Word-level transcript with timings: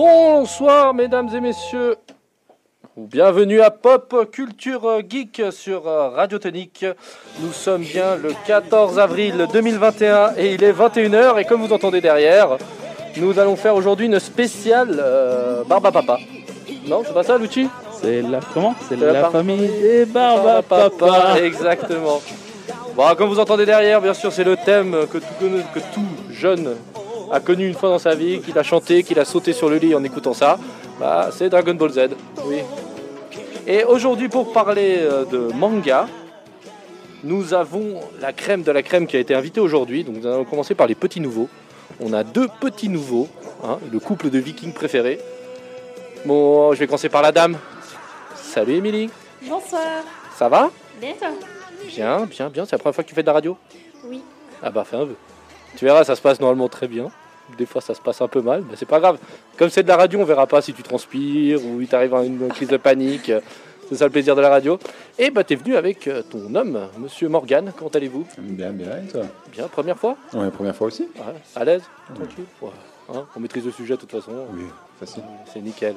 Bonsoir 0.00 0.94
mesdames 0.94 1.28
et 1.34 1.40
messieurs. 1.40 1.96
Bienvenue 2.96 3.60
à 3.60 3.72
Pop 3.72 4.30
Culture 4.30 5.00
Geek 5.08 5.42
sur 5.50 5.88
euh, 5.88 6.10
Radio 6.10 6.38
Tonique. 6.38 6.86
Nous 7.40 7.52
sommes 7.52 7.82
bien 7.82 8.14
le 8.14 8.32
14 8.46 9.00
avril 9.00 9.48
2021 9.52 10.34
et 10.36 10.54
il 10.54 10.62
est 10.62 10.70
21h 10.70 11.40
et 11.40 11.44
comme 11.46 11.66
vous 11.66 11.72
entendez 11.72 12.00
derrière, 12.00 12.58
nous 13.16 13.40
allons 13.40 13.56
faire 13.56 13.74
aujourd'hui 13.74 14.06
une 14.06 14.20
spéciale 14.20 15.00
euh, 15.00 15.64
Barba 15.64 15.90
Papa. 15.90 16.20
Non, 16.86 17.02
c'est 17.04 17.12
pas 17.12 17.24
ça 17.24 17.36
Lucci? 17.36 17.68
C'est 18.00 18.22
la 18.22 18.38
comment? 18.54 18.76
C'est 18.88 18.94
la 18.94 19.30
famille 19.30 19.66
des 19.66 20.04
Barba 20.04 20.62
Papa. 20.62 21.40
Exactement. 21.42 22.22
Bon, 22.94 23.02
comme 23.16 23.30
vous 23.30 23.40
entendez 23.40 23.66
derrière, 23.66 24.00
bien 24.00 24.14
sûr, 24.14 24.32
c'est 24.32 24.44
le 24.44 24.56
thème 24.56 25.08
que 25.10 25.18
tout, 25.18 25.50
que 25.74 25.80
tout 25.92 26.06
jeune 26.30 26.76
a 27.30 27.40
connu 27.40 27.66
une 27.66 27.74
fois 27.74 27.90
dans 27.90 27.98
sa 27.98 28.14
vie, 28.14 28.40
qu'il 28.40 28.58
a 28.58 28.62
chanté, 28.62 29.02
qu'il 29.02 29.18
a 29.18 29.24
sauté 29.24 29.52
sur 29.52 29.68
le 29.68 29.76
lit 29.76 29.94
en 29.94 30.02
écoutant 30.04 30.34
ça. 30.34 30.58
Bah, 30.98 31.30
c'est 31.32 31.48
Dragon 31.48 31.74
Ball 31.74 31.90
Z. 31.90 31.98
Oui. 32.44 32.58
Et 33.66 33.84
aujourd'hui, 33.84 34.28
pour 34.28 34.52
parler 34.52 34.96
euh, 35.00 35.24
de 35.24 35.52
manga, 35.52 36.08
nous 37.22 37.52
avons 37.54 38.00
la 38.20 38.32
crème 38.32 38.62
de 38.62 38.70
la 38.72 38.82
crème 38.82 39.06
qui 39.06 39.16
a 39.16 39.20
été 39.20 39.34
invitée 39.34 39.60
aujourd'hui. 39.60 40.04
Donc, 40.04 40.16
nous 40.16 40.26
allons 40.26 40.44
commencer 40.44 40.74
par 40.74 40.86
les 40.86 40.94
petits 40.94 41.20
nouveaux. 41.20 41.48
On 42.00 42.12
a 42.12 42.22
deux 42.24 42.48
petits 42.60 42.88
nouveaux, 42.88 43.28
hein, 43.64 43.78
le 43.92 43.98
couple 43.98 44.30
de 44.30 44.38
vikings 44.38 44.72
préférés. 44.72 45.20
Bon, 46.24 46.72
je 46.72 46.78
vais 46.78 46.86
commencer 46.86 47.08
par 47.08 47.22
la 47.22 47.32
dame. 47.32 47.56
Salut 48.36 48.74
Émilie, 48.74 49.10
Bonsoir. 49.42 49.82
ça 50.36 50.48
va? 50.48 50.70
Bien 51.00 51.12
toi? 51.18 51.28
Bien, 51.86 52.26
bien, 52.26 52.48
bien. 52.48 52.64
C'est 52.64 52.72
la 52.72 52.78
première 52.78 52.94
fois 52.94 53.04
que 53.04 53.08
tu 53.08 53.14
fais 53.14 53.22
de 53.22 53.26
la 53.26 53.32
radio? 53.34 53.56
Oui. 54.04 54.22
Ah 54.62 54.70
bah 54.70 54.84
fais 54.84 54.96
un 54.96 55.04
vœu. 55.04 55.16
Tu 55.76 55.84
verras, 55.84 56.04
ça 56.04 56.16
se 56.16 56.22
passe 56.22 56.40
normalement 56.40 56.68
très 56.68 56.88
bien. 56.88 57.10
Des 57.56 57.66
fois, 57.66 57.80
ça 57.80 57.94
se 57.94 58.00
passe 58.00 58.20
un 58.20 58.28
peu 58.28 58.42
mal, 58.42 58.62
mais 58.68 58.76
c'est 58.76 58.86
pas 58.86 59.00
grave. 59.00 59.18
Comme 59.56 59.70
c'est 59.70 59.82
de 59.82 59.88
la 59.88 59.96
radio, 59.96 60.20
on 60.20 60.24
verra 60.24 60.46
pas 60.46 60.60
si 60.60 60.74
tu 60.74 60.82
transpires 60.82 61.64
ou 61.64 61.80
il 61.80 61.88
t'arrive 61.88 62.12
une 62.24 62.48
crise 62.48 62.68
de 62.68 62.76
panique. 62.76 63.32
C'est 63.88 63.94
ça 63.96 64.04
le 64.04 64.10
plaisir 64.10 64.36
de 64.36 64.42
la 64.42 64.50
radio. 64.50 64.78
Et 65.18 65.30
bah 65.30 65.44
t'es 65.44 65.54
venu 65.54 65.74
avec 65.74 66.06
euh, 66.08 66.22
ton 66.22 66.54
homme, 66.54 66.88
Monsieur 66.98 67.30
Morgan. 67.30 67.72
Comment 67.74 67.88
allez-vous? 67.90 68.26
Bien, 68.36 68.70
bien, 68.70 68.98
et 69.02 69.10
toi? 69.10 69.22
Bien, 69.50 69.66
première 69.66 69.96
fois? 69.96 70.14
Ouais, 70.34 70.50
première 70.50 70.76
fois 70.76 70.88
aussi 70.88 71.08
Ouais, 71.16 71.34
À 71.56 71.64
l'aise? 71.64 71.80
Tranquille 72.14 72.44
Ouais. 72.60 72.68
Hein, 73.14 73.24
On 73.34 73.40
maîtrise 73.40 73.64
le 73.64 73.70
sujet 73.72 73.94
de 73.94 74.00
toute 74.00 74.10
façon. 74.10 74.32
Oui, 74.52 74.64
facile. 75.00 75.22
C'est 75.50 75.62
nickel. 75.62 75.94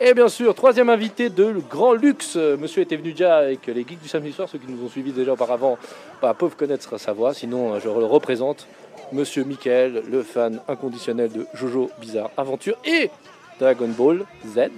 Et 0.00 0.12
bien 0.12 0.28
sûr, 0.28 0.52
troisième 0.56 0.88
invité 0.90 1.30
de 1.30 1.44
le 1.44 1.60
grand 1.60 1.92
luxe. 1.92 2.34
Monsieur 2.34 2.82
était 2.82 2.96
venu 2.96 3.12
déjà 3.12 3.36
avec 3.36 3.68
les 3.68 3.86
geeks 3.86 4.02
du 4.02 4.08
samedi 4.08 4.32
soir. 4.32 4.48
Ceux 4.50 4.58
qui 4.58 4.66
nous 4.66 4.84
ont 4.84 4.88
suivis 4.88 5.12
déjà 5.12 5.34
auparavant 5.34 5.78
bah, 6.20 6.34
peuvent 6.36 6.56
connaître 6.56 6.98
sa 6.98 7.12
voix. 7.12 7.32
Sinon, 7.32 7.74
euh, 7.74 7.78
je 7.78 7.88
le 7.88 8.04
représente. 8.04 8.66
Monsieur 9.12 9.44
Michael, 9.44 10.02
le 10.10 10.22
fan 10.22 10.60
inconditionnel 10.68 11.32
de 11.32 11.46
Jojo 11.54 11.90
Bizarre 12.00 12.30
Aventure 12.36 12.76
et 12.84 13.10
Dragon 13.58 13.88
Ball 13.88 14.24
Z. 14.46 14.70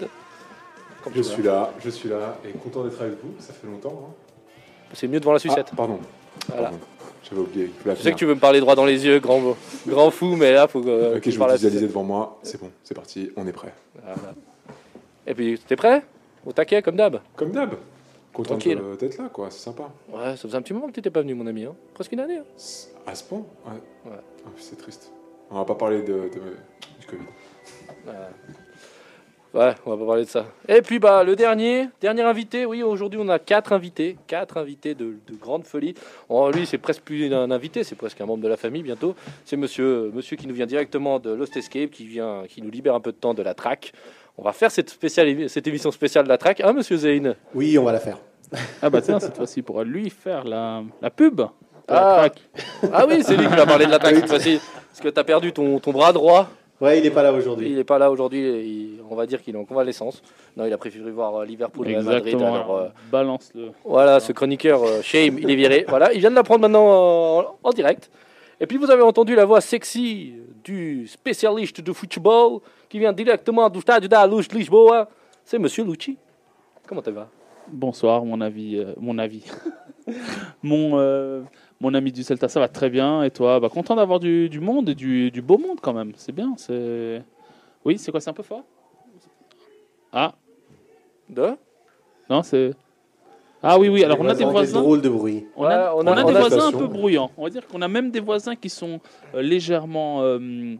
Comme 1.04 1.12
Je 1.14 1.22
suis 1.22 1.42
là, 1.42 1.70
je 1.84 1.90
suis 1.90 2.08
là 2.08 2.38
et 2.44 2.52
content 2.52 2.84
d'être 2.84 3.00
avec 3.00 3.14
vous. 3.22 3.34
Ça 3.38 3.52
fait 3.52 3.66
longtemps. 3.66 4.08
hein. 4.08 4.14
C'est 4.94 5.08
mieux 5.08 5.20
devant 5.20 5.32
la 5.32 5.38
sucette. 5.38 5.66
Ah, 5.72 5.76
pardon. 5.76 5.98
Voilà. 6.48 6.62
Pardon. 6.64 6.78
J'avais 7.28 7.40
oublié. 7.42 7.70
Je 7.86 7.94
sais 7.94 8.12
que 8.12 8.16
tu 8.16 8.24
veux 8.26 8.34
me 8.34 8.40
parler 8.40 8.60
droit 8.60 8.74
dans 8.74 8.84
les 8.84 9.04
yeux, 9.04 9.18
grand, 9.20 9.56
grand 9.86 10.10
fou, 10.10 10.34
mais 10.36 10.52
là, 10.52 10.66
faut 10.68 10.80
que. 10.80 10.86
finir. 10.86 11.16
Ok, 11.16 11.20
que 11.22 11.30
je 11.30 11.38
vous 11.38 11.46
visualisez 11.48 11.86
devant 11.86 12.02
moi. 12.02 12.38
C'est 12.42 12.60
bon, 12.60 12.70
c'est 12.82 12.94
parti. 12.94 13.30
On 13.36 13.46
est 13.46 13.52
prêt. 13.52 13.72
Voilà. 14.02 14.34
Et 15.26 15.34
puis, 15.34 15.58
t'es 15.66 15.76
prêt? 15.76 16.02
Au 16.44 16.52
taquet, 16.52 16.82
comme 16.82 16.96
d'hab 16.96 17.20
Comme 17.36 17.52
d'hab. 17.52 17.74
Content 18.32 18.56
d'être 18.56 19.18
là, 19.18 19.28
quoi. 19.28 19.50
C'est 19.50 19.58
sympa. 19.60 19.90
Ouais, 20.10 20.30
ça 20.30 20.36
faisait 20.36 20.56
un 20.56 20.62
petit 20.62 20.72
moment 20.72 20.86
que 20.86 20.92
t'étais 20.92 21.10
pas 21.10 21.20
venu, 21.20 21.34
mon 21.34 21.46
ami. 21.46 21.64
hein. 21.64 21.74
Presque 21.94 22.12
une 22.12 22.20
année. 22.20 22.38
hein. 22.38 22.44
À 23.06 23.14
ce 23.14 23.24
point 23.24 23.44
Ouais. 23.66 24.10
Ouais. 24.10 24.18
Ah, 24.46 24.48
c'est 24.56 24.76
triste. 24.76 25.12
On 25.50 25.56
va 25.56 25.64
pas 25.66 25.74
parler 25.74 26.00
de, 26.02 26.12
de- 26.14 26.20
du 27.00 27.06
Covid. 27.06 27.24
Ouais, 29.54 29.74
on 29.84 29.90
va 29.90 29.96
pas 29.98 30.06
parler 30.06 30.24
de 30.24 30.28
ça. 30.30 30.46
Et 30.66 30.80
puis 30.80 30.98
bah 30.98 31.22
le 31.24 31.36
dernier, 31.36 31.88
dernier 32.00 32.22
invité, 32.22 32.64
oui 32.64 32.82
aujourd'hui 32.82 33.20
on 33.22 33.28
a 33.28 33.38
quatre 33.38 33.74
invités, 33.74 34.16
quatre 34.26 34.56
invités 34.56 34.94
de, 34.94 35.16
de 35.26 35.34
grande 35.38 35.64
folie. 35.66 35.92
Oh, 36.30 36.50
lui 36.50 36.64
c'est 36.64 36.78
presque 36.78 37.02
plus 37.02 37.30
un 37.34 37.50
invité, 37.50 37.84
c'est 37.84 37.94
presque 37.94 38.18
un 38.22 38.24
membre 38.24 38.42
de 38.42 38.48
la 38.48 38.56
famille 38.56 38.82
bientôt. 38.82 39.14
C'est 39.44 39.58
monsieur, 39.58 40.10
monsieur 40.14 40.38
qui 40.38 40.46
nous 40.46 40.54
vient 40.54 40.64
directement 40.64 41.18
de 41.18 41.30
Lost 41.34 41.54
Escape, 41.54 41.90
qui 41.90 42.06
vient, 42.06 42.44
qui 42.48 42.62
nous 42.62 42.70
libère 42.70 42.94
un 42.94 43.00
peu 43.00 43.12
de 43.12 43.18
temps 43.18 43.34
de 43.34 43.42
la 43.42 43.52
track. 43.52 43.92
On 44.38 44.42
va 44.42 44.52
faire 44.52 44.70
cette, 44.70 44.90
spéciale, 44.90 45.48
cette 45.48 45.66
émission 45.66 45.90
spéciale 45.90 46.24
de 46.24 46.28
la 46.28 46.38
track, 46.38 46.60
hein 46.60 46.72
monsieur 46.72 46.96
Zayn 46.96 47.34
Oui, 47.54 47.76
on 47.78 47.84
va 47.84 47.92
la 47.92 48.00
faire. 48.00 48.18
Ah 48.82 48.90
bah 48.90 49.00
tiens, 49.00 49.18
cette 49.20 49.36
fois-ci, 49.36 49.60
il 49.60 49.62
pourra 49.62 49.84
lui 49.84 50.10
faire 50.10 50.44
la, 50.44 50.82
la 51.00 51.10
pub. 51.10 51.36
de 51.36 51.44
Ah. 51.88 51.94
la 52.22 52.30
track. 52.30 52.42
Ah 52.92 53.06
oui, 53.08 53.22
c'est 53.22 53.36
lui 53.36 53.46
qui 53.46 53.54
va 53.56 53.66
parler 53.66 53.86
de 53.86 53.90
la 53.90 53.98
track 53.98 54.16
cette 54.16 54.28
fois-ci. 54.28 54.58
Parce 54.88 55.00
que 55.00 55.08
t'as 55.08 55.24
perdu 55.24 55.52
ton, 55.52 55.78
ton 55.78 55.90
bras 55.92 56.12
droit. 56.12 56.48
Ouais, 56.80 56.98
il 56.98 57.04
n'est 57.04 57.10
pas 57.10 57.22
là 57.22 57.32
aujourd'hui. 57.32 57.68
Il 57.70 57.76
n'est 57.76 57.84
pas 57.84 57.98
là 57.98 58.10
aujourd'hui, 58.10 58.40
il- 58.40 59.00
on 59.08 59.14
va 59.14 59.24
dire 59.26 59.40
qu'il 59.40 59.54
est 59.54 59.58
en 59.58 59.64
convalescence. 59.64 60.20
Non, 60.56 60.64
il 60.66 60.72
a 60.72 60.76
préféré 60.78 61.10
voir 61.12 61.36
euh, 61.36 61.44
Liverpool 61.44 61.88
et 61.88 61.94
Madrid. 61.96 62.26
Exactement. 62.26 62.54
alors, 62.54 62.76
euh, 62.76 62.88
Balance 63.10 63.50
le. 63.54 63.68
Voilà, 63.84 64.18
ce 64.20 64.32
chroniqueur 64.32 64.82
euh, 64.82 65.00
Shame, 65.02 65.38
il 65.38 65.50
est 65.50 65.54
viré. 65.54 65.84
Voilà, 65.88 66.12
il 66.12 66.18
vient 66.20 66.30
de 66.30 66.34
l'apprendre 66.34 66.60
maintenant 66.62 66.86
euh, 66.88 67.42
en, 67.42 67.58
en 67.62 67.70
direct. 67.70 68.10
Et 68.60 68.66
puis 68.66 68.78
vous 68.78 68.90
avez 68.90 69.02
entendu 69.02 69.34
la 69.34 69.44
voix 69.44 69.60
sexy 69.60 70.34
du 70.64 71.06
spécialiste 71.06 71.80
de 71.80 71.92
football 71.92 72.60
qui 72.92 72.98
vient 72.98 73.12
directement 73.14 73.70
du 73.70 73.80
stade 73.80 74.04
da 74.06 74.26
Luz 74.26 74.46
de 74.48 74.54
Lisboa. 74.54 75.08
C'est 75.46 75.58
Monsieur 75.58 75.82
Lucci. 75.82 76.18
Comment 76.86 77.00
tu 77.00 77.10
vas 77.10 77.26
Bonsoir, 77.68 78.22
mon 78.22 78.38
avis, 78.42 78.76
euh, 78.76 78.92
mon 79.00 79.16
avis. 79.16 79.44
mon, 80.62 80.98
euh, 80.98 81.40
mon 81.80 81.94
ami 81.94 82.12
du 82.12 82.22
Celta, 82.22 82.48
ça 82.48 82.60
va 82.60 82.68
très 82.68 82.90
bien. 82.90 83.22
Et 83.22 83.30
toi, 83.30 83.60
bah, 83.60 83.70
content 83.70 83.96
d'avoir 83.96 84.20
du, 84.20 84.50
du 84.50 84.60
monde 84.60 84.90
et 84.90 84.94
du, 84.94 85.30
du 85.30 85.40
beau 85.40 85.56
monde 85.56 85.78
quand 85.80 85.94
même. 85.94 86.12
C'est 86.16 86.32
bien. 86.32 86.52
C'est. 86.58 87.22
Oui, 87.82 87.96
c'est 87.96 88.10
quoi 88.10 88.20
C'est 88.20 88.28
un 88.28 88.34
peu 88.34 88.42
fort? 88.42 88.62
Ah 90.12 90.34
De? 91.30 91.52
Non, 92.28 92.42
c'est. 92.42 92.72
Ah 93.62 93.78
oui, 93.78 93.88
oui. 93.88 94.04
Alors 94.04 94.18
on 94.20 94.26
a 94.28 94.34
des 94.34 94.44
Des 94.44 94.50
voisins. 94.50 94.82
drôles 94.82 95.00
de 95.00 95.08
bruit. 95.08 95.46
On 95.56 95.64
a, 95.64 95.94
Ouais, 95.94 96.02
on 96.04 96.06
a 96.08 96.14
des 96.16 96.22
on 96.24 96.28
a- 96.34 96.40
voisins 96.40 96.66
un 96.68 96.72
peu 96.72 96.88
bruyants. 96.88 97.30
On 97.38 97.44
va 97.44 97.48
dire 97.48 97.66
qu'on 97.66 97.80
a 97.80 97.88
même 97.88 98.10
des 98.10 98.20
voisins 98.20 98.54
qui 98.54 98.68
sont 98.68 99.00
euh, 99.34 99.40
légèrement 99.40 100.20
euh, 100.22 100.74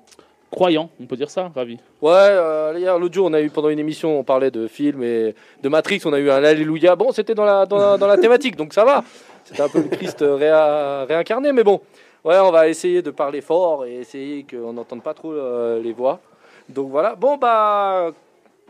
croyants. 0.53 0.91
On 1.01 1.07
peut 1.07 1.17
dire 1.17 1.31
ça, 1.31 1.51
Ravi. 1.55 1.79
Ouais, 2.01 2.13
euh, 2.13 2.75
hier, 2.79 2.97
l'autre 2.99 3.15
jour, 3.15 3.27
on 3.29 3.33
a 3.33 3.41
eu 3.41 3.51
pendant 3.51 3.71
une 3.71 3.81
émission, 3.81 4.21
on 4.21 4.23
parlait 4.23 4.53
de 4.53 4.69
films 4.69 5.03
et 5.03 5.35
de 5.63 5.69
Matrix, 5.69 6.03
on 6.05 6.13
a 6.13 6.21
eu 6.21 6.31
un 6.31 6.45
Alléluia. 6.45 6.95
Bon, 6.95 7.11
c'était 7.11 7.35
dans 7.35 7.45
la, 7.45 7.67
dans, 7.67 7.99
dans 7.99 8.07
la 8.07 8.19
thématique, 8.19 8.55
donc 8.55 8.73
ça 8.73 8.85
va. 8.85 9.03
C'était 9.45 9.63
un 9.63 9.69
peu 9.69 9.81
le 9.83 9.89
Christ 9.89 10.25
réincarné, 10.25 11.53
mais 11.53 11.65
bon. 11.65 11.81
Ouais, 12.25 12.39
on 12.39 12.53
va 12.53 12.69
essayer 12.69 13.03
de 13.03 13.11
parler 13.11 13.41
fort 13.41 13.85
et 13.85 13.97
essayer 13.97 14.47
qu'on 14.49 14.73
n'entende 14.73 15.03
pas 15.03 15.13
trop 15.13 15.33
euh, 15.33 15.83
les 15.83 15.93
voix. 15.93 16.21
Donc 16.69 16.89
voilà. 16.89 17.17
Bon, 17.17 17.37
bah, 17.37 18.13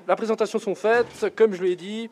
la 0.08 0.16
présentation 0.16 0.58
sont 0.58 0.74
faites. 0.74 1.30
Comme 1.36 1.52
je 1.52 1.62
l'ai 1.62 1.76
dit, 1.76 2.08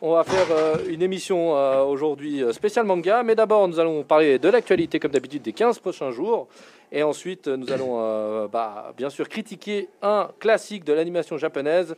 on 0.00 0.12
va 0.12 0.22
faire 0.22 0.46
euh, 0.52 0.76
une 0.88 1.02
émission 1.02 1.56
euh, 1.56 1.82
aujourd'hui 1.82 2.44
spéciale 2.52 2.86
manga. 2.86 3.24
Mais 3.24 3.34
d'abord, 3.34 3.66
nous 3.66 3.80
allons 3.80 4.04
parler 4.04 4.38
de 4.38 4.48
l'actualité, 4.48 5.00
comme 5.00 5.10
d'habitude, 5.10 5.42
des 5.42 5.52
15 5.52 5.80
prochains 5.80 6.12
jours. 6.12 6.46
Et 6.92 7.02
ensuite, 7.02 7.48
nous 7.48 7.72
allons 7.72 7.96
euh, 7.98 8.48
bah, 8.48 8.92
bien 8.96 9.10
sûr 9.10 9.28
critiquer 9.28 9.88
un 10.02 10.30
classique 10.38 10.84
de 10.84 10.92
l'animation 10.92 11.36
japonaise, 11.38 11.96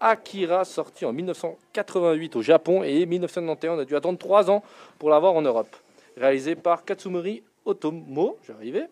Akira, 0.00 0.64
sorti 0.64 1.04
en 1.04 1.12
1988 1.12 2.36
au 2.36 2.42
Japon 2.42 2.82
et 2.82 3.04
1991. 3.04 3.78
On 3.78 3.80
a 3.80 3.84
dû 3.84 3.96
attendre 3.96 4.18
3 4.18 4.50
ans 4.50 4.62
pour 4.98 5.10
l'avoir 5.10 5.34
en 5.34 5.42
Europe. 5.42 5.74
Réalisé 6.16 6.54
par 6.54 6.84
Katsumori 6.84 7.42
Otomo, 7.64 8.38
j'arrivais. 8.46 8.88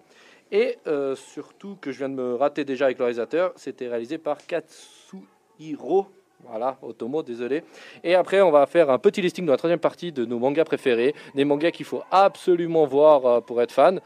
Et 0.53 0.79
euh, 0.87 1.17
surtout, 1.17 1.77
que 1.81 1.91
je 1.91 1.99
viens 1.99 2.09
de 2.09 2.15
me 2.15 2.35
rater 2.35 2.65
déjà 2.65 2.87
avec 2.87 2.99
le 2.99 3.05
réalisateur, 3.05 3.53
c'était 3.57 3.89
réalisé 3.89 4.19
par 4.19 4.39
Katsuhiro. 4.47 6.07
Voilà, 6.45 6.77
Otomo, 6.83 7.23
désolé. 7.23 7.65
Et 8.05 8.15
après, 8.15 8.41
on 8.43 8.51
va 8.51 8.67
faire 8.67 8.91
un 8.91 8.99
petit 8.99 9.23
listing 9.23 9.47
dans 9.47 9.53
la 9.53 9.59
troisième 9.59 9.81
partie 9.81 10.13
de 10.13 10.25
nos 10.25 10.39
mangas 10.39 10.65
préférés, 10.65 11.15
des 11.35 11.45
mangas 11.45 11.71
qu'il 11.71 11.87
faut 11.87 12.03
absolument 12.11 12.87
voir 12.87 13.27
euh, 13.27 13.41
pour 13.41 13.61
être 13.63 13.73
fan. 13.73 14.01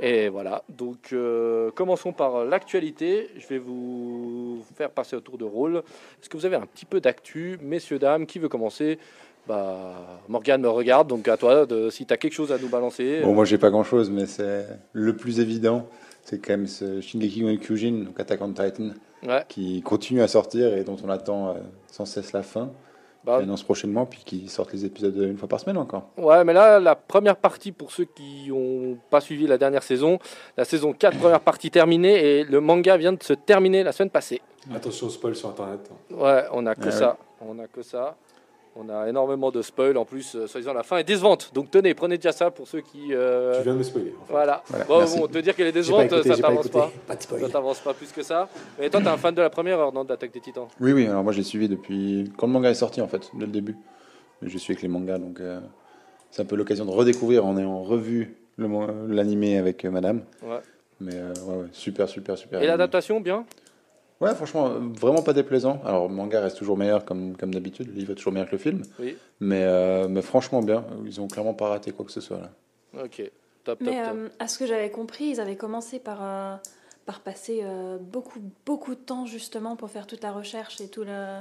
Et 0.00 0.28
voilà, 0.28 0.64
donc 0.68 1.10
euh, 1.12 1.70
commençons 1.70 2.12
par 2.12 2.44
l'actualité. 2.44 3.30
Je 3.38 3.46
vais 3.46 3.58
vous 3.58 4.62
faire 4.76 4.90
passer 4.90 5.14
au 5.14 5.20
tour 5.20 5.38
de 5.38 5.44
rôle. 5.44 5.76
Est-ce 6.20 6.28
que 6.28 6.36
vous 6.36 6.46
avez 6.46 6.56
un 6.56 6.66
petit 6.66 6.84
peu 6.84 7.00
d'actu, 7.00 7.58
messieurs, 7.62 7.98
dames 7.98 8.26
Qui 8.26 8.38
veut 8.38 8.48
commencer? 8.48 8.98
Bah, 9.46 10.20
Morgane 10.28 10.62
me 10.62 10.68
regarde, 10.70 11.08
donc 11.08 11.28
à 11.28 11.36
toi, 11.36 11.66
de, 11.66 11.90
si 11.90 12.06
tu 12.06 12.12
as 12.14 12.16
quelque 12.16 12.32
chose 12.32 12.50
à 12.50 12.58
nous 12.58 12.68
balancer. 12.68 13.20
Bon, 13.22 13.34
moi, 13.34 13.44
j'ai 13.44 13.58
pas 13.58 13.70
grand 13.70 13.84
chose, 13.84 14.10
mais 14.10 14.26
c'est 14.26 14.66
le 14.92 15.14
plus 15.16 15.38
évident. 15.38 15.86
C'est 16.22 16.38
quand 16.38 16.54
même 16.54 16.66
ce 16.66 17.02
Shingeki 17.02 17.42
no 17.44 17.56
Kyojin, 17.58 18.04
donc 18.06 18.18
Attack 18.18 18.40
on 18.40 18.48
Titan, 18.48 18.90
Ouais, 19.26 19.44
qui 19.48 19.80
continue 19.82 20.22
à 20.22 20.28
sortir 20.28 20.74
et 20.76 20.84
dont 20.84 20.96
on 21.04 21.08
attend 21.10 21.50
euh, 21.50 21.54
sans 21.90 22.04
cesse 22.06 22.32
la 22.32 22.42
fin. 22.42 22.70
Bah, 23.24 23.38
Qui 23.38 23.44
annonce 23.44 23.62
prochainement, 23.62 24.06
puis 24.06 24.20
qui 24.24 24.48
sortent 24.48 24.72
les 24.72 24.84
épisodes 24.84 25.16
une 25.16 25.36
fois 25.38 25.48
par 25.48 25.60
semaine 25.60 25.76
encore. 25.78 26.10
ouais, 26.18 26.44
mais 26.44 26.52
là, 26.52 26.78
la 26.80 26.94
première 26.94 27.36
partie, 27.36 27.72
pour 27.72 27.90
ceux 27.90 28.04
qui 28.04 28.48
n'ont 28.50 28.96
pas 29.10 29.20
suivi 29.20 29.46
la 29.46 29.58
dernière 29.58 29.82
saison, 29.82 30.18
la 30.56 30.64
saison 30.64 30.92
4, 30.92 31.18
première 31.18 31.40
partie 31.40 31.70
terminée, 31.70 32.38
et 32.40 32.44
le 32.44 32.60
manga 32.60 32.96
vient 32.96 33.12
de 33.12 33.22
se 33.22 33.32
terminer 33.32 33.82
la 33.82 33.92
semaine 33.92 34.10
passée. 34.10 34.40
Attention 34.74 35.06
au 35.06 35.10
spoil 35.10 35.34
sur 35.36 35.48
internet. 35.50 35.90
Ouais, 36.10 36.44
on 36.52 36.66
a 36.66 36.74
que 36.74 36.80
Ah 36.82 36.86
ouais. 36.86 36.90
ça. 36.92 37.16
On 37.40 37.58
a 37.58 37.66
que 37.66 37.82
ça. 37.82 38.16
On 38.76 38.88
a 38.88 39.08
énormément 39.08 39.52
de 39.52 39.62
spoil 39.62 39.96
en 39.96 40.04
plus, 40.04 40.34
euh, 40.34 40.46
soi-disant 40.48 40.72
la 40.72 40.82
fin 40.82 40.96
est 40.96 41.04
décevante. 41.04 41.52
Donc 41.54 41.70
tenez, 41.70 41.94
prenez 41.94 42.16
déjà 42.16 42.32
ça 42.32 42.50
pour 42.50 42.66
ceux 42.66 42.80
qui. 42.80 43.12
euh, 43.14 43.58
Tu 43.58 43.62
viens 43.62 43.74
de 43.74 43.78
me 43.78 43.82
spoiler. 43.84 44.12
en 44.20 44.24
fait. 44.24 44.32
Voilà. 44.32 44.62
Voilà, 44.68 44.84
bon, 44.86 44.98
merci. 44.98 45.18
bon, 45.20 45.26
te 45.28 45.38
dire 45.38 45.54
qu'elle 45.54 45.68
est 45.68 45.72
décevante, 45.72 46.06
écouté, 46.06 46.28
ça 46.28 46.34
j'ai 46.34 46.42
pas 46.42 46.48
t'avance 46.48 46.66
écouté. 46.66 46.78
pas. 46.80 46.92
Pas 47.06 47.14
de 47.14 47.20
Ça 47.22 47.28
spoil. 47.28 47.50
t'avance 47.52 47.78
pas 47.80 47.94
plus 47.94 48.10
que 48.10 48.22
ça. 48.22 48.48
Mais 48.80 48.90
toi, 48.90 49.00
t'es 49.00 49.06
un 49.08 49.16
fan 49.16 49.32
de 49.32 49.42
la 49.42 49.50
première 49.50 49.78
heure, 49.78 49.92
non, 49.92 50.02
d'Attaque 50.02 50.32
des 50.32 50.40
Titans? 50.40 50.66
Oui, 50.80 50.92
oui, 50.92 51.06
alors 51.06 51.22
moi 51.22 51.32
j'ai 51.32 51.44
suivi 51.44 51.68
depuis 51.68 52.32
quand 52.36 52.48
le 52.48 52.52
manga 52.52 52.68
est 52.68 52.74
sorti 52.74 53.00
en 53.00 53.06
fait, 53.06 53.30
dès 53.34 53.46
le 53.46 53.52
début. 53.52 53.76
Je 54.42 54.58
suis 54.58 54.72
avec 54.72 54.82
les 54.82 54.88
mangas, 54.88 55.18
donc 55.18 55.38
euh, 55.40 55.60
c'est 56.32 56.42
un 56.42 56.44
peu 56.44 56.56
l'occasion 56.56 56.84
de 56.84 56.90
redécouvrir 56.90 57.46
en 57.46 57.56
ayant 57.56 57.80
revu 57.82 58.34
le 58.56 58.66
man- 58.66 59.06
l'animé 59.08 59.56
avec 59.56 59.84
euh, 59.84 59.90
madame. 59.92 60.22
Ouais. 60.42 60.58
Mais 61.00 61.14
euh, 61.14 61.32
ouais, 61.46 61.56
ouais, 61.62 61.68
super, 61.72 62.08
super, 62.08 62.36
super. 62.36 62.54
Et 62.58 62.62
animé. 62.62 62.72
l'adaptation, 62.72 63.20
bien? 63.20 63.44
Ouais, 64.20 64.34
franchement, 64.34 64.70
vraiment 64.78 65.22
pas 65.22 65.32
déplaisant. 65.32 65.80
Alors, 65.84 66.08
le 66.08 66.14
manga 66.14 66.40
reste 66.40 66.56
toujours 66.56 66.76
meilleur 66.76 67.04
comme, 67.04 67.36
comme 67.36 67.52
d'habitude, 67.52 67.88
le 67.88 67.94
livre 67.94 68.12
est 68.12 68.14
toujours 68.14 68.32
meilleur 68.32 68.46
que 68.48 68.52
le 68.54 68.58
film. 68.58 68.82
Oui. 68.98 69.16
Mais, 69.40 69.62
euh, 69.64 70.06
mais 70.08 70.22
franchement 70.22 70.62
bien, 70.62 70.84
ils 71.04 71.20
ont 71.20 71.28
clairement 71.28 71.54
pas 71.54 71.68
raté 71.68 71.90
quoi 71.92 72.04
que 72.04 72.12
ce 72.12 72.20
soit 72.20 72.38
là. 72.38 72.50
Ok. 73.04 73.18
Top, 73.64 73.78
top, 73.78 73.80
Mais 73.80 74.02
top. 74.04 74.12
euh, 74.14 74.28
à 74.38 74.46
ce 74.48 74.58
que 74.58 74.66
j'avais 74.66 74.90
compris, 74.90 75.24
ils 75.24 75.40
avaient 75.40 75.56
commencé 75.56 75.98
par, 75.98 76.18
euh, 76.22 76.54
par 77.06 77.20
passer 77.20 77.60
euh, 77.64 77.98
beaucoup, 77.98 78.38
beaucoup 78.64 78.94
de 78.94 79.00
temps 79.00 79.26
justement 79.26 79.74
pour 79.74 79.90
faire 79.90 80.06
toute 80.06 80.22
la 80.22 80.32
recherche 80.32 80.80
et 80.80 80.88
tout 80.88 81.02
le. 81.04 81.40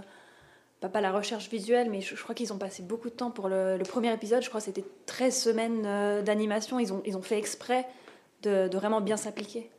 Pas, 0.82 0.90
pas 0.90 1.00
la 1.00 1.12
recherche 1.14 1.50
visuelle, 1.50 1.90
mais 1.90 2.02
je, 2.02 2.16
je 2.16 2.22
crois 2.24 2.36
qu'ils 2.36 2.52
ont 2.52 2.58
passé 2.58 2.84
beaucoup 2.84 3.10
de 3.10 3.16
temps 3.16 3.32
pour 3.32 3.48
le, 3.48 3.78
le 3.78 3.84
premier 3.86 4.12
épisode. 4.14 4.42
Je 4.42 4.50
crois 4.50 4.60
que 4.60 4.66
c'était 4.66 4.84
13 5.06 5.34
semaines 5.38 5.84
euh, 5.86 6.22
d'animation. 6.22 6.78
Ils 6.80 6.92
ont, 6.92 7.02
ils 7.06 7.16
ont 7.16 7.22
fait 7.22 7.38
exprès 7.38 7.86
de, 8.42 8.68
de 8.68 8.78
vraiment 8.78 9.00
bien 9.00 9.16
s'appliquer. 9.16 9.70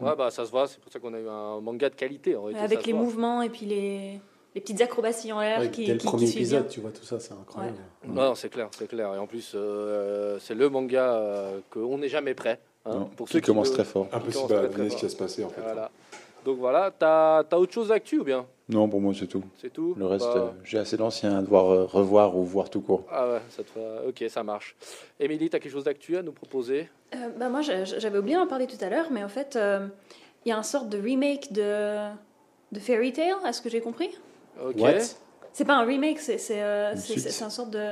Ouais, 0.00 0.16
bah 0.16 0.30
ça 0.30 0.44
se 0.44 0.50
voit, 0.50 0.66
c'est 0.66 0.80
pour 0.80 0.92
ça 0.92 0.98
qu'on 0.98 1.14
a 1.14 1.20
eu 1.20 1.28
un 1.28 1.60
manga 1.60 1.88
de 1.88 1.94
qualité. 1.94 2.36
En 2.36 2.42
réalité, 2.44 2.58
ça 2.60 2.64
Avec 2.64 2.86
les 2.86 2.92
mouvements 2.92 3.42
et 3.42 3.48
puis 3.48 3.64
les, 3.66 4.20
les 4.54 4.60
petites 4.60 4.80
acrobaties 4.80 5.32
en 5.32 5.40
l'air 5.40 5.60
Ouais, 5.60 5.70
qui, 5.70 5.84
dès 5.86 5.92
le 5.92 5.98
qui- 5.98 6.06
qui 6.06 6.10
premier 6.12 6.26
suivent 6.26 6.42
épisode, 6.42 6.68
tu 6.68 6.80
vois 6.80 6.90
tout 6.90 7.04
ça, 7.04 7.20
c'est 7.20 7.32
incroyable. 7.32 7.78
Non, 8.06 8.24
non, 8.24 8.34
c'est 8.34 8.48
clair, 8.48 8.68
c'est 8.76 8.88
clair. 8.88 9.14
Et 9.14 9.18
en 9.18 9.26
plus, 9.26 9.52
euh, 9.54 10.38
c'est 10.40 10.54
le 10.54 10.68
manga 10.68 11.14
euh, 11.14 11.60
qu'on 11.70 11.98
n'est 11.98 12.08
jamais 12.08 12.34
prêt. 12.34 12.58
hein, 12.84 12.94
Non, 12.94 13.04
pour 13.16 13.26
qui 13.28 13.34
ceux 13.34 13.40
qui 13.40 13.52
très 13.70 13.84
fort. 13.84 14.08
qui 14.10 14.16
Impossible 14.16 14.52
à 14.54 14.62
deviner 14.68 14.90
ce 14.90 14.96
qui 14.96 15.02
va 15.04 15.08
se 15.08 15.16
passer 15.16 15.44
en 15.44 15.48
fait. 15.48 15.60
Voilà. 15.60 15.90
Donc 16.44 16.58
voilà, 16.58 16.90
t'as 16.90 17.38
as 17.50 17.58
autre 17.58 17.72
chose 17.72 17.88
d'actu 17.88 18.18
ou 18.18 18.24
bien? 18.24 18.44
Non, 18.68 18.88
pour 18.88 19.00
moi 19.00 19.12
c'est 19.14 19.26
tout. 19.26 19.42
C'est 19.60 19.70
tout 19.72 19.94
Le 19.96 20.06
reste, 20.06 20.24
Bah, 20.26 20.34
euh, 20.36 20.50
j'ai 20.64 20.78
assez 20.78 20.96
d'anciens 20.96 21.36
à 21.38 21.42
devoir 21.42 21.70
euh, 21.70 21.84
revoir 21.84 22.36
ou 22.36 22.44
voir 22.44 22.70
tout 22.70 22.80
court. 22.80 23.04
Ah 23.10 23.28
ouais, 23.28 23.40
ça 23.50 23.62
te 23.62 23.68
fait... 23.70 23.86
Ok, 24.08 24.24
ça 24.30 24.42
marche. 24.42 24.74
Émilie, 25.20 25.50
t'as 25.50 25.58
quelque 25.58 25.72
chose 25.72 25.84
d'actu 25.84 26.16
à 26.16 26.22
nous 26.22 26.32
proposer? 26.32 26.88
Euh, 27.14 27.28
bah 27.38 27.50
moi, 27.50 27.60
j'a- 27.60 27.84
j'avais 27.84 28.18
oublié 28.18 28.36
d'en 28.36 28.46
parler 28.46 28.66
tout 28.66 28.82
à 28.82 28.88
l'heure, 28.88 29.08
mais 29.10 29.22
en 29.22 29.28
fait, 29.28 29.56
euh, 29.56 29.86
il 30.44 30.48
y 30.48 30.52
a 30.52 30.56
un 30.58 30.62
sorte 30.62 30.88
de 30.88 30.98
remake 30.98 31.52
de, 31.52 32.08
de 32.72 32.80
Fairy 32.80 33.12
Tail, 33.12 33.34
est-ce 33.46 33.60
que 33.60 33.68
j'ai 33.68 33.82
compris? 33.82 34.10
Ok. 34.64 34.76
What? 34.78 34.92
C'est 35.52 35.64
pas 35.66 35.76
un 35.76 35.84
remake, 35.84 36.18
c'est 36.18 36.38
c'est 36.38 36.62
euh, 36.62 36.92
Une 36.92 36.96
c'est- 36.98 37.04
suite. 37.12 37.18
c'est- 37.20 37.30
c'est 37.30 37.44
un 37.44 37.50
sorte 37.50 37.70
de 37.70 37.90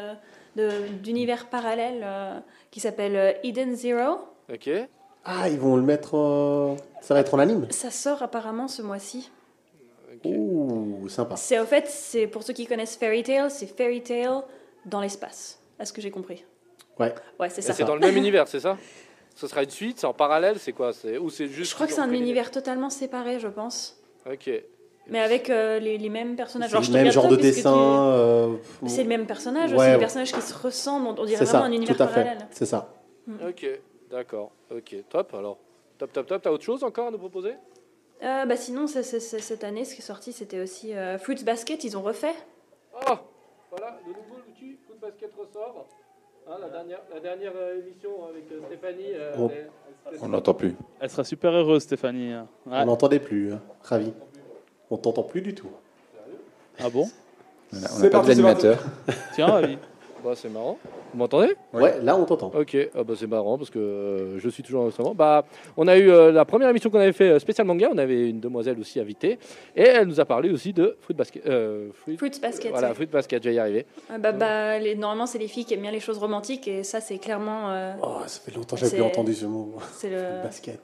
de- 0.56 0.86
d'univers 1.02 1.48
parallèle 1.48 2.00
euh, 2.02 2.38
qui 2.70 2.80
s'appelle 2.80 3.16
euh, 3.16 3.32
Eden 3.42 3.74
Zero. 3.74 4.19
Ok. 4.52 4.69
Ah, 5.24 5.48
ils 5.48 5.58
vont 5.58 5.76
le 5.76 5.82
mettre. 5.82 6.14
en- 6.14 6.76
Ça 7.00 7.14
va 7.14 7.20
être 7.20 7.32
en 7.34 7.38
anime? 7.38 7.66
Ça 7.70 7.90
sort 7.90 8.22
apparemment 8.22 8.69
ce 8.69 8.82
mois-ci. 8.82 9.30
Ouh, 10.24 11.08
sympa. 11.08 11.36
C'est 11.36 11.58
au 11.58 11.64
fait, 11.66 11.86
c'est 11.88 12.26
pour 12.26 12.42
ceux 12.42 12.52
qui 12.52 12.66
connaissent 12.66 12.96
Fairy 12.96 13.22
Tail, 13.22 13.50
c'est 13.50 13.66
Fairy 13.66 14.02
Tail 14.02 14.28
dans 14.86 15.00
l'espace. 15.00 15.58
Est-ce 15.80 15.92
que 15.92 16.00
j'ai 16.00 16.10
compris? 16.10 16.44
Ouais. 16.98 17.14
Ouais, 17.40 17.48
c'est 17.48 17.62
ça. 17.62 17.72
C'est 17.72 17.84
dans 17.84 17.94
le 17.94 18.00
même 18.00 18.16
univers, 18.16 18.46
c'est 18.48 18.60
ça? 18.60 18.76
Ce 19.34 19.46
sera 19.46 19.62
une 19.62 19.70
suite, 19.70 19.98
c'est 19.98 20.06
en 20.06 20.12
parallèle, 20.12 20.58
c'est 20.58 20.72
quoi? 20.72 20.92
C'est 20.92 21.16
ou 21.19 21.30
c'est 21.30 21.48
juste 21.48 21.70
Je 21.70 21.74
crois 21.74 21.86
que 21.86 21.92
c'est 21.92 22.00
un 22.00 22.12
univers 22.12 22.50
totalement 22.50 22.90
séparé, 22.90 23.38
je 23.40 23.48
pense. 23.48 23.98
Ok. 24.30 24.50
Mais 25.08 25.19
avec 25.19 25.50
euh, 25.50 25.80
les, 25.80 25.98
les 25.98 26.08
mêmes 26.10 26.36
personnages. 26.36 26.70
C'est 26.70 26.78
le 26.78 26.92
même 26.92 27.10
genre 27.10 27.26
de 27.28 27.36
tu- 27.36 27.42
dessin. 27.42 27.74
euh, 28.12 28.54
C'est 28.86 29.02
le 29.02 29.08
même 29.08 29.26
personnage 29.26 29.72
Ouais, 29.72 29.78
aussi, 29.78 29.90
les 29.92 29.98
personnages 29.98 30.32
qui 30.32 30.42
se 30.42 30.54
ressemblent, 30.54 31.08
on 31.08 31.24
dirait 31.24 31.38
C'est 31.38 31.44
vraiment 31.44 31.64
ça, 31.64 31.69
un 31.69 31.72
univers 31.72 31.96
tout 31.96 32.02
à 32.02 32.06
parallèle. 32.06 32.46
C'est 32.50 32.66
ça. 32.66 32.94
Ok, 33.28 33.66
d'accord. 34.10 34.52
Ok, 34.70 34.94
top 35.08 35.34
alors. 35.34 35.58
Top, 35.98 36.12
top, 36.12 36.26
top. 36.26 36.42
T'as 36.42 36.50
autre 36.50 36.64
chose 36.64 36.84
encore 36.84 37.08
à 37.08 37.10
nous 37.10 37.19
proposer? 37.19 37.54
Euh, 38.22 38.46
bah 38.46 38.56
sinon, 38.56 38.86
cette 38.86 39.64
année, 39.64 39.84
ce 39.84 39.94
qui 39.94 40.00
est 40.00 40.04
sorti, 40.04 40.32
c'était 40.32 40.60
aussi 40.60 40.94
euh, 40.94 41.19
Fruits 41.19 41.42
Basket, 41.44 41.82
ils 41.84 41.96
ont 41.96 42.02
refait. 42.02 42.34
Oh 42.94 43.14
Voilà, 43.70 43.98
le 44.06 44.12
nouveau 44.12 44.36
outil, 44.48 44.76
Foot 44.86 45.00
Basket 45.00 45.32
ressort. 45.36 45.86
Hein, 46.48 46.56
la 46.60 46.69
dernière, 46.69 47.00
la 47.12 47.20
dernière 47.20 47.52
euh, 47.56 47.80
émission 47.80 48.10
avec 48.28 48.44
euh, 48.52 48.60
Stéphanie. 48.66 49.12
euh, 49.14 49.32
Oh. 49.38 49.50
elle- 49.52 49.70
elle- 50.12 50.19
On 50.22 50.28
n'entend 50.28 50.54
plus. 50.54 50.74
Elle 51.00 51.10
sera 51.10 51.24
super 51.24 51.52
heureuse, 51.52 51.82
Stéphanie. 51.82 52.34
Ouais. 52.34 52.42
On 52.66 52.84
n'entendait 52.86 53.20
plus. 53.20 53.52
hein. 53.54 53.60
Ravi. 53.82 54.12
On 54.90 54.96
t'entend 54.98 55.22
plus 55.22 55.40
du 55.42 55.54
tout. 55.54 55.70
Ah 56.80 56.90
bon? 56.90 57.08
On 57.72 57.98
n'a 58.00 58.10
pas 58.10 58.20
de 58.22 58.28
l'animateur. 58.28 58.84
Tiens, 59.34 59.46
ravi. 59.46 59.78
Bah, 60.24 60.32
c'est 60.36 60.48
marrant. 60.48 60.78
Vous 61.12 61.19
m'entendez? 61.19 61.54
Oui. 61.72 61.82
Ouais, 61.82 62.00
là 62.00 62.16
on 62.16 62.24
t'entend. 62.24 62.52
Ok, 62.54 62.76
ah 62.94 63.02
bah, 63.02 63.14
c'est 63.16 63.26
marrant 63.26 63.58
parce 63.58 63.70
que 63.70 63.78
euh, 63.78 64.38
je 64.38 64.48
suis 64.48 64.62
toujours 64.62 64.80
en 64.80 64.82
enregistrement. 64.84 65.14
Bah, 65.14 65.44
on 65.76 65.88
a 65.88 65.96
eu 65.98 66.10
euh, 66.10 66.30
la 66.30 66.44
première 66.44 66.69
émission 66.69 66.90
qu'on 66.90 67.00
avait 67.00 67.12
fait 67.12 67.30
euh, 67.30 67.38
spécial 67.40 67.66
manga, 67.66 67.88
on 67.92 67.98
avait 67.98 68.28
une 68.30 68.38
demoiselle 68.38 68.78
aussi 68.78 69.00
invitée 69.00 69.38
et 69.74 69.82
elle 69.82 70.06
nous 70.06 70.20
a 70.20 70.24
parlé 70.24 70.50
aussi 70.50 70.72
de 70.72 70.96
Fruit 71.00 71.16
Basket. 71.16 71.44
euh, 71.46 71.88
Fruit- 71.92 72.16
Fruits 72.16 72.30
Basket. 72.40 72.70
Voilà, 72.70 72.88
ouais. 72.88 72.94
Fruit 72.94 73.06
Basket, 73.06 73.42
j'ai 73.42 73.52
y 73.54 73.58
arrivé. 73.58 73.84
Ah 74.10 74.19
bah, 74.19 74.30
bah, 74.32 74.78
les, 74.78 74.94
normalement, 74.94 75.26
c'est 75.26 75.38
les 75.38 75.48
filles 75.48 75.64
qui 75.64 75.74
aiment 75.74 75.82
bien 75.82 75.90
les 75.90 76.00
choses 76.00 76.19
romantiques 76.19 76.69
et 76.69 76.84
ça, 76.84 77.00
c'est 77.00 77.19
clairement. 77.19 77.70
euh, 77.70 77.92
Oh, 78.02 78.19
ça 78.26 78.40
fait 78.40 78.54
longtemps 78.54 78.76
que 78.76 78.80
j'avais 78.80 78.90
C'est- 78.90 78.96
plus 78.96 79.04
entendu 79.04 79.34
ce 79.34 79.46
mot. 79.46 79.74
c'est 79.94 80.08
Le 80.10 80.16
le. 80.16 80.42
basket. 80.44 80.80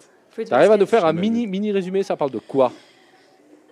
T'arrives 0.48 0.70
à 0.72 0.76
nous 0.76 0.86
faire 0.86 1.04
un 1.04 1.12
mini, 1.12 1.46
mini 1.46 1.70
résumé, 1.72 2.02
ça 2.02 2.16
parle 2.16 2.30
de 2.32 2.38
quoi? 2.38 2.72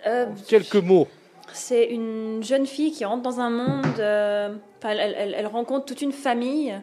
Euh, 0.06 0.26
Quelques 0.48 0.76
mots. 0.76 1.06
C'est 1.52 1.86
une 1.86 2.42
jeune 2.42 2.66
fille 2.66 2.92
qui 2.92 3.04
rentre 3.04 3.22
dans 3.22 3.40
un 3.40 3.50
monde. 3.50 3.86
euh, 3.98 4.54
elle, 4.82 4.98
elle- 5.00 5.34
elle 5.36 5.46
rencontre 5.46 5.84
toute 5.86 6.02
une 6.02 6.12
famille 6.12 6.74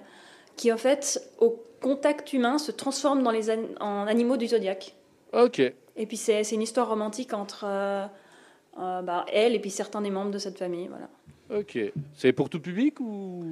qui, 0.55 0.71
en 0.71 0.77
fait, 0.77 1.21
au 1.39 1.61
contact 1.81 2.33
humain, 2.33 2.57
se 2.57 2.71
transforme 2.71 3.23
dans 3.23 3.31
les 3.31 3.49
an- 3.51 3.67
en 3.79 4.07
animaux 4.07 4.37
du 4.37 4.47
zodiaque. 4.47 4.95
Ok, 5.33 5.59
Et 5.59 6.05
puis, 6.07 6.17
c'est 6.17 6.43
c'est 6.43 6.55
une 6.55 6.61
histoire 6.61 6.89
romantique 6.89 7.33
entre 7.33 7.65
euh, 7.67 8.05
euh, 8.79 9.01
bah, 9.01 9.25
elle 9.31 9.53
et 9.55 9.59
puis 9.59 9.69
certains 9.69 10.01
des 10.01 10.09
membres 10.09 10.31
de 10.31 10.37
cette 10.39 10.57
famille. 10.57 10.87
Voilà. 10.87 11.09
ok. 11.61 11.77
C'est 12.15 12.31
pour 12.33 12.49
tout 12.49 12.59
public 12.59 12.99
ou? 12.99 13.43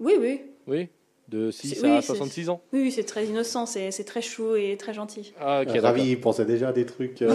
Oui, 0.00 0.14
oui. 0.18 0.42
Oui 0.66 0.88
De 1.30 1.52
6 1.52 1.68
C'est- 1.76 1.86
à 1.86 1.90
oui, 1.96 1.96
c'est- 2.00 2.06
66 2.08 2.48
ans 2.50 2.60
Oui, 2.72 2.80
oui, 2.82 2.90
c'est 2.90 3.04
très 3.04 3.24
innocent, 3.24 3.64
c'est 3.66 3.90
très 4.04 4.20
chou 4.20 4.56
et 4.56 4.76
très 4.76 4.92
gentil. 4.92 5.32
Ah, 5.40 5.60
ok, 5.60 5.68
d'accord. 5.68 5.82
Ravi, 5.84 6.10
il 6.10 6.20
pensait 6.20 6.44
déjà 6.44 6.68
à 6.68 6.72
des 6.72 6.84
trucs. 6.84 7.22
euh, 7.22 7.28
Non, 7.28 7.34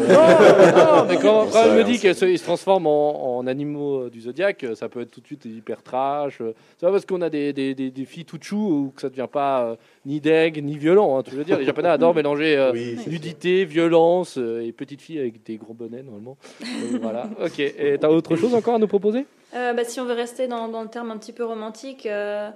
non, 0.98 1.06
mais 1.10 1.18
quand, 1.18 1.50
sait, 1.50 1.74
me 1.78 1.84
dit 1.84 1.98
qu'elle 2.00 2.14
se, 2.16 2.36
se 2.36 2.44
transforme 2.44 2.88
en, 2.88 3.38
en 3.38 3.48
animaux 3.48 4.02
euh, 4.02 4.10
du 4.10 4.20
zodiaque, 4.22 4.66
euh, 4.66 4.76
ça 4.76 4.90
peut 4.90 5.00
être 5.00 5.12
tout 5.12 5.22
de 5.22 5.26
suite 5.28 5.46
hyper 5.46 5.82
trash. 5.82 6.40
C'est 6.78 6.86
pas 6.86 6.92
parce 6.92 7.06
qu'on 7.06 7.22
a 7.22 7.30
des, 7.30 7.54
des, 7.54 7.74
des, 7.74 7.90
des 7.90 8.06
filles 8.06 8.26
toutes 8.26 8.44
chou 8.44 8.58
ou 8.58 8.92
que 8.94 9.02
ça 9.02 9.10
devient 9.10 9.30
pas 9.32 9.64
euh, 9.64 9.76
ni 10.06 10.20
deg 10.20 10.62
ni 10.62 10.78
violent. 10.78 11.18
hein, 11.18 11.24
tu 11.24 11.32
veux 11.36 11.46
dire, 11.46 11.58
les 11.58 11.64
Japonais 11.66 11.88
adorent 11.98 12.16
mélanger 12.16 12.58
euh, 12.58 12.74
oui, 12.74 12.98
nudité, 13.08 13.64
violence 13.64 14.38
euh, 14.38 14.60
et 14.66 14.74
petites 14.74 15.02
filles 15.02 15.20
avec 15.20 15.42
des 15.44 15.56
gros 15.56 15.74
bonnets 15.74 16.04
normalement. 16.04 16.36
Donc, 16.60 17.02
voilà. 17.02 17.30
Ok. 17.42 17.60
Et 17.60 17.98
t'as 18.00 18.10
autre 18.10 18.36
chose 18.36 18.54
encore 18.56 18.76
à 18.76 18.80
nous 18.80 18.88
proposer? 18.88 19.26
Euh, 19.56 19.72
bah, 19.72 19.86
si 19.86 20.02
on 20.02 20.06
veut 20.06 20.14
rester 20.14 20.48
dans, 20.50 20.68
dans 20.68 20.82
le 20.84 20.90
terme 20.90 21.12
un 21.12 21.18
petit 21.18 21.32
peu 21.32 21.46
romantique, 21.46 22.06
euh, 22.08 22.50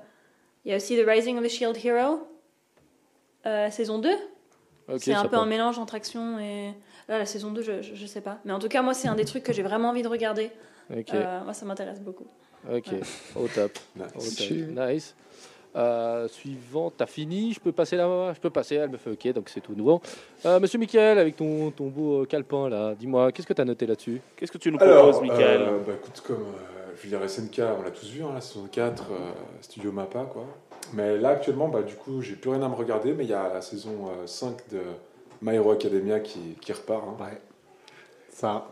il 0.69 0.73
y 0.73 0.73
a 0.75 0.77
aussi 0.77 0.95
The 0.95 1.03
Rising 1.07 1.35
of 1.39 1.43
the 1.43 1.49
Shield 1.49 1.75
Hero, 1.83 2.19
euh, 3.47 3.71
saison 3.71 3.97
2. 3.97 4.07
Ok. 4.87 4.99
c'est 4.99 5.13
un 5.15 5.25
peu 5.25 5.35
un 5.37 5.47
mélange 5.47 5.79
entre 5.79 5.95
action 5.95 6.37
et. 6.39 6.73
Là, 7.07 7.17
la 7.17 7.25
saison 7.25 7.49
2, 7.49 7.63
je, 7.63 7.81
je, 7.81 7.95
je 7.95 8.05
sais 8.05 8.21
pas. 8.21 8.37
Mais 8.45 8.53
en 8.53 8.59
tout 8.59 8.67
cas, 8.67 8.83
moi, 8.83 8.93
c'est 8.93 9.07
un 9.07 9.15
des 9.15 9.25
trucs 9.25 9.41
que 9.43 9.51
j'ai 9.51 9.63
vraiment 9.63 9.89
envie 9.89 10.03
de 10.03 10.07
regarder. 10.07 10.51
Euh, 10.91 11.43
moi, 11.43 11.53
ça 11.55 11.65
m'intéresse 11.65 11.99
beaucoup. 12.01 12.27
Ok. 12.71 12.85
Au 13.35 13.47
top. 13.47 13.71
Au 13.97 14.19
Nice. 14.19 14.37
top. 14.37 14.57
Nice. 14.77 15.15
Euh, 15.75 16.27
suivant, 16.27 16.91
t'as 16.95 17.07
fini, 17.07 17.51
je 17.53 17.59
peux 17.59 17.71
passer 17.71 17.95
là 17.95 18.31
Je 18.35 18.39
peux 18.39 18.49
passer, 18.51 18.75
elle 18.75 18.89
me 18.89 18.97
fait 18.97 19.09
ok, 19.11 19.33
donc 19.33 19.49
c'est 19.49 19.61
tout 19.61 19.73
nouveau. 19.75 20.01
Euh, 20.45 20.59
Monsieur 20.59 20.77
Michael, 20.79 21.17
avec 21.19 21.35
ton, 21.35 21.69
ton 21.71 21.87
beau 21.87 22.21
euh, 22.21 22.25
calepin 22.25 22.69
là, 22.69 22.95
dis-moi, 22.95 23.31
qu'est-ce 23.31 23.45
que 23.47 23.53
t'as 23.53 23.65
noté 23.65 23.85
là-dessus? 23.87 24.19
Qu'est-ce 24.35 24.51
que 24.51 24.57
tu 24.57 24.71
nous 24.71 24.79
Alors, 24.81 25.09
proposes, 25.09 25.21
Michael? 25.21 25.61
euh, 25.61 25.79
bah, 25.85 25.93
écoute, 25.95 26.21
comme 26.25 26.37
euh, 26.41 26.78
je 26.99 27.07
veux 27.07 27.17
dire, 27.17 27.29
SNK, 27.29 27.61
on 27.79 27.81
l'a 27.81 27.91
tous 27.91 28.07
vu, 28.09 28.23
hein, 28.23 28.31
la 28.33 28.41
saison 28.41 28.67
4, 28.71 29.03
euh, 29.11 29.15
Studio 29.61 29.91
Mappa, 29.91 30.25
quoi. 30.25 30.45
Mais 30.93 31.17
là, 31.17 31.29
actuellement, 31.29 31.67
bah, 31.69 31.81
du 31.83 31.95
coup, 31.95 32.21
j'ai 32.21 32.35
plus 32.35 32.49
rien 32.49 32.61
à 32.61 32.69
me 32.69 32.75
regarder, 32.75 33.13
mais 33.13 33.23
il 33.25 33.29
y 33.29 33.33
a 33.33 33.51
la 33.53 33.61
saison 33.61 34.07
euh, 34.09 34.27
5 34.27 34.69
de 34.69 34.81
My 35.41 35.55
Hero 35.55 35.71
Academia 35.71 36.19
qui, 36.19 36.55
qui 36.61 36.73
repart. 36.73 37.03
hein. 37.07 37.23
Ouais. 37.23 37.41
Ça, 38.31 38.69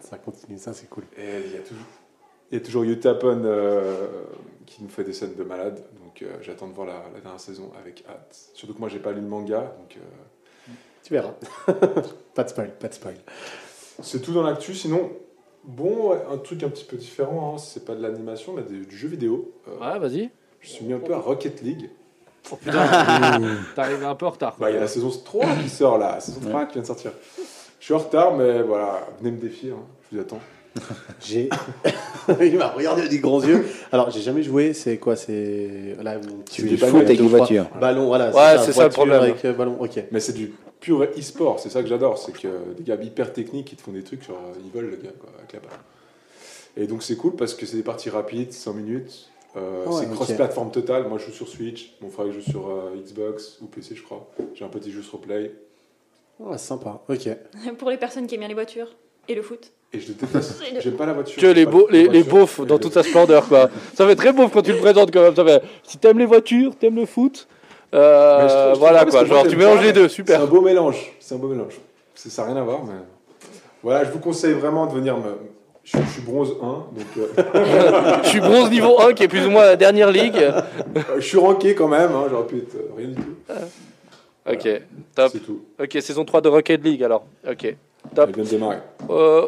ça 0.00 0.18
continue, 0.18 0.58
ça 0.58 0.72
c'est 0.72 0.88
cool. 0.88 1.04
Et 1.16 1.40
il 1.46 1.52
y 1.52 1.56
a 1.56 1.60
toujours, 1.60 1.84
il 2.50 2.58
y 2.58 2.60
a 2.60 2.64
toujours 2.64 2.84
Yutapon 2.84 3.42
euh, 3.44 4.24
qui 4.66 4.82
nous 4.82 4.88
fait 4.88 5.04
des 5.04 5.12
scènes 5.12 5.34
de 5.34 5.44
malade, 5.44 5.82
donc 6.02 6.22
euh, 6.22 6.36
j'attends 6.42 6.68
de 6.68 6.72
voir 6.72 6.86
la, 6.86 7.02
la 7.14 7.20
dernière 7.20 7.40
saison 7.40 7.70
avec 7.80 8.04
hâte. 8.08 8.50
Surtout 8.54 8.74
que 8.74 8.80
moi, 8.80 8.88
j'ai 8.88 8.98
pas 8.98 9.12
lu 9.12 9.20
le 9.20 9.26
manga, 9.28 9.74
donc 9.78 9.96
euh, 9.96 10.70
Tu 11.04 11.12
verras. 11.12 11.34
pas 12.34 12.44
de 12.44 12.48
spoil, 12.48 12.70
pas 12.78 12.88
de 12.88 12.94
spoil. 12.94 13.16
c'est 14.02 14.20
tout 14.22 14.32
dans 14.32 14.42
l'actu. 14.42 14.74
Sinon, 14.74 15.10
bon, 15.64 16.12
un 16.30 16.36
truc 16.38 16.62
un 16.62 16.68
petit 16.68 16.84
peu 16.84 16.96
différent, 16.96 17.54
hein, 17.54 17.58
c'est 17.58 17.84
pas 17.84 17.94
de 17.94 18.02
l'animation, 18.02 18.52
mais 18.54 18.62
du, 18.62 18.86
du 18.86 18.96
jeu 18.96 19.08
vidéo. 19.08 19.52
Euh, 19.68 19.78
Ouais, 19.92 19.98
vas-y. 19.98 20.30
Je 20.60 20.68
suis 20.68 20.84
mis 20.84 20.92
un 20.92 20.98
peu 20.98 21.14
à 21.14 21.18
Rocket 21.18 21.62
League. 21.62 21.90
Oh 22.50 22.56
putain, 22.56 22.86
t'arrives 23.76 24.02
un 24.04 24.14
peu 24.14 24.26
en 24.26 24.30
retard. 24.30 24.56
quoi. 24.56 24.66
Bah, 24.66 24.70
il 24.70 24.74
y 24.74 24.76
a 24.76 24.80
la 24.80 24.88
saison 24.88 25.10
3 25.10 25.46
qui 25.62 25.68
sort 25.68 25.98
là, 25.98 26.12
la 26.14 26.20
saison 26.20 26.40
3 26.40 26.66
qui 26.66 26.72
vient 26.74 26.82
de 26.82 26.86
sortir. 26.86 27.12
Je 27.78 27.84
suis 27.84 27.94
en 27.94 27.98
retard, 27.98 28.34
mais 28.34 28.62
voilà, 28.62 29.06
venez 29.20 29.30
me 29.32 29.38
défier, 29.38 29.70
hein, 29.72 29.82
je 30.10 30.16
vous 30.16 30.22
attends. 30.22 30.40
J'ai. 31.20 31.48
Il 32.40 32.56
m'a 32.56 32.68
regardé 32.68 33.02
avec 33.02 33.10
des 33.10 33.18
grands 33.18 33.42
yeux. 33.42 33.66
Alors, 33.90 34.10
j'ai 34.10 34.20
jamais 34.20 34.42
joué. 34.42 34.72
C'est 34.72 34.98
quoi 34.98 35.16
C'est. 35.16 35.96
Là, 36.00 36.16
tu 36.50 36.62
du 36.62 36.76
foot 36.76 37.02
avec 37.02 37.18
une 37.18 37.26
voiture. 37.26 37.66
Ballon, 37.80 38.06
voilà. 38.06 38.30
Ouais, 38.30 38.62
c'est 38.64 38.72
ça 38.72 38.84
le 38.84 38.90
problème. 38.90 39.20
Avec 39.20 39.44
euh, 39.44 39.52
ballon, 39.52 39.76
ok. 39.80 40.04
Mais 40.12 40.20
c'est 40.20 40.32
du 40.32 40.52
pur 40.80 41.02
e-sport, 41.02 41.60
c'est 41.60 41.68
ça 41.70 41.82
que 41.82 41.88
j'adore, 41.88 42.18
c'est 42.18 42.32
que 42.32 42.72
des 42.76 42.82
gars 42.82 42.96
hyper 43.00 43.32
techniques 43.32 43.66
qui 43.66 43.76
te 43.76 43.82
font 43.82 43.92
des 43.92 44.02
trucs, 44.02 44.26
genre 44.26 44.40
ils 44.64 44.70
volent 44.70 44.88
le 44.88 44.96
gars 44.96 45.12
quoi, 45.20 45.30
avec 45.38 45.52
la 45.52 45.60
balle. 45.60 45.78
Et 46.76 46.86
donc 46.86 47.02
c'est 47.02 47.16
cool 47.16 47.36
parce 47.36 47.54
que 47.54 47.66
c'est 47.66 47.76
des 47.76 47.82
parties 47.82 48.10
rapides, 48.10 48.52
100 48.52 48.74
minutes, 48.74 49.30
euh, 49.56 49.84
Ouais, 49.86 50.00
c'est 50.00 50.10
cross-platform 50.10 50.70
total. 50.70 51.08
Moi 51.08 51.18
je 51.18 51.26
joue 51.26 51.32
sur 51.32 51.48
Switch, 51.48 51.96
mon 52.00 52.08
frère 52.08 52.26
il 52.26 52.32
joue 52.32 52.50
sur 52.50 52.68
euh, 52.68 52.96
Xbox 52.96 53.58
ou 53.60 53.66
PC 53.66 53.94
je 53.94 54.02
crois. 54.02 54.30
J'ai 54.54 54.64
un 54.64 54.68
petit 54.68 54.90
jeu 54.90 55.02
sur 55.02 55.20
Play 55.20 55.52
Ouais, 56.38 56.56
sympa. 56.56 57.02
Ok. 57.08 57.28
Pour 57.78 57.90
les 57.90 57.98
personnes 57.98 58.26
qui 58.26 58.34
aiment 58.36 58.40
bien 58.40 58.48
les 58.48 58.54
voitures 58.54 58.96
et 59.30 59.34
le 59.34 59.42
foot. 59.42 59.70
et 59.92 60.00
je 60.00 60.08
le 60.08 60.14
déteste. 60.14 60.62
J'aime 60.80 60.94
pas 60.94 61.06
la 61.06 61.12
voiture. 61.12 61.40
Que 61.40 61.46
les, 61.46 61.66
beaux, 61.66 61.86
les, 61.90 62.08
les 62.08 62.22
beaufs 62.22 62.60
dans 62.66 62.78
toute 62.78 62.92
sa 62.94 63.02
splendeur, 63.02 63.46
quoi. 63.48 63.70
Ça 63.94 64.06
fait 64.06 64.16
très 64.16 64.32
beauf 64.32 64.50
quand 64.52 64.62
tu 64.62 64.72
le 64.72 64.78
présentes 64.78 65.10
quand 65.12 65.22
même. 65.22 65.34
Ça 65.36 65.44
fait, 65.44 65.62
si 65.84 65.98
t'aimes 65.98 66.18
les 66.18 66.26
voitures, 66.26 66.74
t'aimes 66.76 66.96
le 66.96 67.06
foot, 67.06 67.46
euh, 67.94 68.38
Mais 68.42 68.48
je 68.48 68.48
trouve- 68.48 68.60
je 68.60 68.68
trouve 68.70 68.78
voilà 68.80 69.04
quoi. 69.04 69.24
Genre, 69.24 69.46
tu 69.46 69.56
mélanges 69.56 69.82
les 69.82 69.92
deux, 69.92 70.08
C'est 70.08 70.14
super. 70.16 70.42
un 70.42 70.46
beau 70.46 70.60
mélange. 70.60 71.12
C'est 71.20 71.34
un 71.34 71.38
beau 71.38 71.48
mélange. 71.48 71.74
C'est- 72.14 72.30
Ça 72.30 72.42
n'a 72.42 72.52
rien 72.52 72.60
à 72.60 72.64
voir, 72.64 72.84
mais 72.84 72.94
voilà, 73.82 74.04
je 74.04 74.10
vous 74.10 74.18
conseille 74.18 74.52
vraiment 74.54 74.86
de 74.86 74.92
venir 74.94 75.16
me. 75.16 75.36
Je, 75.82 75.96
je 75.96 76.12
suis 76.12 76.22
bronze 76.22 76.54
1, 76.62 76.66
donc 76.66 77.06
euh, 77.16 78.20
Je 78.22 78.28
suis 78.28 78.40
bronze 78.40 78.70
niveau 78.70 79.00
1, 79.00 79.14
qui 79.14 79.22
est 79.24 79.28
plus 79.28 79.46
ou 79.46 79.50
moins 79.50 79.64
la 79.64 79.76
dernière 79.76 80.10
ligue. 80.10 80.38
je 81.16 81.20
suis 81.26 81.38
ranké 81.38 81.74
quand 81.74 81.88
même. 81.88 82.12
Hein, 82.14 82.26
J'aurais 82.30 82.46
pu 82.46 82.58
être 82.58 82.74
euh, 82.74 82.92
rien 82.96 83.08
du 83.08 83.14
tout. 83.14 83.34
Ok, 84.50 84.68
top. 85.14 85.30
C'est 85.32 85.38
tout. 85.40 85.60
Ok, 85.82 85.96
saison 86.00 86.24
3 86.24 86.40
de 86.42 86.48
Rocket 86.48 86.82
League 86.84 87.02
alors. 87.02 87.24
Ok. 87.48 87.74
Top. 88.14 88.30
Démarrer. 88.38 88.78
Euh, 89.08 89.46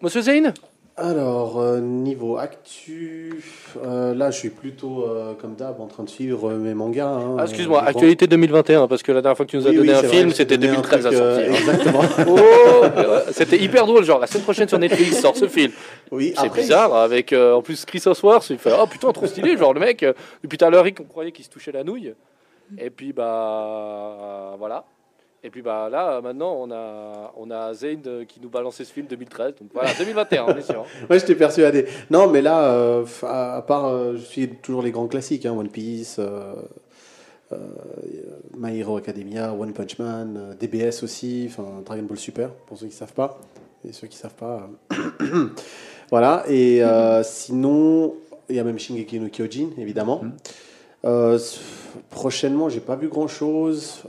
Monsieur 0.00 0.20
Zayn 0.22 0.52
Alors, 0.96 1.60
euh, 1.60 1.80
niveau 1.80 2.36
actu, 2.36 3.42
euh, 3.84 4.14
là, 4.14 4.30
je 4.30 4.38
suis 4.38 4.50
plutôt, 4.50 5.04
euh, 5.08 5.34
comme 5.34 5.54
d'hab, 5.54 5.80
en 5.80 5.86
train 5.86 6.04
de 6.04 6.08
suivre 6.08 6.50
euh, 6.52 6.56
mes 6.56 6.74
mangas. 6.74 7.06
hein, 7.08 7.36
Ah, 7.38 7.42
Excuse-moi, 7.44 7.82
euh, 7.82 7.86
actualité 7.88 8.26
2021, 8.26 8.86
parce 8.88 9.02
que 9.02 9.12
la 9.12 9.20
dernière 9.22 9.36
fois 9.36 9.44
que 9.46 9.50
tu 9.50 9.56
nous 9.56 9.66
as 9.66 9.70
Oui, 9.70 9.76
donné 9.76 9.88
oui, 9.92 9.94
un 9.98 10.02
film, 10.08 10.30
c'était 10.30 10.56
t'ai 10.56 10.66
donné 10.68 10.78
un 10.78 10.82
2013 10.82 11.06
à 11.06 11.10
truc, 11.10 11.20
euh, 11.20 11.34
sortir. 11.52 11.54
exactement. 11.60 12.02
Oh, 12.28 13.30
c'était 13.32 13.58
hyper 13.58 13.86
drôle, 13.86 14.04
genre 14.04 14.20
la 14.20 14.26
semaine 14.26 14.44
prochaine 14.44 14.68
sur 14.68 14.78
Netflix 14.78 15.18
sort 15.20 15.36
ce 15.36 15.48
film. 15.48 15.72
Oui, 16.12 16.32
C'est 16.36 16.46
après, 16.46 16.60
bizarre, 16.62 16.94
avec 16.94 17.32
euh, 17.32 17.54
en 17.54 17.62
plus 17.62 17.84
Chris 17.84 18.02
Hemsworth, 18.06 18.48
il 18.50 18.58
fait 18.58 18.70
oh 18.78 18.86
putain 18.86 19.10
trop 19.12 19.26
stylé, 19.26 19.56
genre 19.56 19.74
le 19.74 19.80
mec 19.80 20.04
depuis 20.42 20.56
tout 20.58 20.64
à 20.64 20.70
l'heure 20.70 20.84
on 21.00 21.04
croyait 21.04 21.32
qu'il 21.32 21.44
se 21.44 21.50
touchait 21.50 21.72
la 21.72 21.82
nouille, 21.84 22.14
et 22.78 22.90
puis 22.90 23.12
bah 23.12 24.54
voilà, 24.58 24.84
et 25.44 25.50
puis 25.50 25.62
bah 25.62 25.88
là 25.90 26.20
maintenant 26.20 26.54
on 26.58 26.70
a 26.70 27.32
on 27.36 27.50
a 27.50 27.72
Zayn 27.74 28.00
euh, 28.06 28.24
qui 28.24 28.40
nous 28.40 28.48
balançait 28.48 28.84
ce 28.84 28.92
film 28.92 29.06
2013, 29.06 29.54
donc 29.60 29.70
voilà 29.74 29.90
2021 29.98 30.44
on 30.44 30.56
est 30.56 30.62
sûr. 30.62 30.84
Ouais, 31.08 31.18
j'étais 31.18 31.34
persuadé. 31.34 31.86
Non, 32.10 32.28
mais 32.28 32.42
là, 32.42 32.70
euh, 32.72 33.04
à, 33.22 33.56
à 33.56 33.62
part, 33.62 33.86
euh, 33.86 34.14
je 34.16 34.22
suis 34.24 34.48
toujours 34.48 34.82
les 34.82 34.90
grands 34.90 35.06
classiques, 35.08 35.46
hein, 35.46 35.52
One 35.52 35.68
Piece, 35.68 36.16
euh, 36.18 36.54
euh, 37.52 37.56
My 38.56 38.76
Hero 38.78 38.96
Academia, 38.96 39.52
One 39.54 39.72
Punch 39.72 39.98
Man, 39.98 40.36
euh, 40.36 40.54
DBS 40.54 41.02
aussi, 41.02 41.46
enfin 41.48 41.82
Dragon 41.84 42.02
Ball 42.02 42.18
Super, 42.18 42.50
pour 42.66 42.76
ceux 42.78 42.86
qui 42.86 42.94
savent 42.96 43.12
pas. 43.14 43.38
Et 43.88 43.92
ceux 43.92 44.08
qui 44.08 44.16
savent 44.16 44.34
pas. 44.34 44.68
euh, 45.22 45.46
voilà. 46.10 46.42
Et 46.48 46.82
euh, 46.82 47.22
sinon, 47.22 48.14
il 48.48 48.56
y 48.56 48.58
a 48.58 48.64
même 48.64 48.78
Shingeki 48.80 49.20
no 49.20 49.28
Kyojin, 49.28 49.68
évidemment. 49.78 50.22
Mhm. 50.24 50.32
Euh, 51.04 51.36
s- 51.36 51.60
prochainement, 52.10 52.68
j'ai 52.68 52.80
pas 52.80 52.96
vu 52.96 53.06
grand 53.08 53.28
chose. 53.28 54.02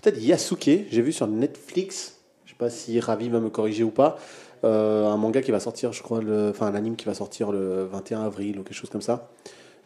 Peut-être 0.00 0.22
Yasuke, 0.22 0.86
j'ai 0.90 1.02
vu 1.02 1.12
sur 1.12 1.26
Netflix. 1.26 2.18
Je 2.44 2.50
sais 2.50 2.56
pas 2.56 2.70
si 2.70 3.00
Ravi 3.00 3.28
va 3.28 3.40
me 3.40 3.50
corriger 3.50 3.82
ou 3.82 3.90
pas. 3.90 4.16
Euh, 4.62 5.06
un 5.06 5.16
manga 5.16 5.42
qui 5.42 5.50
va 5.50 5.58
sortir, 5.58 5.92
je 5.92 6.02
crois, 6.02 6.20
le, 6.20 6.50
enfin 6.50 6.66
un 6.66 6.74
anime 6.76 6.94
qui 6.94 7.06
va 7.06 7.14
sortir 7.14 7.50
le 7.50 7.84
21 7.84 8.22
avril 8.22 8.60
ou 8.60 8.62
quelque 8.62 8.76
chose 8.76 8.90
comme 8.90 9.02
ça. 9.02 9.28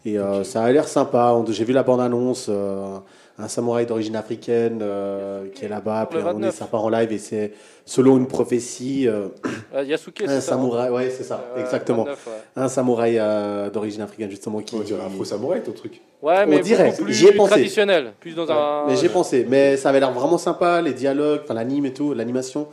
Et 0.04 0.18
euh, 0.18 0.44
ça 0.44 0.64
a 0.64 0.70
l'air 0.70 0.86
sympa. 0.86 1.34
J'ai 1.48 1.64
vu 1.64 1.72
la 1.72 1.82
bande-annonce, 1.82 2.46
euh, 2.50 2.98
un 3.38 3.48
samouraï 3.48 3.86
d'origine 3.86 4.14
africaine 4.16 4.80
euh, 4.82 5.48
qui 5.54 5.64
est 5.64 5.68
là-bas, 5.68 6.06
puis 6.10 6.18
un 6.18 6.22
donné, 6.22 6.46
29. 6.48 6.54
ça 6.54 6.66
part 6.66 6.84
en 6.84 6.88
live 6.90 7.10
et 7.12 7.18
c'est 7.18 7.52
selon 7.84 8.16
une 8.18 8.26
prophétie, 8.26 9.08
euh, 9.08 9.28
Euh, 9.74 9.82
Yasuke, 9.84 10.20
un 10.22 10.26
c'est 10.28 10.34
ça. 10.34 10.40
samouraï, 10.52 10.90
ouais, 10.90 11.10
c'est 11.10 11.22
ça, 11.24 11.42
Ouais, 11.56 11.62
exactement, 11.62 12.04
29, 12.04 12.26
ouais. 12.26 12.32
un 12.56 12.68
samouraï 12.68 13.18
euh, 13.18 13.70
d'origine 13.70 14.02
africaine 14.02 14.30
justement 14.30 14.60
qui. 14.60 14.74
On 14.74 14.80
dirait 14.80 15.02
Afro 15.04 15.24
Samouraï 15.24 15.62
ton 15.62 15.72
truc. 15.72 16.00
Ouais, 16.20 16.44
mais 16.46 16.60
dirait, 16.60 16.92
j'y 17.08 17.26
ai 17.28 17.32
pensé. 17.32 17.52
traditionnel, 17.52 18.12
plus 18.20 18.34
dans 18.34 18.44
Ouais, 18.44 18.52
un. 18.52 18.84
Mais 18.88 18.96
j'ai 18.96 19.08
pensé, 19.08 19.46
mais 19.48 19.76
ça 19.78 19.88
avait 19.88 20.00
l'air 20.00 20.12
vraiment 20.12 20.38
sympa, 20.38 20.82
les 20.82 20.92
dialogues, 20.92 21.40
enfin 21.44 21.54
l'anime 21.54 21.86
et 21.86 21.92
tout, 21.94 22.12
l'animation, 22.12 22.68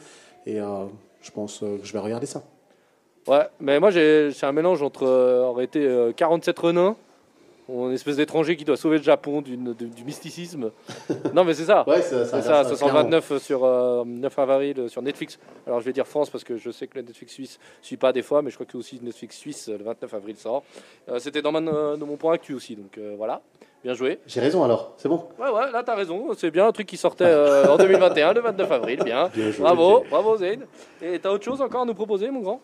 et 0.46 0.60
euh, 0.60 0.66
je 1.22 1.32
pense 1.32 1.64
euh, 1.64 1.78
que 1.78 1.86
je 1.88 1.94
vais 1.94 2.00
regarder 2.00 2.26
ça. 2.28 2.44
Ouais, 3.28 3.48
mais 3.60 3.80
moi 3.80 3.92
j'ai 3.92 4.32
c'est 4.34 4.46
un 4.46 4.52
mélange 4.52 4.82
entre 4.84 5.04
euh, 5.06 5.44
aurait 5.46 5.64
été 5.66 5.86
euh, 5.86 6.12
47 6.16 6.58
renins, 6.60 6.96
une 7.70 7.94
espèce 7.94 8.16
d'étranger 8.18 8.56
qui 8.56 8.66
doit 8.66 8.78
sauver 8.78 8.98
le 8.98 9.04
Japon 9.04 9.42
de- 9.42 9.74
du 9.86 10.04
mysticisme. 10.04 10.72
non 11.34 11.44
mais 11.44 11.54
c'est 11.54 11.66
ça. 11.66 11.88
Ouais, 11.88 12.02
ça, 12.02 12.26
ça, 12.26 12.64
529 12.64 13.38
sur 13.38 13.64
euh, 13.64 14.04
9 14.06 14.40
avril 14.40 14.80
euh, 14.80 14.88
sur 14.88 15.02
Netflix. 15.02 15.40
Alors 15.68 15.80
je 15.80 15.86
vais 15.86 15.94
dire 15.94 16.08
France 16.08 16.30
parce 16.30 16.44
que 16.44 16.58
je 16.58 16.72
sais 16.72 16.88
que 16.88 16.98
le 16.98 17.04
Netflix 17.06 17.34
suisse 17.34 17.60
suit 17.82 17.98
pas 17.98 18.12
des 18.14 18.22
fois, 18.24 18.42
mais 18.42 18.50
je 18.50 18.56
crois 18.56 18.66
que 18.66 18.78
aussi 18.78 19.00
Netflix 19.02 19.38
suisse 19.38 19.70
euh, 19.70 19.78
le 19.78 19.84
29 19.84 20.14
avril 20.14 20.36
sort. 20.38 20.64
Euh, 21.10 21.20
C'était 21.20 21.42
dans, 21.42 21.52
dans 21.52 22.06
mon 22.06 22.18
point 22.18 22.34
actu 22.34 22.54
aussi, 22.54 22.76
donc 22.76 22.98
euh, 22.98 23.14
voilà. 23.18 23.42
Bien 23.82 23.94
joué. 23.94 24.20
J'ai 24.28 24.42
raison 24.42 24.62
alors, 24.66 24.94
c'est 24.98 25.08
bon. 25.08 25.30
Ouais, 25.40 25.50
ouais, 25.50 25.72
là 25.72 25.84
t'as 25.86 25.96
raison. 25.96 26.28
C'est 26.38 26.52
bien 26.52 26.68
un 26.68 26.72
truc 26.74 26.86
qui 26.86 26.98
sortait 26.98 27.24
euh, 27.24 27.66
en 27.72 27.78
2021, 27.78 28.34
le 28.34 28.42
29 28.42 28.72
avril. 28.74 29.00
Bien. 29.06 29.30
Bien 29.34 29.52
joué. 29.52 29.62
Bravo, 29.64 30.04
bravo 30.10 30.36
Zayn. 30.38 30.66
Et 31.02 31.18
t'as 31.20 31.30
autre 31.30 31.46
chose 31.46 31.62
encore 31.62 31.82
à 31.84 31.86
nous 31.86 31.94
proposer, 31.94 32.30
mon 32.30 32.42
grand? 32.42 32.60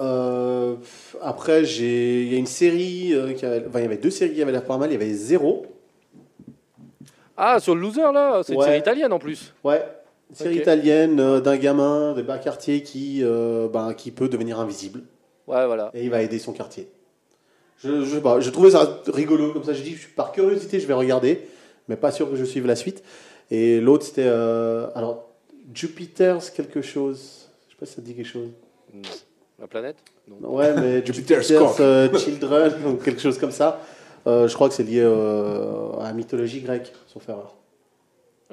Euh, 0.00 0.76
après, 1.22 1.62
il 1.64 2.32
y 2.32 2.34
a 2.34 2.38
une 2.38 2.46
série, 2.46 3.14
euh, 3.14 3.32
qui 3.32 3.46
avait- 3.46 3.64
enfin, 3.66 3.78
il 3.80 3.82
y 3.82 3.86
avait 3.86 3.96
deux 3.96 4.10
séries 4.10 4.34
qui 4.34 4.42
avaient 4.42 4.52
l'air 4.52 4.64
pas 4.64 4.76
mal. 4.76 4.90
Il 4.90 4.92
y 4.92 4.96
avait 4.96 5.12
Zéro, 5.12 5.66
Ah, 7.36 7.60
sur 7.60 7.74
le 7.74 7.80
loser 7.82 8.00
là, 8.12 8.40
c'est 8.42 8.52
une 8.54 8.58
Ouais. 8.60 8.64
série 8.64 8.78
italienne 8.78 9.12
en 9.12 9.18
plus. 9.18 9.52
ouais, 9.62 9.82
une 10.30 10.36
série 10.36 10.54
Ok. 10.56 10.62
italienne 10.62 11.20
euh, 11.20 11.40
d'un 11.40 11.56
gamin 11.58 12.14
de 12.14 12.22
bas 12.22 12.38
quartier 12.38 12.82
qui, 12.82 13.20
euh, 13.22 13.68
ben, 13.68 13.92
qui 13.92 14.10
peut 14.10 14.28
devenir 14.30 14.58
invisible 14.58 15.00
Ouais, 15.46 15.66
voilà. 15.66 15.90
et 15.92 16.02
il 16.04 16.10
va 16.10 16.22
aider 16.22 16.38
son 16.38 16.52
quartier. 16.52 16.88
Je, 17.78 18.04
je 18.04 18.14
sais 18.16 18.22
pas, 18.22 18.40
j'ai 18.40 18.52
trouvé 18.52 18.70
ça 18.70 19.02
rigolo 19.08 19.52
comme 19.52 19.64
ça. 19.64 19.74
J'ai 19.74 19.82
dit, 19.82 19.92
je 19.94 20.00
suis 20.00 20.12
par 20.12 20.32
curiosité, 20.32 20.80
je 20.80 20.86
vais 20.86 20.94
regarder, 20.94 21.46
mais 21.88 21.96
pas 21.96 22.10
sûr 22.10 22.30
que 22.30 22.36
je 22.36 22.44
suive 22.44 22.66
la 22.66 22.74
suite. 22.76 23.02
Et 23.50 23.80
l'autre, 23.80 24.06
c'était 24.06 24.24
euh, 24.26 24.86
alors 24.94 25.28
Jupiter's 25.74 26.48
quelque 26.50 26.80
chose. 26.80 27.48
Je 27.68 27.74
sais 27.74 27.78
pas 27.78 27.84
si 27.86 27.92
ça 27.96 28.00
te 28.00 28.06
dit 28.06 28.14
quelque 28.14 28.26
chose. 28.26 28.48
La 29.58 29.66
planète? 29.66 29.96
Non. 30.28 30.54
Ouais, 30.54 30.74
mais 30.74 31.04
Jupiter's 31.06 31.46
Jupiter's 31.48 31.76
euh, 31.80 32.12
Children 32.18 32.72
ou 32.86 32.94
quelque 32.96 33.20
chose 33.20 33.38
comme 33.38 33.50
ça. 33.52 33.80
Euh, 34.26 34.48
je 34.48 34.54
crois 34.54 34.68
que 34.68 34.74
c'est 34.74 34.82
lié 34.82 35.00
euh, 35.02 35.92
à 36.00 36.04
la 36.04 36.12
mythologie 36.12 36.60
grecque, 36.60 36.92
sauf 37.06 37.28
erreur. 37.28 37.54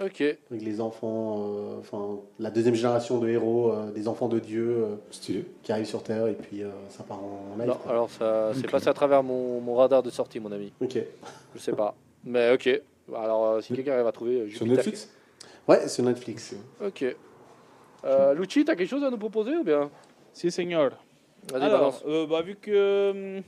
Ok. 0.01 0.22
Avec 0.22 0.63
les 0.63 0.81
enfants, 0.81 1.38
euh, 1.39 1.79
enfin 1.79 2.19
la 2.39 2.50
deuxième 2.50 2.74
génération 2.74 3.19
de 3.19 3.27
héros, 3.29 3.72
euh, 3.72 3.91
des 3.91 4.07
enfants 4.07 4.27
de 4.27 4.39
Dieu 4.39 4.86
euh, 4.86 4.95
qui 5.62 5.72
arrivent 5.72 5.86
sur 5.86 6.01
Terre 6.01 6.27
et 6.27 6.33
puis 6.33 6.63
euh, 6.63 6.69
ça 6.89 7.03
part 7.03 7.19
en 7.19 7.55
live. 7.60 7.67
Non, 7.67 7.75
quoi. 7.75 7.91
alors 7.91 8.10
ça 8.10 8.51
c'est 8.55 8.65
Ok. 8.65 8.72
passé 8.72 8.88
à 8.88 8.93
travers 8.93 9.22
mon, 9.22 9.62
mon 9.62 9.75
radar 9.75 10.01
de 10.01 10.10
sortie, 10.10 10.39
mon 10.39 10.51
ami. 10.51 10.72
Ok. 10.81 10.98
Je 11.53 11.60
sais 11.60 11.74
pas. 11.74 11.93
Mais 12.24 12.51
ok. 12.53 12.81
Alors 13.15 13.62
si 13.62 13.74
quelqu'un 13.75 13.93
arrive 13.93 14.07
à 14.07 14.12
trouver. 14.12 14.41
euh, 14.41 14.50
Sur 14.50 14.65
Jupiter- 14.65 14.77
Netflix? 14.77 15.10
Ouais, 15.67 15.81
c'est 15.88 16.01
Netflix. 16.01 16.55
Ok. 16.83 17.05
Euh, 18.05 18.33
Lucci, 18.33 18.65
t'as 18.65 18.75
quelque 18.75 18.89
chose 18.89 19.03
à 19.03 19.12
nous 19.12 19.17
proposer 19.17 19.55
ou 19.57 19.63
bien? 19.63 19.89
Si, 20.33 20.51
seigneur. 20.51 20.91
Vas-y, 21.51 21.63
Alors, 21.63 22.01
euh, 22.07 22.25
bah, 22.25 22.41
vu 22.41 22.55
que. 22.55 23.11
hum, 23.37 23.43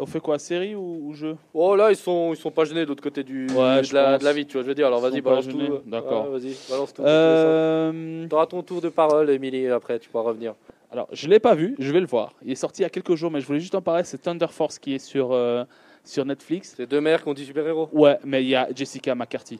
on 0.00 0.06
fait 0.06 0.20
quoi 0.20 0.38
Série 0.38 0.76
ou, 0.76 1.00
ou 1.08 1.12
jeu? 1.14 1.36
Oh 1.52 1.74
là, 1.74 1.90
ils 1.90 1.96
sont, 1.96 2.32
ils 2.32 2.36
sont 2.36 2.52
pas 2.52 2.64
gênés 2.64 2.82
de 2.82 2.86
l'autre 2.88 3.02
côté 3.02 3.24
du, 3.24 3.46
Ouais, 3.48 3.82
de, 3.82 3.94
la, 3.94 4.16
de 4.18 4.24
la 4.24 4.32
vie, 4.32 4.46
tu 4.46 4.52
vois. 4.52 4.62
Je 4.62 4.68
veux 4.68 4.74
dire, 4.74 4.86
alors 4.86 5.00
vas-y, 5.00 5.20
balance 5.20 5.48
tout. 5.48 5.58
D'accord. 5.86 6.30
Ouais, 6.30 6.38
vas-y, 6.38 6.54
balance 6.70 6.94
tout. 6.94 7.02
Euh, 7.02 8.26
Tu 8.28 8.34
auras 8.34 8.46
ton 8.46 8.62
tour 8.62 8.80
de 8.80 8.90
parole, 8.90 9.28
Émilie, 9.30 9.66
après, 9.68 9.98
tu 9.98 10.08
pourras 10.08 10.22
revenir. 10.24 10.54
Alors, 10.92 11.08
je 11.12 11.26
ne 11.26 11.32
l'ai 11.32 11.40
pas 11.40 11.54
vu, 11.54 11.74
je 11.80 11.92
vais 11.92 12.00
le 12.00 12.06
voir. 12.06 12.32
Il 12.44 12.52
est 12.52 12.54
sorti 12.54 12.82
il 12.82 12.84
y 12.84 12.86
a 12.86 12.90
quelques 12.90 13.14
jours, 13.16 13.30
mais 13.30 13.40
je 13.40 13.46
voulais 13.46 13.60
juste 13.60 13.74
en 13.74 13.82
parler. 13.82 14.04
C'est 14.04 14.18
Thunder 14.22 14.46
Force 14.48 14.78
qui 14.78 14.94
est 14.94 14.98
sur, 15.00 15.32
euh, 15.32 15.64
sur 16.04 16.24
Netflix. 16.24 16.74
C'est 16.76 16.86
deux 16.86 17.00
mères 17.00 17.22
qui 17.22 17.28
ont 17.28 17.34
dit 17.34 17.44
super-héros. 17.44 17.88
Ouais, 17.92 18.18
mais 18.24 18.42
il 18.44 18.48
y 18.48 18.54
a 18.54 18.68
Jessica 18.74 19.14
McCarthy. 19.16 19.58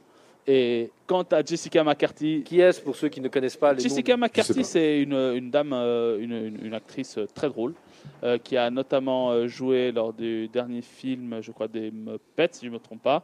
Et 0.50 0.90
quant 1.06 1.24
à 1.30 1.42
Jessica 1.44 1.84
McCarthy, 1.84 2.42
Qui 2.42 2.60
est-ce 2.60 2.80
pour 2.80 2.96
ceux 2.96 3.08
qui 3.10 3.20
ne 3.20 3.28
connaissent 3.28 3.56
pas 3.56 3.74
les 3.74 3.80
Jessica 3.82 4.16
noms 4.16 4.22
McCarthy, 4.22 4.64
c'est 4.64 5.02
une, 5.02 5.12
une 5.12 5.50
dame, 5.50 5.72
euh, 5.74 6.18
une, 6.18 6.32
une- 6.32 6.64
une 6.64 6.72
actrice 6.74 7.18
euh, 7.18 7.26
très 7.26 7.48
drôle, 7.50 7.74
euh, 8.24 8.38
qui 8.38 8.56
a 8.56 8.70
notamment 8.70 9.46
joué 9.46 9.92
lors 9.92 10.14
du 10.14 10.48
dernier 10.48 10.80
film, 10.80 11.40
je 11.42 11.52
crois, 11.52 11.68
des 11.68 11.90
Muppets, 11.90 12.48
si 12.52 12.64
je 12.64 12.70
ne 12.70 12.74
me 12.76 12.78
trompe 12.78 13.02
pas. 13.02 13.22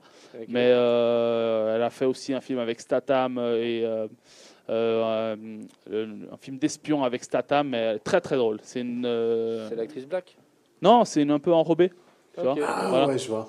Mais 0.49 0.69
euh, 0.75 1.75
elle 1.77 1.83
a 1.83 1.89
fait 1.89 2.05
aussi 2.05 2.35
un 2.35 2.43
film 2.43 2.59
avec 2.59 2.79
Statham 2.79 3.39
et 3.39 3.83
euh, 3.87 4.07
euh, 4.69 5.35
un, 5.35 6.31
un 6.31 6.37
film 6.37 6.59
d'espion 6.59 7.05
avec 7.05 7.25
Statham, 7.25 7.71
mais 7.71 7.99
très 8.01 8.21
très 8.21 8.37
drôle. 8.37 8.59
C'est 8.63 8.81
une. 8.83 9.07
euh, 9.07 9.67
C'est 9.71 9.77
l'actrice 9.77 10.07
Black? 10.07 10.37
Non, 10.83 11.07
c'est 11.07 11.23
une 11.23 11.31
un 11.31 11.39
peu 11.39 11.55
enrobée. 11.55 11.89
Tu 12.35 12.41
Ok. 12.41 12.59
vois 12.59 12.67
Ah 12.69 12.87
Voilà. 12.91 13.07
ouais, 13.07 13.19
je 13.19 13.29
vois. 13.29 13.49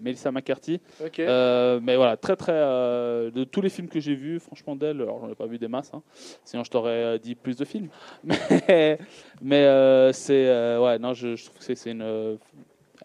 Melissa 0.00 0.30
McCarthy. 0.32 0.80
Euh, 1.28 1.80
mais 1.82 1.96
voilà, 1.96 2.16
très 2.16 2.36
très. 2.36 2.52
euh, 2.54 3.30
de 3.30 3.44
tous 3.44 3.60
les 3.60 3.68
films 3.70 3.88
que 3.88 4.00
j'ai 4.00 4.14
vus, 4.14 4.38
franchement, 4.40 4.76
d'elle, 4.76 5.00
alors 5.00 5.20
j'en 5.20 5.28
ai 5.30 5.34
pas 5.34 5.46
vu 5.46 5.58
des 5.58 5.68
masses, 5.68 5.90
hein, 5.94 6.02
sinon 6.44 6.64
je 6.64 6.70
t'aurais 6.70 6.90
euh, 6.90 7.18
dit 7.18 7.34
plus 7.34 7.56
de 7.56 7.64
films. 7.64 7.88
Mais, 8.24 8.98
mais 9.42 9.64
euh, 9.64 10.12
c'est. 10.12 10.46
euh, 10.48 10.80
ouais, 10.80 10.98
non, 10.98 11.12
je, 11.14 11.36
je 11.36 11.44
trouve 11.46 11.58
que 11.58 11.64
c'est- 11.64 11.74
c'est 11.74 11.90
une. 11.92 12.02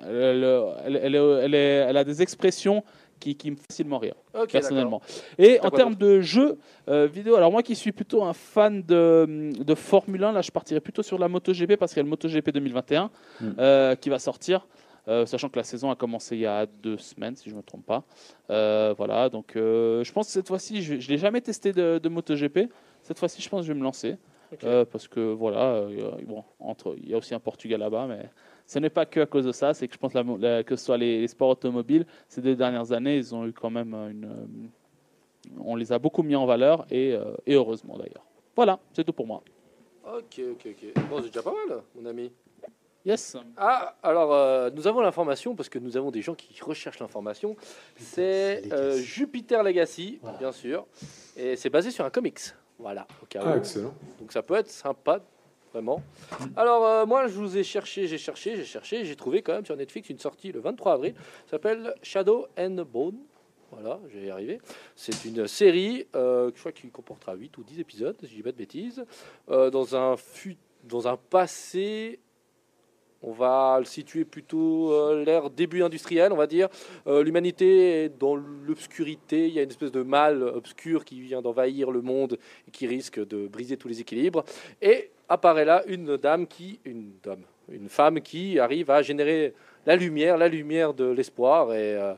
elle, 0.03 0.43
elle, 0.85 0.95
elle, 0.95 1.15
elle 1.15 1.55
est- 1.55 1.85
elle 1.89 1.97
a 1.97 2.03
des 2.03 2.21
expressions 2.21 2.83
qui, 3.19 3.35
qui 3.35 3.51
me 3.51 3.55
font 3.55 3.61
facilement 3.69 3.99
rire, 3.99 4.15
personnellement. 4.59 5.01
Et 5.37 5.59
T'as 5.61 5.67
en 5.67 5.69
termes 5.77 5.95
de 5.95 6.21
jeux 6.21 6.57
euh, 6.89 7.05
vidéo, 7.11 7.35
alors 7.35 7.51
moi 7.51 7.61
qui 7.61 7.75
suis 7.75 7.91
plutôt 7.91 8.23
un 8.23 8.33
fan 8.33 8.81
de, 8.81 9.51
de 9.63 9.75
Formule 9.75 10.23
1, 10.23 10.31
là 10.31 10.41
je 10.41 10.49
partirais 10.49 10.79
plutôt 10.79 11.03
sur 11.03 11.19
la 11.19 11.27
MotoGP 11.27 11.75
parce 11.75 11.93
qu'il 11.93 11.99
y 11.99 12.01
a 12.01 12.03
le 12.03 12.09
MotoGP 12.09 12.49
2021 12.51 13.11
Mm. 13.41 13.45
euh, 13.59 13.95
qui 13.95 14.09
va 14.09 14.17
sortir. 14.19 14.65
Euh, 15.07 15.25
sachant 15.25 15.49
que 15.49 15.57
la 15.57 15.63
saison 15.63 15.89
a 15.91 15.95
commencé 15.95 16.35
il 16.35 16.41
y 16.41 16.45
a 16.45 16.65
deux 16.65 16.97
semaines, 16.97 17.35
si 17.35 17.49
je 17.49 17.55
ne 17.55 17.59
me 17.59 17.63
trompe 17.63 17.85
pas. 17.85 18.03
Euh, 18.49 18.93
voilà, 18.97 19.29
donc 19.29 19.55
euh, 19.55 20.03
je 20.03 20.11
pense 20.11 20.27
que 20.27 20.33
cette 20.33 20.47
fois-ci, 20.47 20.81
je 20.81 20.93
ne 20.95 20.99
l'ai 20.99 21.17
jamais 21.17 21.41
testé 21.41 21.73
de, 21.73 21.99
de 22.01 22.09
MotoGP. 22.09 22.69
Cette 23.01 23.17
fois-ci, 23.19 23.41
je 23.41 23.49
pense 23.49 23.61
que 23.61 23.67
je 23.67 23.73
vais 23.73 23.79
me 23.79 23.83
lancer. 23.83 24.17
Parce 24.91 25.07
que 25.07 25.31
voilà, 25.31 25.85
bon, 26.27 26.43
entre, 26.59 26.95
il 27.01 27.09
y 27.09 27.13
a 27.13 27.17
aussi 27.17 27.33
un 27.33 27.39
Portugal 27.39 27.79
là-bas, 27.79 28.05
mais 28.05 28.29
ce 28.67 28.79
n'est 28.79 28.89
pas 28.89 29.05
que 29.05 29.21
à 29.21 29.25
cause 29.25 29.45
de 29.45 29.53
ça, 29.53 29.73
c'est 29.73 29.87
que 29.87 29.93
je 29.93 29.97
pense 29.97 30.13
la- 30.13 30.23
la- 30.39 30.63
que 30.63 30.75
ce 30.75 30.83
soit 30.85 30.97
les, 30.97 31.21
les 31.21 31.27
sports 31.29 31.47
automobiles, 31.49 32.05
ces 32.27 32.41
deux 32.41 32.55
dernières 32.55 32.91
années, 32.91 33.15
ils 33.15 33.33
ont 33.33 33.45
eu 33.47 33.53
quand 33.53 33.69
même 33.69 33.93
une. 33.93 34.69
on 35.63 35.75
les 35.77 35.91
a 35.93 35.99
beaucoup 35.99 36.21
mis 36.21 36.35
en 36.35 36.45
valeur 36.45 36.85
et, 36.91 37.13
euh, 37.13 37.33
et 37.45 37.55
heureusement 37.55 37.97
d'ailleurs. 37.97 38.25
Voilà, 38.55 38.77
c'est 38.93 39.05
tout 39.05 39.13
pour 39.13 39.25
moi. 39.25 39.41
Ok, 40.05 40.41
ok, 40.51 40.67
ok. 40.67 41.03
Bon, 41.09 41.17
c'est 41.21 41.27
déjà 41.27 41.41
pas 41.41 41.53
mal, 41.67 41.81
mon 41.95 42.05
ami. 42.09 42.29
Yes. 43.05 43.35
Ah, 43.57 43.95
alors 44.03 44.31
euh, 44.33 44.69
nous 44.75 44.85
avons 44.87 45.01
l'information 45.01 45.55
parce 45.55 45.69
que 45.69 45.79
nous 45.79 45.97
avons 45.97 46.11
des 46.11 46.21
gens 46.21 46.35
qui 46.35 46.55
recherchent 46.61 46.99
l'information. 46.99 47.55
C'est 47.97 48.71
euh, 48.71 48.97
Jupiter 48.97 49.63
Legacy, 49.63 50.19
Voilà. 50.21 50.37
bien 50.37 50.51
sûr, 50.51 50.85
et 51.35 51.55
c'est 51.55 51.69
basé 51.71 51.89
sur 51.91 52.05
un 52.05 52.09
comics. 52.11 52.39
Voilà, 52.77 53.07
au 53.21 53.25
cas 53.25 53.41
Ah, 53.43 53.53
où. 53.55 53.57
excellent. 53.57 53.93
Donc 54.19 54.31
ça 54.31 54.43
peut 54.43 54.55
être 54.55 54.69
sympa, 54.69 55.23
vraiment. 55.73 56.01
Alors 56.55 56.85
euh, 56.85 57.05
moi, 57.07 57.27
je 57.27 57.33
vous 57.33 57.57
ai 57.57 57.63
cherché, 57.63 58.07
j'ai 58.07 58.17
cherché, 58.19 58.55
j'ai 58.55 58.65
cherché, 58.65 59.03
j'ai 59.03 59.15
trouvé 59.15 59.41
quand 59.41 59.53
même 59.53 59.65
sur 59.65 59.75
Netflix 59.75 60.09
une 60.09 60.19
sortie 60.19 60.51
le 60.51 60.59
23 60.59 60.93
avril. 60.93 61.13
Ça 61.45 61.51
s'appelle 61.51 61.95
Shadow 62.03 62.47
and 62.57 62.83
Bone. 62.91 63.17
Voilà, 63.71 63.99
je 64.09 64.19
vais 64.19 64.25
y 64.27 64.29
arriver. 64.29 64.59
C'est 64.95 65.23
une 65.25 65.47
série, 65.47 66.05
euh, 66.15 66.51
je 66.53 66.59
crois 66.59 66.71
qu'il 66.73 66.91
comportera 66.91 67.33
8 67.35 67.57
ou 67.57 67.63
10 67.63 67.79
épisodes, 67.79 68.17
si 68.19 68.27
je 68.27 68.35
dis 68.35 68.43
pas 68.43 68.51
de 68.51 68.57
bêtises, 68.57 69.05
euh, 69.49 69.69
dans 69.71 69.95
un 69.95 70.17
fut, 70.17 70.57
dans 70.83 71.07
un 71.07 71.15
passé. 71.17 72.19
On 73.23 73.31
va 73.31 73.77
le 73.79 73.85
situer 73.85 74.25
plutôt 74.25 74.91
euh, 74.91 75.23
l'ère 75.23 75.49
début 75.51 75.83
industriel, 75.83 76.33
on 76.33 76.37
va 76.37 76.47
dire. 76.47 76.69
Euh, 77.05 77.23
L'humanité 77.23 78.05
est 78.05 78.09
dans 78.09 78.35
l'obscurité. 78.35 79.47
Il 79.47 79.53
y 79.53 79.59
a 79.59 79.63
une 79.63 79.69
espèce 79.69 79.91
de 79.91 80.01
mal 80.01 80.41
obscur 80.41 81.05
qui 81.05 81.21
vient 81.21 81.41
d'envahir 81.41 81.91
le 81.91 82.01
monde 82.01 82.39
et 82.67 82.71
qui 82.71 82.87
risque 82.87 83.19
de 83.19 83.47
briser 83.47 83.77
tous 83.77 83.87
les 83.87 84.01
équilibres. 84.01 84.43
Et 84.81 85.11
apparaît 85.29 85.65
là 85.65 85.83
une 85.87 86.17
dame 86.17 86.47
qui, 86.47 86.79
une 86.83 87.11
dame, 87.23 87.43
une 87.71 87.89
femme 87.89 88.21
qui 88.21 88.57
arrive 88.57 88.89
à 88.89 89.03
générer 89.03 89.53
la 89.85 89.95
lumière, 89.95 90.37
la 90.37 90.47
lumière 90.47 90.93
de 90.93 91.05
l'espoir. 91.05 91.73
Et 91.73 91.95
euh, 91.95 92.13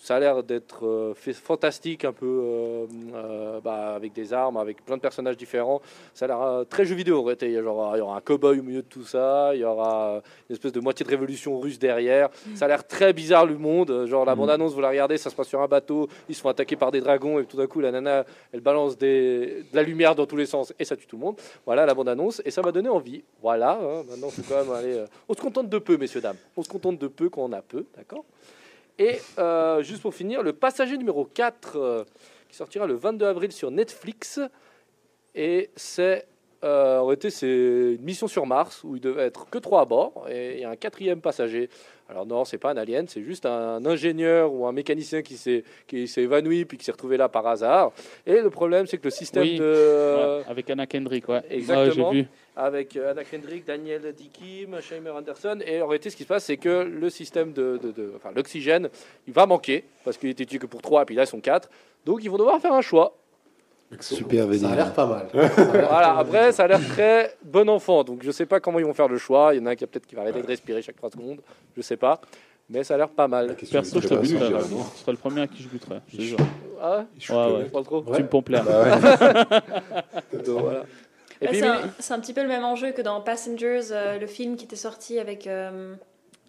ça 0.00 0.16
a 0.16 0.20
l'air 0.20 0.42
d'être 0.44 0.86
euh, 0.86 1.12
fantastique, 1.14 2.04
un 2.04 2.12
peu 2.12 2.26
euh, 2.26 2.86
euh, 3.14 3.60
bah, 3.60 3.94
avec 3.94 4.12
des 4.12 4.32
armes, 4.32 4.56
avec 4.56 4.84
plein 4.84 4.96
de 4.96 5.02
personnages 5.02 5.36
différents. 5.36 5.82
Ça 6.14 6.24
a 6.24 6.28
l'air 6.28 6.40
euh, 6.40 6.64
très 6.64 6.84
jeu 6.84 6.94
vidéo 6.94 7.18
en 7.18 7.22
réalité. 7.24 7.46
Il 7.46 7.52
y, 7.52 7.56
a 7.56 7.62
genre, 7.62 7.96
il 7.96 7.98
y 7.98 8.00
aura 8.00 8.16
un 8.16 8.20
cow-boy 8.20 8.60
au 8.60 8.62
milieu 8.62 8.82
de 8.82 8.86
tout 8.88 9.02
ça, 9.04 9.50
il 9.54 9.60
y 9.60 9.64
aura 9.64 10.22
une 10.48 10.54
espèce 10.54 10.72
de 10.72 10.80
moitié 10.80 11.04
de 11.04 11.10
révolution 11.10 11.58
russe 11.58 11.78
derrière. 11.78 12.28
Ça 12.54 12.66
a 12.66 12.68
l'air 12.68 12.86
très 12.86 13.12
bizarre 13.12 13.44
le 13.44 13.58
monde. 13.58 14.06
Genre 14.06 14.24
la 14.24 14.34
Mm. 14.34 14.38
bande-annonce, 14.38 14.72
vous 14.72 14.80
la 14.80 14.90
regardez, 14.90 15.18
ça 15.18 15.30
se 15.30 15.34
passe 15.34 15.48
sur 15.48 15.60
un 15.60 15.66
bateau, 15.68 16.08
ils 16.28 16.34
se 16.34 16.40
font 16.40 16.48
attaquer 16.48 16.76
par 16.76 16.90
des 16.92 17.00
dragons 17.00 17.40
et 17.40 17.44
tout 17.44 17.56
d'un 17.56 17.66
coup 17.66 17.80
la 17.80 17.90
nana, 17.90 18.24
elle 18.52 18.60
balance 18.60 18.96
des, 18.96 19.64
de 19.70 19.76
la 19.76 19.82
lumière 19.82 20.14
dans 20.14 20.26
tous 20.26 20.36
les 20.36 20.46
sens 20.46 20.72
et 20.78 20.84
ça 20.84 20.96
tue 20.96 21.06
tout 21.06 21.16
le 21.16 21.22
monde. 21.24 21.36
Voilà 21.66 21.84
la 21.86 21.94
bande-annonce 21.94 22.40
et 22.44 22.50
ça 22.52 22.62
m'a 22.62 22.70
donné 22.72 22.88
envie. 22.88 23.24
Voilà, 23.42 23.72
hein, 23.82 24.04
maintenant 24.08 24.30
faut 24.30 24.42
quand 24.48 24.64
même 24.64 24.72
aller... 24.72 24.94
euh, 24.94 25.06
On 25.28 25.34
se 25.34 25.40
contente 25.40 25.68
de 25.68 25.78
peu, 25.78 25.96
messieurs, 25.96 26.20
dames. 26.20 26.36
On 26.56 26.62
se 26.62 26.68
contente 26.68 26.98
de 26.98 27.08
peu 27.08 27.28
quand 27.28 27.42
on 27.42 27.52
a 27.52 27.62
peu, 27.62 27.84
d'accord? 27.96 28.24
Et 28.98 29.20
euh, 29.38 29.82
juste 29.82 30.02
pour 30.02 30.14
finir, 30.14 30.42
le 30.42 30.52
passager 30.52 30.96
numéro 30.98 31.24
4 31.24 31.76
euh, 31.76 32.04
qui 32.48 32.56
sortira 32.56 32.86
le 32.86 32.94
22 32.94 33.26
avril 33.26 33.52
sur 33.52 33.70
Netflix 33.70 34.40
et 35.34 35.70
c'est... 35.76 36.26
euh, 36.64 36.98
en 36.98 37.06
réalité, 37.06 37.30
c'est 37.30 37.46
une 37.46 38.02
mission 38.02 38.26
sur 38.26 38.44
Mars 38.46 38.82
où 38.82 38.96
il 38.96 39.00
devait 39.00 39.22
être 39.26 39.48
que 39.48 39.58
trois 39.58 39.82
à 39.82 39.84
bord 39.84 40.26
et 40.28 40.54
il 40.54 40.60
y 40.60 40.64
a 40.64 40.70
un 40.70 40.76
quatrième 40.76 41.20
passager. 41.20 41.70
Alors 42.10 42.24
non, 42.26 42.44
c'est 42.46 42.56
pas 42.58 42.70
un 42.70 42.76
alien, 42.78 43.06
c'est 43.06 43.22
juste 43.22 43.44
un 43.44 43.84
ingénieur 43.84 44.50
ou 44.52 44.66
un 44.66 44.72
mécanicien 44.72 45.20
qui 45.20 45.36
s'est 45.36 45.62
qui 45.86 46.08
s'est 46.08 46.22
évanoui 46.22 46.64
puis 46.64 46.78
qui 46.78 46.84
s'est 46.86 46.92
retrouvé 46.92 47.18
là 47.18 47.28
par 47.28 47.46
hasard. 47.46 47.92
Et 48.26 48.40
le 48.40 48.48
problème, 48.48 48.86
c'est 48.86 48.96
que 48.96 49.04
le 49.04 49.10
système 49.10 49.42
Oui. 49.42 49.58
de 49.58 49.64
Ouais, 50.16 50.42
avec 50.48 50.70
Anna 50.70 50.86
Kendrick, 50.86 51.28
ouais. 51.28 51.42
Exactement. 51.50 52.10
Ouais. 52.12 52.26
Avec 52.58 52.96
euh, 52.96 53.12
Anna 53.12 53.22
Kendrick, 53.24 53.64
Daniel 53.64 54.12
Dickim, 54.12 54.80
Sheimer 54.80 55.10
Anderson. 55.10 55.58
Et 55.64 55.80
en 55.80 55.86
réalité, 55.86 56.10
ce 56.10 56.16
qui 56.16 56.24
se 56.24 56.28
passe, 56.28 56.44
c'est 56.44 56.56
que 56.56 56.68
le 56.82 57.08
système 57.08 57.52
de, 57.52 57.78
de- 57.82 57.92
de- 57.92 58.12
enfin, 58.16 58.30
l'oxygène, 58.34 58.88
il 59.26 59.32
va 59.32 59.46
manquer 59.46 59.84
parce 60.04 60.16
qu'il 60.18 60.28
était 60.28 60.44
tué 60.44 60.58
que 60.58 60.66
pour 60.66 60.82
trois, 60.82 61.02
et 61.02 61.04
puis 61.04 61.14
là, 61.14 61.22
ils 61.22 61.26
sont 61.28 61.40
quatre. 61.40 61.70
Donc, 62.04 62.22
ils 62.24 62.30
vont 62.30 62.36
devoir 62.36 62.60
faire 62.60 62.72
un 62.72 62.80
choix. 62.82 63.16
Super 64.00 64.40
Ça 64.40 64.44
a 64.44 64.46
vénère. 64.50 64.76
l'air 64.76 64.92
pas 64.92 65.06
mal. 65.06 65.28
Ça 65.32 65.38
a 65.40 65.72
l'air 65.72 65.88
Voilà. 65.88 65.88
pas 65.88 66.14
mal. 66.14 66.18
Après, 66.18 66.52
ça 66.52 66.64
a 66.64 66.66
l'air 66.68 66.80
très 66.88 67.34
bon 67.42 67.68
enfant. 67.70 68.04
Donc, 68.04 68.22
je 68.22 68.30
sais 68.30 68.44
pas 68.44 68.60
comment 68.60 68.78
ils 68.78 68.84
vont 68.84 68.92
faire 68.92 69.08
le 69.08 69.16
choix. 69.16 69.54
Il 69.54 69.60
y 69.60 69.62
en 69.62 69.66
a 69.66 69.70
un 69.70 69.76
qui 69.76 69.84
a 69.84 69.86
peut-être 69.86 70.06
qui 70.06 70.14
va 70.14 70.20
arrêter 70.22 70.42
de 70.42 70.46
respirer 70.46 70.82
chaque 70.82 70.96
trois 70.96 71.08
secondes. 71.10 71.40
Je 71.76 71.80
sais 71.80 71.96
pas. 71.96 72.20
Mais 72.68 72.84
ça 72.84 72.94
a 72.94 72.96
l'air 72.98 73.08
pas 73.08 73.28
mal. 73.28 73.56
Perso, 73.56 73.98
je 73.98 74.08
te 74.08 74.14
buterais. 74.14 74.50
Tu 74.62 74.98
serais 75.00 75.12
le 75.12 75.16
premier 75.16 75.40
à 75.40 75.46
qui 75.46 75.62
je 75.62 75.68
buterais. 75.68 76.02
je 76.08 76.16
te 76.18 76.22
jure. 76.22 76.38
Ah, 76.82 76.98
Ouais, 76.98 77.24
pas 77.70 77.80
ouais. 77.80 78.02
Ouais. 78.06 78.16
Tu 78.16 78.22
me 78.24 78.28
pompes 78.28 78.50
l'air. 78.50 78.62
Bah 78.64 78.82
ouais. 78.82 80.38
Donc, 80.44 80.60
voilà. 80.62 80.82
Bah, 81.40 81.48
c'est, 81.52 81.66
un, 81.66 81.80
c'est 81.98 82.14
un 82.14 82.20
petit 82.20 82.32
peu 82.32 82.42
le 82.42 82.48
même 82.48 82.64
enjeu 82.64 82.92
que 82.92 83.02
dans 83.02 83.20
Passengers, 83.20 83.92
euh, 83.92 84.18
le 84.18 84.26
film 84.26 84.56
qui 84.56 84.64
était 84.64 84.76
sorti 84.76 85.18
avec 85.18 85.46
euh, 85.46 85.94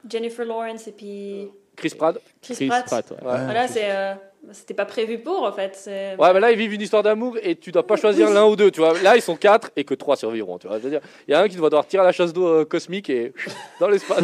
Jennifer 0.10 0.45
Lawrence 0.45 0.88
et 0.88 0.91
puis 0.91 1.49
Chris 1.75 1.93
Pratt. 1.97 2.17
Chris, 2.41 2.56
Chris 2.56 2.67
Pratt. 2.67 2.86
Pratt, 2.86 3.12
ouais. 3.12 3.17
Ouais. 3.17 3.43
Voilà, 3.45 3.67
c'est, 3.67 3.89
euh, 3.89 4.13
c'était 4.52 4.73
pas 4.73 4.86
prévu 4.86 5.19
pour 5.19 5.43
en 5.43 5.52
fait. 5.52 5.71
C'est... 5.75 6.15
Ouais, 6.17 6.34
mais 6.34 6.39
là, 6.39 6.52
ils 6.52 6.58
vivent 6.58 6.73
une 6.73 6.82
histoire 6.82 7.04
d'amour 7.04 7.38
et 7.41 7.56
tu 7.56 7.71
dois 7.71 7.86
pas 7.86 7.95
choisir 7.95 8.30
l'un 8.30 8.45
ou 8.45 8.56
deux, 8.56 8.71
tu 8.71 8.80
vois. 8.80 8.99
Là, 9.02 9.15
ils 9.15 9.21
sont 9.21 9.36
quatre 9.36 9.69
et 9.75 9.84
que 9.84 9.93
trois 9.93 10.15
survivront, 10.15 10.58
tu 10.58 10.67
vois. 10.67 10.78
Je 10.78 10.84
veux 10.84 10.89
dire, 10.89 11.02
il 11.28 11.32
y 11.32 11.34
a 11.34 11.41
un 11.41 11.47
qui 11.47 11.58
va 11.58 11.67
devoir 11.67 11.86
tirer 11.86 12.02
à 12.04 12.06
la 12.06 12.12
chasse 12.12 12.34
d'eau 12.34 12.47
euh, 12.47 12.65
cosmique 12.65 13.10
et 13.10 13.34
dans 13.80 13.89
l'espace. 13.89 14.23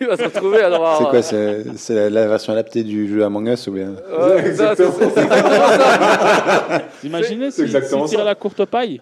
Il 0.00 0.06
va 0.06 0.16
se 0.16 0.24
retrouver 0.24 0.62
à 0.62 0.70
devoir. 0.70 0.98
C'est 0.98 1.04
quoi 1.04 1.22
C'est 1.22 1.76
c'est 1.76 2.10
la, 2.10 2.26
version 2.26 2.52
adaptée 2.52 2.82
du 2.82 3.08
jeu 3.08 3.24
Among 3.24 3.48
Us 3.48 3.66
ou 3.66 3.72
bien 3.72 3.90
Ouais, 3.90 4.42
c'est 4.42 4.54
ça, 4.56 4.76
c'est- 4.76 4.84
exactement 4.84 5.68
ça. 5.68 6.82
Imaginez 7.04 7.50
c'est 7.50 7.56
si, 7.56 7.62
exactement 7.62 8.06
si 8.06 8.10
tirait 8.10 8.22
ça. 8.22 8.28
la 8.28 8.34
courte 8.34 8.64
paille 8.64 9.00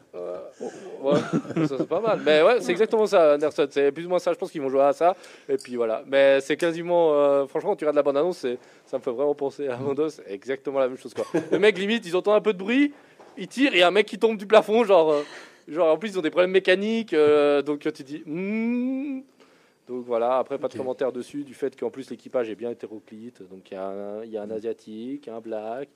Ouais, 1.04 1.66
ça 1.66 1.78
c'est 1.78 1.88
pas 1.88 2.00
mal. 2.00 2.20
Mais 2.24 2.42
ouais, 2.42 2.60
c'est 2.60 2.72
exactement 2.72 3.06
ça, 3.06 3.34
Anderson. 3.34 3.66
C'est 3.70 3.92
plus 3.92 4.06
ou 4.06 4.08
moins 4.08 4.18
ça. 4.18 4.32
Je 4.32 4.38
pense 4.38 4.50
qu'ils 4.50 4.62
vont 4.62 4.68
jouer 4.68 4.82
à 4.82 4.92
ça. 4.92 5.14
Et 5.48 5.56
puis 5.56 5.76
voilà. 5.76 6.02
Mais 6.06 6.40
c'est 6.40 6.56
quasiment. 6.56 7.12
euh, 7.14 7.46
franchement, 7.46 7.70
quand 7.70 7.76
tu 7.76 7.84
regardes 7.84 7.96
la 7.96 8.02
bande 8.02 8.16
annonce, 8.16 8.38
c'est- 8.38 8.58
ça 8.86 8.98
me 8.98 9.02
fait 9.02 9.10
vraiment 9.10 9.34
penser 9.34 9.68
à 9.68 9.76
Mondos. 9.76 10.08
C'est 10.10 10.30
exactement 10.30 10.78
la 10.78 10.88
même 10.88 10.98
chose. 10.98 11.14
Quoi. 11.14 11.24
Le 11.50 11.58
mec, 11.58 11.78
limite, 11.78 12.06
ils 12.06 12.16
entendent 12.16 12.36
un 12.36 12.40
peu 12.40 12.52
de 12.52 12.58
bruit, 12.58 12.92
ils 13.36 13.48
tirent 13.48 13.72
et 13.72 13.78
il 13.78 13.80
y 13.80 13.82
a 13.82 13.88
un 13.88 13.92
mec 13.92 14.06
qui 14.06 14.18
tombe 14.18 14.36
du 14.36 14.46
plafond. 14.46 14.84
Genre, 14.84 15.12
euh, 15.12 15.22
genre 15.68 15.92
en 15.92 15.98
plus, 15.98 16.10
ils 16.10 16.18
ont 16.18 16.22
des 16.22 16.30
problèmes 16.30 16.50
mécaniques. 16.52 17.12
euh, 17.14 17.62
donc 17.62 17.80
tu 17.80 18.02
dis. 18.02 18.22
Hmm. 18.26 19.20
Donc 19.86 20.02
voilà, 20.06 20.38
après 20.38 20.56
pas 20.56 20.68
de 20.68 20.76
commentaire 20.78 21.12
dessus, 21.12 21.44
du 21.44 21.52
fait 21.52 21.78
qu'en 21.78 21.90
plus 21.90 22.08
l'équipage 22.08 22.48
est 22.48 22.54
bien 22.54 22.70
hétéroclite. 22.70 23.42
Donc 23.50 23.70
il 23.70 23.74
y, 23.74 24.30
y 24.30 24.36
a 24.38 24.42
un 24.42 24.50
asiatique, 24.50 25.28
un 25.28 25.40
black 25.40 25.88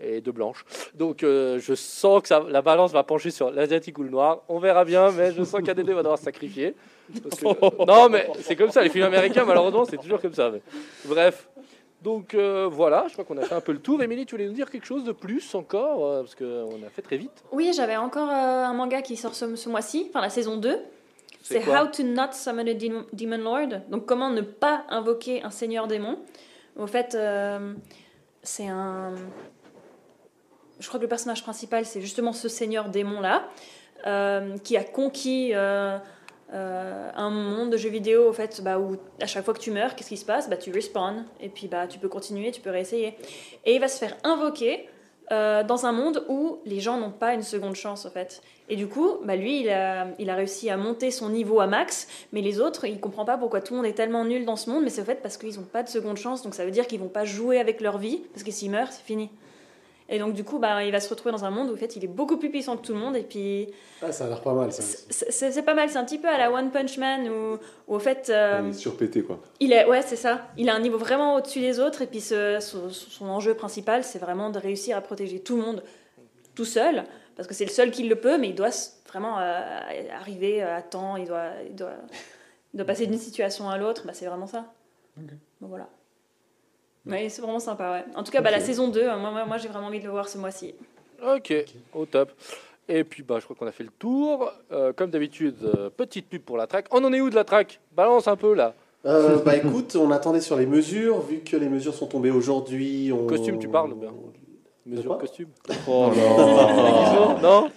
et 0.00 0.20
deux 0.20 0.32
blanches. 0.32 0.64
Donc 0.94 1.22
euh, 1.22 1.58
je 1.58 1.74
sens 1.74 2.22
que 2.22 2.28
ça, 2.28 2.44
la 2.48 2.62
balance 2.62 2.92
va 2.92 3.02
pencher 3.02 3.30
sur 3.30 3.50
l'asiatique 3.50 3.98
ou 3.98 4.02
le 4.02 4.10
noir. 4.10 4.42
On 4.48 4.58
verra 4.58 4.84
bien, 4.84 5.10
mais 5.10 5.32
je 5.32 5.42
sens 5.42 5.60
qu'un 5.62 5.74
des 5.74 5.82
deux 5.84 5.94
va 5.94 6.02
devoir 6.02 6.18
se 6.18 6.24
sacrifier. 6.24 6.74
Parce 7.22 7.40
que- 7.40 7.84
non, 7.86 8.08
mais 8.08 8.28
c'est 8.40 8.54
comme 8.56 8.70
ça, 8.70 8.82
les 8.82 8.90
films 8.90 9.04
américains, 9.06 9.44
malheureusement, 9.44 9.84
c'est 9.84 9.96
toujours 9.98 10.20
comme 10.20 10.34
ça. 10.34 10.50
mais- 10.50 10.62
Bref. 11.04 11.48
Donc 12.00 12.34
euh, 12.34 12.68
voilà, 12.70 13.06
je 13.08 13.14
crois 13.14 13.24
qu'on 13.24 13.38
a 13.38 13.42
fait 13.42 13.56
un 13.56 13.60
peu 13.60 13.72
le 13.72 13.80
tour. 13.80 14.00
Émilie, 14.00 14.24
tu 14.24 14.36
voulais 14.36 14.46
nous 14.46 14.52
dire 14.52 14.70
quelque 14.70 14.86
chose 14.86 15.02
de 15.02 15.10
plus 15.10 15.52
encore 15.56 16.06
euh, 16.06 16.20
Parce 16.20 16.36
qu'on 16.36 16.80
a 16.86 16.90
fait 16.94 17.02
très 17.02 17.16
vite. 17.16 17.42
Oui, 17.50 17.72
j'avais 17.74 17.96
encore 17.96 18.28
euh, 18.30 18.64
un 18.66 18.72
manga 18.72 19.02
qui 19.02 19.16
sort 19.16 19.34
ce, 19.34 19.56
ce 19.56 19.68
mois-ci, 19.68 20.06
enfin 20.10 20.20
la 20.20 20.30
saison 20.30 20.56
2. 20.58 20.76
C'est 21.42 21.66
How 21.66 21.86
to 21.88 22.02
Not 22.04 22.32
Summon 22.32 22.66
a 22.68 22.74
Dem- 22.74 23.04
Demon 23.12 23.38
Lord. 23.38 23.80
Donc, 23.90 24.06
comment 24.06 24.30
ne 24.30 24.42
pas 24.42 24.84
invoquer 24.90 25.42
un 25.42 25.50
seigneur 25.50 25.86
démon. 25.88 26.18
Au 26.76 26.86
fait, 26.86 27.14
euh, 27.14 27.72
c'est 28.42 28.66
un. 28.68 29.14
Je 30.80 30.86
crois 30.86 30.98
que 30.98 31.04
le 31.04 31.08
personnage 31.08 31.42
principal, 31.42 31.84
c'est 31.84 32.00
justement 32.00 32.32
ce 32.32 32.48
seigneur 32.48 32.88
démon-là, 32.88 33.48
euh, 34.06 34.56
qui 34.58 34.76
a 34.76 34.84
conquis 34.84 35.50
euh, 35.52 35.98
euh, 36.54 37.10
un 37.16 37.30
monde 37.30 37.70
de 37.70 37.76
jeux 37.76 37.88
vidéo 37.88 38.28
au 38.28 38.32
fait, 38.32 38.62
bah, 38.62 38.78
où 38.78 38.96
à 39.20 39.26
chaque 39.26 39.44
fois 39.44 39.54
que 39.54 39.58
tu 39.58 39.72
meurs, 39.72 39.96
qu'est-ce 39.96 40.10
qui 40.10 40.16
se 40.16 40.24
passe? 40.24 40.48
Bah, 40.48 40.56
Tu 40.56 40.70
respawns, 40.70 41.24
et 41.40 41.48
puis 41.48 41.66
bah, 41.66 41.88
tu 41.88 41.98
peux 41.98 42.08
continuer, 42.08 42.52
tu 42.52 42.60
peux 42.60 42.70
réessayer. 42.70 43.16
Et 43.64 43.74
il 43.74 43.80
va 43.80 43.88
se 43.88 43.98
faire 43.98 44.16
invoquer 44.22 44.88
dans 45.30 45.84
un 45.84 45.92
monde 45.92 46.24
où 46.30 46.58
les 46.64 46.80
gens 46.80 46.98
n'ont 46.98 47.10
pas 47.10 47.34
une 47.34 47.42
seconde 47.42 47.74
chance 47.74 48.06
en 48.06 48.10
fait. 48.10 48.40
Et 48.70 48.76
du 48.76 48.86
coup, 48.86 49.18
bah, 49.24 49.36
lui, 49.36 49.60
il 49.60 49.68
a, 49.68 50.34
réussi 50.34 50.70
à 50.70 50.78
monter 50.78 51.10
son 51.10 51.28
niveau 51.28 51.60
à 51.60 51.66
max, 51.66 52.08
mais 52.32 52.40
les 52.40 52.60
autres, 52.60 52.86
il 52.86 52.98
comprend 52.98 53.26
pas 53.26 53.36
pourquoi 53.36 53.60
tout 53.60 53.74
le 53.74 53.78
monde 53.78 53.86
est 53.86 53.92
tellement 53.92 54.24
nul 54.24 54.46
dans 54.46 54.56
ce 54.56 54.70
monde, 54.70 54.84
mais 54.84 54.88
c'est 54.88 55.02
au 55.02 55.04
fait 55.04 55.20
parce 55.20 55.36
qu'ils 55.36 55.56
n'ont 55.56 55.66
pas 55.66 55.82
de 55.82 55.90
seconde 55.90 56.16
chance, 56.16 56.42
donc 56.42 56.54
ça 56.54 56.64
veut 56.64 56.70
dire 56.70 56.86
qu'ils 56.86 57.00
vont 57.00 57.08
pas 57.08 57.26
jouer 57.26 57.60
avec 57.60 57.82
leur 57.82 57.98
vie, 57.98 58.22
parce 58.32 58.42
que 58.42 58.50
s'ils 58.50 58.70
meurent, 58.70 58.90
c'est 58.90 59.04
fini. 59.04 59.28
Et 60.10 60.18
donc 60.18 60.32
du 60.32 60.42
coup, 60.42 60.58
bah, 60.58 60.84
il 60.84 60.90
va 60.92 61.00
se 61.00 61.08
retrouver 61.10 61.32
dans 61.32 61.44
un 61.44 61.50
monde 61.50 61.68
où 61.70 61.74
en 61.74 61.76
fait, 61.76 61.94
il 61.96 62.02
est 62.04 62.08
beaucoup 62.08 62.38
plus 62.38 62.48
puissant 62.50 62.76
que 62.78 62.86
tout 62.86 62.94
le 62.94 62.98
monde, 62.98 63.14
et 63.14 63.22
puis 63.22 63.68
Ah, 64.00 64.10
ça 64.10 64.24
a 64.24 64.28
l'air 64.28 64.40
pas 64.40 64.54
mal, 64.54 64.72
ça. 64.72 64.82
c'est 65.10 65.62
pas 65.62 65.74
mal, 65.74 65.90
c'est 65.90 65.98
un 65.98 66.04
petit 66.04 66.18
peu 66.18 66.28
à 66.28 66.38
la 66.38 66.50
One 66.50 66.70
Punch 66.70 66.96
Man, 66.96 67.28
où, 67.28 67.58
où 67.88 67.94
au 67.96 67.98
fait... 67.98 68.30
euh, 68.30 68.62
Il 68.64 68.70
est 68.70 68.72
surpété, 68.72 69.22
quoi. 69.22 69.38
il 69.60 69.72
est, 69.72 69.84
ouais, 69.86 70.00
c'est 70.02 70.16
ça. 70.16 70.46
Il 70.56 70.70
a 70.70 70.74
un 70.74 70.80
niveau 70.80 70.96
vraiment 70.96 71.34
au-dessus 71.34 71.60
des 71.60 71.78
autres. 71.78 72.00
Et 72.02 72.06
puis 72.06 72.20
ce- 72.22 72.58
son, 72.60 72.88
son 72.88 73.26
enjeu 73.28 73.52
principal, 73.54 74.02
c'est 74.02 74.18
vraiment 74.18 74.48
de 74.48 74.58
réussir 74.58 74.96
à 74.96 75.02
protéger 75.02 75.40
tout 75.40 75.56
le 75.56 75.62
monde 75.62 75.82
tout 76.54 76.64
seul. 76.64 77.04
Parce 77.36 77.46
que 77.46 77.52
c'est 77.54 77.66
le 77.66 77.70
seul 77.70 77.90
qui 77.90 78.02
le 78.08 78.16
peut, 78.16 78.38
mais 78.38 78.48
il 78.48 78.54
doit 78.54 78.70
vraiment 79.08 79.38
euh, 79.38 79.60
arriver 80.18 80.62
à 80.62 80.80
temps. 80.82 81.16
Il 81.16 81.26
doit, 81.26 81.50
il 81.68 81.74
doit, 81.76 81.92
il 82.72 82.78
doit 82.78 82.86
passer 82.86 83.06
d'une 83.06 83.18
situation 83.18 83.68
à 83.68 83.76
l'autre. 83.76 84.04
Bah, 84.06 84.12
c'est 84.14 84.26
vraiment 84.26 84.46
ça. 84.46 84.72
Donc 85.18 85.28
voilà. 85.60 85.88
Mais 87.06 87.28
c'est 87.28 87.42
vraiment 87.42 87.60
sympa, 87.60 87.92
ouais. 87.92 88.04
En 88.14 88.22
tout 88.22 88.30
cas, 88.30 88.40
bah, 88.40 88.50
la 88.50 88.60
saison 88.60 88.88
2, 88.88 89.04
moi, 89.16 89.30
moi, 89.30 89.44
moi, 89.46 89.56
j'ai 89.58 89.68
vraiment 89.68 89.86
envie 89.86 90.00
de 90.00 90.04
le 90.04 90.10
voir 90.10 90.28
ce 90.28 90.38
mois-ci. 90.38 90.74
Ok, 91.26 91.52
au 91.94 92.06
top. 92.06 92.30
Et 92.88 93.04
puis, 93.04 93.22
bah, 93.22 93.36
je 93.38 93.44
crois 93.44 93.56
qu'on 93.56 93.66
a 93.66 93.72
fait 93.72 93.84
le 93.84 93.90
tour. 93.98 94.52
Euh, 94.72 94.92
comme 94.92 95.10
d'habitude, 95.10 95.56
euh, 95.62 95.90
petite 95.90 96.28
pub 96.28 96.42
pour 96.42 96.56
la 96.56 96.66
track. 96.66 96.86
On 96.90 97.04
en 97.04 97.12
est 97.12 97.20
où 97.20 97.28
de 97.28 97.34
la 97.34 97.44
track 97.44 97.80
Balance 97.94 98.28
un 98.28 98.36
peu 98.36 98.54
là. 98.54 98.74
Euh, 99.06 99.38
bah 99.44 99.56
écoute, 99.56 99.96
on 99.96 100.10
attendait 100.10 100.40
sur 100.40 100.56
les 100.56 100.66
mesures, 100.66 101.20
vu 101.20 101.38
que 101.38 101.56
les 101.56 101.68
mesures 101.68 101.94
sont 101.94 102.06
tombées 102.06 102.32
aujourd'hui. 102.32 103.12
On... 103.12 103.26
Costume, 103.26 103.58
tu 103.58 103.68
parles, 103.68 103.94
bien? 103.94 104.12
Mesure 104.88 105.18
costume. 105.18 105.48
Oh 105.86 106.08
non 106.16 107.36
Non, 107.42 107.68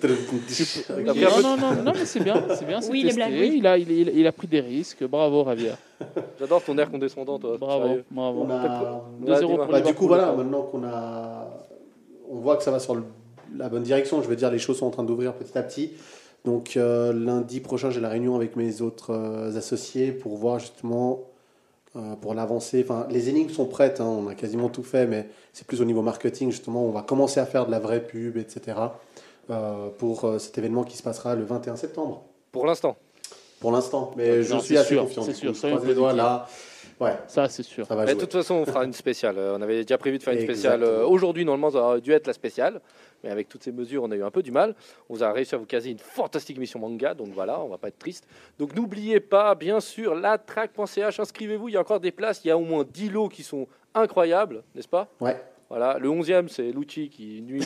non, 1.41 1.57
non, 1.57 1.83
non, 1.83 1.91
mais 1.93 2.05
c'est 2.05 2.19
bien, 2.21 2.41
c'est 2.55 2.65
bien, 2.65 2.81
c'est 2.81 2.91
Oui, 2.91 3.03
testé. 3.03 3.47
il, 3.55 3.67
a, 3.67 3.77
il, 3.77 3.91
il- 3.91 4.09
il 4.19 4.27
a 4.27 4.31
pris 4.31 4.47
des 4.47 4.61
risques. 4.61 5.03
Bravo, 5.05 5.43
Ravier. 5.43 5.71
J'adore 6.39 6.63
ton 6.63 6.77
air 6.77 6.89
condescendant, 6.89 7.37
toi. 7.37 7.57
Bravo, 7.59 7.97
bravo. 8.09 8.47
A... 8.49 9.03
2-0 9.25 9.39
dis-moi. 9.39 9.63
pour 9.65 9.71
Bah, 9.73 9.81
du 9.81 9.93
coup, 9.93 10.07
voilà, 10.07 10.31
maintenant 10.33 10.63
qu'on 10.63 10.83
a. 10.83 11.49
On 12.29 12.35
voit 12.37 12.55
que 12.55 12.63
ça 12.63 12.71
va 12.71 12.79
sur 12.79 12.95
le- 12.95 13.03
la 13.57 13.67
bonne 13.67 13.83
direction, 13.83 14.21
je 14.21 14.27
veux 14.29 14.35
dire, 14.37 14.49
les 14.49 14.59
choses 14.59 14.77
sont 14.77 14.85
en 14.87 14.91
train 14.91 15.03
d'ouvrir 15.03 15.33
petit 15.33 15.57
à 15.57 15.63
petit. 15.63 15.91
Donc, 16.45 16.77
euh, 16.77 17.11
lundi 17.13 17.59
prochain, 17.59 17.91
j'ai 17.91 17.99
la 17.99 18.09
réunion 18.09 18.35
avec 18.35 18.55
mes 18.55 18.81
autres 18.81 19.11
euh, 19.11 19.55
associés 19.57 20.11
pour 20.11 20.37
voir 20.37 20.59
justement. 20.59 21.19
Euh, 21.95 22.15
pour 22.15 22.33
l'avancée, 22.33 22.85
enfin, 22.87 23.05
les 23.09 23.29
énigmes 23.29 23.49
sont 23.49 23.65
prêtes, 23.65 23.99
hein, 23.99 24.05
on 24.05 24.27
a 24.27 24.35
quasiment 24.35 24.69
tout 24.69 24.83
fait, 24.83 25.07
mais 25.07 25.27
c'est 25.53 25.67
plus 25.67 25.81
au 25.81 25.85
niveau 25.85 26.01
marketing 26.01 26.49
justement. 26.51 26.85
On 26.85 26.91
va 26.91 27.01
commencer 27.01 27.39
à 27.39 27.45
faire 27.45 27.65
de 27.65 27.71
la 27.71 27.79
vraie 27.79 28.01
pub, 28.05 28.37
etc. 28.37 28.77
euh, 29.49 29.89
pour 29.97 30.23
euh, 30.25 30.39
cet 30.39 30.57
événement 30.57 30.83
qui 30.83 30.95
se 30.97 31.03
passera 31.03 31.35
le 31.35 31.43
21 31.43 31.75
septembre. 31.75 32.23
Pour 32.51 32.65
l'instant. 32.65 32.95
Pour 33.59 33.71
l'instant, 33.71 34.11
mais 34.15 34.41
je 34.43 34.53
Non, 34.53 34.59
suis 34.59 34.77
assez 34.77 34.89
sûr, 34.95 35.03
confiant. 35.03 35.23
c'est 35.23 35.33
sûr, 35.33 35.53
Je 35.53 35.67
croise 35.67 35.85
les 35.85 35.93
doigts 35.93 36.13
là. 36.13 36.47
Ouais, 37.01 37.17
Ça, 37.27 37.49
c'est 37.49 37.63
sûr. 37.63 37.87
ça 37.87 37.95
va 37.95 38.05
Mais 38.05 38.13
de 38.13 38.19
toute 38.19 38.31
façon, 38.31 38.53
on 38.55 38.65
fera 38.65 38.85
une 38.85 38.93
spéciale. 38.93 39.37
Euh, 39.39 39.57
On 39.57 39.61
avait 39.63 39.81
déjà 39.81 39.97
prévu 39.97 40.19
de 40.19 40.23
faire 40.23 40.33
une 40.33 40.41
spéciale 40.41 40.83
euh, 40.83 41.03
aujourd'hui. 41.03 41.43
Normalement, 41.43 41.71
ça 41.71 41.79
aurait 41.83 42.01
dû 42.01 42.11
être 42.11 42.27
la 42.27 42.33
spéciale. 42.33 42.79
Mais 43.23 43.31
avec 43.31 43.49
toutes 43.49 43.63
ces 43.63 43.71
mesures, 43.71 44.03
on 44.03 44.11
a 44.11 44.15
eu 44.15 44.23
un 44.23 44.29
peu 44.29 44.43
du 44.43 44.51
mal. 44.51 44.75
On 45.09 45.15
vous 45.15 45.23
a 45.23 45.31
réussi 45.31 45.55
à 45.55 45.57
vous 45.57 45.65
caser 45.65 45.89
une 45.89 45.97
fantastique 45.97 46.59
mission 46.59 46.79
manga. 46.79 47.15
Donc 47.15 47.29
voilà, 47.33 47.59
on 47.59 47.69
va 47.69 47.79
pas 47.79 47.87
être 47.87 47.97
triste. 47.97 48.27
Donc 48.59 48.75
n'oubliez 48.75 49.19
pas, 49.19 49.55
bien 49.55 49.79
sûr, 49.79 50.13
latrack.ch. 50.13 51.19
Inscrivez-vous. 51.19 51.69
Il 51.69 51.71
y 51.73 51.77
a 51.77 51.81
encore 51.81 51.99
des 51.99 52.11
places. 52.11 52.45
Il 52.45 52.49
y 52.49 52.51
a 52.51 52.57
au 52.57 52.61
moins 52.63 52.85
10 52.87 53.09
lots 53.09 53.29
qui 53.29 53.41
sont 53.41 53.67
incroyables, 53.95 54.63
n'est-ce 54.75 54.87
pas? 54.87 55.07
Ouais. 55.19 55.41
Voilà, 55.71 55.97
le 56.01 56.09
11e, 56.09 56.49
c'est 56.49 56.63
Lucci 56.63 57.07
qui 57.07 57.41
nuit 57.47 57.65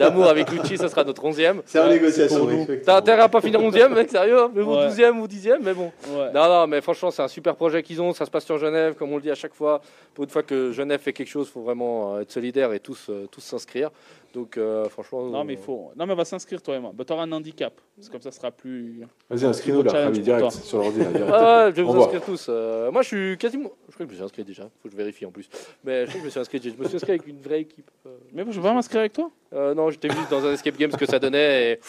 d'amour 0.00 0.26
avec 0.26 0.50
Lucci, 0.50 0.76
ça 0.76 0.88
sera 0.88 1.04
notre 1.04 1.22
11e. 1.22 1.60
C'est 1.64 1.78
en 1.78 1.88
négociation. 1.88 2.44
T'as 2.84 2.96
intérêt 2.96 3.22
à 3.22 3.28
pas 3.28 3.40
finir 3.40 3.60
11e, 3.60 3.94
mec, 3.94 4.10
sérieux 4.10 4.48
Mais 4.52 4.64
bon, 4.64 4.76
Ouais. 4.76 4.88
12e 4.88 5.20
ou 5.20 5.28
10e, 5.28 5.58
mais 5.62 5.72
bon. 5.72 5.92
Ouais. 6.08 6.32
Non, 6.34 6.48
non, 6.48 6.66
mais 6.66 6.80
franchement, 6.80 7.12
c'est 7.12 7.22
un 7.22 7.28
super 7.28 7.54
projet 7.54 7.84
qu'ils 7.84 8.02
ont. 8.02 8.12
Ça 8.12 8.26
se 8.26 8.32
passe 8.32 8.44
sur 8.44 8.58
Genève, 8.58 8.94
comme 8.94 9.12
on 9.12 9.16
le 9.16 9.22
dit 9.22 9.30
à 9.30 9.36
chaque 9.36 9.54
fois. 9.54 9.80
Pour 10.12 10.24
une 10.24 10.30
fois 10.30 10.42
que 10.42 10.72
Genève 10.72 10.98
fait 10.98 11.12
quelque 11.12 11.28
chose, 11.28 11.46
il 11.48 11.52
faut 11.52 11.60
vraiment 11.62 12.16
euh, 12.16 12.22
être 12.22 12.32
solidaire 12.32 12.72
et 12.72 12.80
tous 12.80 13.06
euh, 13.10 13.28
tous 13.30 13.42
s'inscrire. 13.42 13.90
Donc, 14.36 14.58
euh, 14.58 14.86
franchement. 14.90 15.22
Non, 15.22 15.44
mais 15.44 15.54
il 15.54 15.58
faut. 15.58 15.92
Non, 15.96 16.04
mais 16.04 16.12
on 16.12 16.16
va 16.16 16.26
s'inscrire, 16.26 16.60
toi 16.60 16.76
et 16.76 16.78
moi. 16.78 16.92
Bah, 16.92 17.06
t'auras 17.06 17.22
un 17.22 17.32
handicap. 17.32 17.72
C'est 17.98 18.12
comme 18.12 18.20
ça, 18.20 18.30
ce 18.30 18.36
sera 18.36 18.50
plus. 18.50 19.00
Vas-y, 19.30 19.46
inscris-nous 19.46 19.82
là, 19.82 20.10
direct, 20.10 20.50
sur 20.50 20.76
l'ordi, 20.76 20.98
là, 20.98 21.04
direct. 21.06 21.30
Ah 21.32 21.64
ouais, 21.64 21.70
je 21.70 21.76
vais 21.76 21.82
vous 21.82 21.96
inscrire 21.96 22.20
tous. 22.22 22.46
Euh, 22.50 22.92
moi, 22.92 23.00
je 23.00 23.06
suis 23.06 23.38
quasiment. 23.38 23.70
Je 23.88 23.94
crois 23.94 24.04
que 24.04 24.10
je 24.10 24.10
me 24.10 24.14
suis 24.16 24.24
inscrit 24.24 24.44
déjà. 24.44 24.64
Faut 24.64 24.88
que 24.88 24.90
je 24.90 24.96
vérifie 24.96 25.24
en 25.24 25.30
plus. 25.30 25.48
Mais 25.82 26.04
je 26.04 26.10
crois 26.10 26.16
que 26.16 26.20
je 26.20 26.24
me 26.26 26.30
suis 26.30 26.40
inscrit. 26.40 26.60
Je 26.62 26.68
me 26.68 26.86
suis 26.86 26.96
inscrit 26.96 27.12
avec 27.12 27.26
une 27.26 27.40
vraie 27.40 27.62
équipe. 27.62 27.90
Euh, 28.04 28.10
Mais 28.34 28.44
bon, 28.44 28.52
je 28.52 28.60
vais 28.60 28.68
pas 28.68 28.74
m'inscrire 28.74 29.00
avec 29.00 29.14
toi? 29.14 29.30
euh, 29.54 29.72
non, 29.72 29.88
j'étais 29.88 30.08
vu 30.08 30.18
dans 30.30 30.44
un 30.44 30.52
escape 30.52 30.76
game 30.76 30.90
ce 30.90 30.98
que 30.98 31.06
ça 31.06 31.18
donnait. 31.18 31.72
Et... 31.72 31.80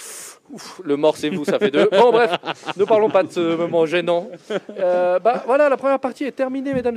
ouf, 0.50 0.80
le 0.86 0.96
mort, 0.96 1.18
c'est 1.18 1.30
vous, 1.30 1.44
ça 1.44 1.60
fait 1.60 1.70
deux. 1.70 1.90
Bon, 1.92 2.14
bref, 2.14 2.32
ne 2.78 2.86
parlons 2.86 3.10
pas 3.10 3.24
de 3.24 3.32
ce 3.34 3.58
moment 3.58 3.86
gênant. 3.86 4.30
Euh, 4.80 5.20
bah, 5.20 5.44
voilà, 5.46 5.68
la 5.68 5.76
première 5.76 6.00
partie 6.00 6.24
est 6.24 6.32
terminée, 6.32 6.74
mesdames. 6.74 6.96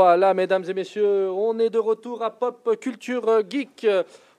Voilà, 0.00 0.32
mesdames 0.32 0.64
et 0.66 0.72
messieurs, 0.72 1.30
on 1.30 1.58
est 1.58 1.68
de 1.68 1.78
retour 1.78 2.22
à 2.22 2.30
Pop 2.30 2.74
Culture 2.80 3.42
Geek. 3.46 3.86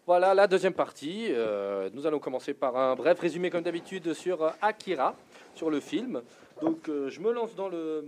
Voilà 0.07 0.33
la 0.33 0.47
deuxième 0.47 0.73
partie. 0.73 1.27
Euh, 1.29 1.87
nous 1.93 2.07
allons 2.07 2.17
commencer 2.17 2.55
par 2.55 2.75
un 2.75 2.95
bref 2.95 3.19
résumé, 3.19 3.51
comme 3.51 3.61
d'habitude, 3.61 4.11
sur 4.15 4.43
euh, 4.43 4.49
Akira, 4.59 5.13
sur 5.53 5.69
le 5.69 5.79
film. 5.79 6.23
Donc, 6.63 6.89
euh, 6.89 7.11
je 7.11 7.19
me 7.19 7.31
lance 7.31 7.53
dans 7.53 7.69
le, 7.69 8.03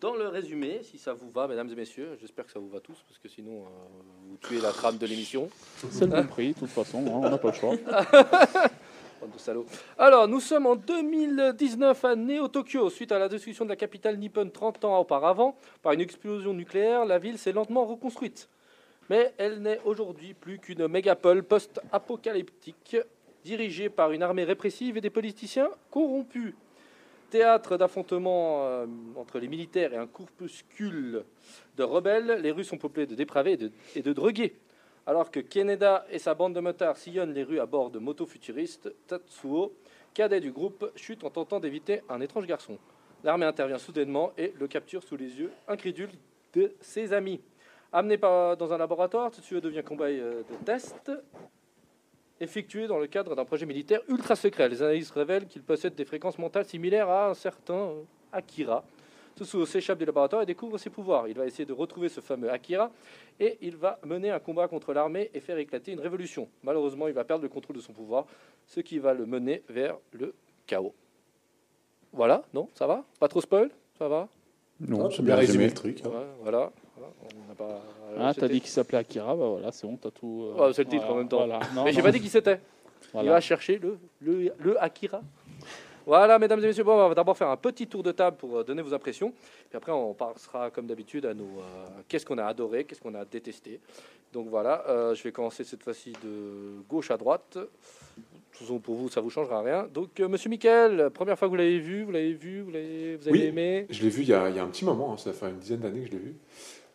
dans 0.00 0.14
le 0.14 0.28
résumé, 0.28 0.80
si 0.82 0.96
ça 0.96 1.12
vous 1.12 1.28
va, 1.28 1.46
mesdames 1.46 1.68
et 1.70 1.74
messieurs. 1.74 2.16
J'espère 2.22 2.46
que 2.46 2.52
ça 2.52 2.58
vous 2.58 2.70
va 2.70 2.80
tous, 2.80 2.96
parce 3.06 3.18
que 3.18 3.28
sinon, 3.28 3.58
euh, 3.58 4.30
vous 4.30 4.38
tuez 4.38 4.62
la 4.62 4.70
trame 4.70 4.96
de 4.96 5.04
l'émission. 5.06 5.50
C'est 5.90 6.06
le 6.06 6.22
compris, 6.22 6.54
de 6.54 6.58
toute 6.60 6.70
façon. 6.70 7.00
hein, 7.06 7.20
on 7.22 7.28
n'a 7.28 7.36
pas 7.36 7.48
le 7.48 7.54
choix. 7.54 7.74
De. 9.24 9.64
Alors, 9.98 10.28
nous 10.28 10.40
sommes 10.40 10.66
en 10.66 10.76
2019 10.76 12.04
à 12.04 12.14
Neo-Tokyo. 12.14 12.90
Suite 12.90 13.10
à 13.10 13.18
la 13.18 13.28
destruction 13.28 13.64
de 13.64 13.70
la 13.70 13.76
capitale 13.76 14.18
nippone 14.18 14.50
30 14.50 14.84
ans 14.84 14.98
auparavant 14.98 15.56
par 15.82 15.92
une 15.92 16.00
explosion 16.00 16.52
nucléaire, 16.52 17.06
la 17.06 17.18
ville 17.18 17.38
s'est 17.38 17.52
lentement 17.52 17.86
reconstruite. 17.86 18.48
Mais 19.08 19.32
elle 19.38 19.62
n'est 19.62 19.80
aujourd'hui 19.84 20.34
plus 20.34 20.58
qu'une 20.58 20.88
mégapole 20.88 21.42
post-apocalyptique 21.42 22.98
dirigée 23.44 23.88
par 23.88 24.12
une 24.12 24.22
armée 24.22 24.44
répressive 24.44 24.96
et 24.98 25.00
des 25.00 25.10
politiciens 25.10 25.70
corrompus. 25.90 26.54
Théâtre 27.30 27.76
d'affrontements 27.76 28.66
euh, 28.66 28.86
entre 29.16 29.38
les 29.38 29.48
militaires 29.48 29.92
et 29.94 29.96
un 29.96 30.06
corpuscule 30.06 31.24
de 31.76 31.82
rebelles, 31.82 32.40
les 32.42 32.50
rues 32.50 32.64
sont 32.64 32.78
peuplées 32.78 33.06
de 33.06 33.14
dépravés 33.14 33.52
et 33.52 33.56
de, 33.56 33.72
et 33.96 34.02
de 34.02 34.12
drogués. 34.12 34.54
Alors 35.06 35.30
que 35.30 35.40
Keneda 35.40 36.06
et 36.10 36.18
sa 36.18 36.34
bande 36.34 36.54
de 36.54 36.60
motards 36.60 36.96
sillonnent 36.96 37.34
les 37.34 37.42
rues 37.42 37.60
à 37.60 37.66
bord 37.66 37.90
de 37.90 37.98
motos 37.98 38.26
futuristes, 38.26 38.94
Tatsuo, 39.06 39.74
cadet 40.14 40.40
du 40.40 40.50
groupe, 40.50 40.90
chute 40.96 41.24
en 41.24 41.30
tentant 41.30 41.60
d'éviter 41.60 42.00
un 42.08 42.22
étrange 42.22 42.46
garçon. 42.46 42.78
L'armée 43.22 43.44
intervient 43.44 43.78
soudainement 43.78 44.32
et 44.38 44.54
le 44.58 44.66
capture 44.66 45.02
sous 45.02 45.16
les 45.16 45.38
yeux 45.38 45.52
incrédules 45.68 46.10
de 46.54 46.74
ses 46.80 47.12
amis. 47.12 47.40
Amené 47.92 48.16
dans 48.16 48.72
un 48.72 48.78
laboratoire, 48.78 49.30
Tatsuo 49.30 49.60
devient 49.60 49.82
cobaye 49.84 50.20
euh, 50.20 50.42
de 50.50 50.64
test 50.64 51.12
effectué 52.40 52.86
dans 52.86 52.98
le 52.98 53.06
cadre 53.06 53.36
d'un 53.36 53.44
projet 53.44 53.66
militaire 53.66 54.00
ultra 54.08 54.36
secret. 54.36 54.68
Les 54.68 54.82
analyses 54.82 55.10
révèlent 55.10 55.46
qu'il 55.46 55.62
possède 55.62 55.94
des 55.94 56.04
fréquences 56.04 56.38
mentales 56.38 56.64
similaires 56.64 57.08
à 57.08 57.28
un 57.28 57.34
certain 57.34 57.74
euh, 57.74 58.02
Akira. 58.32 58.84
Tatsuo 59.36 59.66
s'échappe 59.66 59.98
du 59.98 60.04
laboratoire 60.04 60.42
et 60.42 60.46
découvre 60.46 60.78
ses 60.78 60.90
pouvoirs. 60.90 61.26
Il 61.28 61.36
va 61.36 61.46
essayer 61.46 61.64
de 61.64 61.72
retrouver 61.72 62.08
ce 62.08 62.20
fameux 62.20 62.50
Akira 62.50 62.90
et 63.40 63.58
il 63.62 63.76
va 63.76 63.98
mener 64.04 64.30
un 64.30 64.38
combat 64.38 64.68
contre 64.68 64.92
l'armée 64.92 65.30
et 65.34 65.40
faire 65.40 65.58
éclater 65.58 65.92
une 65.92 66.00
révolution. 66.00 66.48
Malheureusement, 66.62 67.08
il 67.08 67.14
va 67.14 67.24
perdre 67.24 67.42
le 67.42 67.48
contrôle 67.48 67.76
de 67.76 67.80
son 67.80 67.92
pouvoir, 67.92 68.26
ce 68.66 68.80
qui 68.80 68.98
va 68.98 69.12
le 69.12 69.26
mener 69.26 69.62
vers 69.68 69.96
le 70.12 70.34
chaos. 70.66 70.94
Voilà, 72.12 72.42
non 72.54 72.68
Ça 72.74 72.86
va? 72.86 73.04
Pas 73.18 73.26
trop 73.28 73.40
spoil? 73.40 73.70
Ça 73.98 74.06
va? 74.06 74.28
Non, 74.80 75.06
Ah, 75.06 75.08
c'est 75.10 75.16
j'ai 75.16 75.22
bien 75.24 75.36
résumé. 75.36 75.66
le 75.66 75.74
truc. 75.74 76.00
hein. 76.04 76.08
Ouais, 76.10 76.26
Voilà. 76.42 76.72
On 77.50 77.54
pas- 77.54 77.82
Ah, 78.18 78.32
t'as 78.34 78.46
dit 78.48 78.60
qu'il 78.60 78.70
s'appelait 78.70 78.98
Akira, 78.98 79.34
bah 79.34 79.48
voilà, 79.48 79.72
c'est 79.72 79.86
bon, 79.86 79.96
t'as 79.96 80.10
tout. 80.12 80.44
euh, 80.56 80.66
Ouais, 80.68 80.72
c'est 80.72 80.84
le 80.84 80.88
titre 80.90 81.06
en 81.10 81.16
même 81.16 81.28
temps. 81.28 81.38
Voilà. 81.38 81.58
Non, 81.74 81.84
Mais 81.84 81.92
j'ai 81.92 82.02
pas 82.02 82.12
dit 82.12 82.20
qui 82.20 82.28
c'était. 82.28 82.60
Il 83.20 83.28
va 83.28 83.40
chercher 83.40 83.78
le, 83.78 83.98
le, 84.20 84.52
le 84.58 84.82
Akira. 84.82 85.20
Voilà, 86.06 86.38
mesdames 86.38 86.60
et 86.62 86.66
messieurs, 86.66 86.84
bon, 86.84 86.92
on 86.92 87.08
va 87.08 87.14
d'abord 87.14 87.36
faire 87.36 87.48
un 87.48 87.56
petit 87.56 87.86
tour 87.86 88.02
de 88.02 88.12
table 88.12 88.36
pour 88.36 88.58
euh, 88.58 88.64
donner 88.64 88.82
vos 88.82 88.92
impressions. 88.92 89.32
Puis 89.70 89.76
après, 89.76 89.92
on 89.92 90.12
passera 90.14 90.70
comme 90.70 90.86
d'habitude 90.86 91.24
à 91.26 91.34
nos 91.34 91.44
euh, 91.44 91.86
qu'est-ce 92.08 92.26
qu'on 92.26 92.38
a 92.38 92.44
adoré, 92.44 92.84
qu'est-ce 92.84 93.00
qu'on 93.00 93.14
a 93.14 93.24
détesté. 93.24 93.80
Donc 94.32 94.48
voilà, 94.48 94.84
euh, 94.88 95.14
je 95.14 95.22
vais 95.22 95.32
commencer 95.32 95.64
cette 95.64 95.82
fois-ci 95.82 96.12
de 96.22 96.82
gauche 96.88 97.10
à 97.10 97.16
droite. 97.16 97.56
Façon, 98.50 98.78
pour 98.78 98.94
vous, 98.96 99.08
ça 99.08 99.20
vous 99.20 99.30
changera 99.30 99.62
rien. 99.62 99.88
Donc, 99.92 100.20
euh, 100.20 100.28
monsieur 100.28 100.48
Michael, 100.50 101.10
première 101.10 101.38
fois 101.38 101.48
que 101.48 101.50
vous 101.50 101.56
l'avez 101.56 101.78
vu, 101.80 102.04
vous 102.04 102.12
l'avez 102.12 102.34
vu, 102.34 102.60
vous 102.60 102.70
l'avez 102.70 103.16
vous 103.16 103.28
avez 103.28 103.38
Oui. 103.38 103.44
aimé 103.46 103.86
Je 103.90 104.02
l'ai 104.02 104.10
vu 104.10 104.22
il 104.22 104.28
y, 104.28 104.32
a, 104.34 104.48
il 104.48 104.56
y 104.56 104.58
a 104.58 104.62
un 104.62 104.68
petit 104.68 104.84
moment, 104.84 105.12
hein, 105.12 105.16
ça 105.16 105.32
fait 105.32 105.46
une 105.50 105.58
dizaine 105.58 105.80
d'années 105.80 106.00
que 106.02 106.06
je 106.06 106.12
l'ai 106.12 106.18
vu. 106.18 106.36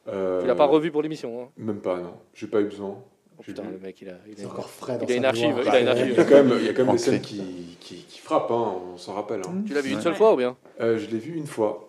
Tu 0.06 0.48
l'as 0.48 0.56
pas 0.56 0.66
revu 0.66 0.92
pour 0.92 1.02
l'émission. 1.02 1.44
Hein. 1.44 1.50
Même 1.58 1.82
pas, 1.82 1.98
non. 1.98 2.14
J'ai 2.34 2.48
pas 2.48 2.62
eu 2.62 2.66
besoin. 2.66 2.98
Oh, 3.40 3.44
J'ai 3.48 3.54
putain, 3.54 3.64
vu. 3.68 3.72
le 3.72 3.80
mec, 3.80 4.02
il 4.02 4.10
a, 4.10 4.18
il 4.28 4.46
encore 4.46 4.70
frais 4.70 4.98
dans 4.98 5.06
Il 5.06 5.14
a 5.14 5.16
une 5.16 5.24
archive, 5.26 5.56
il 5.64 5.70
a 5.70 5.80
une 5.80 5.86
Il 5.86 5.90
archive. 5.90 6.18
y 6.18 6.20
a 6.20 6.24
quand 6.26 6.44
même, 6.44 6.54
il 6.60 6.66
y 6.66 6.70
a 6.70 6.74
quand 6.74 6.84
même 6.84 6.92
des 6.92 6.98
scènes 6.98 7.22
qui, 7.22 7.78
qui, 7.80 7.96
qui 8.04 8.20
frappent, 8.20 8.52
hein, 8.52 8.74
on 8.94 8.98
s'en 8.98 9.14
rappelle. 9.14 9.42
hein. 9.48 9.64
Tu 9.66 9.74
l'as 9.74 9.82
vu 9.82 9.92
une 9.92 10.02
seule 10.02 10.16
fois 10.16 10.34
ou 10.34 10.36
bien 10.38 10.58
Euh, 10.82 10.98
je 10.98 11.10
l'ai 11.10 11.18
vu 11.20 11.36
une 11.38 11.48
fois. 11.48 11.86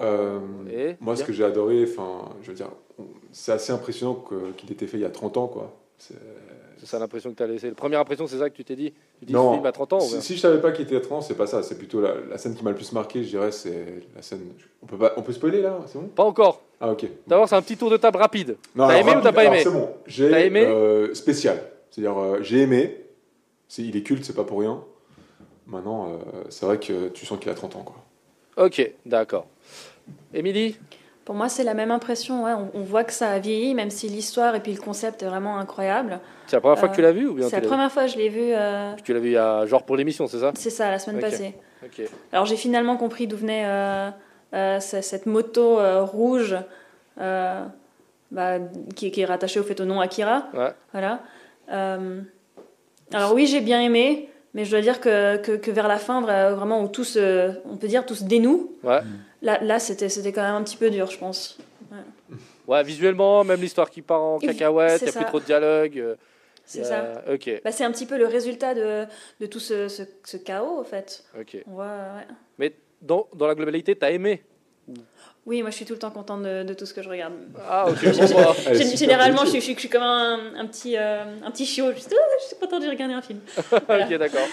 Euh, 0.00 0.38
Et 0.72 0.96
moi, 1.00 1.16
ce 1.16 1.24
que 1.24 1.32
j'ai 1.32 1.44
adoré, 1.44 1.84
enfin, 1.88 2.28
je 2.42 2.48
veux 2.50 2.56
dire, 2.56 2.68
c'est 3.32 3.52
assez 3.52 3.72
impressionnant 3.72 4.22
qu'il 4.56 4.70
ait 4.70 4.72
été 4.72 4.86
fait 4.86 4.98
il 4.98 5.02
y 5.02 5.06
a 5.06 5.10
30 5.10 5.36
ans, 5.36 5.48
quoi. 5.48 5.74
C'est- 5.98 6.14
C'est 6.78 6.86
ça 6.86 6.98
l'impression 6.98 7.30
que 7.30 7.36
tu 7.36 7.42
as 7.42 7.46
laissé. 7.46 7.68
La 7.68 7.74
première 7.74 8.00
impression, 8.00 8.26
c'est 8.26 8.38
ça 8.38 8.50
que 8.50 8.54
tu 8.54 8.64
t'es 8.64 8.76
dit? 8.76 8.92
Tu 9.20 9.26
dis 9.26 9.32
Non. 9.32 9.50
ce 9.50 9.54
film 9.56 9.66
à 9.66 9.72
30 9.72 9.92
ans 9.94 10.00
Si, 10.00 10.20
si 10.22 10.34
je 10.36 10.40
savais 10.40 10.60
pas 10.60 10.72
qu'il 10.72 10.84
était 10.84 10.96
à 10.96 11.00
30 11.00 11.18
ans, 11.18 11.20
c'est 11.20 11.34
pas 11.34 11.46
ça. 11.46 11.62
C'est 11.62 11.76
plutôt 11.78 12.00
la, 12.00 12.14
la 12.30 12.38
scène 12.38 12.54
qui 12.54 12.64
m'a 12.64 12.70
le 12.70 12.76
plus 12.76 12.92
marqué, 12.92 13.22
je 13.24 13.28
dirais, 13.30 13.52
c'est 13.52 14.02
la 14.14 14.22
scène. 14.22 14.40
On 14.82 14.86
peut, 14.86 14.98
pas, 14.98 15.12
on 15.16 15.22
peut 15.22 15.32
spoiler 15.32 15.62
là, 15.62 15.78
c'est 15.86 15.98
bon? 15.98 16.08
Pas 16.08 16.24
encore. 16.24 16.60
Ah, 16.80 16.90
ok. 16.92 17.06
D'abord, 17.26 17.48
c'est 17.48 17.54
un 17.54 17.62
petit 17.62 17.76
tour 17.76 17.90
de 17.90 17.96
table 17.96 18.18
rapide. 18.18 18.56
T'as 18.76 18.98
aimé 18.98 19.14
ou 19.16 19.20
t'as 19.20 19.32
pas 19.32 19.44
aimé? 19.44 19.60
C'est 19.62 19.70
bon. 19.70 19.88
J'ai 20.06 20.30
T'as 20.30 20.40
aimé? 20.40 20.62
euh, 20.62 21.14
spécial. 21.14 21.58
C'est-à-dire, 21.90 22.18
euh, 22.18 22.38
j'ai 22.42 22.60
aimé. 22.60 23.00
C'est- 23.68 23.82
il 23.82 23.96
est 23.96 24.02
culte, 24.02 24.24
c'est 24.24 24.34
pas 24.34 24.44
pour 24.44 24.60
rien. 24.60 24.82
Maintenant, 25.66 26.08
euh, 26.08 26.16
c'est 26.50 26.66
vrai 26.66 26.78
que 26.78 27.08
tu 27.08 27.24
sens 27.24 27.38
qu'il 27.38 27.50
a 27.50 27.54
30 27.54 27.76
ans, 27.76 27.82
quoi. 27.84 27.96
Ok, 28.66 28.92
d'accord. 29.06 29.46
Émilie? 30.34 30.76
Pour 31.24 31.34
moi, 31.34 31.48
c'est 31.48 31.64
la 31.64 31.74
même 31.74 31.90
impression. 31.90 32.44
ouais. 32.44 32.52
On, 32.52 32.70
on 32.74 32.82
voit 32.82 33.02
que 33.04 33.12
ça 33.12 33.30
a 33.30 33.38
vieilli, 33.38 33.74
même 33.74 33.90
si 33.90 34.08
l'histoire 34.08 34.54
et 34.54 34.60
puis 34.60 34.72
le 34.72 34.80
concept 34.80 35.22
est 35.22 35.26
vraiment 35.26 35.58
incroyable. 35.58 36.20
C'est 36.46 36.56
la 36.56 36.60
première 36.60 36.78
fois 36.78 36.88
que 36.88 36.92
Euh, 36.92 36.96
tu 36.96 37.02
l'as 37.02 37.12
vu 37.12 37.26
ou 37.26 37.34
bien 37.34 37.48
C'est 37.48 37.60
la 37.60 37.66
première 37.66 37.90
fois 37.90 38.04
que 38.04 38.10
je 38.10 38.18
l'ai 38.18 38.28
vu. 38.28 38.52
euh, 38.52 38.92
Tu 39.02 39.12
l'as 39.14 39.20
vu 39.20 39.28
il 39.28 39.32
y 39.32 39.36
a, 39.38 39.64
genre 39.66 39.84
pour 39.84 39.96
l'émission, 39.96 40.26
c'est 40.26 40.40
ça? 40.40 40.52
C'est 40.54 40.70
ça, 40.70 40.90
la 40.90 40.98
semaine 40.98 41.20
passée. 41.20 41.54
Alors 42.32 42.44
j'ai 42.46 42.56
finalement 42.56 42.96
compris 42.96 43.26
d'où 43.26 43.36
venait 43.36 43.64
euh, 43.66 44.10
euh, 44.54 44.80
ce- 44.80 45.00
cette 45.02 45.26
moto 45.26 45.78
euh, 45.78 46.02
rouge 46.02 46.56
euh, 47.20 47.64
bah, 48.30 48.58
qui, 48.96 49.10
qui 49.10 49.20
est 49.20 49.24
rattachée 49.26 49.60
au 49.60 49.64
fait 49.64 49.80
au 49.80 49.84
nom 49.84 50.00
Akira. 50.00 50.48
Ouais. 50.54 50.72
Voilà. 50.92 51.20
Euh, 51.70 52.20
alors 53.12 53.32
oui, 53.34 53.46
j'ai 53.46 53.60
bien 53.60 53.80
aimé, 53.80 54.28
mais 54.54 54.64
je 54.64 54.70
dois 54.70 54.80
dire 54.80 55.00
que, 55.00 55.36
que, 55.38 55.52
que 55.52 55.70
vers 55.70 55.88
la 55.88 55.98
fin, 55.98 56.22
vra- 56.22 56.54
vraiment 56.54 56.82
où 56.82 56.88
tout 56.88 57.04
se, 57.04 57.50
on 57.66 57.76
peut 57.76 57.88
dire 57.88 58.06
tout 58.06 58.14
se 58.14 58.24
dénoue, 58.24 58.72
Ouais. 58.82 59.00
là, 59.42 59.58
là 59.62 59.78
c'était 59.78 60.08
c'était 60.08 60.32
quand 60.32 60.42
même 60.42 60.54
un 60.54 60.62
petit 60.62 60.76
peu 60.76 60.90
dur, 60.90 61.10
je 61.10 61.18
pense. 61.18 61.58
Ouais, 62.66 62.82
visuellement, 62.82 63.44
même 63.44 63.60
l'histoire 63.60 63.90
qui 63.90 64.00
part 64.00 64.22
en 64.22 64.38
cacahuète, 64.38 65.02
il 65.02 65.04
n'y 65.04 65.10
a 65.10 65.12
plus 65.12 65.24
trop 65.26 65.40
de 65.40 65.44
dialogue. 65.44 65.98
euh, 65.98 66.14
C'est 66.64 66.80
a- 66.80 66.84
ça. 66.84 67.22
Ok, 67.30 67.60
Bah, 67.62 67.72
c'est 67.72 67.84
un 67.84 67.90
petit 67.92 68.06
peu 68.06 68.16
le 68.16 68.26
résultat 68.26 68.72
de, 68.74 69.04
de 69.40 69.46
tout 69.46 69.60
ce, 69.60 69.88
ce, 69.88 70.02
ce 70.24 70.38
chaos, 70.38 70.78
en 70.80 70.84
fait. 70.84 71.24
ok. 71.38 71.58
On 71.66 71.72
voit, 71.72 71.84
ouais. 71.84 72.26
Mais 72.58 72.72
dans, 73.02 73.28
dans 73.34 73.46
la 73.46 73.54
globalité, 73.54 73.94
t'as 73.96 74.10
aimé 74.12 74.42
Oui, 75.46 75.60
moi 75.60 75.70
je 75.70 75.76
suis 75.76 75.84
tout 75.84 75.92
le 75.92 75.98
temps 75.98 76.10
contente 76.10 76.42
de, 76.42 76.62
de 76.62 76.72
tout 76.74 76.86
ce 76.86 76.94
que 76.94 77.02
je 77.02 77.08
regarde. 77.08 77.34
Ah, 77.68 77.86
ok. 77.88 78.02
bon, 78.02 78.74
Généralement, 78.96 79.44
je 79.44 79.50
suis, 79.50 79.60
je, 79.60 79.64
suis, 79.64 79.74
je 79.74 79.80
suis 79.80 79.88
comme 79.90 80.02
un, 80.02 80.38
un 80.56 80.66
petit, 80.66 80.96
euh, 80.96 81.24
un 81.44 81.50
petit 81.50 81.66
chiot. 81.66 81.92
Je 81.94 82.00
suis, 82.00 82.08
Ah, 82.12 82.16
je 82.42 82.46
suis 82.46 82.56
contente 82.56 82.82
de 82.82 82.88
regarder 82.88 83.14
un 83.14 83.22
film. 83.22 83.40
Voilà. 83.86 84.06
ok, 84.06 84.14
d'accord. 84.18 84.46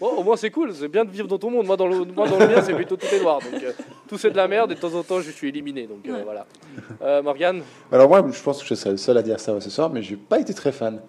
Bon, 0.00 0.08
au 0.16 0.22
moins 0.22 0.36
c'est 0.36 0.50
cool, 0.50 0.72
c'est 0.74 0.88
bien 0.88 1.04
de 1.04 1.10
vivre 1.10 1.26
dans 1.28 1.36
ton 1.38 1.50
monde. 1.50 1.66
Moi, 1.66 1.76
dans 1.76 1.86
le, 1.88 2.04
moi, 2.04 2.26
dans 2.28 2.38
le 2.38 2.46
mien, 2.46 2.62
c'est 2.62 2.72
plutôt 2.74 2.96
tout 2.96 3.06
est 3.12 3.20
noir. 3.20 3.40
Donc, 3.40 3.62
euh, 3.62 3.72
tout 4.08 4.16
c'est 4.16 4.30
de 4.30 4.36
la 4.36 4.46
merde 4.48 4.70
et 4.72 4.74
de 4.76 4.80
temps 4.80 4.94
en 4.94 5.02
temps, 5.02 5.20
je 5.20 5.30
suis 5.30 5.48
éliminé. 5.48 5.86
Donc, 5.86 6.06
euh, 6.06 6.12
Ouais. 6.12 6.22
voilà. 6.22 6.46
Euh, 7.02 7.22
Morgane? 7.22 7.62
Alors 7.92 8.08
moi, 8.08 8.24
je 8.32 8.40
pense 8.42 8.62
que 8.62 8.68
je 8.68 8.74
serais 8.74 8.90
le 8.92 8.96
seul 8.96 9.18
à 9.18 9.22
dire 9.22 9.38
ça 9.40 9.60
ce 9.60 9.68
soir, 9.68 9.90
mais 9.90 10.00
j'ai 10.02 10.16
pas 10.16 10.38
été 10.38 10.54
très 10.54 10.72
fan. 10.72 11.00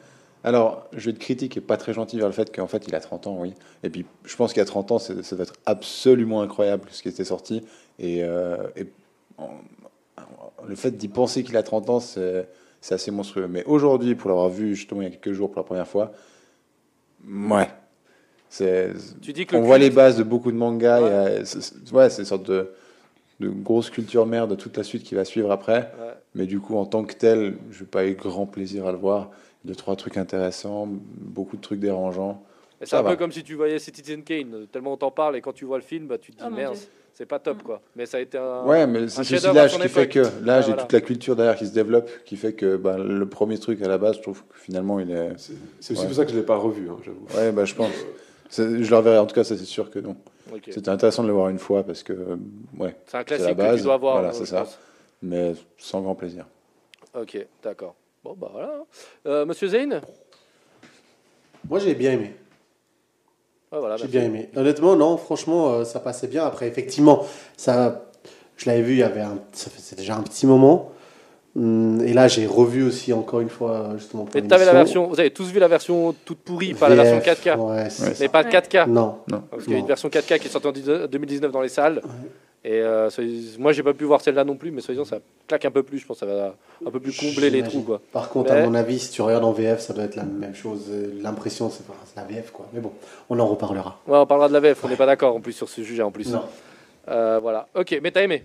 Alors, 0.44 0.88
je 0.94 1.06
vais 1.06 1.12
être 1.12 1.20
critique 1.20 1.56
et 1.58 1.62
pas 1.62 1.78
très 1.78 1.94
gentil 1.94 2.18
vers 2.18 2.26
le 2.26 2.34
fait 2.34 2.54
qu'en 2.54 2.66
fait, 2.68 2.86
il 2.88 2.96
a 2.96 3.00
30 3.00 3.28
ans, 3.28 3.38
oui. 3.40 3.54
Et 3.84 3.90
puis, 3.92 4.06
je 4.26 4.36
pense 4.36 4.52
qu'il 4.52 4.60
y 4.60 4.64
a 4.64 4.66
30 4.66 4.92
ans, 4.92 4.98
c'est- 4.98 5.22
ça 5.22 5.36
va 5.36 5.44
être 5.44 5.54
absolument 5.68 6.42
incroyable 6.42 6.88
ce 6.92 7.04
qui 7.04 7.10
était 7.10 7.24
sorti. 7.24 7.62
Et, 8.00 8.24
euh, 8.24 8.58
et 8.76 8.88
le 10.68 10.76
fait 10.76 10.92
d'y 10.92 11.08
penser 11.08 11.44
qu'il 11.44 11.58
a 11.58 11.64
30 11.64 11.90
ans, 11.90 12.00
c'est 12.00 12.48
c'est 12.82 12.96
assez 12.96 13.12
monstrueux. 13.12 13.48
Mais 13.48 13.64
aujourd'hui, 13.66 14.16
pour 14.16 14.30
l'avoir 14.30 14.50
vu 14.50 14.76
justement 14.76 15.02
il 15.02 15.06
y 15.06 15.08
a 15.08 15.12
quelques 15.12 15.34
jours 15.34 15.50
pour 15.52 15.60
la 15.60 15.64
première 15.66 15.88
fois, 15.88 16.12
ouais. 17.28 17.68
C'est, 18.50 18.92
Tu 19.22 19.32
dis 19.34 19.46
que 19.46 19.56
le 19.56 19.62
on 19.62 19.66
voit 19.66 19.78
culte- 19.78 19.84
les 19.90 19.90
bases 19.96 20.18
de 20.18 20.24
beaucoup 20.24 20.52
de 20.52 20.58
mangas. 20.58 21.02
Ouais. 21.02 21.42
et, 21.42 21.46
c'est- 21.46 21.62
c'est- 21.62 21.92
ouais, 21.94 22.10
c'est 22.10 22.22
une 22.24 22.26
sorte 22.28 22.44
de, 22.50 22.72
de 23.40 23.48
grosse 23.50 23.90
culture 23.90 24.26
mère 24.26 24.48
de 24.48 24.56
toute 24.56 24.76
la 24.78 24.84
suite 24.84 25.04
qui 25.04 25.16
va 25.16 25.24
suivre 25.26 25.52
après. 25.52 25.92
Ouais. 26.00 26.14
Mais 26.36 26.46
du 26.48 26.60
coup, 26.60 26.76
en 26.76 26.86
tant 26.86 27.04
que 27.06 27.14
tel, 27.14 27.56
je 27.72 27.82
n'ai 27.84 27.88
pas 27.88 28.06
eu 28.06 28.16
grand 28.16 28.46
plaisir 28.46 28.88
à 28.88 28.92
le 28.92 28.98
voir. 28.98 29.30
Deux, 29.64 29.76
trois 29.76 29.96
trucs 29.96 30.18
intéressants, 30.18 30.88
beaucoup 30.90 31.56
de 31.56 31.62
trucs 31.62 31.80
dérangeants. 31.80 32.44
Et 32.82 32.86
C'est 32.86 32.88
Ça 32.88 33.00
un 33.00 33.04
peu 33.04 33.16
comme 33.16 33.32
si 33.32 33.44
tu 33.44 33.54
voyais 33.54 33.78
Citizen 33.80 34.24
Kane. 34.24 34.66
Tellement 34.72 34.94
on 34.94 34.98
t'en 34.98 35.12
parle 35.12 35.36
et 35.38 35.42
quand 35.42 35.54
tu 35.54 35.66
vois 35.66 35.78
le 35.78 35.84
film, 35.84 36.08
bah, 36.08 36.18
tu 36.18 36.32
te 36.32 36.38
dis 36.38 36.44
Oh, 36.46 36.50
mon 36.50 36.56
merde. 36.58 36.78
C'est 37.22 37.28
pas 37.28 37.38
top 37.38 37.62
quoi. 37.62 37.82
Mais 37.96 38.08
ça 38.08 38.18
a 38.18 38.20
été 38.20 38.40
un. 38.40 38.66
Ouais, 38.66 38.88
mais 38.88 39.08
c'est 39.08 39.24
son 39.38 39.54
qui 39.80 39.88
fait 39.90 40.10
que 40.10 40.20
là, 40.44 40.56
Ouais, 40.58 40.62
j'ai 40.64 40.68
voilà. 40.70 40.82
toute 40.82 40.92
la 40.92 41.02
culture 41.02 41.36
derrière 41.36 41.56
qui 41.56 41.68
se 41.68 41.72
développe, 41.72 42.10
qui 42.26 42.36
fait 42.36 42.54
que 42.54 42.78
bah, 42.78 42.98
le 42.98 43.28
premier 43.30 43.60
truc 43.60 43.80
à 43.84 43.88
la 43.88 44.00
base, 44.00 44.16
je 44.18 44.22
trouve 44.24 44.42
que 44.42 44.58
finalement, 44.58 45.00
il 45.00 45.12
est. 45.12 45.30
C'est 45.38 45.54
aussi 45.94 46.02
Ouais. 46.02 46.08
pour 46.08 46.16
ça 46.16 46.26
que 46.26 46.32
je 46.32 46.36
l'ai 46.38 46.42
pas 46.44 46.56
revu, 46.56 46.90
hein, 46.90 46.98
j'avoue. 47.06 47.28
Ouais, 47.38 47.52
bah, 47.52 47.66
je 47.66 47.76
pense. 47.76 47.92
Je 48.50 48.64
le 48.90 48.96
reverrai, 48.98 49.20
en 49.20 49.28
tout 49.28 49.36
cas, 49.36 49.44
ça 49.44 49.56
c'est 49.56 49.66
sûr 49.66 49.92
que 49.92 50.00
non. 50.00 50.16
C'était 50.68 50.90
intéressant 50.90 51.22
de 51.22 51.28
le 51.28 51.34
voir 51.36 51.50
une 51.50 51.60
fois 51.60 51.84
parce 51.84 52.02
que, 52.02 52.14
ouais, 52.80 52.96
C'est 53.06 53.16
un 53.16 53.20
la 53.20 53.24
classique 53.24 53.48
que 53.50 53.54
base, 53.54 53.78
tu 53.78 53.84
dois 53.84 53.98
voir. 53.98 54.14
voilà, 54.16 54.34
c'est 54.34 54.46
ça. 54.48 54.62
pense. 54.62 54.80
mais 55.22 55.54
sans 55.78 56.02
grand 56.02 56.16
plaisir. 56.16 56.48
Ok, 57.14 57.38
d'accord. 57.64 57.94
Bon, 58.24 58.34
bah 58.36 58.50
voilà. 58.52 58.84
Euh, 59.28 59.46
Monsieur 59.46 59.68
Zayn 59.68 60.02
Moi, 61.70 61.78
j'ai 61.80 61.94
bien 61.94 62.14
aimé. 62.14 62.34
Ouais, 63.72 63.80
voilà, 63.80 63.96
J'ai 63.98 64.04
merci. 64.04 64.18
bien 64.18 64.26
aimé. 64.26 64.50
Honnêtement, 64.56 64.96
non, 64.96 65.16
franchement, 65.18 65.72
euh, 65.72 65.84
ça 65.86 66.00
passait 66.02 66.28
bien. 66.28 66.46
Après, 66.46 66.68
effectivement, 66.68 67.26
ça, 67.56 68.06
je 68.58 68.66
l'avais 68.70 68.82
vu, 68.82 68.94
il 68.94 69.00
y 69.00 69.04
avait 69.04 69.22
un, 69.22 69.38
ça 69.54 69.70
faisait 69.70 69.96
déjà 69.96 70.16
un 70.16 70.22
petit 70.24 70.46
moment. 70.46 70.92
Hum, 71.58 72.02
Et 72.06 72.14
là, 72.14 72.28
j'ai 72.28 72.46
revu 72.46 72.84
aussi 72.84 73.12
encore 73.14 73.40
une 73.42 73.50
fois, 73.50 73.92
justement, 73.98 74.26
pour 74.26 74.36
Mais 74.36 74.48
t'avais 74.48 74.66
la 74.66 74.74
l'émission. 74.74 75.02
version, 75.04 75.08
vous 75.14 75.20
avez 75.20 75.32
tous 75.32 75.50
vu 75.52 75.60
la 75.60 75.68
version 75.70 76.14
toute 76.26 76.40
pourrie, 76.40 76.74
pas 76.74 76.90
la 76.90 76.96
version 76.96 77.20
VF, 77.20 77.44
4K. 77.46 77.58
Ouais, 77.60 77.90
ça. 77.90 78.06
Mais 78.20 78.28
pas 78.30 78.44
de 78.44 78.50
Ouais. 78.50 78.54
4K. 78.60 78.88
Non. 78.90 79.16
Parce 79.50 79.64
qu'il 79.64 79.72
y 79.72 79.76
a 79.76 79.78
Non. 79.78 79.82
une 79.84 79.88
version 79.88 80.10
4K 80.10 80.40
qui 80.40 80.48
est 80.48 80.52
sortie 80.52 80.68
en 80.68 80.72
2019 81.08 81.52
dans 81.52 81.62
les 81.62 81.70
salles. 81.70 82.02
Et 82.64 82.80
euh, 82.82 83.10
moi, 83.58 83.72
j'ai 83.74 83.82
pas 83.82 83.94
pu 83.94 84.04
voir 84.04 84.22
celle-là 84.22 84.44
non 84.44 84.56
plus, 84.56 84.70
mais 84.70 84.82
soyez 84.82 85.04
ça 85.04 85.18
claque 85.48 85.66
un 85.66 85.72
peu 85.72 85.82
plus. 85.82 85.98
Je 85.98 86.06
pense 86.06 86.20
que 86.20 86.28
ça 86.28 86.32
va 86.32 86.56
un 86.86 86.92
peu 86.92 87.00
plus 87.00 87.18
combler 87.18 87.50
les 87.50 87.64
trous. 87.64 87.82
Quoi. 87.82 88.02
Par 88.12 88.30
contre, 88.30 88.54
Mais- 88.54 88.60
à 88.60 88.66
mon 88.66 88.76
avis, 88.76 89.00
si 89.00 89.10
tu 89.12 89.22
regardes 89.24 89.44
en 89.44 89.52
VF, 89.52 89.80
ça 89.80 89.94
doit 89.94 90.04
être 90.04 90.16
la 90.16 90.24
même 90.24 90.54
chose. 90.54 90.92
L'impression, 91.22 91.72
c'est 91.72 91.84
la 92.16 92.24
VF, 92.24 92.52
quoi. 92.52 92.68
Mais 92.74 92.80
bon, 92.80 92.92
on 93.32 93.40
en 93.40 93.48
reparlera. 93.48 94.00
Ouais, 94.08 94.18
on 94.18 94.26
parlera 94.28 94.48
de 94.48 94.54
la 94.54 94.60
VF, 94.60 94.84
on 94.84 94.90
n'est 94.90 94.96
pas 94.96 95.08
d'accord 95.08 95.36
en 95.36 95.42
plus 95.42 95.54
sur 95.54 95.68
ce 95.68 95.84
sujet 95.84 96.04
en 96.04 96.12
plus. 96.12 96.32
Non. 96.32 96.44
Euh, 97.10 97.40
voilà. 97.42 97.68
Ok, 97.74 97.98
mais 98.04 98.12
t'as 98.12 98.22
aimé 98.22 98.44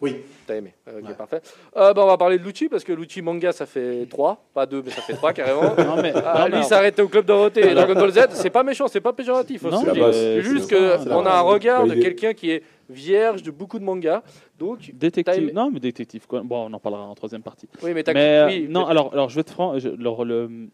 Oui. 0.00 0.16
T'as 0.46 0.54
aimé. 0.54 0.72
Ok, 0.86 1.08
Ouais. 1.08 1.14
parfait. 1.14 1.40
Euh, 1.76 1.92
bah, 1.92 2.02
on 2.04 2.06
va 2.06 2.16
parler 2.16 2.38
de 2.38 2.44
Lucci 2.44 2.68
parce 2.68 2.84
que 2.84 2.92
Lucci 2.92 3.20
manga 3.20 3.50
ça 3.50 3.66
fait 3.66 4.06
3, 4.08 4.38
pas 4.54 4.64
2, 4.64 4.80
mais 4.84 4.92
ça 4.92 5.02
fait 5.02 5.14
3 5.14 5.32
carrément. 5.32 5.74
Non, 5.78 6.00
mais, 6.00 6.12
Ah, 6.14 6.42
non, 6.48 6.54
lui 6.54 6.58
il 6.62 6.64
s'est 6.64 6.74
arrêté 6.74 7.02
au 7.02 7.08
club 7.08 7.24
Dorothée 7.24 7.68
et 7.68 7.74
Dragon 7.74 7.94
Ball 7.94 8.12
Z, 8.12 8.20
c'est 8.30 8.50
pas 8.50 8.62
méchant, 8.62 8.86
c'est 8.86 9.00
pas 9.00 9.12
péjoratif. 9.12 9.62
Non, 9.64 9.78
aussi. 9.78 9.86
C'est 9.86 10.00
euh, 10.00 10.40
juste 10.42 10.70
qu'on 10.72 11.26
a 11.26 11.32
un 11.32 11.40
regard 11.40 11.84
de 11.88 11.94
quelqu'un 11.94 12.32
qui 12.32 12.52
est 12.52 12.62
vierge 12.88 13.42
de 13.42 13.50
beaucoup 13.50 13.78
de 13.78 13.84
mangas. 13.84 14.22
Donc, 14.58 14.90
Détective. 14.94 15.52
Non, 15.54 15.70
mais 15.70 15.80
détective. 15.80 16.26
quoi. 16.26 16.42
Bon, 16.42 16.68
on 16.68 16.72
en 16.72 16.78
parlera 16.80 17.02
en 17.04 17.14
troisième 17.14 17.42
partie. 17.42 17.68
oui, 17.82 17.92
mais 17.94 18.02
t'as 18.02 18.12
Mais 18.14 18.38
euh, 18.38 18.46
oui, 18.46 18.66
non, 18.68 18.86
alors, 18.86 19.12
alors 19.12 19.28
je 19.28 19.36
vais 19.36 19.44
te 19.44 19.50
franc. 19.50 19.78
je- 19.78 19.88
alors, 19.88 20.24
le, 20.24 20.68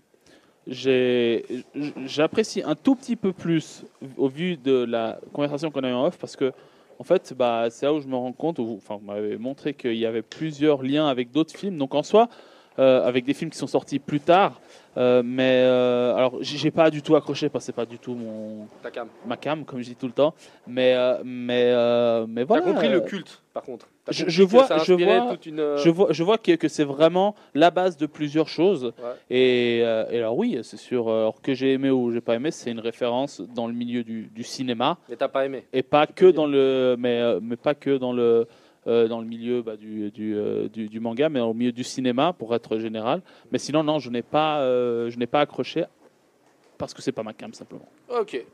j'ai, 0.67 1.45
j'apprécie 2.07 2.63
un 2.65 2.75
tout 2.75 2.95
petit 2.95 3.17
peu 3.17 3.33
plus 3.33 3.85
au 4.17 4.29
vu 4.29 4.57
de 4.57 4.85
la 4.85 5.19
conversation 5.33 5.71
qu'on 5.71 5.83
a 5.83 5.89
eu 5.91 5.93
en 5.93 6.07
off 6.07 6.19
parce 6.19 6.37
que 6.37 6.53
en 6.99 7.05
fait, 7.05 7.35
bah, 7.37 7.67
c'est 7.71 7.85
là 7.87 7.93
où 7.95 8.01
je 8.01 8.07
me 8.07 8.15
rends 8.15 8.33
compte, 8.33 8.61
où, 8.61 8.75
enfin, 8.77 8.97
vous 9.01 9.07
m'avez 9.07 9.37
montré 9.37 9.75
qu'il 9.75 9.97
y 9.97 10.07
avait 10.07 10.23
plusieurs 10.23 10.83
liens 10.85 11.09
avec 11.09 11.33
d'autres 11.33 11.57
films. 11.57 11.77
Donc 11.77 11.97
en 11.97 12.05
soi, 12.05 12.29
euh, 12.79 13.03
avec 13.05 13.25
des 13.25 13.35
films 13.35 13.51
qui 13.51 13.59
sont 13.59 13.67
sortis 13.67 13.99
plus 13.99 14.21
tard, 14.21 14.61
euh, 14.97 15.23
mais 15.25 15.63
euh, 15.65 16.15
alors 16.15 16.37
j'ai 16.41 16.71
pas 16.71 16.91
du 16.91 17.01
tout 17.03 17.17
accroché 17.17 17.49
parce 17.49 17.65
que 17.65 17.67
c'est 17.67 17.73
pas 17.77 17.87
du 17.87 17.99
tout 17.99 18.15
mon 18.15 18.67
cam. 18.93 19.09
ma 19.27 19.37
cam 19.37 19.65
comme 19.65 19.81
je 19.81 19.87
dis 19.87 19.97
tout 19.97 20.07
le 20.07 20.13
temps. 20.13 20.35
Mais 20.67 20.95
euh, 20.95 21.23
mais 21.25 21.65
euh, 21.73 22.27
mais 22.29 22.45
voilà. 22.45 22.63
T'as 22.65 22.71
compris 22.73 22.89
le 22.89 22.97
euh, 22.97 23.01
culte, 23.01 23.43
par 23.55 23.63
contre. 23.63 23.87
Je- 24.11 24.43
vois- 24.43 24.67
je 24.85 24.93
vois- 24.95 25.37
une, 25.47 25.77
je 25.77 25.89
vois, 25.89 26.09
je 26.11 26.23
vois 26.25 26.37
que, 26.37 26.53
que 26.57 26.67
c'est 26.69 26.83
vraiment 26.85 27.35
la 27.55 27.71
base 27.71 27.97
de 27.97 28.07
plusieurs 28.07 28.49
choses. 28.49 28.87
Ouais. 28.99 29.15
Et, 29.31 29.79
et 29.79 30.19
alors 30.19 30.37
oui, 30.37 30.59
c'est 30.63 30.77
sûr. 30.77 31.09
Alors 31.09 31.41
que 31.41 31.55
j'ai 31.55 31.73
aimé 31.73 31.89
ou 31.91 32.11
j'ai 32.13 32.21
pas 32.21 32.35
aimé, 32.35 32.51
c'est 32.51 32.71
une 32.73 32.81
référence 32.81 33.41
dans 33.41 33.67
le 33.69 33.73
milieu 33.73 34.03
du, 34.03 34.23
du 34.35 34.43
cinéma 34.43 34.99
Mais 35.09 35.17
t'as 35.17 35.29
pas 35.29 35.47
aimé. 35.47 35.65
et 35.73 35.83
pas 35.85 36.07
que 36.09 36.27
dans 36.27 36.47
le, 36.47 36.97
mais 36.99 37.39
mais 37.41 37.57
pas 37.57 37.75
que 37.75 37.97
dans 37.97 38.13
le 38.13 38.47
euh, 38.89 39.07
dans 39.07 39.21
le 39.21 39.27
milieu 39.27 39.63
bah, 39.63 39.75
euh, 39.81 40.69
du, 40.69 40.89
du 40.89 41.01
manga, 41.01 41.29
mais 41.29 41.39
au 41.39 41.55
milieu 41.55 41.71
du 41.71 41.85
cinéma 41.85 42.33
pour 42.33 42.53
être 42.53 42.79
général. 42.79 43.23
Mais 43.53 43.59
sinon 43.59 43.85
non, 43.85 44.01
je 44.01 44.11
n'ai 44.11 44.23
pas 44.23 44.61
euh, 44.63 45.09
je 45.09 45.25
pas 45.25 45.41
accroché 45.41 45.85
parce 46.79 46.93
que 46.93 47.01
c'est 47.01 47.13
pas 47.13 47.23
ma 47.23 47.33
cam 47.33 47.55
simplement. 47.55 47.89
Ok. 48.09 48.45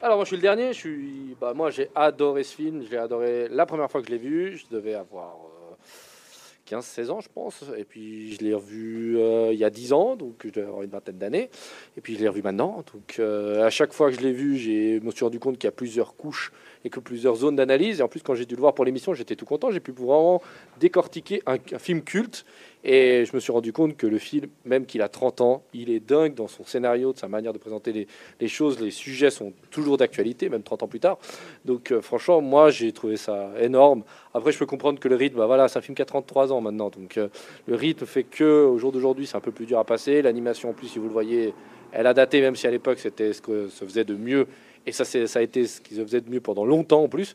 Alors 0.00 0.16
moi 0.16 0.24
je 0.24 0.28
suis 0.28 0.36
le 0.36 0.42
dernier. 0.42 0.72
Je 0.72 0.78
suis. 0.78 1.36
Bah 1.38 1.52
moi 1.52 1.70
j'ai 1.70 1.90
adoré 1.94 2.44
ce 2.44 2.56
film. 2.56 2.82
Je 2.82 2.90
l'ai 2.90 2.96
adoré 2.96 3.48
la 3.50 3.66
première 3.66 3.90
fois 3.90 4.00
que 4.00 4.06
je 4.06 4.12
l'ai 4.12 4.18
vu. 4.18 4.56
Je 4.56 4.64
devais 4.74 4.94
avoir 4.94 5.36
euh, 5.70 6.76
15-16 6.80 7.10
ans 7.10 7.20
je 7.20 7.28
pense. 7.28 7.62
Et 7.76 7.84
puis 7.84 8.32
je 8.32 8.42
l'ai 8.42 8.54
revu 8.54 9.18
il 9.52 9.58
y 9.58 9.64
a 9.64 9.70
10 9.70 9.92
ans, 9.92 10.16
donc 10.16 10.36
je 10.44 10.48
devais 10.48 10.66
avoir 10.66 10.82
une 10.82 10.90
vingtaine 10.90 11.18
d'années. 11.18 11.50
Et 11.98 12.00
puis 12.00 12.14
je 12.14 12.20
l'ai 12.20 12.28
revu 12.28 12.40
maintenant. 12.40 12.82
Donc 12.94 13.20
à 13.20 13.68
chaque 13.68 13.92
fois 13.92 14.10
que 14.10 14.16
je 14.16 14.22
l'ai 14.22 14.32
vu, 14.32 14.56
j'ai 14.56 14.98
me 15.00 15.10
suis 15.10 15.24
rendu 15.26 15.38
compte 15.38 15.58
qu'il 15.58 15.66
y 15.66 15.68
a 15.68 15.72
plusieurs 15.72 16.16
couches 16.16 16.52
et 16.84 16.90
que 16.90 17.00
plusieurs 17.00 17.36
zones 17.36 17.56
d'analyse. 17.56 18.00
Et 18.00 18.02
en 18.02 18.08
plus 18.08 18.22
quand 18.22 18.34
j'ai 18.34 18.46
dû 18.46 18.54
le 18.54 18.60
voir 18.60 18.74
pour 18.74 18.84
l'émission, 18.84 19.14
j'étais 19.14 19.36
tout 19.36 19.46
content. 19.46 19.70
J'ai 19.70 19.80
pu 19.80 19.92
vraiment 19.92 20.42
décortiquer 20.78 21.42
un, 21.46 21.56
film 21.78 22.02
culte 22.02 22.44
Et 22.84 23.24
je 23.24 23.34
me 23.34 23.40
suis 23.40 23.52
rendu 23.52 23.72
compte 23.72 23.96
que 23.96 24.06
le 24.06 24.18
film, 24.18 24.46
même 24.64 24.84
qu'il 24.84 25.02
a 25.02 25.08
30 25.08 25.40
ans, 25.40 25.62
il 25.72 25.90
est 25.90 26.00
dingue 26.00 26.34
dans 26.34 26.48
son 26.48 26.64
scénario, 26.64 27.12
de 27.12 27.18
sa 27.18 27.28
manière 27.28 27.52
de 27.52 27.58
présenter 27.58 27.92
les, 27.92 28.06
les 28.40 28.48
choses. 28.48 28.78
Les 28.80 28.90
sujets 28.90 29.30
sont 29.30 29.52
toujours 29.70 29.96
d'actualité, 29.96 30.48
même 30.48 30.62
30 30.62 30.82
ans 30.82 30.88
plus 30.88 31.00
tard. 31.00 31.18
Donc 31.64 31.90
euh, 31.90 32.02
franchement, 32.02 32.40
moi, 32.40 32.70
j'ai 32.70 32.92
trouvé 32.92 33.16
ça 33.16 33.50
énorme. 33.58 34.04
Après, 34.34 34.52
je 34.52 34.58
peux 34.58 34.66
comprendre 34.66 34.98
que 34.98 35.08
le 35.08 35.16
rythme, 35.16 35.38
bah, 35.38 35.46
voilà, 35.46 35.68
c'est 35.68 35.78
un 35.78 35.82
film 35.82 35.94
qui 35.94 36.02
a 36.02 36.06
33 36.06 36.52
ans 36.52 36.60
maintenant. 36.60 36.90
Donc 36.90 37.16
euh, 37.16 37.28
le 37.66 37.74
rythme 37.74 38.04
fait 38.04 38.24
que 38.24 38.64
au 38.66 38.78
jour 38.78 38.92
d'aujourd'hui, 38.92 39.26
c'est 39.26 39.36
un 39.36 39.40
peu 39.40 39.52
plus 39.52 39.66
dur 39.66 39.78
à 39.78 39.84
passer. 39.84 40.20
L'animation, 40.20 40.70
en 40.70 40.72
plus, 40.74 40.88
si 40.88 40.98
vous 40.98 41.06
le 41.06 41.12
voyez, 41.12 41.54
elle 41.92 42.08
a 42.08 42.14
daté, 42.14 42.40
même 42.40 42.56
si 42.56 42.66
à 42.66 42.70
l'époque, 42.70 42.98
c'était 42.98 43.32
ce 43.32 43.40
que 43.40 43.68
se 43.68 43.84
faisait 43.84 44.04
de 44.04 44.14
mieux. 44.14 44.48
Et 44.86 44.92
ça, 44.92 45.04
ça 45.04 45.38
a 45.38 45.42
été 45.42 45.66
ce 45.66 45.80
qui 45.80 45.94
se 45.94 46.02
faisait 46.02 46.20
de 46.20 46.30
mieux 46.30 46.40
pendant 46.40 46.64
longtemps 46.64 47.04
en 47.04 47.08
plus. 47.08 47.34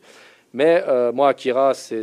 Mais 0.52 0.82
euh, 0.88 1.12
moi, 1.12 1.28
Akira, 1.28 1.74
c'est 1.74 2.02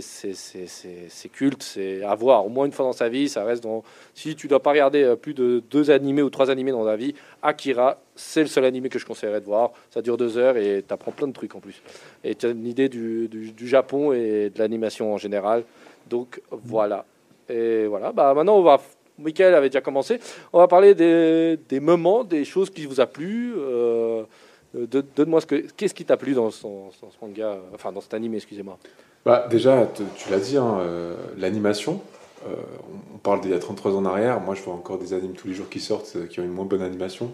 culte, 1.34 1.64
c'est 1.64 2.02
à 2.04 2.16
voir 2.16 2.46
au 2.46 2.50
moins 2.50 2.66
une 2.66 2.72
fois 2.72 2.86
dans 2.86 2.94
sa 2.94 3.10
vie. 3.10 3.28
Ça 3.28 3.44
reste 3.44 3.62
dans. 3.64 3.84
Si 4.14 4.36
tu 4.38 4.48
dois 4.48 4.62
pas 4.62 4.70
regarder 4.70 5.04
euh, 5.04 5.16
plus 5.18 5.34
de 5.34 5.62
deux 5.70 5.92
animés 5.92 6.22
ou 6.22 6.30
trois 6.30 6.50
animés 6.50 6.72
dans 6.72 6.86
ta 6.86 6.96
vie, 6.96 7.14
Akira, 7.42 8.00
c'est 8.16 8.42
le 8.42 8.48
seul 8.48 8.64
animé 8.64 8.88
que 8.88 9.00
je 9.00 9.06
conseillerais 9.06 9.42
de 9.42 9.46
voir. 9.46 9.72
Ça 9.90 10.02
dure 10.02 10.16
deux 10.16 10.38
heures 10.38 10.56
et 10.56 10.84
tu 10.88 10.94
apprends 10.94 11.12
plein 11.12 11.28
de 11.28 11.34
trucs 11.34 11.56
en 11.56 11.60
plus. 11.60 11.82
Et 12.24 12.36
tu 12.36 12.46
as 12.46 12.50
une 12.50 12.66
idée 12.66 12.88
du, 12.88 13.28
du- 13.28 13.52
du 13.52 13.68
Japon 13.68 14.14
et 14.14 14.50
de 14.50 14.60
l'animation 14.60 15.14
en 15.14 15.18
général. 15.18 15.64
Donc 16.10 16.42
voilà. 16.50 17.04
Et 17.50 17.86
voilà. 17.86 18.14
Bah, 18.14 18.34
maintenant, 18.34 18.58
on 18.58 18.64
va. 18.64 18.80
Michael 19.20 19.56
avait 19.56 19.68
déjà 19.70 19.82
commencé. 19.82 20.20
On 20.54 20.60
va 20.60 20.68
parler 20.70 20.96
des, 20.96 21.58
des 21.68 21.80
moments, 21.82 22.24
des 22.24 22.46
choses 22.46 22.70
qui 22.70 22.86
vous 22.86 23.02
a 23.02 23.08
plu. 23.08 23.54
Euh, 23.58 24.24
Donne-moi 24.74 25.42
ce 25.42 25.46
que. 25.46 25.56
Qu'est-ce 25.76 25.94
qui 25.94 26.06
t'a 26.06 26.18
plu 26.18 26.34
dans, 26.34 26.52
son- 26.52 26.90
dans 27.02 27.10
ce 27.12 27.18
manga, 27.26 27.48
euh, 27.54 27.60
enfin 27.74 27.92
dans 27.92 28.02
cet 28.02 28.14
animé, 28.14 28.38
excusez-moi. 28.38 28.78
Bah, 29.26 29.48
déjà, 29.50 29.86
te- 29.86 30.04
tu 30.16 30.30
l'as 30.30 30.40
dit, 30.40 30.58
hein, 30.58 30.78
euh, 30.80 31.16
l'animation. 31.38 32.02
euh, 32.48 32.54
on- 32.54 33.16
on 33.16 33.18
parle 33.18 33.42
d'il 33.42 33.50
y 33.52 33.54
a 33.56 33.60
33 33.60 33.94
ans 33.94 33.98
en 33.98 34.06
arrière. 34.06 34.40
Moi, 34.40 34.54
je 34.54 34.62
vois 34.62 34.74
encore 34.76 35.00
des 35.00 35.14
animes 35.14 35.34
tous 35.34 35.48
les 35.48 35.56
jours 35.56 35.70
qui 35.70 35.80
sortent 35.80 36.14
euh, 36.18 36.28
qui 36.28 36.40
ont 36.40 36.44
une 36.44 36.52
moins 36.52 36.66
bonne 36.66 36.84
animation. 36.84 37.32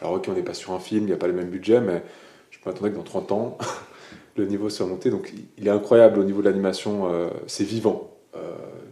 Alors, 0.00 0.14
ok, 0.14 0.26
on 0.28 0.32
n'est 0.32 0.42
pas 0.42 0.54
sur 0.54 0.72
un 0.72 0.80
film, 0.80 1.04
il 1.04 1.06
n'y 1.06 1.12
a 1.12 1.16
pas 1.16 1.28
le 1.28 1.32
même 1.34 1.48
budget, 1.50 1.80
mais 1.80 2.02
je 2.50 2.58
peux 2.58 2.68
attendre 2.70 2.88
que 2.90 2.96
dans 2.96 3.02
30 3.04 3.30
ans, 3.30 3.56
le 4.36 4.46
niveau 4.46 4.68
soit 4.68 4.86
monté. 4.86 5.08
Donc, 5.10 5.32
il- 5.56 5.66
est 5.66 5.70
incroyable 5.70 6.18
au 6.18 6.24
niveau 6.24 6.40
de 6.42 6.48
l'animation. 6.48 7.08
euh, 7.12 7.28
c'est 7.46 7.62
vivant. 7.64 8.10
Euh, 8.34 8.40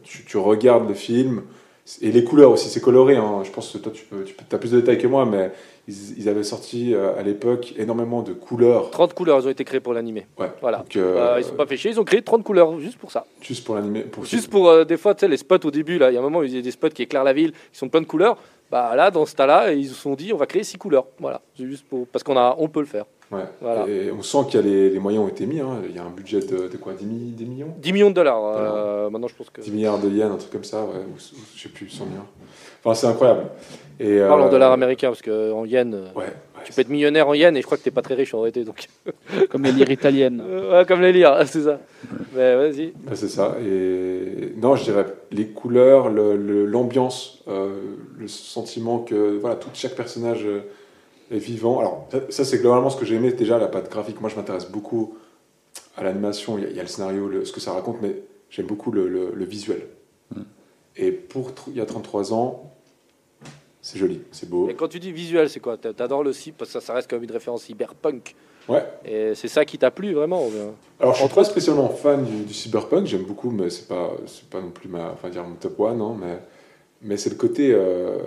tu, 0.04 0.24
tu 0.24 0.36
regardes 0.36 0.86
le 0.88 0.94
film. 0.94 1.42
Et 2.02 2.12
les 2.12 2.22
couleurs 2.24 2.50
aussi, 2.50 2.68
c'est 2.68 2.80
coloré. 2.80 3.16
hein. 3.16 3.42
Je 3.44 3.50
pense 3.50 3.72
que 3.72 3.78
toi, 3.78 3.90
tu, 3.94 4.04
peux, 4.04 4.24
tu 4.24 4.34
as 4.54 4.58
plus 4.58 4.72
de 4.72 4.80
détails 4.80 4.98
que 4.98 5.06
moi, 5.06 5.24
mais 5.24 5.50
ils, 5.86 6.18
ils 6.18 6.28
avaient 6.28 6.42
sorti 6.42 6.94
euh, 6.94 7.18
à 7.18 7.22
l'époque 7.22 7.72
énormément 7.78 8.22
de 8.22 8.32
couleurs. 8.34 8.90
30 8.90 9.14
couleurs, 9.14 9.38
elles 9.38 9.46
ont 9.46 9.50
été 9.50 9.64
créées 9.64 9.80
pour 9.80 9.94
l'animé. 9.94 10.26
Ouais. 10.38 10.50
Voilà. 10.60 10.78
Donc, 10.78 10.96
euh, 10.96 11.14
Bah, 11.14 11.40
ils 11.40 11.44
sont 11.44 11.54
pas 11.54 11.66
fait 11.66 11.76
chier, 11.78 11.90
ils 11.92 11.98
ont 12.00 12.04
créé 12.04 12.20
30 12.22 12.44
couleurs 12.44 12.78
juste 12.78 12.98
pour 12.98 13.10
ça. 13.10 13.24
Juste 13.40 13.64
pour 13.64 13.74
l'animé. 13.74 14.00
Pour 14.02 14.24
Juste 14.24 14.50
pour 14.50 14.68
euh, 14.68 14.84
des 14.84 14.96
fois, 14.98 15.14
tu 15.14 15.20
sais, 15.20 15.28
les 15.28 15.38
spots 15.38 15.64
au 15.64 15.70
début, 15.70 15.98
là, 15.98 16.10
il 16.10 16.14
y 16.14 16.16
a 16.16 16.20
un 16.20 16.22
moment 16.22 16.40
où 16.40 16.44
il 16.44 16.54
y 16.54 16.58
a 16.58 16.62
des 16.62 16.70
spots 16.70 16.90
qui 16.90 17.02
éclairent 17.02 17.24
la 17.24 17.32
ville, 17.32 17.52
qui 17.52 17.78
sont 17.78 17.88
plein 17.88 18.00
de 18.02 18.06
couleurs. 18.06 18.36
Bah 18.70 18.94
là, 18.94 19.10
dans 19.10 19.24
ce 19.24 19.34
tas-là, 19.34 19.72
ils 19.72 19.88
se 19.88 19.94
sont 19.94 20.14
dit, 20.14 20.30
on 20.34 20.36
va 20.36 20.44
créer 20.44 20.62
6 20.64 20.76
couleurs. 20.76 21.06
Voilà. 21.18 21.40
Juste 21.58 21.86
pour. 21.88 22.06
Parce 22.08 22.22
qu'on 22.22 22.36
a, 22.36 22.54
on 22.58 22.68
peut 22.68 22.80
le 22.80 22.86
faire. 22.86 23.06
Ouais. 23.30 23.44
Voilà. 23.60 23.86
Et 23.88 24.10
on 24.10 24.22
sent 24.22 24.38
qu'il 24.48 24.60
y 24.60 24.62
a 24.62 24.66
les, 24.66 24.90
les 24.90 24.98
moyens 24.98 25.24
ont 25.24 25.28
été 25.28 25.44
mis. 25.46 25.60
hein. 25.60 25.80
Il 25.88 25.94
y 25.94 25.98
a 25.98 26.04
un 26.04 26.10
budget 26.10 26.40
de, 26.40 26.68
de 26.68 26.76
quoi 26.78 26.94
10, 26.94 27.04
mi- 27.04 27.30
10 27.32 27.44
millions? 27.46 27.74
10 27.78 27.92
millions 27.92 28.08
de 28.10 28.14
dollars. 28.14 28.40
euh, 28.56 29.10
maintenant, 29.10 29.28
je 29.28 29.34
pense 29.34 29.50
que. 29.50 29.60
10 29.60 29.70
milliards 29.70 29.98
de 29.98 30.08
yens, 30.08 30.32
un 30.32 30.36
truc 30.36 30.50
comme 30.50 30.64
ça, 30.64 30.82
ouais, 30.82 30.96
ou, 31.06 31.14
ou 31.14 31.40
je 31.54 31.62
sais 31.62 31.68
plus, 31.68 31.88
100 31.90 32.06
milliards. 32.06 32.26
Enfin, 32.82 32.94
c'est 32.94 33.06
incroyable. 33.06 33.42
Et, 34.00 34.20
Parle 34.20 34.42
en 34.42 34.46
euh, 34.46 34.50
dollars 34.50 34.72
américains, 34.72 35.08
parce 35.08 35.20
qu'en 35.20 35.64
yens, 35.66 35.92
euh, 35.94 36.06
Ouais, 36.14 36.24
ouais, 36.24 36.32
tu 36.64 36.72
peux 36.72 36.80
être 36.80 36.88
millionnaire 36.88 37.28
en 37.28 37.34
yens 37.34 37.54
et 37.56 37.60
je 37.60 37.66
crois 37.66 37.76
que 37.76 37.82
t'es 37.82 37.90
pas 37.90 38.00
très 38.02 38.14
riche 38.14 38.32
en 38.32 38.40
réalité. 38.40 38.64
Donc. 38.64 38.86
Comme 39.50 39.64
les 39.64 39.72
lyres 39.72 39.90
italiennes. 39.90 40.42
Euh, 40.46 40.70
ouais, 40.80 40.86
comme 40.86 41.02
les 41.02 41.12
lire, 41.12 41.36
c'est 41.46 41.62
ça. 41.62 41.80
Mais 42.34 42.56
vas-y. 42.56 42.86
Ouais, 42.86 43.14
c'est 43.14 43.28
ça. 43.28 43.56
Et 43.62 44.54
non, 44.56 44.74
je 44.76 44.84
dirais 44.84 45.04
les 45.32 45.48
couleurs, 45.48 46.08
le- 46.08 46.36
le- 46.36 46.64
l'ambiance, 46.64 47.42
euh, 47.48 47.72
le 48.18 48.28
sentiment 48.28 49.00
que 49.00 49.36
voilà, 49.38 49.56
tout 49.56 49.68
chaque 49.74 49.96
personnage 49.96 50.46
est 51.30 51.38
vivant. 51.38 51.78
Alors 51.80 52.06
ça, 52.10 52.20
ça, 52.30 52.44
c'est 52.44 52.58
globalement 52.58 52.90
ce 52.90 52.96
que 52.96 53.04
j'ai 53.04 53.16
aimé 53.16 53.32
déjà 53.32 53.58
la 53.58 53.68
patte 53.68 53.90
graphique. 53.90 54.20
Moi, 54.20 54.30
je 54.30 54.36
m'intéresse 54.36 54.66
beaucoup 54.70 55.16
à 55.96 56.02
l'animation. 56.04 56.58
Il 56.58 56.64
y, 56.64 56.66
a- 56.66 56.70
il 56.70 56.76
y 56.76 56.80
a 56.80 56.82
le 56.82 56.88
scénario, 56.88 57.28
le- 57.28 57.44
ce 57.44 57.52
que 57.52 57.60
ça 57.60 57.72
raconte, 57.72 57.98
mais 58.02 58.16
j'aime 58.50 58.66
beaucoup 58.66 58.90
le, 58.90 59.08
le- 59.08 59.32
le 59.34 59.44
visuel. 59.44 59.82
Et 60.96 61.12
pour 61.12 61.52
il 61.68 61.76
y 61.76 61.80
a 61.80 61.86
33 61.86 62.32
ans, 62.32 62.72
c'est 63.80 63.98
joli, 63.98 64.20
c'est 64.32 64.48
beau. 64.50 64.68
Et 64.68 64.74
quand 64.74 64.88
tu 64.88 64.98
dis 64.98 65.12
visuel, 65.12 65.48
c'est 65.48 65.60
quoi? 65.60 65.76
T'a- 65.76 65.92
T'adores 65.94 66.24
le 66.24 66.32
cyber, 66.32 66.56
parce 66.58 66.72
que 66.72 66.80
ça, 66.80 66.84
ça 66.86 66.92
reste 66.94 67.08
comme 67.08 67.22
une 67.22 67.30
référence 67.30 67.62
cyberpunk. 67.64 68.34
Ouais. 68.68 68.84
Et 69.04 69.34
c'est 69.34 69.48
ça 69.48 69.64
qui 69.64 69.78
t'a 69.78 69.90
plu 69.90 70.12
vraiment 70.12 70.46
Alors, 71.00 71.14
je 71.14 71.20
suis 71.24 71.34
pas 71.34 71.44
spécialement 71.44 71.88
fan 71.88 72.24
du, 72.24 72.42
du 72.44 72.52
cyberpunk, 72.52 73.06
j'aime 73.06 73.22
beaucoup, 73.22 73.50
mais 73.50 73.70
c'est 73.70 73.86
pas, 73.88 74.10
c'est 74.26 74.44
pas 74.50 74.60
non 74.60 74.70
plus 74.70 74.88
ma, 74.88 75.12
enfin, 75.12 75.30
dire 75.30 75.44
mon 75.44 75.54
top 75.54 75.78
one, 75.80 76.00
hein, 76.02 76.16
mais, 76.20 76.38
mais 77.00 77.16
c'est 77.16 77.30
le 77.30 77.36
côté, 77.36 77.70
euh, 77.72 78.18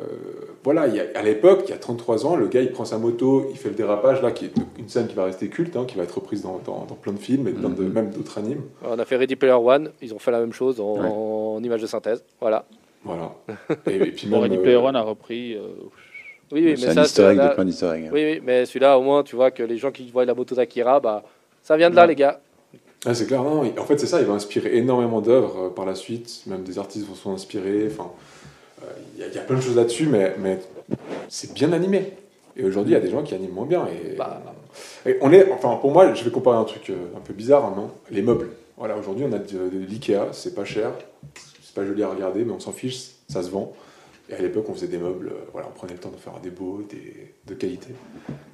voilà, 0.63 0.87
il 0.87 0.95
y 0.95 0.99
a- 0.99 1.05
à 1.15 1.21
l'époque, 1.23 1.63
il 1.67 1.71
y 1.71 1.73
a 1.73 1.77
33 1.77 2.25
ans, 2.25 2.35
le 2.35 2.47
gars, 2.47 2.61
il 2.61 2.71
prend 2.71 2.85
sa 2.85 2.97
moto, 2.97 3.47
il 3.49 3.57
fait 3.57 3.69
le 3.69 3.75
dérapage, 3.75 4.21
là, 4.21 4.31
qui 4.31 4.45
est 4.45 4.51
une 4.77 4.87
scène 4.89 5.07
qui 5.07 5.15
va 5.15 5.25
rester 5.25 5.47
culte, 5.49 5.75
hein, 5.75 5.85
qui 5.87 5.95
va 5.97 6.03
être 6.03 6.15
reprise 6.15 6.43
dans, 6.43 6.59
dans, 6.65 6.85
dans 6.85 6.95
plein 6.95 7.13
de 7.13 7.19
films 7.19 7.47
et 7.47 7.51
plein 7.51 7.69
de, 7.69 7.83
Mhm. 7.83 7.91
même 7.93 8.09
d'autres 8.11 8.37
animes. 8.37 8.61
On 8.83 8.99
a 8.99 9.05
fait 9.05 9.15
Ready 9.17 9.35
Player 9.35 9.53
One, 9.53 9.91
ils 10.01 10.13
ont 10.13 10.19
fait 10.19 10.31
la 10.31 10.39
même 10.39 10.53
chose 10.53 10.79
en, 10.79 10.93
Ouais. 10.93 11.07
en 11.07 11.63
image 11.63 11.81
de 11.81 11.87
synthèse. 11.87 12.23
Voilà. 12.39 12.65
Voilà. 13.03 13.31
Et, 13.87 13.95
et 13.95 14.11
puis 14.11 14.27
Bon, 14.27 14.35
même, 14.41 14.43
Ready 14.43 14.57
euh, 14.57 14.61
Player 14.61 14.77
One 14.77 14.95
a 14.95 15.01
repris. 15.01 15.55
euh, 15.55 15.61
Oui, 16.51 16.61
oui, 16.65 16.75
c'est 16.77 16.87
mais 16.93 16.97
un 16.99 17.03
ça, 17.05 17.33
là- 17.33 17.49
de 17.49 17.53
plein 17.55 17.65
d'easter 17.65 17.89
eggs. 17.95 18.09
oui, 18.13 18.23
oui, 18.33 18.41
mais 18.45 18.65
celui-là, 18.65 18.99
au 18.99 19.01
moins, 19.01 19.23
tu 19.23 19.35
vois 19.35 19.49
que 19.51 19.63
les 19.63 19.77
gens 19.77 19.89
qui 19.91 20.11
voient 20.11 20.25
la 20.25 20.35
moto 20.35 20.53
d'Akira, 20.53 20.99
bah, 20.99 21.23
ça 21.63 21.77
vient 21.77 21.89
de 21.89 21.95
là, 21.95 22.03
Ouais. 22.03 22.09
les 22.09 22.15
gars. 22.15 22.39
ah, 23.05 23.13
c'est 23.15 23.25
clair, 23.25 23.41
non, 23.41 23.61
en 23.61 23.85
fait, 23.85 23.97
c'est 23.99 24.05
ça, 24.05 24.19
il 24.19 24.27
va 24.27 24.33
inspirer 24.33 24.77
énormément 24.77 25.21
d'œuvres 25.21 25.65
euh, 25.65 25.69
par 25.69 25.85
la 25.87 25.95
suite, 25.95 26.43
même 26.45 26.61
des 26.63 26.77
artistes 26.77 27.07
vont 27.07 27.15
s'en 27.15 27.33
inspirer, 27.33 27.87
enfin, 27.89 28.11
il 29.15 29.21
y, 29.21 29.23
a- 29.23 29.27
il 29.27 29.33
y 29.33 29.37
a 29.37 29.41
plein 29.41 29.55
de 29.57 29.61
choses 29.61 29.75
là-dessus, 29.75 30.07
mais, 30.07 30.35
mais 30.39 30.59
c'est 31.29 31.53
bien 31.53 31.71
animé. 31.73 32.13
Et 32.57 32.63
aujourd'hui, 32.65 32.91
il 32.93 32.95
y 32.95 32.97
a 32.97 33.01
des 33.01 33.09
gens 33.09 33.23
qui 33.23 33.33
animent 33.33 33.53
moins 33.53 33.65
bien. 33.65 33.87
Et, 33.87 34.15
Bah. 34.15 34.41
et 35.05 35.17
on 35.21 35.31
est, 35.31 35.51
enfin, 35.51 35.77
pour 35.79 35.91
moi, 35.91 36.13
je 36.13 36.23
vais 36.23 36.31
comparer 36.31 36.57
un 36.57 36.63
truc 36.65 36.89
euh, 36.89 36.95
un 37.15 37.19
peu 37.21 37.33
bizarre, 37.33 37.65
hein, 37.65 37.73
non? 37.75 37.91
Les 38.09 38.21
meubles. 38.21 38.49
Voilà, 38.77 38.97
aujourd'hui, 38.97 39.25
on 39.27 39.33
a 39.33 39.37
de, 39.39 39.69
de 39.69 39.77
l'IKEA, 39.85 40.29
c'est 40.33 40.55
pas 40.55 40.65
cher, 40.65 40.91
c'est 41.61 41.73
pas 41.75 41.85
joli 41.85 42.03
à 42.03 42.09
regarder, 42.09 42.43
mais 42.43 42.51
on 42.51 42.59
s'en 42.59 42.71
fiche, 42.71 43.11
ça 43.29 43.43
se 43.43 43.49
vend. 43.49 43.73
Et 44.29 44.33
à 44.33 44.41
l'époque, 44.41 44.65
on 44.69 44.73
faisait 44.73 44.87
des 44.87 44.97
meubles, 44.97 45.27
euh, 45.29 45.45
voilà, 45.51 45.67
on 45.69 45.77
prenait 45.77 45.93
le 45.93 45.99
temps 45.99 46.09
de 46.09 46.15
faire 46.17 46.33
des 46.41 46.49
beaux, 46.49 46.81
des, 46.89 47.33
de 47.47 47.53
qualité. 47.53 47.89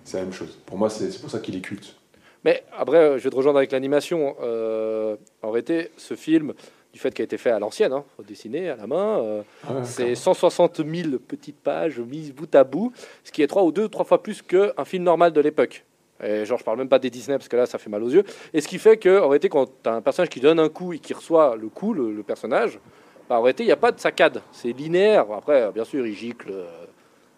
C'est 0.04 0.18
la 0.18 0.24
même 0.24 0.34
chose. 0.34 0.58
Pour 0.66 0.78
moi, 0.78 0.90
c'est 0.90 1.20
pour 1.22 1.30
ça 1.30 1.40
qu'il 1.40 1.56
est 1.56 1.62
culte. 1.62 1.96
Mais 2.44 2.64
après, 2.78 2.98
euh, 2.98 3.18
je 3.18 3.24
vais 3.24 3.30
te 3.30 3.36
rejoindre 3.36 3.58
avec 3.58 3.72
l'animation. 3.72 4.36
Euh, 4.42 5.16
en 5.42 5.52
réalité, 5.52 5.90
ce 5.98 6.14
film, 6.16 6.54
du 6.94 7.00
fait 7.00 7.14
qu'il 7.14 7.24
a 7.24 7.26
été 7.26 7.38
fait 7.38 7.52
à 7.52 7.60
l'ancienne, 7.60 7.94
hein, 7.94 8.04
dessiné 8.28 8.70
à 8.70 8.76
la 8.76 8.88
main, 8.88 9.20
euh, 9.20 9.42
Ah 9.68 9.84
c'est 9.84 10.16
160 10.16 10.78
000 10.86 11.20
petites 11.28 11.60
pages 11.60 12.00
mises 12.00 12.34
bout 12.34 12.54
à 12.56 12.64
bout, 12.64 12.92
ce 13.24 13.32
qui 13.32 13.44
est 13.44 13.48
trois 13.48 13.64
ou 13.64 13.72
deux, 13.72 13.88
trois 13.90 14.06
fois 14.06 14.24
plus 14.24 14.42
qu'un 14.42 14.86
film 14.86 15.04
normal 15.04 15.32
de 15.34 15.42
l'époque. 15.42 15.84
Et 16.24 16.46
genre, 16.46 16.58
je 16.58 16.64
parle 16.64 16.80
même 16.80 16.90
pas 16.90 16.98
des 16.98 17.12
Disney 17.12 17.38
parce 17.38 17.48
que 17.48 17.56
là, 17.56 17.68
ça 17.68 17.78
fait 17.78 17.92
mal 17.92 18.02
aux 18.02 18.10
yeux. 18.10 18.24
Et 18.54 18.62
ce 18.62 18.68
qui 18.68 18.80
fait 18.80 18.98
que, 18.98 19.20
en 19.22 19.28
réalité, 19.28 19.50
quand 19.50 19.68
tu 19.68 19.90
as 19.90 19.94
un 19.94 20.02
personnage 20.02 20.30
qui 20.30 20.40
donne 20.40 20.60
un 20.60 20.70
coup 20.70 20.94
et 20.94 21.00
qui 21.00 21.14
reçoit 21.14 21.56
le 21.56 21.70
coup, 21.70 21.94
le, 21.94 22.12
le 22.12 22.24
personnage, 22.24 22.80
bah, 23.30 23.38
en 23.38 23.44
réalité, 23.44 23.64
il 23.64 23.68
n'y 23.68 23.72
a 23.72 23.78
pas 23.78 23.92
de 23.92 24.00
saccade. 24.00 24.42
C'est 24.52 24.72
linéaire. 24.72 25.26
Après, 25.32 25.72
bien 25.72 25.84
sûr, 25.84 26.08
il 26.08 26.16
gicle 26.16 26.50
euh, 26.52 26.66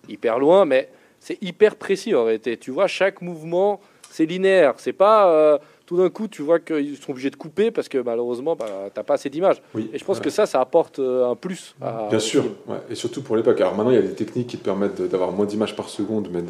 hyper 0.08 0.40
loin, 0.40 0.64
mais 0.64 0.90
c'est 1.20 1.42
hyper 1.44 1.76
précis 1.76 2.16
en 2.16 2.24
réalité. 2.24 2.56
Tu 2.56 2.72
vois, 2.72 2.88
chaque 2.88 3.22
mouvement, 3.22 3.82
c'est 4.10 4.26
linéaire. 4.26 4.76
C'est 4.78 4.94
pas 4.94 5.30
euh, 5.30 5.58
tout 5.90 5.98
d'un 5.98 6.10
coup, 6.12 6.28
tu 6.28 6.44
vois 6.44 6.60
qu'ils 6.60 6.98
sont 6.98 7.10
obligés 7.14 7.32
de 7.32 7.36
couper 7.36 7.72
parce 7.72 7.90
que 7.90 7.98
malheureusement, 7.98 8.56
bah, 8.56 8.68
t'as 8.94 9.02
pas 9.02 9.16
assez 9.16 9.28
d'images. 9.32 9.60
Oui. 9.74 9.90
Et 9.92 9.98
je 9.98 10.06
pense 10.06 10.20
que 10.20 10.30
ça, 10.30 10.46
ça 10.46 10.62
apporte 10.62 11.00
euh, 11.00 11.32
un 11.32 11.36
plus. 11.36 11.74
à- 11.82 12.06
Bien 12.12 12.20
sûr, 12.20 12.44
ouais. 12.68 12.78
et 12.92 12.94
surtout 12.94 13.24
pour 13.24 13.36
l'époque. 13.36 13.60
Alors 13.60 13.74
maintenant, 13.76 13.90
il 13.90 13.96
y 13.96 13.98
a 13.98 14.04
des 14.04 14.14
techniques 14.14 14.46
qui 14.46 14.58
te 14.60 14.64
permettent 14.64 15.02
d'avoir 15.02 15.32
moins 15.32 15.48
d'images 15.48 15.76
par 15.76 15.90
seconde, 15.90 16.30
mais 16.32 16.44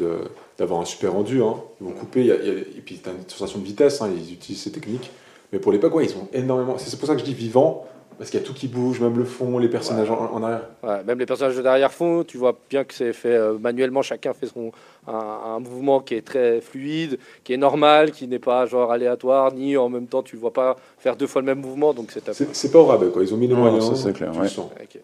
d'avoir 0.58 0.82
un 0.82 0.84
super 0.84 1.14
rendu. 1.14 1.42
hein. 1.42 1.54
Ils 1.80 1.86
vont 1.86 1.92
couper, 1.94 2.20
il 2.20 2.26
y 2.26 2.32
a- 2.32 2.36
il 2.36 2.46
y 2.46 2.50
a- 2.50 2.52
et 2.52 2.82
puis 2.84 2.98
tu 3.02 3.08
as 3.08 3.12
une 3.12 3.26
sensation 3.28 3.60
de 3.60 3.64
vitesse, 3.64 4.02
hein, 4.02 4.10
ils 4.14 4.30
utilisent 4.34 4.60
ces 4.60 4.72
techniques. 4.72 5.10
Mais 5.54 5.58
pour 5.58 5.72
l'époque, 5.72 5.94
ouais, 5.94 6.04
ils 6.04 6.14
ont 6.18 6.28
énormément. 6.34 6.76
C'est 6.76 6.98
pour 6.98 7.08
ça 7.08 7.14
que 7.14 7.20
je 7.20 7.24
dis 7.24 7.32
vivant, 7.32 7.86
parce 8.20 8.28
qu'il 8.28 8.38
y 8.38 8.42
a 8.42 8.46
tout 8.46 8.52
qui 8.52 8.68
bouge, 8.68 9.00
même 9.00 9.16
le 9.16 9.24
fond, 9.24 9.56
les 9.58 9.68
personnages 9.70 10.10
en, 10.10 10.30
en 10.34 10.42
arrière. 10.42 10.68
Ouais, 10.82 11.02
même 11.04 11.18
les 11.18 11.24
personnages 11.24 11.56
de 11.56 11.62
derrière-fond, 11.62 12.22
tu 12.22 12.36
vois 12.36 12.54
bien 12.68 12.84
que 12.84 12.92
c'est 12.92 13.14
fait 13.14 13.34
euh, 13.34 13.56
manuellement, 13.58 14.02
chacun 14.02 14.34
fait 14.34 14.46
son, 14.46 14.72
un, 15.08 15.14
un 15.14 15.58
mouvement 15.58 16.00
qui 16.00 16.16
est 16.16 16.20
très 16.20 16.60
fluide, 16.60 17.18
qui 17.44 17.54
est 17.54 17.56
normal, 17.56 18.10
qui 18.12 18.28
n'est 18.28 18.38
pas 18.38 18.66
genre 18.66 18.92
aléatoire, 18.92 19.54
ni 19.54 19.74
en 19.78 19.88
même 19.88 20.06
temps 20.06 20.22
tu 20.22 20.36
ne 20.36 20.40
vois 20.42 20.52
pas 20.52 20.76
faire 20.98 21.16
deux 21.16 21.26
fois 21.26 21.40
le 21.40 21.46
même 21.46 21.60
mouvement, 21.60 21.94
donc 21.94 22.10
c'est. 22.12 22.30
C'est 22.34 22.54
c'est 22.54 22.70
pas 22.70 22.78
au 22.80 22.84
rabais, 22.84 23.08
quoi. 23.08 23.22
Ils 23.22 23.32
ont 23.32 23.38
mis 23.38 23.46
les 23.48 23.54
moyens. 23.54 23.88
ça, 23.88 23.94
c'est 23.96 24.12
clair, 24.12 24.36
ouais. 24.36 24.42
le 24.42 24.48
sens. 24.48 24.70
Ok. 24.82 25.00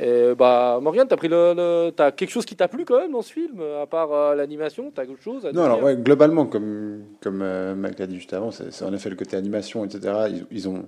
Et 0.00 0.34
bah, 0.36 0.78
Morgane, 0.82 1.08
t'as 1.08 1.16
pris 1.16 1.28
le, 1.28 1.54
le- 1.56 1.90
t'as 1.96 2.10
quelque 2.12 2.30
chose 2.30 2.44
qui 2.44 2.54
t'a 2.54 2.68
plu 2.68 2.84
quand 2.84 2.98
même 3.00 3.12
dans 3.12 3.22
ce 3.22 3.32
film, 3.32 3.62
à 3.82 3.86
part 3.86 4.12
euh, 4.12 4.34
l'animation, 4.34 4.92
t'as 4.94 5.06
quelque 5.06 5.22
chose 5.22 5.46
à 5.46 5.52
Non, 5.52 5.64
alors 5.64 5.82
ouais, 5.82 5.96
globalement, 5.96 6.44
comme, 6.44 7.04
comme 7.22 7.40
euh, 7.40 7.74
Mac 7.74 7.98
l'a 7.98 8.06
dit 8.06 8.16
juste 8.16 8.34
avant, 8.34 8.50
c'est 8.50 8.70
c'est 8.70 8.84
en 8.84 8.92
effet 8.92 9.08
le 9.08 9.16
côté 9.16 9.34
animation, 9.38 9.86
etc. 9.86 10.12
Ils, 10.28 10.46
ils 10.50 10.68
ont 10.68 10.84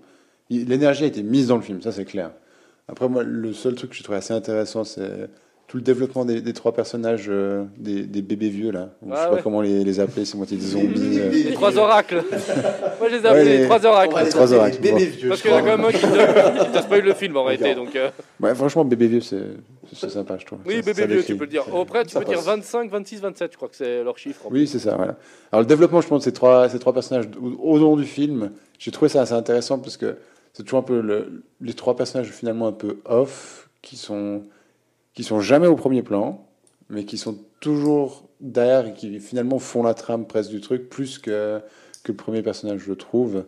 L'énergie 0.50 1.04
a 1.04 1.06
été 1.06 1.22
mise 1.22 1.46
dans 1.48 1.56
le 1.56 1.62
film, 1.62 1.80
ça 1.80 1.92
c'est 1.92 2.04
clair. 2.04 2.32
Après, 2.88 3.08
moi, 3.08 3.22
le 3.22 3.52
seul 3.52 3.74
truc 3.76 3.90
que 3.90 3.96
je 3.96 4.02
trouvais 4.02 4.18
assez 4.18 4.34
intéressant, 4.34 4.82
c'est 4.82 5.28
tout 5.68 5.76
le 5.76 5.82
développement 5.84 6.24
des, 6.24 6.40
des 6.40 6.52
trois 6.52 6.72
personnages, 6.74 7.26
euh, 7.28 7.62
des, 7.78 8.02
des 8.02 8.22
bébés 8.22 8.48
vieux 8.48 8.72
là. 8.72 8.88
Ou 9.02 9.10
je 9.10 9.14
Ah 9.14 9.22
sais 9.22 9.28
pas 9.28 9.34
ouais. 9.36 9.40
comment 9.44 9.60
les, 9.60 9.84
les 9.84 10.00
appeler, 10.00 10.24
c'est 10.24 10.36
moitié 10.36 10.56
des 10.56 10.64
zombies. 10.66 11.20
euh. 11.20 11.30
Les 11.30 11.52
trois 11.52 11.78
oracles. 11.78 12.16
Moi, 12.98 13.08
je 13.08 13.14
les 13.14 13.22
ai 13.22 13.26
appelés 13.26 13.30
Ouais, 13.30 13.44
les 13.44 13.58
les- 13.58 13.64
trois 13.66 13.86
oracles. 13.86 14.16
Les 14.24 14.30
Trois 14.30 14.52
oracles, 14.52 14.78
les 14.82 14.90
bébés 14.90 15.04
vieux, 15.06 15.28
Parce 15.28 15.40
qu'il 15.42 15.52
y 15.52 15.54
en 15.54 15.58
a 15.58 15.60
quand 15.62 15.78
même 15.78 15.84
un 15.84 15.92
qui 16.64 16.72
te 16.72 16.82
spoil 16.82 17.02
le 17.04 17.14
film 17.14 17.36
en 17.36 17.44
réalité. 17.44 17.76
Donc, 17.76 17.94
euh, 17.94 18.10
Ouais, 18.40 18.52
franchement, 18.56 18.84
bébé 18.84 19.06
vieux, 19.06 19.20
c'est 19.20 19.44
c'est 19.94 20.10
sympa, 20.10 20.36
je 20.38 20.46
trouve. 20.46 20.58
oui, 20.66 20.76
Ça- 20.76 20.82
bébé 20.82 20.94
ça 21.02 21.06
vieux, 21.06 21.22
tu 21.22 21.36
peux 21.36 21.44
le 21.44 21.50
dire. 21.50 21.62
Après, 21.80 22.02
tu 22.04 22.10
Ça 22.10 22.18
peux 22.18 22.24
dire 22.26 22.38
passe. 22.38 22.46
25, 22.46 22.90
26, 22.90 23.20
27, 23.20 23.52
je 23.52 23.56
crois 23.56 23.68
que 23.68 23.76
c'est 23.76 24.02
leur 24.02 24.18
chiffre. 24.18 24.42
Oui, 24.50 24.66
c'est 24.66 24.80
ça, 24.80 24.96
voilà. 24.96 25.14
Alors, 25.52 25.60
le 25.60 25.66
développement, 25.66 26.00
je 26.00 26.08
pense, 26.08 26.20
de 26.20 26.24
ces 26.24 26.32
trois, 26.32 26.68
ces 26.68 26.80
trois 26.80 26.92
personnages 26.92 27.26
au, 27.40 27.74
au 27.74 27.78
long 27.78 27.96
du 27.96 28.04
film, 28.06 28.50
j'ai 28.80 28.90
trouvé 28.90 29.08
ça 29.08 29.20
assez 29.22 29.34
intéressant 29.34 29.78
parce 29.78 29.96
que 29.96 30.16
c'est 30.52 30.62
toujours 30.64 30.80
un 30.80 30.82
peu 30.84 31.00
le- 31.00 31.42
les 31.60 31.74
trois 31.74 31.96
personnages 31.96 32.30
finalement 32.30 32.66
un 32.66 32.72
peu 32.72 32.98
off, 33.04 33.68
qui 33.82 33.96
sont, 33.96 34.44
qui 35.14 35.24
sont 35.24 35.40
jamais 35.40 35.66
au 35.66 35.76
premier 35.76 36.02
plan, 36.02 36.46
mais 36.88 37.04
qui 37.04 37.18
sont 37.18 37.38
toujours 37.60 38.28
derrière 38.40 38.86
et 38.86 38.94
qui 38.94 39.20
finalement 39.20 39.58
font 39.58 39.82
la 39.82 39.94
trame 39.94 40.26
presque 40.26 40.50
du 40.50 40.60
truc, 40.60 40.88
plus 40.88 41.18
que, 41.18 41.60
que 42.02 42.12
le 42.12 42.16
premier 42.16 42.42
personnage, 42.42 42.80
je 42.80 42.92
trouve, 42.92 43.44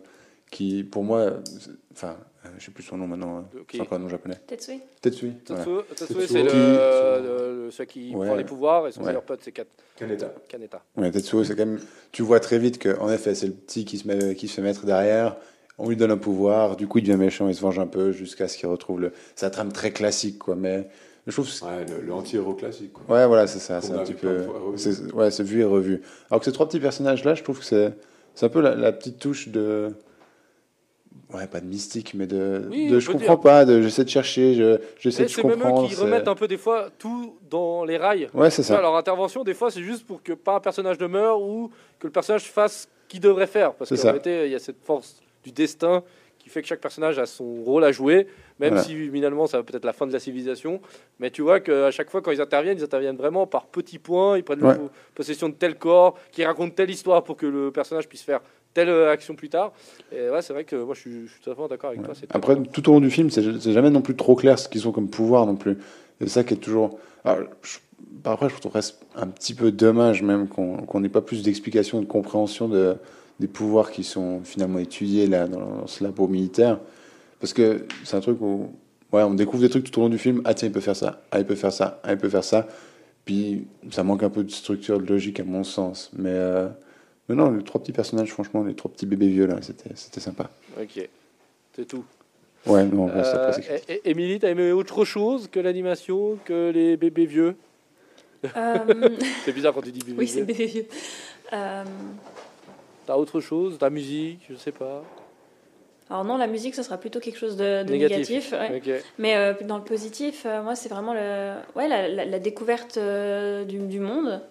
qui 0.51 0.83
pour 0.83 1.03
moi, 1.03 1.31
enfin, 1.91 2.15
euh, 2.45 2.49
je 2.59 2.65
sais 2.65 2.71
plus 2.71 2.83
son 2.83 2.97
nom 2.97 3.07
maintenant, 3.07 3.37
hein. 3.39 3.45
Ok. 3.59 3.69
c'est 3.71 3.81
encore 3.81 3.97
un 3.97 4.01
nom 4.01 4.09
japonais. 4.09 4.39
Tetsui 4.45 4.81
Tetsui. 5.01 5.33
voilà. 5.47 5.63
Tetsuo 5.95 6.19
c'est 6.27 6.43
le, 6.43 6.49
qui- 6.49 6.55
le- 6.57 7.63
le- 7.65 7.71
celui 7.71 7.87
qui 7.89 8.15
Ouais. 8.15 8.27
prend 8.27 8.35
les 8.35 8.43
pouvoirs 8.43 8.87
et 8.87 8.91
son 8.91 9.01
Ouais. 9.01 9.07
meilleur 9.07 9.23
pote, 9.23 9.39
c'est 9.43 9.51
Kat- 9.51 9.63
Kaneda. 9.95 10.33
Kaneta. 10.47 10.83
Ouais, 10.97 11.09
Tetsuo, 11.11 11.43
c'est 11.43 11.55
quand 11.55 11.65
même. 11.65 11.79
Tu 12.11 12.21
vois 12.21 12.39
très 12.39 12.59
vite 12.59 12.77
que, 12.77 12.97
en 12.99 13.11
effet, 13.11 13.33
c'est 13.35 13.47
le 13.47 13.53
petit 13.53 13.83
qui 13.85 13.97
se, 13.97 14.07
met, 14.07 14.35
qui 14.35 14.47
se 14.47 14.53
fait 14.55 14.61
mettre 14.61 14.85
derrière. 14.85 15.37
On 15.79 15.89
lui 15.89 15.95
donne 15.97 16.11
un 16.11 16.17
pouvoir, 16.17 16.75
du 16.75 16.87
coup, 16.87 16.99
il 16.99 17.03
devient 17.03 17.17
méchant, 17.17 17.47
il 17.47 17.55
se 17.55 17.61
venge 17.61 17.79
un 17.79 17.87
peu 17.87 18.11
jusqu'à 18.11 18.47
ce 18.47 18.57
qu'il 18.57 18.69
retrouve 18.69 19.01
le. 19.01 19.11
C'est 19.35 19.45
un 19.45 19.49
trame 19.49 19.71
très 19.71 19.91
classique, 19.91 20.37
quoi. 20.39 20.55
Mais 20.55 20.87
je 21.25 21.31
trouve. 21.31 21.47
Ouais, 21.63 21.85
le, 21.89 22.05
le 22.05 22.13
anti-héros 22.13 22.53
classique. 22.53 22.93
Quoi. 22.93 23.15
Ouais, 23.15 23.25
voilà, 23.27 23.47
c'est 23.47 23.59
ça. 23.59 23.81
C'est 23.81 23.91
a 23.91 23.95
un 23.95 24.03
petit 24.03 24.13
peu. 24.13 24.45
Ouais, 25.13 25.31
c'est 25.31 25.43
vu 25.43 25.61
et 25.61 25.63
revu. 25.63 26.01
Alors 26.29 26.39
que 26.39 26.45
ces 26.45 26.51
trois 26.51 26.67
petits 26.67 26.79
personnages-là, 26.79 27.33
je 27.35 27.43
trouve 27.43 27.59
que 27.59 27.65
c'est. 27.65 27.93
C'est 28.35 28.45
un 28.45 28.49
peu 28.49 28.61
la, 28.61 28.75
la 28.75 28.91
petite 28.91 29.17
touche 29.19 29.47
de. 29.49 29.89
Ouais, 31.33 31.47
pas 31.47 31.59
de 31.61 31.65
mystique, 31.65 32.13
mais 32.13 32.27
de. 32.27 32.67
Oui, 32.69 32.89
de 32.89 32.99
je 32.99 33.09
comprends 33.09 33.33
dire. 33.33 33.39
pas, 33.41 33.65
de 33.65 33.81
j'essaie 33.81 34.03
de 34.03 34.09
chercher, 34.09 34.53
je, 34.53 34.77
j'essaie 34.99 35.23
de 35.23 35.29
c'est 35.29 35.43
même 35.43 35.53
comprendre. 35.59 35.85
eux 35.85 35.87
qui 35.87 35.95
c'est- 35.95 36.01
remettent 36.03 36.27
un 36.27 36.35
peu 36.35 36.47
des 36.47 36.57
fois 36.57 36.89
tout 36.99 37.35
dans 37.49 37.83
les 37.83 37.97
rails. 37.97 38.29
Ouais, 38.35 38.51
c'est 38.51 38.61
ça. 38.61 38.79
leur 38.79 38.95
intervention, 38.95 39.43
des 39.43 39.55
fois, 39.55 39.71
c'est 39.71 39.81
juste 39.81 40.05
pour 40.05 40.21
que 40.21 40.33
pas 40.33 40.55
un 40.55 40.59
personnage 40.59 40.99
ne 40.99 41.07
meure 41.07 41.41
ou 41.41 41.71
que 41.97 42.05
le 42.07 42.13
personnage 42.13 42.43
fasse 42.43 42.83
ce 42.83 42.87
qu'il 43.07 43.19
devrait 43.21 43.47
faire. 43.47 43.73
Parce 43.73 43.89
C'est 43.89 43.95
qu'en 43.95 44.01
ça. 44.03 44.07
réalité, 44.09 44.45
il 44.45 44.51
y 44.51 44.55
a 44.55 44.59
cette 44.59 44.83
force 44.83 45.19
du 45.43 45.51
destin 45.51 46.03
qui 46.39 46.49
fait 46.49 46.61
que 46.61 46.67
chaque 46.67 46.81
personnage 46.81 47.19
a 47.19 47.25
son 47.25 47.63
rôle 47.63 47.85
à 47.85 47.93
jouer, 47.93 48.27
même 48.59 48.71
Voilà. 48.73 48.83
si 48.83 49.09
finalement 49.09 49.47
ça 49.47 49.57
va 49.57 49.63
peut-être 49.63 49.85
la 49.85 49.93
fin 49.93 50.05
de 50.05 50.11
la 50.11 50.19
civilisation. 50.19 50.81
Mais 51.19 51.31
tu 51.31 51.41
vois 51.41 51.61
qu'à 51.61 51.89
chaque 51.91 52.09
fois, 52.09 52.21
quand 52.21 52.31
ils 52.31 52.41
interviennent, 52.41 52.77
ils 52.77 52.83
interviennent 52.83 53.15
vraiment 53.15 53.47
par 53.47 53.67
petits 53.67 53.97
points. 53.99 54.37
Ils 54.37 54.43
prennent 54.43 54.61
Ouais. 54.61 54.75
possession 55.15 55.47
de 55.47 55.53
tel 55.53 55.75
corps, 55.77 56.17
qui 56.33 56.43
racontent 56.43 56.73
telle 56.75 56.89
histoire 56.89 57.23
pour 57.23 57.37
que 57.37 57.45
le 57.45 57.71
personnage 57.71 58.09
puisse 58.09 58.23
faire 58.23 58.41
telle 58.73 58.89
euh, 58.89 59.09
action 59.11 59.35
plus 59.35 59.47
tard. 59.49 59.71
Et 60.11 60.29
ouais, 60.29 60.41
c'est 60.41 60.51
vrai 60.51 60.65
que 60.65 60.75
moi, 60.75 60.95
je 60.95 60.99
suis, 60.99 61.27
je 61.27 61.31
suis 61.31 61.41
tout 61.41 61.51
à 61.51 61.55
fait 61.55 61.67
d'accord 61.69 61.91
avec 61.91 62.03
toi. 62.03 62.13
c'est 62.13 62.27
très 62.27 62.37
Après, 62.37 62.61
tout 62.61 62.89
au 62.89 62.93
long 62.93 62.99
du 63.01 63.09
film, 63.11 63.29
c'est 63.29 63.71
jamais 63.71 63.89
non 63.89 64.01
plus 64.01 64.15
trop 64.17 64.35
clair 64.35 64.59
ce 64.59 64.67
qu'ils 64.67 64.85
ont 64.87 64.91
comme 64.91 65.09
pouvoir 65.09 65.45
non 65.45 65.55
plus. 65.55 65.77
C'est 66.19 66.27
ça 66.27 66.43
qui 66.43 66.55
est 66.55 66.57
toujours. 66.57 66.99
Alors, 67.23 67.47
je- 67.61 67.77
Après, 68.25 68.49
je 68.49 68.55
trouve 68.59 68.73
un 69.15 69.27
petit 69.27 69.53
peu 69.53 69.71
dommage 69.71 70.21
même 70.23 70.47
qu'on 70.49 70.77
qu'on 70.85 70.99
n'ait 70.99 71.09
pas 71.09 71.21
plus 71.21 71.41
d'explications, 71.41 72.01
de 72.01 72.05
compréhension 72.05 72.67
de, 72.67 72.95
des 73.39 73.47
pouvoirs 73.47 73.91
qui 73.91 74.03
sont 74.03 74.41
finalement 74.43 74.79
étudiés 74.79 75.27
là 75.27 75.47
dans 75.47 75.87
ce 75.87 76.03
labo 76.03 76.27
militaire. 76.27 76.79
Parce 77.39 77.53
que 77.53 77.85
c'est 78.03 78.15
un 78.15 78.21
truc 78.21 78.39
où 78.41 78.71
ouais, 79.11 79.23
on 79.23 79.33
découvre 79.33 79.61
des 79.63 79.69
trucs 79.69 79.89
tout 79.89 79.99
au 79.99 80.03
long 80.03 80.09
du 80.09 80.17
film. 80.17 80.41
Ah 80.45 80.53
tiens, 80.53 80.67
il 80.69 80.71
peut 80.71 80.79
faire 80.79 80.95
ça. 80.95 81.21
Ah, 81.31 81.39
il 81.39 81.45
peut 81.45 81.55
faire 81.55 81.73
ça. 81.73 81.99
Ah, 82.03 82.11
il 82.13 82.17
peut 82.17 82.29
faire 82.29 82.43
ça. 82.43 82.67
Puis 83.25 83.67
ça 83.91 84.03
manque 84.03 84.23
un 84.23 84.29
peu 84.29 84.43
de 84.43 84.51
structure, 84.51 84.99
de 84.99 85.05
logique 85.05 85.39
à 85.39 85.43
mon 85.43 85.63
sens. 85.63 86.11
Mais, 86.13 86.29
euh, 86.31 86.67
mais 87.27 87.35
non, 87.35 87.51
les 87.51 87.63
trois 87.63 87.81
petits 87.81 87.91
personnages, 87.93 88.31
franchement, 88.31 88.63
les 88.63 88.75
trois 88.75 88.91
petits 88.91 89.05
bébés 89.05 89.27
vieux 89.29 89.45
là, 89.47 89.57
c'était 89.61 89.91
c'était 89.95 90.19
sympa. 90.19 90.49
Ok, 90.81 91.09
c'est 91.75 91.85
tout. 91.85 92.03
Ouais, 92.65 92.85
non, 92.85 93.05
ouais, 93.07 93.23
c'est 93.23 93.91
Euh, 93.91 93.97
Émilie, 94.05 94.39
t'as 94.39 94.49
aimé 94.49 94.71
autre 94.71 95.03
chose 95.03 95.49
que 95.51 95.59
l'animation, 95.59 96.37
que 96.45 96.71
les 96.71 96.95
bébés 96.95 97.25
vieux? 97.25 97.55
Euh, 98.55 98.77
C'est 99.45 99.51
bizarre 99.53 99.73
quand 99.73 99.81
tu 99.81 99.91
dis 99.91 99.99
bébés 99.99 100.15
Oui, 100.17 100.27
c'est 100.27 100.43
vieux. 100.43 100.45
bébé 100.45 100.65
vieux. 100.67 100.85
Euh, 101.51 101.83
T'as 103.05 103.15
autre 103.15 103.39
chose? 103.41 103.77
Ta 103.77 103.89
musique, 103.89 104.41
je 104.49 104.55
sais 104.55 104.71
pas. 104.71 105.03
alors 106.09 106.23
non, 106.23 106.37
la 106.37 106.47
musique, 106.47 106.73
ce 106.75 106.83
sera 106.83 106.97
plutôt 106.97 107.19
quelque 107.19 107.37
chose 107.37 107.57
de, 107.57 107.83
de 107.83 107.91
Négatif. 107.91 108.29
négatif. 108.29 108.51
ouais. 108.53 108.77
Ok. 108.99 109.03
Mais 109.17 109.35
euh, 109.35 109.53
dans 109.63 109.77
le 109.77 109.83
positif, 109.83 110.43
euh, 110.45 110.61
moi, 110.63 110.75
c'est 110.75 110.89
vraiment 110.89 111.13
le, 111.13 111.53
ouais, 111.75 111.87
la, 111.87 112.07
la- 112.07 112.25
la 112.25 112.39
découverte 112.39 112.97
euh, 112.97 113.65
du, 113.65 113.79
du 113.79 113.99
monde, 113.99 114.41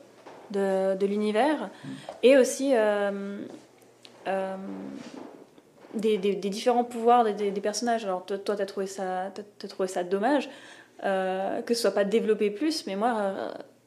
de, 0.50 0.94
de 0.96 1.06
l'univers, 1.06 1.70
et 2.22 2.36
aussi 2.36 2.72
des, 5.94 6.18
des- 6.18 6.34
des 6.36 6.48
différents 6.50 6.84
pouvoirs 6.84 7.24
des, 7.24 7.50
personnages. 7.60 8.04
Alors 8.04 8.24
toi, 8.26 8.38
tu 8.38 8.62
as 8.62 8.66
trouvé 8.66 8.86
ça, 8.86 9.30
t'as- 9.34 9.42
t'as 9.58 9.68
trouvé 9.68 9.88
ça 9.88 10.04
dommage 10.04 10.48
que 11.66 11.74
ce 11.74 11.80
soit 11.80 11.90
pas 11.90 12.04
développé 12.04 12.50
plus, 12.50 12.86
mais 12.86 12.94
moi, 12.96 13.32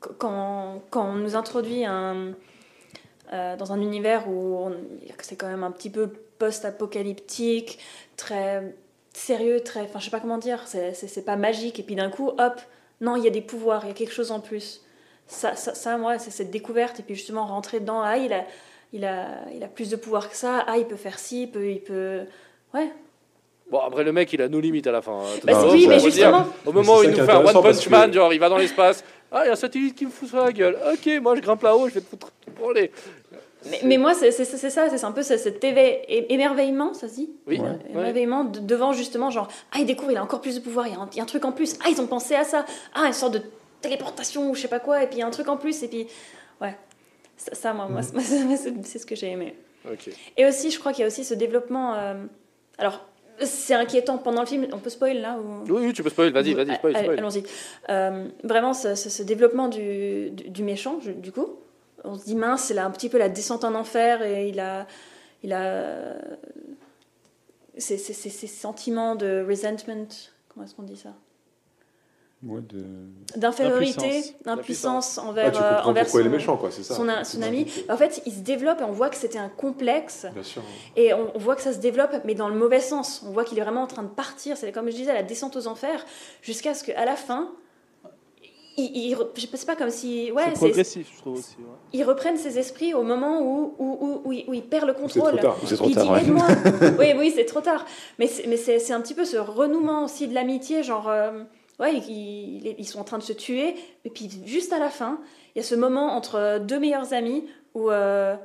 qu- 0.02 0.10
quand, 0.18 0.82
quand 0.90 1.06
on 1.08 1.14
nous 1.14 1.36
introduit 1.38 1.86
un, 1.86 2.32
euh, 3.34 3.56
dans 3.56 3.72
un 3.74 3.82
univers 3.82 4.28
où 4.30 4.70
c'est 5.22 5.36
quand 5.36 5.48
même 5.48 5.64
un 5.64 5.72
petit 5.72 5.90
peu 5.90 6.10
post-apocalyptique, 6.38 7.80
très 8.18 8.76
sérieux, 9.14 9.62
très. 9.62 9.82
Enfin, 9.82 10.00
je 10.00 10.06
sais 10.06 10.12
pas 10.12 10.20
comment 10.20 10.38
dire, 10.38 10.60
c'est- 10.68 11.26
pas 11.26 11.36
magique. 11.36 11.80
Et 11.80 11.84
puis 11.84 11.96
d'un 11.96 12.10
coup, 12.10 12.30
hop, 12.30 12.62
non, 13.02 13.16
il 13.16 13.24
y 13.24 13.28
a 13.28 13.32
des 13.32 13.42
pouvoirs, 13.42 13.82
il 13.86 13.88
y 13.90 13.92
a 13.92 13.94
quelque 13.94 14.14
chose 14.14 14.32
en 14.32 14.40
plus. 14.40 14.82
Ça, 15.28 15.56
ça, 15.56 15.74
ça, 15.74 15.98
moi, 15.98 16.20
c'est 16.20 16.32
cette 16.32 16.52
découverte. 16.52 17.00
Et 17.00 17.04
puis 17.04 17.16
justement, 17.16 17.46
rentrer 17.46 17.80
dedans, 17.80 18.02
ah, 18.04 18.18
il 18.18 18.32
a, 18.34 18.44
il 18.94 19.06
a, 19.06 19.28
il 19.54 19.64
a 19.64 19.68
plus 19.68 19.90
de 19.90 19.96
pouvoir 19.96 20.30
que 20.30 20.36
ça, 20.36 20.64
ah, 20.68 20.78
il 20.78 20.86
peut 20.86 20.96
faire 20.96 21.18
ci, 21.20 21.44
il 21.44 21.48
peut. 21.52 21.70
Il 21.70 21.82
peut... 21.82 22.20
Ouais. 22.74 22.92
Bon, 23.72 23.80
après, 23.80 24.04
le 24.04 24.12
mec, 24.12 24.32
il 24.32 24.42
a 24.44 24.48
nos 24.48 24.60
limites 24.60 24.86
à 24.86 24.92
la 24.92 25.02
fin. 25.02 25.14
hein. 25.14 25.40
Bah, 25.44 25.64
oui, 25.72 25.88
mais 25.88 26.00
justement. 26.00 26.46
Au 26.66 26.72
moment 26.72 26.98
où 26.98 27.04
il 27.04 27.10
nous 27.10 27.16
fait 27.16 27.32
un 27.32 27.44
One 27.44 27.62
Punch 27.64 27.90
Man, 27.90 28.14
genre, 28.14 28.32
il 28.32 28.40
va 28.40 28.50
dans 28.50 28.58
l'espace. 28.58 29.04
Ah, 29.38 29.42
il 29.44 29.48
y 29.48 29.50
a 29.50 29.54
un 29.54 29.58
satellite 29.58 29.96
qui 29.96 30.06
me 30.06 30.12
fout 30.12 30.30
sur 30.30 30.38
la 30.38 30.52
gueule. 30.54 30.78
Ok, 30.94 31.10
moi, 31.22 31.36
je 31.36 31.42
grimpe 31.42 31.62
là-haut, 31.62 31.90
je 31.90 31.96
vais 31.96 32.02
te 32.02 32.06
foutre 32.10 32.32
pour 32.56 32.72
les. 32.72 32.90
Mais, 33.70 33.82
mais 33.84 33.98
moi, 33.98 34.14
c'est 34.14 34.32
ça, 34.32 34.46
c'est 34.90 35.04
un 35.04 35.12
peu 35.12 35.24
ce- 35.24 35.36
cet 35.38 35.62
émerveillement, 35.64 36.94
ça 36.94 37.10
se 37.10 37.16
dit? 37.16 37.30
Oui, 37.46 37.60
Ouais. 37.60 37.70
Émerveillement 37.90 38.46
de- 38.46 38.60
devant 38.60 38.94
justement, 38.94 39.32
genre, 39.32 39.50
ah, 39.74 39.78
il 39.80 39.86
découvre, 39.86 40.12
il 40.12 40.18
a 40.18 40.24
encore 40.24 40.40
plus 40.40 40.56
de 40.56 40.62
pouvoir, 40.62 40.88
il 40.88 40.94
y, 40.94 40.96
a 40.96 41.00
un, 41.00 41.10
il 41.12 41.18
y 41.18 41.20
a 41.20 41.24
un 41.24 41.26
truc 41.26 41.44
en 41.44 41.52
plus, 41.52 41.76
ah, 41.84 41.90
ils 41.90 42.00
ont 42.00 42.08
pensé 42.08 42.34
à 42.36 42.44
ça, 42.46 42.66
ah, 42.94 43.06
une 43.08 43.14
sorte 43.14 43.34
de 43.34 43.42
téléportation 43.82 44.50
ou 44.50 44.56
je 44.56 44.62
sais 44.62 44.68
pas 44.70 44.80
quoi, 44.80 45.04
et 45.04 45.08
puis 45.08 45.18
il 45.18 45.20
y 45.20 45.24
a 45.24 45.28
un 45.28 45.32
truc 45.32 45.50
en 45.50 45.58
plus, 45.58 45.84
et 45.84 45.88
puis, 45.90 46.08
ouais. 46.62 46.76
Ça, 47.38 47.54
ça, 47.56 47.74
moi, 47.74 47.88
moi, 47.90 48.02
Mhm. 48.14 48.56
c'est- 48.84 49.00
ce 49.00 49.06
que 49.06 49.16
j'ai 49.16 49.32
aimé. 49.32 49.56
Et 50.38 50.46
aussi, 50.46 50.72
je 50.72 50.80
crois 50.80 50.94
qu'il 50.94 51.02
y 51.02 51.04
a 51.04 51.08
aussi 51.08 51.26
ce 51.26 51.34
développement. 51.34 51.94
euh, 51.96 52.14
alors, 52.78 53.06
c'est 53.42 53.74
inquiétant 53.74 54.18
pendant 54.18 54.42
le 54.42 54.48
film, 54.48 54.68
on 54.74 54.80
peut 54.80 54.90
spoil 54.90 55.18
là 55.20 55.38
ou... 55.38 55.64
Oui, 55.72 55.88
oui, 55.88 55.94
tu 55.94 56.04
peux 56.04 56.10
spoil, 56.10 56.32
vas-y, 56.32 56.54
vas-y, 56.54 56.76
spoil, 56.76 56.96
spoil. 56.96 57.20
Allons-y. 57.20 57.44
Euh, 57.90 58.28
vraiment, 58.44 58.74
ce, 58.74 58.96
ce- 58.96 59.10
ce 59.10 59.24
développement 59.24 59.68
du, 59.68 60.30
du, 60.32 60.50
du 60.50 60.64
méchant, 60.64 61.00
du 61.04 61.32
coup, 61.32 61.48
on 62.04 62.18
se 62.18 62.26
dit 62.26 62.36
mince, 62.36 62.64
c'est 62.66 62.78
un 62.78 62.92
petit 62.92 63.10
peu 63.10 63.18
la 63.18 63.30
descente 63.30 63.64
en 63.64 63.74
enfer 63.76 64.22
et 64.22 64.50
il 64.50 64.60
a, 64.60 64.86
il 65.44 65.54
a 65.54 66.16
ces- 67.78 67.98
ces 67.98 68.48
sentiments 68.48 69.16
de 69.16 69.46
resentment, 69.48 70.08
comment 70.50 70.66
est-ce 70.66 70.76
qu'on 70.76 70.84
dit 70.84 70.98
ça? 70.98 71.14
Ouais, 72.46 72.62
de... 72.62 72.86
D'infériorité, 73.36 74.36
D'impuissance. 74.46 75.20
Ah, 75.22 75.26
envers, 75.28 75.52
tu 75.52 75.58
euh, 75.62 75.82
envers 75.84 76.04
il 76.04 76.20
est 76.20 76.24
son, 76.24 76.30
méchant, 76.30 76.58
quoi, 76.58 76.70
c'est 76.70 76.84
ça. 76.84 76.94
son, 76.96 77.08
son 77.24 77.42
ami. 77.42 77.66
En 77.90 77.98
fait, 77.98 78.22
il 78.26 78.34
se 78.34 78.40
développe 78.42 78.82
et 78.82 78.84
on 78.84 78.92
voit 78.92 79.10
que 79.10 79.16
c'était 79.16 79.40
un 79.40 79.50
complexe 79.50 80.28
Bien 80.34 80.44
sûr. 80.44 80.62
et 80.96 81.14
on, 81.14 81.32
on 81.36 81.40
voit 81.40 81.56
que 81.56 81.62
ça 81.64 81.74
se 81.74 81.80
développe, 81.80 82.12
mais 82.24 82.36
dans 82.36 82.50
le 82.50 82.56
mauvais 82.56 82.80
sens. 82.82 83.24
On 83.28 83.32
voit 83.32 83.44
qu'il 83.46 83.58
est 83.58 83.64
vraiment 83.64 83.82
en 83.82 83.88
train 83.88 84.04
de 84.04 84.10
partir. 84.10 84.58
C'est 84.58 84.72
comme 84.72 84.90
je 84.90 84.96
disais, 84.96 85.14
la 85.14 85.24
descente 85.24 85.56
aux 85.56 85.66
enfers, 85.68 86.06
jusqu'à 86.42 86.74
ce 86.76 86.84
qu'à 86.84 87.04
la 87.04 87.16
fin, 87.16 87.50
il, 88.78 88.92
il, 88.96 89.18
je 89.36 89.58
sais 89.58 89.66
pas 89.66 89.76
comme 89.76 89.90
si, 89.90 90.32
ouais, 90.32 90.44
c'est 90.50 90.68
progressif, 90.68 91.10
je 91.14 91.18
trouve 91.22 91.40
aussi. 91.40 91.56
ouais. 91.60 91.66
il 91.94 92.04
reprenne 92.04 92.36
ses 92.38 92.60
esprits 92.60 92.94
au 92.94 93.04
moment 93.04 93.42
où, 93.42 93.74
où, 93.80 93.98
où, 94.02 94.22
où 94.26 94.32
il, 94.34 94.46
où 94.50 94.54
il 94.54 94.64
perd 94.64 94.86
le 94.88 94.94
C'est 94.94 95.20
trop 95.20 95.22
contrôle. 95.22 95.40
tard. 95.40 95.58
C'est 95.66 95.76
trop 95.78 95.88
il 95.88 95.96
tard, 95.96 96.04
dit 96.04 96.12
ouais. 96.12 96.20
aide-moi. 96.22 96.48
oui, 97.00 97.14
oui, 97.18 97.32
c'est 97.34 97.46
trop 97.46 97.62
tard. 97.62 97.86
Mais 98.20 98.28
c'est, 98.28 98.48
mais 98.48 98.58
c'est, 98.58 98.80
c'est 98.80 98.94
un 98.94 99.00
petit 99.02 99.14
peu 99.14 99.24
ce 99.26 99.38
renouement 99.38 100.04
aussi 100.04 100.28
de 100.28 100.34
l'amitié, 100.34 100.84
genre, 100.84 101.08
euh, 101.08 101.44
ouais, 101.80 101.96
ils, 101.98 102.86
sont 102.86 103.00
en 103.00 103.04
train 103.04 103.18
de 103.18 103.24
se 103.24 103.34
tuer, 103.34 103.76
et 104.06 104.10
puis 104.10 104.30
juste 104.46 104.72
à 104.74 104.80
la 104.80 104.90
fin, 104.90 105.20
il 105.56 105.60
y 105.60 105.62
a 105.62 105.64
ce 105.64 105.76
moment 105.76 106.16
entre 106.16 106.60
deux 106.60 106.80
meilleurs 106.80 107.14
amis 107.14 107.46
où, 107.74 107.90
euh, 107.92 108.36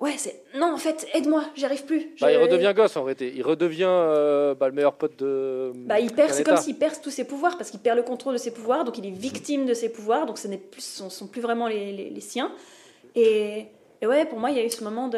ouais, 0.00 0.14
c'est 0.16 0.42
non, 0.54 0.72
en 0.72 0.78
fait, 0.78 1.06
aide-moi, 1.14 1.44
j'y 1.54 1.64
arrive 1.64 1.84
plus. 1.84 2.08
Bah, 2.20 2.32
il 2.32 2.38
redevient 2.38 2.72
gosse 2.74 2.96
en 2.96 3.02
réalité. 3.04 3.32
Il 3.36 3.42
redevient 3.42 3.84
euh, 3.88 4.54
bah, 4.54 4.68
le 4.68 4.74
meilleur 4.74 4.94
pote 4.94 5.16
de. 5.18 5.72
Bah, 5.74 6.00
il 6.00 6.12
perd, 6.12 6.32
c'est 6.32 6.44
comme 6.44 6.56
s'il 6.56 6.76
perd 6.76 7.00
tous 7.02 7.10
ses 7.10 7.24
pouvoirs 7.24 7.56
parce 7.58 7.70
qu'il 7.70 7.80
perd 7.80 7.96
le 7.96 8.02
contrôle 8.02 8.32
de 8.34 8.38
ses 8.38 8.52
pouvoirs, 8.52 8.84
donc 8.84 8.96
il 8.98 9.06
est 9.06 9.10
victime 9.10 9.66
de 9.66 9.74
ses 9.74 9.88
pouvoirs, 9.90 10.26
donc 10.26 10.38
ce 10.38 10.48
n'est 10.48 10.58
plus, 10.58 10.82
sont, 10.82 11.10
sont 11.10 11.26
plus 11.26 11.40
vraiment 11.40 11.68
les, 11.68 11.92
les- 11.92 12.10
les 12.10 12.20
siens. 12.20 12.52
Et, 13.14 13.66
et 14.00 14.06
ouais, 14.06 14.24
pour 14.26 14.38
moi, 14.38 14.50
il 14.50 14.56
y 14.56 14.60
a 14.60 14.64
eu 14.64 14.70
ce 14.70 14.82
moment 14.84 15.10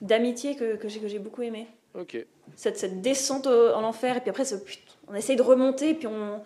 d'amitié 0.00 0.56
que, 0.56 0.76
que 0.76 0.88
j'ai 0.88 1.18
beaucoup 1.18 1.42
aimé. 1.42 1.66
Ok. 1.98 2.24
Cette, 2.56 2.76
cette 2.78 3.00
descente 3.02 3.46
en 3.46 3.82
enfer, 3.84 4.16
et 4.16 4.20
puis 4.20 4.30
après, 4.30 4.44
ce, 4.44 4.56
put- 4.56 4.78
on 5.08 5.14
essaye 5.14 5.36
de 5.36 5.42
remonter, 5.42 5.94
puis 5.94 6.06
on, 6.06 6.40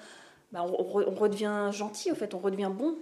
bah, 0.53 0.65
on, 0.65 0.73
on 0.81 1.01
re- 1.01 1.05
on 1.09 1.15
redevient 1.15 1.69
gentil, 1.73 2.11
au 2.13 2.15
fait, 2.15 2.35
on 2.35 2.39
redevient 2.39 2.71
bon. 2.73 2.95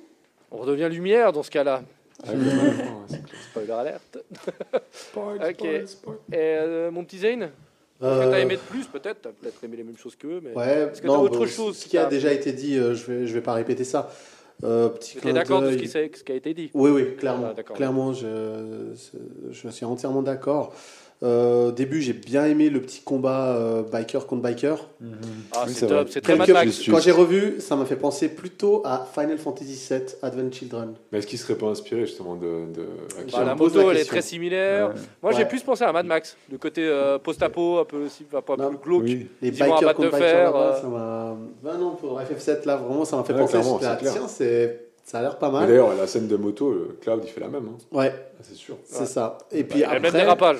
On 0.51 0.59
redevient 0.59 0.89
lumière 0.91 1.33
dans 1.33 1.43
ce 1.43 1.51
cas-là. 1.51 1.83
Avec 2.27 2.41
clair. 2.41 2.63
Spoiler 3.51 3.73
alerte. 3.73 4.19
Spoil, 4.93 5.37
Ok. 5.37 5.55
spoil, 5.57 5.89
spoil. 5.89 6.17
Et 6.33 6.37
euh, 6.39 6.91
mon 6.91 7.05
petit 7.05 7.19
Zane 7.19 7.51
que 8.01 8.31
t'as 8.31 8.39
aimé 8.41 8.57
de 8.57 8.61
plus 8.61 8.87
peut-être? 8.87 9.23
T'as 9.23 9.31
peut-être 9.31 9.65
aimé 9.65 9.79
les 9.79 9.83
mêmes 9.85 9.97
choses 9.97 10.15
qu'eux, 10.17 10.41
mais. 10.43 10.53
Ouais, 10.53 10.91
Est-ce 10.93 11.01
que 11.01 11.07
t'as 11.07 11.15
autre 11.15 11.41
bah, 11.41 11.47
chose 11.47 11.79
Ce 11.79 11.87
qui 11.87 11.97
a 11.97 12.05
déjà 12.07 12.33
été 12.33 12.53
dit, 12.53 12.77
euh, 12.77 12.95
je 12.95 13.11
vais, 13.11 13.27
je 13.27 13.33
vais 13.33 13.41
pas 13.41 13.55
répéter 13.55 13.85
ça. 13.85 14.11
Euh, 14.63 14.89
petit 14.91 15.17
T'es 15.19 15.33
d'accord 15.33 15.63
de 15.63 15.67
ce 15.67 15.71
d'œil. 15.73 15.81
qui, 15.81 15.89
s'est- 15.89 16.11
ce 16.15 16.23
qui 16.23 16.33
a 16.33 16.35
été 16.35 16.53
dit? 16.55 16.71
Oui, 16.75 16.91
oui, 16.91 17.17
clairement. 17.17 17.49
Ah, 17.51 17.55
d'accord. 17.55 17.77
clairement, 17.77 18.13
je, 18.13 18.93
je 19.51 19.69
suis 19.69 19.85
entièrement 19.87 20.23
d'accord. 20.23 20.75
Euh, 21.23 21.69
au 21.69 21.73
début, 21.73 22.03
j'ai 22.03 22.13
bien 22.13 22.45
aimé 22.45 22.69
le 22.69 22.83
petit 22.83 23.01
combat 23.01 23.55
euh, 23.57 23.83
biker 23.83 24.27
contre 24.27 24.43
biker. 24.43 24.77
Ah, 25.01 25.05
Oui, 25.67 25.73
c'est 25.73 25.81
c'est 25.81 25.87
top, 25.87 26.09
c'est 26.11 26.21
très 26.21 26.37
Mad 26.37 26.47
Quelque- 26.47 26.57
Max. 26.59 26.77
Juste. 26.77 26.91
Quand 26.91 27.01
j'ai 27.01 27.13
revu, 27.13 27.61
ça 27.61 27.77
m'a 27.77 27.87
fait 27.87 27.97
penser 27.97 28.29
plutôt 28.29 28.83
à 28.85 29.07
Final 29.15 29.39
Fantasy 29.39 29.81
VII 29.91 30.03
Advent 30.23 30.51
Children. 30.53 30.95
Mais 31.13 31.19
est-ce 31.19 31.27
qu'il 31.27 31.39
serait 31.39 31.55
pas 31.55 31.67
inspiré 31.69 32.03
justement 32.07 32.35
de. 32.35 32.67
de 32.75 32.87
Bah, 33.33 33.45
la 33.45 33.55
moto, 33.55 33.79
la 33.87 33.93
elle 33.95 33.99
est 34.01 34.05
très 34.05 34.21
similaire. 34.23 34.89
Ouais. 34.89 34.95
Moi, 35.23 35.33
j'ai 35.33 35.45
plus 35.47 35.63
pensé 35.63 35.85
à 35.85 35.93
Mad 35.93 36.05
Max, 36.05 36.37
le 36.51 36.59
côté 36.59 36.83
euh, 36.87 37.19
post-apo, 37.19 37.79
un 37.79 37.85
peu 37.85 38.05
aussi, 38.05 38.27
un 38.35 38.43
peu 38.43 38.57
Non. 38.57 38.69
plus 38.71 38.79
glauque. 38.79 39.03
Oui. 39.05 39.29
Les 39.41 39.49
à 39.63 39.67
bikers 39.67 39.95
contre 39.95 40.11
de 40.11 40.13
bikers 40.17 40.57
euh. 40.57 40.81
ça 40.81 40.87
m'a. 40.89 41.37
Ben 41.63 41.79
non, 41.79 41.93
pour 41.93 42.21
FF7 42.21 42.67
là, 42.67 42.77
vraiment, 42.77 43.05
ça 43.07 43.17
m'a 43.17 43.25
fait 43.25 43.33
Ouais, 43.33 43.41
penser. 43.41 43.59
clair. 43.79 43.99
Tiens, 44.13 44.29
c'est, 44.29 44.89
ça 45.05 45.21
a 45.21 45.23
l'air 45.23 45.39
pas 45.39 45.49
mal. 45.51 45.67
D'ailleurs, 45.69 45.95
la 45.95 46.07
scène 46.07 46.29
de 46.29 46.37
moto, 46.37 46.71
le 46.73 46.99
Cloud, 47.01 47.21
il 47.25 47.31
fait 47.31 47.41
la 47.41 47.49
même. 47.49 47.69
hein. 47.69 47.79
Ouais, 47.97 48.13
Ah, 48.15 48.43
c'est 48.43 48.55
sûr. 48.57 48.77
c'est 48.85 49.01
Ouais. 49.01 49.07
ça. 49.07 49.39
Et 49.53 49.65
puis 49.65 49.79
Il 49.79 49.85
a 49.85 49.95
le 49.95 50.01
même 50.01 50.07
après, 50.07 50.21
dérapage. 50.21 50.59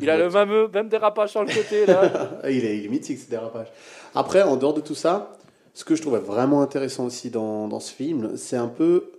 Il 0.00 0.10
a 0.10 0.18
le 0.18 0.28
même, 0.28 0.68
même 0.72 0.88
dérapage 0.88 1.30
sur 1.30 1.42
le 1.42 1.52
côté, 1.52 1.86
là. 1.86 2.40
Il, 2.48 2.64
est, 2.64 2.78
il 2.78 2.84
est 2.84 2.88
mythique 2.88 3.18
ce 3.18 3.30
dérapage. 3.30 3.68
Après, 4.14 4.42
en 4.42 4.56
dehors 4.56 4.74
de 4.74 4.80
tout 4.80 4.94
ça, 4.94 5.36
ce 5.72 5.84
que 5.84 5.94
je 5.94 6.02
trouvais 6.02 6.18
vraiment 6.18 6.62
intéressant 6.62 7.06
aussi 7.06 7.30
dans, 7.30 7.68
dans 7.68 7.80
ce 7.80 7.92
film, 7.92 8.36
c'est 8.36 8.56
un 8.56 8.68
peu 8.68 9.12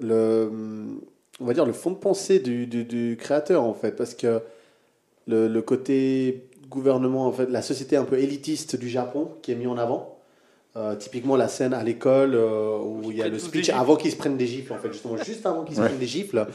le, 0.00 0.50
on 1.40 1.44
va 1.44 1.54
dire 1.54 1.66
le 1.66 1.72
fond 1.72 1.90
de 1.90 1.96
pensée 1.96 2.38
du, 2.38 2.66
du, 2.66 2.84
du 2.84 3.16
créateur 3.18 3.62
en 3.62 3.74
fait, 3.74 3.92
parce 3.92 4.14
que 4.14 4.40
le, 5.26 5.48
le 5.48 5.62
côté 5.62 6.48
gouvernement, 6.68 7.26
en 7.26 7.32
fait, 7.32 7.46
la 7.50 7.62
société 7.62 7.96
un 7.96 8.04
peu 8.04 8.18
élitiste 8.18 8.76
du 8.76 8.88
Japon 8.88 9.30
qui 9.42 9.52
est 9.52 9.56
mis 9.56 9.66
en 9.66 9.78
avant. 9.78 10.13
Euh, 10.76 10.96
typiquement 10.96 11.36
la 11.36 11.46
scène 11.46 11.72
à 11.72 11.84
l'école 11.84 12.34
euh, 12.34 12.76
où 12.80 13.12
il 13.12 13.16
y 13.16 13.22
a 13.22 13.28
le 13.28 13.38
speech 13.38 13.70
avant 13.70 13.94
qu'ils 13.94 14.10
se 14.10 14.16
prennent 14.16 14.36
des 14.36 14.48
gifles 14.48 14.72
en 14.72 14.78
fait 14.78 14.92
justement 14.92 15.16
juste 15.18 15.46
avant 15.46 15.62
qu'ils 15.62 15.76
se 15.76 15.80
Ouais. 15.80 15.86
prennent 15.86 16.00
des 16.00 16.06
gifles 16.08 16.48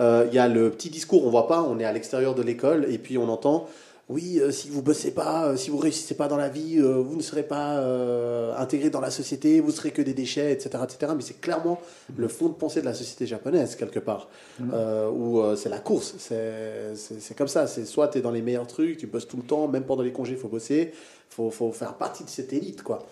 euh, 0.00 0.24
il 0.30 0.34
y 0.34 0.38
a 0.38 0.48
le 0.48 0.70
petit 0.70 0.88
discours 0.88 1.26
on 1.26 1.30
voit 1.30 1.46
pas 1.46 1.62
on 1.62 1.78
est 1.78 1.84
à 1.84 1.92
l'extérieur 1.92 2.34
de 2.34 2.40
l'école 2.42 2.86
et 2.90 2.96
puis 2.96 3.18
on 3.18 3.28
entend 3.28 3.68
oui, 4.08 4.38
euh, 4.40 4.52
si 4.52 4.68
vous 4.70 4.82
bossez 4.82 5.10
pas, 5.10 5.46
euh, 5.48 5.56
si 5.56 5.68
vous 5.68 5.78
réussissez 5.78 6.14
pas 6.14 6.28
dans 6.28 6.36
la 6.36 6.48
vie, 6.48 6.78
euh, 6.78 7.02
vous 7.02 7.16
ne 7.16 7.22
serez 7.22 7.42
pas 7.42 7.78
euh, 7.80 8.54
intégré 8.56 8.88
dans 8.88 9.00
la 9.00 9.10
société, 9.10 9.58
vous 9.58 9.72
serez 9.72 9.90
que 9.90 10.00
des 10.00 10.14
déchets, 10.14 10.52
etc., 10.52 10.78
etc. 10.84 11.10
Mais 11.16 11.22
c'est 11.24 11.40
clairement 11.40 11.80
le 12.16 12.28
fond 12.28 12.46
de 12.46 12.54
pensée 12.54 12.80
de 12.80 12.84
la 12.86 12.94
société 12.94 13.26
japonaise 13.26 13.74
quelque 13.74 13.98
part, 13.98 14.28
euh, 14.72 15.10
où 15.10 15.40
euh, 15.40 15.56
c'est 15.56 15.70
la 15.70 15.80
course. 15.80 16.14
C'est 16.18 16.94
c'est- 16.94 17.18
c'est 17.20 17.36
comme 17.36 17.48
ça. 17.48 17.66
C'est 17.66 17.84
soit 17.84 18.06
tu 18.06 18.18
es 18.18 18.20
dans 18.20 18.30
les 18.30 18.42
meilleurs 18.42 18.68
trucs, 18.68 18.96
tu 18.96 19.08
bosses 19.08 19.26
tout 19.26 19.38
le 19.38 19.42
temps, 19.42 19.66
même 19.66 19.82
pendant 19.82 20.04
les 20.04 20.12
congés, 20.12 20.34
il 20.34 20.38
faut 20.38 20.46
bosser, 20.46 20.92
faut 21.28 21.50
faut 21.50 21.72
faire 21.72 21.94
partie 21.94 22.22
de 22.22 22.28
cette 22.30 22.52
élite, 22.52 22.84
quoi. 22.84 23.04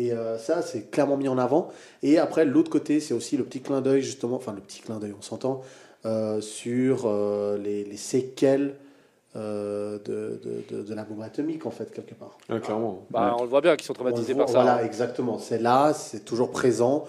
Et 0.00 0.12
euh, 0.12 0.38
ça, 0.38 0.62
c'est 0.62 0.90
clairement 0.90 1.18
mis 1.18 1.28
en 1.28 1.36
avant. 1.36 1.68
Et 2.02 2.18
après, 2.18 2.46
l'autre 2.46 2.70
côté, 2.70 3.00
c'est 3.00 3.12
aussi 3.12 3.36
le 3.36 3.44
petit 3.44 3.60
clin 3.60 3.82
d'œil, 3.82 4.00
justement, 4.00 4.36
enfin 4.36 4.52
le 4.54 4.60
petit 4.62 4.80
clin 4.80 4.98
d'œil, 4.98 5.14
on 5.18 5.20
s'entend, 5.20 5.60
euh, 6.06 6.40
sur 6.40 7.02
euh, 7.04 7.58
les, 7.58 7.84
les 7.84 7.96
séquelles 7.98 8.76
euh, 9.36 9.98
de, 9.98 10.40
de, 10.70 10.76
de, 10.78 10.82
de 10.82 10.94
la 10.94 11.04
bombe 11.04 11.20
atomique, 11.22 11.66
en 11.66 11.70
fait, 11.70 11.92
quelque 11.92 12.14
part. 12.14 12.38
Clairement. 12.62 13.04
Bah, 13.10 13.36
on 13.38 13.42
le 13.42 13.48
voit 13.48 13.60
bien 13.60 13.76
qu'ils 13.76 13.84
sont 13.86 13.92
traumatisés 13.92 14.32
voit- 14.32 14.46
par 14.46 14.52
ça. 14.54 14.62
Voilà, 14.62 14.84
exactement. 14.84 15.38
C'est 15.38 15.58
là, 15.58 15.92
c'est 15.92 16.24
toujours 16.24 16.50
présent. 16.50 17.04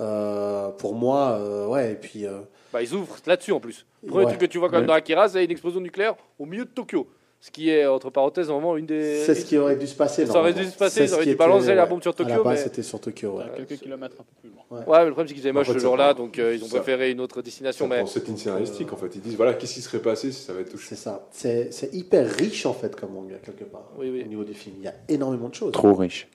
Euh, 0.00 0.68
pour 0.70 0.94
moi, 0.94 1.38
euh, 1.40 1.66
ouais, 1.66 1.92
et 1.92 1.96
puis. 1.96 2.26
euh, 2.26 2.38
Bah, 2.72 2.80
ils 2.82 2.94
ouvrent 2.94 3.16
là-dessus 3.26 3.52
en 3.52 3.60
plus. 3.60 3.86
Le 4.04 4.08
premier 4.10 4.24
Ouais. 4.26 4.30
truc 4.30 4.40
que 4.42 4.46
tu 4.46 4.58
vois 4.58 4.68
quand 4.68 4.74
même 4.74 4.82
Ouais. 4.82 4.86
dans 4.88 4.92
Akira, 4.94 5.28
c'est 5.28 5.44
une 5.44 5.50
explosion 5.50 5.80
nucléaire 5.80 6.14
au 6.38 6.46
milieu 6.46 6.64
de 6.64 6.70
Tokyo. 6.70 7.08
Ce 7.46 7.52
qui 7.52 7.70
est, 7.70 7.86
entre 7.86 8.10
parenthèses, 8.10 8.48
vraiment 8.48 8.76
une 8.76 8.86
des. 8.86 9.22
c'est 9.24 9.36
ce 9.36 9.44
qui 9.44 9.56
aurait 9.56 9.76
dû 9.76 9.86
se 9.86 9.94
passer. 9.94 10.26
Ça 10.26 10.40
aurait 10.40 10.52
dû 10.52 10.64
se 10.64 10.76
passer, 10.76 11.06
C'est 11.06 11.12
ils 11.12 11.14
auraient 11.14 11.26
dû 11.26 11.36
balancer 11.36 11.76
la 11.76 11.86
bombe 11.86 12.02
sur 12.02 12.12
Tokyo. 12.12 12.42
mais... 12.44 12.56
c'était 12.56 12.82
sur 12.82 12.98
Tokyo, 12.98 13.38
ouais. 13.38 13.44
À 13.44 13.48
quelques 13.50 13.80
kilomètres 13.80 14.16
un 14.18 14.24
peu 14.24 14.34
plus 14.40 14.50
loin. 14.50 14.80
Ouais, 14.84 14.98
mais 14.98 15.04
le 15.04 15.12
problème, 15.12 15.28
c'est 15.28 15.34
qu'ils 15.34 15.44
avaient 15.46 15.56
En 15.56 15.60
moche 15.60 15.70
ce 15.72 15.78
jour-là, 15.78 16.12
donc 16.12 16.40
euh, 16.40 16.56
ils 16.56 16.64
ont 16.64 16.68
préféré 16.68 17.12
une 17.12 17.20
autre 17.20 17.42
destination. 17.42 17.86
Mais 17.86 18.04
cette 18.06 18.26
ligne 18.26 18.36
scénaristique, 18.36 18.92
en 18.92 18.96
fait. 18.96 19.14
Ils 19.14 19.20
disent 19.20 19.36
voilà, 19.36 19.54
qu'est-ce 19.54 19.74
qui 19.74 19.80
serait 19.80 20.00
passé 20.00 20.32
si 20.32 20.42
ça 20.42 20.54
avait 20.54 20.64
touché 20.64 20.86
C'est 20.88 20.96
ça. 20.96 21.28
C'est 21.30 21.72
c'est 21.72 21.94
hyper 21.94 22.28
riche, 22.28 22.66
en 22.66 22.72
fait, 22.74 22.96
comme 22.96 23.12
manga, 23.12 23.36
quelque 23.36 23.62
part. 23.62 23.92
Oui, 23.96 24.10
oui. 24.10 24.22
Au 24.24 24.28
niveau 24.28 24.42
du 24.42 24.54
film. 24.54 24.74
Il 24.80 24.84
y 24.84 24.88
a 24.88 24.94
énormément 25.08 25.48
de 25.48 25.54
choses. 25.54 25.70
Trop 25.70 25.94
riche. 25.94 26.26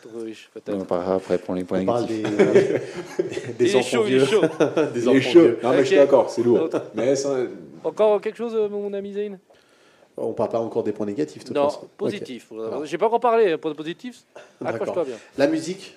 trop 0.00 0.20
riche, 0.24 0.50
On 0.54 0.58
en 0.58 0.62
peut-être. 0.62 0.86
parlera 0.86 1.14
après 1.16 1.36
pour 1.36 1.54
les 1.54 1.64
points 1.64 1.82
On 1.82 1.84
parle 1.84 2.06
négatifs. 2.06 2.36
des, 3.18 3.52
des 3.58 3.64
Il 3.66 3.76
est 3.76 3.78
enfants 3.78 3.88
chaud, 3.88 4.04
il 4.06 4.14
est 4.14 4.16
vieux. 4.16 4.26
chaud. 4.26 4.40
des 4.94 5.06
enfants 5.08 5.18
vieux. 5.18 5.58
Non, 5.62 5.70
mais 5.72 5.78
je 5.80 5.84
suis 5.84 5.96
d'accord, 5.96 6.30
c'est 6.30 6.42
lourd. 6.42 6.70
Encore 7.84 8.20
quelque 8.22 8.36
chose, 8.36 8.54
euh, 8.54 8.68
mon 8.70 8.92
ami 8.94 9.12
Zane 9.12 9.38
On 10.16 10.32
parle 10.32 10.50
pas 10.50 10.60
encore 10.60 10.82
des 10.82 10.92
points 10.92 11.06
négatifs, 11.06 11.42
de 11.44 11.48
toute 11.48 11.56
Non, 11.56 11.68
façon. 11.70 11.88
Positif. 11.96 12.52
J'ai 12.84 12.98
pas 12.98 13.06
encore 13.06 13.20
parlé. 13.20 13.56
Point 13.56 13.74
positif, 13.74 14.22
accroche-toi 14.64 15.04
bien. 15.04 15.16
La 15.38 15.46
musique, 15.46 15.96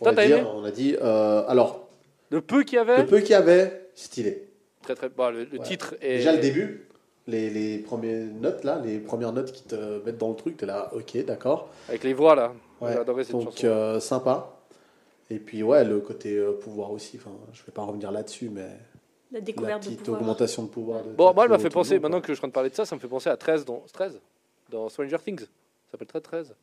Toi, 0.00 0.12
t'as 0.14 0.26
dire, 0.26 0.38
aimé 0.38 0.48
on 0.54 0.64
a 0.64 0.70
dit. 0.70 0.96
euh, 1.00 1.44
alors, 1.48 1.88
Le 2.30 2.40
peu 2.40 2.62
qu'il 2.62 2.76
y 2.76 2.78
avait, 2.78 2.98
le 2.98 3.06
peu 3.06 3.18
qu'il 3.20 3.30
y 3.30 3.34
avait, 3.34 3.88
stylé. 3.94 4.48
très 4.82 4.94
très. 4.94 5.08
Bah, 5.08 5.30
le, 5.30 5.44
le 5.44 5.58
Ouais. 5.58 5.64
titre 5.64 5.94
est. 6.00 6.18
Déjà 6.18 6.32
le 6.32 6.38
début, 6.40 6.86
les, 7.26 7.50
les 7.50 7.78
premières 7.78 8.26
notes 8.40 8.62
là, 8.64 8.80
les 8.84 8.98
premières 8.98 9.32
notes 9.32 9.50
qui 9.50 9.62
te 9.64 10.04
mettent 10.04 10.18
dans 10.18 10.28
le 10.30 10.36
truc, 10.36 10.56
t'es 10.56 10.66
là, 10.66 10.90
ok, 10.94 11.24
d'accord. 11.24 11.68
Avec 11.88 12.04
les 12.04 12.12
voix 12.14 12.34
là. 12.36 12.52
Ouais. 12.80 12.92
J'ai 12.92 12.98
adoré 12.98 13.24
cette 13.24 13.32
Donc 13.36 13.64
euh, 13.64 13.98
sympa. 13.98 14.50
Et 15.30 15.38
puis 15.38 15.62
ouais, 15.62 15.84
le 15.84 16.00
côté 16.00 16.36
euh, 16.36 16.52
pouvoir 16.52 16.92
aussi. 16.92 17.16
Enfin, 17.16 17.30
je 17.54 17.62
vais 17.64 17.72
pas 17.72 17.82
revenir 17.82 18.12
là-dessus, 18.12 18.50
mais 18.52 18.68
La 19.32 19.38
la 19.38 19.44
découverte 19.44 19.82
de 19.82 19.88
petite 19.88 20.02
pouvoir. 20.02 20.20
augmentation 20.20 20.62
de 20.64 20.68
pouvoir. 20.68 21.02
De 21.02 21.10
Bon, 21.10 21.32
moi, 21.34 21.44
elle 21.44 21.50
m'a 21.50 21.58
fait 21.58 21.68
penser, 21.70 21.98
maintenant 21.98 22.20
que 22.20 22.28
je 22.28 22.34
suis 22.34 22.40
en 22.40 22.42
train 22.42 22.48
de 22.48 22.52
parler 22.52 22.70
de 22.70 22.74
ça, 22.74 22.84
ça 22.84 22.94
me 22.94 23.00
fait 23.00 23.08
penser 23.08 23.30
à 23.30 23.36
13 23.36 23.64
dans, 23.64 23.82
13, 23.92 24.20
dans 24.70 24.88
Stranger 24.88 25.18
Things. 25.24 25.40
Ça 25.40 25.46
s'appelle 25.92 26.06
très 26.08 26.20
13. 26.20 26.54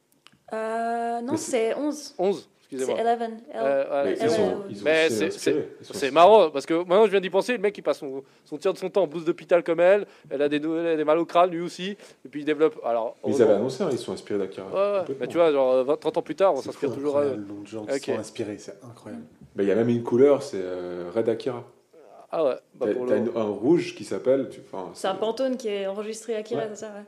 Euh, 0.53 1.22
non, 1.22 1.38
c'est 1.38 1.74
11. 1.76 2.14
11, 2.18 2.49
C'est 2.70 2.76
excusez-moi. 2.76 2.99
11. 3.01 3.07
L. 3.22 3.32
Euh, 3.55 4.03
ouais, 4.03 4.16
mais 4.84 5.09
c'est- 5.09 5.32
C'est 5.82 6.12
marrant 6.12 6.49
parce 6.49 6.66
que 6.66 6.74
maintenant 6.74 7.05
je 7.05 7.12
viens 7.12 7.22
d'y 7.22 7.30
penser, 7.30 7.53
le 7.53 7.59
mec 7.59 7.78
il 7.78 7.82
passe 7.82 7.99
son, 7.99 8.24
son 8.45 8.57
tiers 8.57 8.74
de 8.74 8.78
son 8.78 8.89
temps 8.89 9.03
en 9.03 9.07
blouse 9.07 9.24
d'hôpital 9.26 9.64
comme 9.64 9.80
elle, 9.80 10.05
elle 10.30 10.41
a 10.41 10.49
des, 10.49 10.57
elle 10.57 10.88
a 10.88 10.95
des 10.97 11.03
mal 11.05 11.18
au 11.20 11.26
crâne 11.26 11.51
lui 11.51 11.62
aussi, 11.62 11.91
et 12.26 12.30
puis 12.30 12.41
il 12.41 12.45
développe. 12.45 12.80
Alors, 12.84 13.16
Mais 13.26 13.34
Ils 13.34 13.41
avaient 13.41 13.53
annoncé, 13.53 13.84
hein, 13.84 13.89
ils 13.91 13.97
sont 13.97 14.12
inspirés 14.14 14.39
d'Akira. 14.39 14.68
Ouais, 14.68 14.74
ouais. 14.74 14.99
Complètement. 14.99 15.16
Mais 15.22 15.28
tu 15.28 15.38
vois, 15.38 15.51
genre 15.51 15.84
20, 15.86 15.97
30 15.97 16.18
ans 16.18 16.22
plus 16.22 16.36
tard, 16.36 16.53
on 16.53 16.57
C'est 16.57 16.64
s'inspire 16.66 16.93
toujours 16.93 17.18
à 17.18 17.24
eux. 17.26 17.32
le 17.36 17.43
nombre 17.45 17.62
de 17.64 17.68
gens 17.68 17.86
qui 17.86 17.99
sont 18.12 18.18
inspirés, 18.20 18.57
c'est 18.57 18.76
incroyable. 18.84 19.24
Mais 19.55 19.64
il 19.64 19.68
y 19.68 19.72
a 19.72 19.76
même 19.76 19.89
une 19.89 20.03
couleur, 20.03 20.43
c'est 20.43 20.59
euh, 20.62 21.09
Red 21.14 21.30
Akira. 21.30 21.64
Ah 22.32 22.44
ouais, 22.46 22.56
bah 22.76 22.86
T'as 22.88 22.94
pour 22.94 23.08
t'as 23.08 23.16
le... 23.16 23.22
une- 23.32 23.38
un 23.38 23.44
rouge 23.44 23.94
qui 23.96 24.06
s'appelle. 24.06 24.50
tu- 24.50 24.62
enfin, 24.72 24.90
C'est 24.94 25.08
un 25.08 25.16
pantone 25.16 25.58
qui 25.58 25.68
est 25.68 25.86
enregistré 25.88 26.36
à 26.36 26.40
Ouais. 26.40 26.44
c'est 26.70 26.76
ça 26.76 26.88
ouais. 26.88 27.04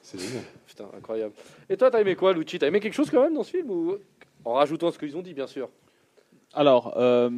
C'est 0.00 0.18
génial. 0.18 0.42
Putain, 0.66 0.86
incroyable. 0.96 1.32
Et 1.68 1.76
toi, 1.76 1.90
t'as 1.90 2.00
aimé 2.00 2.16
quoi, 2.16 2.32
Lucci 2.32 2.58
T'as 2.58 2.66
aimé 2.68 2.80
quelque 2.80 2.94
chose 2.94 3.10
quand 3.10 3.22
même 3.22 3.34
dans 3.34 3.42
ce 3.44 3.50
film 3.50 3.70
ou... 3.70 3.96
En 4.44 4.54
rajoutant 4.54 4.90
ce 4.90 4.98
qu'ils 4.98 5.16
ont 5.16 5.22
dit, 5.22 5.34
bien 5.34 5.46
sûr? 5.46 5.68
Alors, 6.54 6.94
euh, 6.96 7.30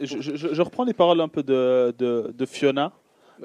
je, 0.00 0.20
je- 0.20 0.36
je 0.54 0.62
reprends 0.62 0.84
les 0.84 0.92
paroles 0.94 1.20
un 1.20 1.28
peu 1.28 1.42
de, 1.42 1.92
de, 1.98 2.32
de 2.36 2.46
Fiona, 2.46 2.92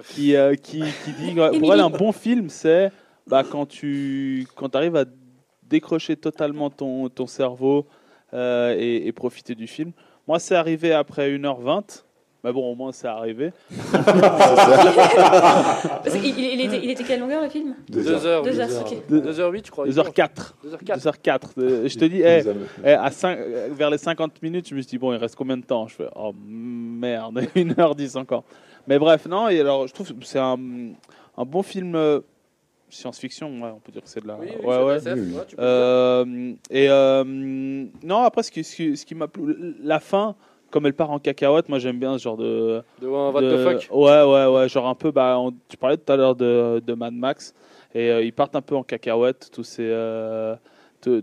qui, 0.09 0.35
euh, 0.35 0.53
qui, 0.55 0.83
qui 1.05 1.11
dit 1.13 1.33
pour 1.59 1.73
elle, 1.73 1.79
un 1.79 1.89
bon 1.89 2.11
film, 2.11 2.49
c'est 2.49 2.91
bah, 3.27 3.43
quand 3.49 3.65
tu 3.65 4.45
quand 4.55 4.75
arrives 4.75 4.95
à 4.95 5.05
décrocher 5.63 6.15
totalement 6.15 6.69
ton, 6.69 7.09
ton 7.09 7.25
cerveau 7.25 7.87
euh, 8.33 8.75
et, 8.77 9.07
et 9.07 9.11
profiter 9.11 9.55
du 9.55 9.65
film. 9.67 9.91
Moi, 10.27 10.37
c'est 10.39 10.55
arrivé 10.55 10.93
après 10.93 11.31
1h20. 11.31 12.03
Mais 12.43 12.51
bon, 12.51 12.71
au 12.71 12.75
moins, 12.75 12.91
c'est 12.91 13.07
arrivé. 13.07 13.51
Il, 16.15 16.39
il 16.39 16.61
était, 16.61 16.79
il 16.83 16.89
était 16.89 17.03
quelle 17.03 17.19
longueur 17.21 17.41
le 17.43 17.49
film? 17.49 17.75
2 17.89 18.03
Deux 18.03 18.25
heures. 18.25 18.43
Deux 18.43 18.59
heures, 18.59 18.69
heures. 18.69 18.91
ok. 18.91 18.97
2h08, 19.09 19.65
je 19.65 19.71
crois. 19.71 19.87
2h04. 19.87 20.53
2h04. 20.67 20.97
2h04. 20.99 21.39
Euh, 21.57 21.87
Je 21.87 21.97
te 21.97 22.05
dis, 22.05 22.17
Ils 22.17 22.21
eh, 22.21 22.25
avaient- 22.25 22.55
eh, 22.83 22.89
à 22.91 23.11
cinq- 23.11 23.37
euh, 23.39 23.69
vers 23.71 23.89
les 23.89 23.97
50 23.97 24.41
minutes, 24.41 24.67
je 24.69 24.75
me 24.75 24.81
suis 24.81 24.89
dit, 24.89 24.97
bon, 24.97 25.13
il 25.13 25.17
reste 25.17 25.35
combien 25.35 25.57
de 25.57 25.63
temps? 25.63 25.87
Je 25.87 25.95
fais, 25.95 26.07
oh 26.15 26.33
merde, 26.45 27.39
1h10 27.55 28.17
encore. 28.17 28.43
Mais 28.87 28.99
bref, 28.99 29.25
non, 29.27 29.47
et 29.49 29.59
alors, 29.61 29.87
je 29.87 29.93
trouve 29.93 30.07
que 30.13 30.13
c'est 30.25 30.39
un, 30.39 30.57
un 31.37 31.45
bon 31.45 31.63
film 31.63 31.95
euh, 31.95 32.19
science-fiction, 32.89 33.47
ouais, 33.61 33.69
on 33.75 33.79
peut 33.79 33.91
dire 33.93 34.03
que 34.03 34.09
c'est 34.09 34.21
de 34.21 34.27
la. 34.27 34.35
Oui, 34.35 34.47
oui, 34.59 34.65
ouais, 34.65 34.83
ouais. 34.83 34.95
SF, 34.97 35.13
Oui, 35.17 35.33
ouais, 35.35 35.45
tu 35.47 35.55
peux. 35.55 35.61
Euh, 35.63 36.53
et 36.69 36.89
euh, 36.89 37.23
non, 38.03 38.17
après, 38.23 38.43
ce 38.43 38.51
qui, 38.51 38.63
ce 38.65 38.75
qui, 38.75 38.97
ce 38.97 39.05
qui 39.05 39.15
m'a 39.15 39.27
plu, 39.29 39.75
la 39.81 39.99
fin, 40.01 40.35
comme 40.73 40.87
elle 40.87 40.93
part 40.95 41.11
en 41.11 41.19
cacahuète, 41.19 41.69
moi 41.69 41.77
j'aime 41.77 41.99
bien 41.99 42.17
ce 42.17 42.23
genre 42.23 42.35
de. 42.35 42.81
De 42.99 43.07
un 43.07 43.29
what 43.29 43.41
de- 43.41 43.55
the 43.55 43.63
fuck? 43.83 43.87
Ouais, 43.95 44.23
ouais, 44.23 44.45
ouais, 44.47 44.67
genre 44.67 44.87
un 44.87 44.95
peu, 44.95 45.11
bah, 45.11 45.37
on- 45.39 45.53
tu 45.69 45.77
parlais 45.77 45.97
tout 45.97 46.11
à 46.11 46.15
l'heure 46.17 46.35
de, 46.35 46.81
de 46.85 46.93
Mad 46.95 47.13
Max, 47.13 47.53
et 47.93 48.09
euh, 48.09 48.23
ils 48.23 48.33
partent 48.33 48.55
un 48.55 48.61
peu 48.63 48.75
en 48.75 48.81
cacahuète, 48.83 49.49
tous 49.53 49.63
ces, 49.63 49.85
euh, 49.87 50.55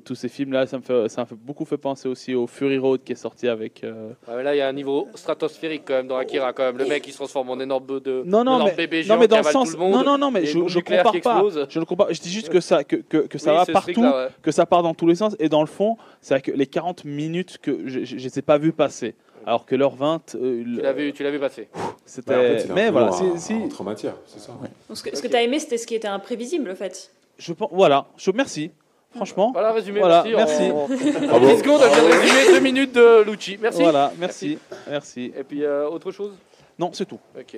tous 0.04 0.14
ces 0.14 0.28
films-là, 0.28 0.66
ça 0.66 0.76
me 0.76 0.82
fait, 0.82 1.08
ça 1.08 1.22
me 1.22 1.26
fait 1.26 1.34
beaucoup 1.34 1.64
fait 1.64 1.78
penser 1.78 2.06
aussi 2.06 2.34
au 2.34 2.46
Fury 2.46 2.76
Road 2.76 3.00
qui 3.02 3.12
est 3.12 3.16
sorti 3.16 3.48
avec. 3.48 3.82
euh, 3.82 4.10
Ouais, 4.28 4.34
mais 4.36 4.42
là, 4.42 4.54
il 4.54 4.58
y 4.58 4.60
a 4.60 4.68
un 4.68 4.74
niveau 4.74 5.08
stratosphérique 5.14 5.84
quand 5.86 5.94
même 5.94 6.06
dans 6.06 6.18
Akira. 6.18 6.52
Quand 6.52 6.64
même. 6.64 6.76
Le 6.76 6.84
mec, 6.84 7.06
il 7.06 7.12
se 7.12 7.16
transforme 7.16 7.48
en 7.48 7.58
énorme 7.58 7.86
be- 7.86 8.02
de, 8.02 8.22
Non, 8.26 8.44
non, 8.44 8.56
énorme 8.56 8.70
mais, 8.76 8.86
bébé 8.86 9.08
non, 9.08 9.16
mais 9.18 9.26
dans 9.26 9.38
le 9.38 9.42
sens. 9.44 9.72
le. 9.72 9.78
Non, 9.78 10.04
non, 10.04 10.18
non, 10.18 10.30
mais 10.30 10.44
je, 10.44 10.58
nucléaire 10.58 11.04
compare 11.04 11.42
pas. 11.42 11.64
Je 11.70 11.80
ne 11.80 11.84
compare. 11.86 12.12
Je 12.12 12.20
dis 12.20 12.28
juste 12.30 12.50
que 12.50 12.60
ça, 12.60 12.84
que, 12.84 12.96
que, 12.96 13.26
que 13.26 13.38
ça 13.38 13.52
Oui, 13.52 13.56
va 13.56 13.72
partout, 13.72 14.02
ouais. 14.02 14.28
que 14.42 14.50
ça 14.50 14.66
part 14.66 14.82
dans 14.82 14.92
tous 14.92 15.06
les 15.06 15.14
sens. 15.14 15.34
Et 15.38 15.48
dans 15.48 15.62
le 15.62 15.66
fond, 15.66 15.96
c'est 16.20 16.42
que 16.42 16.50
les 16.50 16.66
40 16.66 17.06
minutes 17.06 17.56
que 17.62 17.88
je 17.88 18.00
ne 18.00 18.20
les 18.20 18.38
ai 18.38 18.42
pas 18.42 18.58
vues 18.58 18.72
passer. 18.74 19.14
Alors 19.46 19.64
que 19.66 19.74
l'heure 19.74 19.94
20, 19.94 20.34
euh, 20.34 20.62
Tu 20.64 20.80
l'as 20.82 20.92
vu, 20.92 21.12
tu 21.12 21.22
l'as 21.22 21.30
vu 21.30 21.38
passer. 21.38 21.68
c'était. 22.04 22.30
Bah, 22.32 22.38
en 22.38 22.58
fait, 22.58 22.68
mais 22.74 22.86
peu 22.86 22.92
voilà, 22.92 23.12
si, 23.36 23.54
entre 23.54 23.82
matière, 23.84 24.14
c'est 24.26 24.40
ça. 24.40 24.52
Donc, 24.88 24.96
ce 24.96 25.02
que, 25.02 25.16
ce 25.16 25.22
que 25.22 25.28
tu 25.28 25.36
as 25.36 25.42
aimé, 25.42 25.58
c'était 25.58 25.78
ce 25.78 25.86
qui 25.86 25.94
était 25.94 26.08
imprévisible, 26.08 26.70
en 26.70 26.74
fait. 26.74 27.10
je 27.38 27.52
pense. 27.52 27.70
Voilà, 27.72 28.06
je, 28.16 28.30
merci. 28.30 28.70
Franchement. 29.14 29.50
Voilà, 29.52 29.72
résumé. 29.72 29.98
Voilà, 30.00 30.22
merci. 30.24 30.70
merci. 30.70 31.28
En, 31.28 31.34
en 31.36 31.40
10 31.54 31.58
secondes, 31.58 31.80
je 31.82 31.88
viens 31.88 32.02
de 32.04 32.20
résumer 32.20 32.52
2 32.54 32.60
minutes 32.60 32.92
de 32.94 33.22
Lucci. 33.24 33.58
Merci. 33.60 33.82
Voilà, 33.82 34.12
merci. 34.18 34.58
Merci. 34.88 35.32
Et 35.36 35.42
puis, 35.42 35.64
euh, 35.64 35.88
autre 35.88 36.12
chose? 36.12 36.32
Non, 36.78 36.90
c'est 36.92 37.06
tout. 37.06 37.18
Ok. 37.36 37.56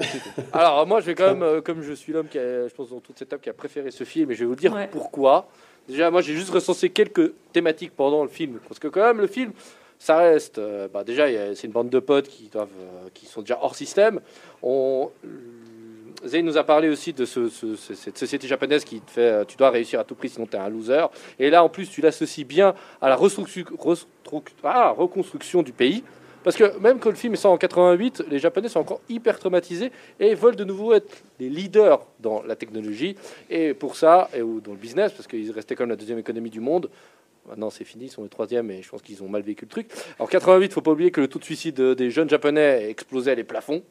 Alors, 0.52 0.86
moi, 0.86 1.00
je 1.00 1.06
vais 1.06 1.14
quand 1.14 1.26
même, 1.26 1.42
euh, 1.42 1.60
comme 1.60 1.82
je 1.82 1.92
suis 1.92 2.12
l'homme 2.12 2.28
qui 2.28 2.38
a, 2.38 2.66
je 2.68 2.74
pense, 2.74 2.88
dans 2.90 3.00
toute 3.00 3.18
cette 3.18 3.28
table, 3.28 3.42
qui 3.42 3.50
a 3.50 3.52
préféré 3.52 3.90
ce 3.90 4.04
film, 4.04 4.30
et 4.30 4.34
je 4.34 4.40
vais 4.40 4.46
vous 4.46 4.56
dire 4.56 4.72
Ouais. 4.72 4.88
pourquoi. 4.90 5.46
Déjà, 5.88 6.10
moi, 6.10 6.22
j'ai 6.22 6.32
juste 6.34 6.50
recensé 6.50 6.88
quelques 6.90 7.32
thématiques 7.52 7.92
pendant 7.94 8.22
le 8.22 8.28
film. 8.30 8.58
Parce 8.66 8.78
que, 8.78 8.88
quand 8.88 9.02
même, 9.02 9.18
le 9.20 9.26
film, 9.26 9.52
ça 10.02 10.16
reste. 10.18 10.58
euh, 10.58 10.88
bah, 10.92 11.04
déjà, 11.04 11.26
c'est 11.54 11.66
une 11.68 11.72
bande 11.72 11.90
de 11.90 12.00
potes 12.00 12.26
qui, 12.28 12.48
doivent, 12.48 12.68
euh, 12.80 13.08
qui 13.14 13.26
sont 13.26 13.40
déjà 13.42 13.58
hors 13.62 13.76
système. 13.76 14.20
On. 14.62 15.10
Zayn 16.24 16.44
nous 16.44 16.56
a 16.56 16.62
parlé 16.64 16.88
aussi 16.88 17.12
de 17.12 17.24
ce- 17.24 17.48
ce- 17.48 17.74
ce- 17.74 17.94
cette 17.94 18.16
société 18.18 18.46
japonaise 18.46 18.84
qui 18.84 19.02
fait 19.06 19.20
euh, 19.20 19.44
tu 19.44 19.56
dois 19.56 19.70
réussir 19.70 19.98
à 19.98 20.04
tout 20.04 20.14
prix 20.14 20.28
sinon 20.28 20.46
tu 20.46 20.56
es 20.56 20.58
un 20.60 20.68
loser. 20.68 21.06
Et 21.40 21.50
là 21.50 21.64
en 21.64 21.68
plus 21.68 21.88
tu 21.90 22.00
l'associes 22.00 22.44
bien 22.44 22.74
à 23.00 23.08
la 23.08 23.16
ah, 24.64 24.90
reconstruction 24.96 25.62
du 25.62 25.72
pays. 25.72 26.04
Parce 26.44 26.56
que 26.56 26.76
même 26.78 26.98
quand 26.98 27.10
le 27.10 27.16
film 27.16 27.34
est 27.34 27.36
sorti 27.36 27.54
en 27.54 27.58
88, 27.58 28.24
les 28.28 28.38
Japonais 28.40 28.68
sont 28.68 28.80
encore 28.80 29.00
hyper 29.08 29.38
traumatisés 29.38 29.92
et 30.18 30.34
veulent 30.34 30.56
de 30.56 30.64
nouveau 30.64 30.92
être 30.92 31.08
les 31.38 31.48
leaders 31.48 32.04
dans 32.20 32.42
la 32.42 32.56
technologie. 32.56 33.14
Et 33.50 33.74
pour 33.74 33.94
ça, 33.96 34.28
et 34.34 34.42
ou 34.42 34.60
dans 34.60 34.72
le 34.72 34.76
business, 34.76 35.12
parce 35.12 35.28
qu'ils 35.28 35.50
restaient 35.52 35.76
comme 35.76 35.90
la 35.90 35.96
deuxième 35.96 36.18
économie 36.18 36.50
du 36.50 36.60
monde. 36.60 36.88
Maintenant, 37.48 37.70
c'est 37.70 37.84
fini, 37.84 38.04
ils 38.04 38.10
sont 38.10 38.22
le 38.22 38.28
troisième 38.28 38.70
et 38.70 38.82
je 38.82 38.88
pense 38.88 39.02
qu'ils 39.02 39.22
ont 39.22 39.28
mal 39.28 39.42
vécu 39.42 39.64
le 39.64 39.70
truc. 39.70 39.90
Alors, 40.18 40.30
88, 40.30 40.72
faut 40.72 40.80
pas 40.80 40.92
oublier 40.92 41.10
que 41.10 41.20
le 41.20 41.28
taux 41.28 41.40
de 41.40 41.44
suicide 41.44 41.80
des 41.80 42.10
jeunes 42.10 42.30
Japonais 42.30 42.88
explosait 42.88 43.34
les 43.34 43.44
plafonds. 43.44 43.82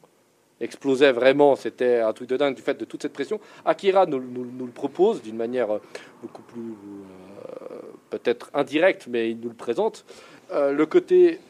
Explosait 0.60 1.12
vraiment, 1.12 1.56
c'était 1.56 1.98
un 1.98 2.12
truc 2.12 2.28
de 2.28 2.36
dingue 2.36 2.54
du 2.54 2.62
fait 2.62 2.74
de 2.74 2.84
toute 2.84 3.02
cette 3.02 3.12
pression. 3.12 3.40
Akira 3.64 4.06
nous, 4.06 4.18
le 4.20 4.66
propose 4.72 5.20
d'une 5.20 5.36
manière 5.36 5.70
euh, 5.70 5.78
beaucoup 6.22 6.42
plus 6.42 6.60
euh, 6.62 7.76
peut-être 8.10 8.48
indirecte, 8.54 9.06
mais 9.08 9.30
il 9.30 9.40
nous 9.40 9.48
le 9.48 9.54
présente. 9.54 10.04
Euh, 10.52 10.72
le 10.72 10.86
côté 10.86 11.40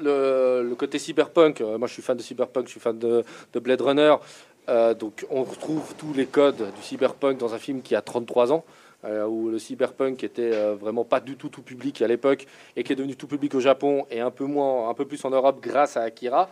le, 0.00 0.74
côté 0.76 0.98
cyberpunk, 0.98 1.60
moi 1.60 1.86
je 1.86 1.92
suis 1.92 2.02
fan 2.02 2.16
de 2.16 2.22
cyberpunk, 2.22 2.66
je 2.66 2.72
suis 2.72 2.80
fan 2.80 2.98
de, 2.98 3.22
de 3.52 3.60
Blade 3.60 3.80
Runner, 3.80 4.16
donc 4.98 5.24
on 5.30 5.44
retrouve 5.44 5.94
tous 5.96 6.12
les 6.14 6.26
codes 6.26 6.72
du 6.74 6.82
cyberpunk 6.82 7.38
dans 7.38 7.54
un 7.54 7.58
film 7.58 7.80
qui 7.80 7.94
a 7.94 8.02
33 8.02 8.52
ans, 8.52 8.64
où 9.28 9.48
le 9.48 9.58
cyberpunk 9.58 10.24
était 10.24 10.52
euh, 10.54 10.74
vraiment 10.74 11.04
pas 11.04 11.20
du 11.20 11.36
tout 11.36 11.48
tout 11.48 11.62
public 11.62 12.02
à 12.02 12.06
l'époque 12.06 12.46
et 12.76 12.82
qui 12.82 12.92
est 12.92 12.96
devenu 12.96 13.16
tout 13.16 13.26
public 13.26 13.54
au 13.54 13.60
Japon 13.60 14.06
et 14.10 14.20
un 14.20 14.30
peu 14.30 14.44
moins, 14.44 14.88
un 14.88 14.94
peu 14.94 15.04
plus 15.04 15.24
en 15.24 15.30
Europe 15.30 15.58
grâce 15.62 15.96
à 15.96 16.02
Akira. 16.02 16.48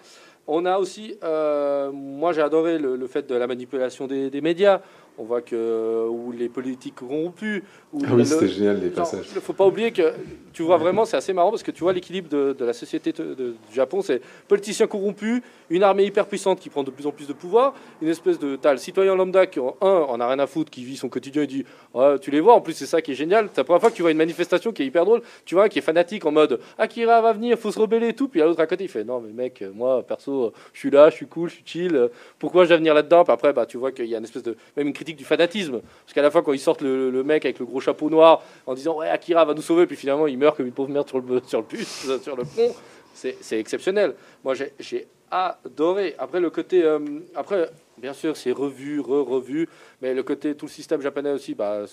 On 0.46 0.66
a 0.66 0.78
aussi, 0.78 1.16
euh, 1.22 1.92
moi 1.92 2.32
j'ai 2.32 2.42
adoré 2.42 2.78
le, 2.78 3.06
fait 3.06 3.28
de 3.28 3.34
la 3.34 3.46
manipulation 3.46 4.06
des 4.06 4.40
médias. 4.40 4.80
On 5.18 5.24
voit 5.24 5.42
que 5.42 6.08
les 6.36 6.48
politiques 6.48 6.94
corrompus, 6.96 7.62
où 7.92 8.00
Ah 8.04 8.10
le- 8.10 8.16
oui, 8.16 8.26
c'était 8.26 8.48
génial 8.48 8.76
les 8.80 8.86
Genre, 8.88 8.94
passages. 8.96 9.26
Il 9.30 9.34
ne 9.36 9.40
faut 9.40 9.52
pas 9.52 9.66
oublier 9.66 9.92
que 9.92 10.12
tu 10.54 10.62
vois 10.62 10.78
vraiment, 10.78 11.04
c'est 11.04 11.16
assez 11.18 11.32
marrant 11.34 11.50
parce 11.50 11.62
que 11.62 11.70
tu 11.70 11.80
vois 11.82 11.92
l'équilibre 11.92 12.28
de, 12.30 12.54
de 12.58 12.64
la 12.64 12.72
société 12.72 13.12
de- 13.12 13.34
de- 13.34 13.50
du 13.50 13.74
Japon, 13.74 14.00
c'est 14.00 14.22
politiciens 14.48 14.86
corrompus, 14.86 15.42
une 15.68 15.82
armée 15.82 16.04
hyper 16.04 16.26
puissante 16.26 16.60
qui 16.60 16.70
prend 16.70 16.82
de 16.82 16.90
plus 16.90 17.06
en 17.06 17.10
plus 17.12 17.28
de 17.28 17.34
pouvoir, 17.34 17.74
une 18.00 18.08
espèce 18.08 18.38
de 18.38 18.56
t'as 18.56 18.72
le 18.72 18.78
citoyen 18.78 19.14
lambda 19.14 19.46
qui 19.46 19.60
en 19.60 19.76
un 19.82 19.86
en 19.86 20.18
a 20.18 20.26
rien 20.26 20.38
à 20.38 20.46
foutre, 20.46 20.70
qui 20.70 20.82
vit 20.82 20.96
son 20.96 21.10
quotidien 21.10 21.42
et 21.42 21.46
dit 21.46 21.64
Ouais, 21.92 22.18
tu 22.18 22.30
les 22.30 22.40
vois. 22.40 22.54
En 22.54 22.62
plus 22.62 22.72
c'est 22.72 22.86
ça 22.86 23.02
qui 23.02 23.12
est 23.12 23.14
génial. 23.14 23.48
C'est 23.52 23.58
la 23.60 23.64
première 23.64 23.80
fois 23.82 23.90
que 23.90 23.96
tu 23.96 24.02
vois 24.02 24.10
une 24.12 24.16
manifestation 24.18 24.72
qui 24.72 24.82
est 24.82 24.86
hyper 24.86 25.04
drôle. 25.04 25.20
Tu 25.44 25.54
vois 25.54 25.68
qui 25.68 25.78
est 25.78 25.82
fanatique 25.82 26.24
en 26.24 26.32
mode 26.32 26.58
Akira 26.78 27.20
va 27.20 27.34
venir, 27.34 27.58
faut 27.58 27.70
se 27.70 27.78
rebeller 27.78 28.08
et 28.08 28.14
tout. 28.14 28.28
Puis 28.28 28.40
l'autre 28.40 28.60
à 28.60 28.66
côté 28.66 28.84
il 28.84 28.88
fait 28.88 29.04
non 29.04 29.20
mais 29.20 29.32
mec, 29.32 29.62
moi 29.74 30.02
perso, 30.02 30.52
je 30.72 30.78
suis 30.78 30.90
là, 30.90 31.10
je 31.10 31.16
suis 31.16 31.26
cool, 31.26 31.50
je 31.50 31.56
suis 31.56 31.64
chill. 31.66 32.08
Pourquoi 32.38 32.64
je 32.64 32.68
dois 32.70 32.78
venir 32.78 32.94
là-dedans? 32.94 33.24
Puis 33.24 33.32
après 33.32 33.52
bah 33.52 33.66
tu 33.66 33.76
vois 33.76 33.92
qu'il 33.92 34.06
y 34.06 34.14
a 34.14 34.18
une 34.18 34.24
espèce 34.24 34.42
de 34.42 34.56
même 34.76 34.86
une 34.86 34.92
critique 35.02 35.16
du 35.18 35.24
fanatisme. 35.24 35.80
Parce 35.80 36.14
qu'à 36.14 36.22
la 36.22 36.30
fois 36.30 36.42
quand 36.42 36.52
ils 36.52 36.58
sortent 36.60 36.82
le, 36.82 37.22
mec 37.24 37.44
avec 37.44 37.58
le 37.58 37.66
gros 37.66 37.80
chapeau 37.80 38.08
noir 38.08 38.42
en 38.66 38.74
disant 38.74 38.96
ouais 38.96 39.08
Akira 39.08 39.44
va 39.44 39.54
nous 39.54 39.62
sauver 39.62 39.86
puis 39.86 39.96
finalement 39.96 40.26
il 40.26 40.38
meurt 40.38 40.56
comme 40.56 40.66
une 40.66 40.72
pauvre 40.72 40.90
merde 40.90 41.08
sur 41.08 41.18
le 41.18 41.24
bus 41.68 42.06
sur 42.22 42.36
le 42.36 42.44
pont 42.44 42.74
c'est 43.14 43.58
exceptionnel. 43.58 44.14
Moi 44.44 44.54
j'ai- 44.54 44.72
j'ai 44.80 45.06
adoré. 45.30 46.14
Après 46.18 46.40
le 46.40 46.50
côté 46.50 46.82
euh, 46.84 46.98
après 47.34 47.68
bien 47.98 48.12
sûr 48.12 48.36
c'est 48.36 48.52
revu 48.52 49.00
re 49.00 49.26
revu 49.26 49.68
mais 50.00 50.14
le 50.14 50.22
côté 50.22 50.54
tout 50.54 50.66
le 50.66 50.70
système 50.70 51.00
japonais 51.00 51.30
aussi 51.30 51.54
bah 51.54 51.84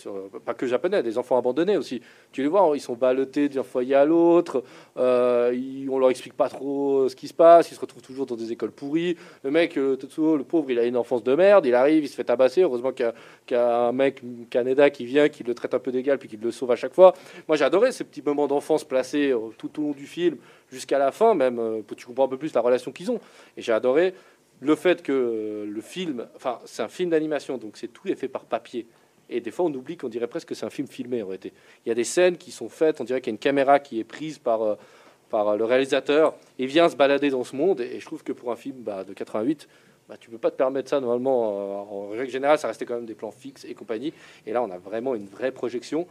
pas 0.46 0.54
que 0.54 0.66
japonais 0.66 1.04
des 1.04 1.18
enfants 1.18 1.38
abandonnés 1.38 1.78
aussi 1.78 2.02
tu 2.32 2.42
les 2.42 2.48
vois 2.48 2.72
ils 2.76 2.82
sont 2.82 2.96
ballottés 2.96 3.50
d'un 3.50 3.64
foyer 3.64 3.96
à 3.96 4.06
l'autre 4.06 4.64
euh, 4.98 5.54
on 5.90 6.00
leur 6.00 6.10
explique 6.10 6.36
pas 6.36 6.50
trop 6.50 7.10
ce 7.10 7.16
qui 7.16 7.28
se 7.28 7.34
passe 7.34 7.72
ils 7.72 7.76
se 7.76 7.80
retrouvent 7.80 8.04
toujours 8.04 8.26
dans 8.26 8.36
des 8.36 8.52
écoles 8.52 8.72
pourries 8.72 9.18
le 9.44 9.52
mec 9.52 9.78
euh, 9.78 9.98
le 10.18 10.44
pauvre 10.44 10.72
il 10.72 10.80
a 10.80 10.86
une 10.86 10.98
enfance 10.98 11.24
de 11.24 11.36
merde 11.36 11.66
il 11.66 11.76
arrive 11.76 12.04
il 12.04 12.08
se 12.08 12.16
fait 12.16 12.24
tabasser 12.24 12.62
heureusement 12.62 12.92
qu'il 12.92 13.12
y 13.52 13.56
a 13.56 13.88
un 13.88 13.92
mec 13.92 14.22
Canada 14.50 14.90
qui 14.90 15.06
vient, 15.06 15.30
qui 15.30 15.44
le 15.44 15.54
traite 15.54 15.74
un 15.74 15.80
peu 15.80 15.92
d'égal, 15.92 16.18
puis 16.18 16.30
qui 16.30 16.38
le 16.38 16.52
sauve 16.52 16.72
à 16.72 16.76
chaque 16.76 16.94
fois. 16.94 17.14
Moi, 17.48 17.58
j'ai 17.58 17.66
adoré 17.66 17.92
ces 17.92 18.04
petits 18.04 18.22
moments 18.22 18.48
d'enfance 18.48 18.84
placés 18.84 19.32
euh, 19.32 19.50
tout 19.58 19.80
au 19.80 19.88
long 19.88 19.92
du 19.92 20.06
film, 20.06 20.38
jusqu'à 20.72 21.00
la 21.00 21.12
fin, 21.12 21.34
même, 21.34 21.60
euh, 21.60 21.82
pour 21.82 21.96
que 21.96 22.02
tu 22.02 22.06
comprends 22.06 22.26
un 22.26 22.30
peu 22.30 22.38
plus 22.38 22.54
la 22.54 22.62
relation 22.62 22.92
qu'ils 22.92 23.12
ont. 23.12 23.20
Et 23.58 23.62
j'ai 23.62 23.72
adoré 23.72 24.14
le 24.62 24.76
fait 24.76 25.02
que 25.02 25.12
euh, 25.12 25.66
le 25.66 25.82
film, 25.82 26.28
enfin, 26.36 26.60
c'est 26.66 26.82
un 26.82 26.88
film 26.90 27.10
d'animation, 27.12 27.58
donc 27.58 27.78
c'est 27.78 27.88
tout 27.88 28.08
est 28.08 28.16
fait 28.16 28.28
par 28.28 28.46
papier. 28.46 28.88
Et 29.30 29.42
des 29.42 29.52
fois, 29.52 29.66
on 29.66 29.74
oublie 29.74 29.96
qu'on 29.96 30.10
dirait 30.10 30.28
presque 30.28 30.50
que 30.50 30.56
c'est 30.56 30.66
un 30.66 30.72
film 30.72 30.88
filmé, 30.88 31.22
en 31.22 31.28
réalité. 31.28 31.54
Il 31.86 31.90
y 31.90 31.92
a 31.92 31.96
des 31.96 32.04
scènes 32.04 32.36
qui 32.38 32.52
sont 32.52 32.68
faites, 32.70 33.00
on 33.00 33.04
dirait 33.04 33.22
qu'il 33.22 33.32
y 33.32 33.34
a 33.34 33.36
une 33.36 33.40
caméra 33.40 33.80
qui 33.80 34.00
est 34.00 34.04
prise 34.04 34.40
par, 34.40 34.64
euh, 34.64 34.76
par 35.30 35.50
euh, 35.50 35.58
le 35.58 35.66
réalisateur 35.66 36.34
et 36.58 36.66
vient 36.66 36.90
se 36.90 36.96
balader 36.96 37.30
dans 37.30 37.44
ce 37.44 37.56
monde. 37.56 37.80
Et 37.82 38.00
je 38.00 38.06
trouve 38.06 38.24
que 38.24 38.32
pour 38.32 38.52
un 38.52 38.56
film 38.56 38.78
bah, 38.80 39.04
de 39.04 39.14
88, 39.14 39.68
bah, 40.10 40.16
tu 40.20 40.32
peux 40.32 40.40
pas 40.40 40.50
te 40.50 40.56
permettre 40.58 40.90
ça 40.90 41.00
normalement. 41.00 42.08
en 42.08 42.10
règle 42.10 42.32
générale, 42.32 42.58
ça 42.58 42.68
restait 42.68 42.86
quand 42.86 42.96
même 42.96 43.06
des 43.06 43.14
plans 43.14 43.30
fixes 43.32 43.66
et 43.66 43.76
compagnie. 43.76 44.12
Et 44.48 44.52
là, 44.52 44.64
on 44.64 44.72
a 44.72 44.80
vraiment 44.80 45.14
une 45.14 45.28
vraie 45.28 45.52
projection. 45.52 46.08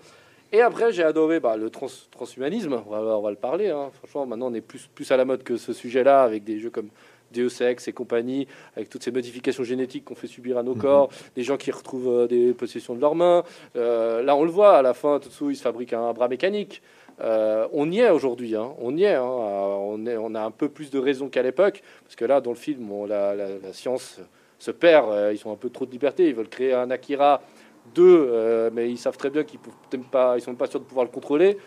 Et 0.52 0.62
après, 0.62 0.92
j'ai 0.92 1.02
adoré 1.02 1.40
bah, 1.40 1.56
le 1.56 1.68
trans- 1.70 1.88
transhumanisme. 2.12 2.80
On 2.86 2.90
va, 2.90 3.18
on 3.18 3.20
va 3.20 3.30
le 3.30 3.36
parler. 3.36 3.68
hein. 3.68 3.90
Franchement, 3.94 4.26
maintenant, 4.26 4.46
on 4.52 4.54
est 4.54 4.60
plus 4.60 5.10
à 5.10 5.16
la 5.16 5.24
mode 5.24 5.42
que 5.42 5.56
ce 5.56 5.72
sujet-là, 5.72 6.22
avec 6.22 6.44
des 6.44 6.60
jeux 6.60 6.70
comme 6.70 6.88
Deus 7.32 7.60
Ex 7.60 7.88
et 7.88 7.92
compagnie, 7.92 8.46
avec 8.76 8.88
toutes 8.88 9.02
ces 9.02 9.10
modifications 9.10 9.64
génétiques 9.64 10.04
qu'on 10.04 10.14
fait 10.14 10.26
subir 10.26 10.56
à 10.58 10.62
nos 10.62 10.74
corps, 10.74 11.10
des 11.36 11.42
gens 11.42 11.56
qui 11.56 11.70
retrouvent 11.70 12.08
euh, 12.08 12.26
des 12.26 12.52
possessions 12.52 12.94
de 12.94 13.00
leurs 13.00 13.14
mains. 13.14 13.42
Euh, 13.76 14.22
là, 14.22 14.34
on 14.36 14.44
le 14.44 14.50
voit, 14.50 14.76
à 14.78 14.82
la 14.82 14.94
fin, 14.94 15.18
tout 15.18 15.28
dessous, 15.28 15.50
ils 15.50 15.56
se 15.56 15.62
fabriquent 15.62 15.92
un 15.92 16.12
bras 16.12 16.28
mécanique. 16.28 16.82
Euh, 17.20 17.66
on 17.72 17.90
y 17.90 17.98
est 17.98 18.10
aujourd'hui, 18.10 18.54
hein. 18.54 18.72
on 18.80 18.96
y 18.96 19.02
est, 19.02 19.14
hein. 19.14 19.22
On 19.24 20.06
est, 20.06 20.16
on 20.16 20.34
a 20.36 20.40
un 20.40 20.52
peu 20.52 20.68
plus 20.68 20.90
de 20.90 20.98
raison 21.00 21.28
qu'à 21.28 21.42
l'époque, 21.42 21.82
parce 22.04 22.14
que 22.14 22.24
là, 22.24 22.40
dans 22.40 22.50
le 22.52 22.56
film, 22.56 22.90
on- 22.92 23.06
la, 23.06 23.34
la- 23.34 23.58
la 23.58 23.72
science 23.72 24.20
se 24.60 24.70
perd, 24.70 25.10
euh, 25.10 25.32
ils 25.34 25.46
ont 25.48 25.52
un 25.52 25.56
peu 25.56 25.68
trop 25.70 25.84
de 25.84 25.90
liberté, 25.90 26.28
ils 26.28 26.34
veulent 26.34 26.48
créer 26.48 26.72
un 26.74 26.90
Akira 26.92 27.42
2, 27.94 28.02
euh, 28.30 28.70
mais 28.72 28.88
ils 28.90 28.98
savent 28.98 29.16
très 29.16 29.30
bien 29.30 29.42
qu'ils 29.42 29.58
ne 29.92 30.40
sont 30.40 30.54
pas 30.54 30.66
sûrs 30.68 30.80
de 30.80 30.84
pouvoir 30.84 31.04
le 31.06 31.10
contrôler. 31.10 31.58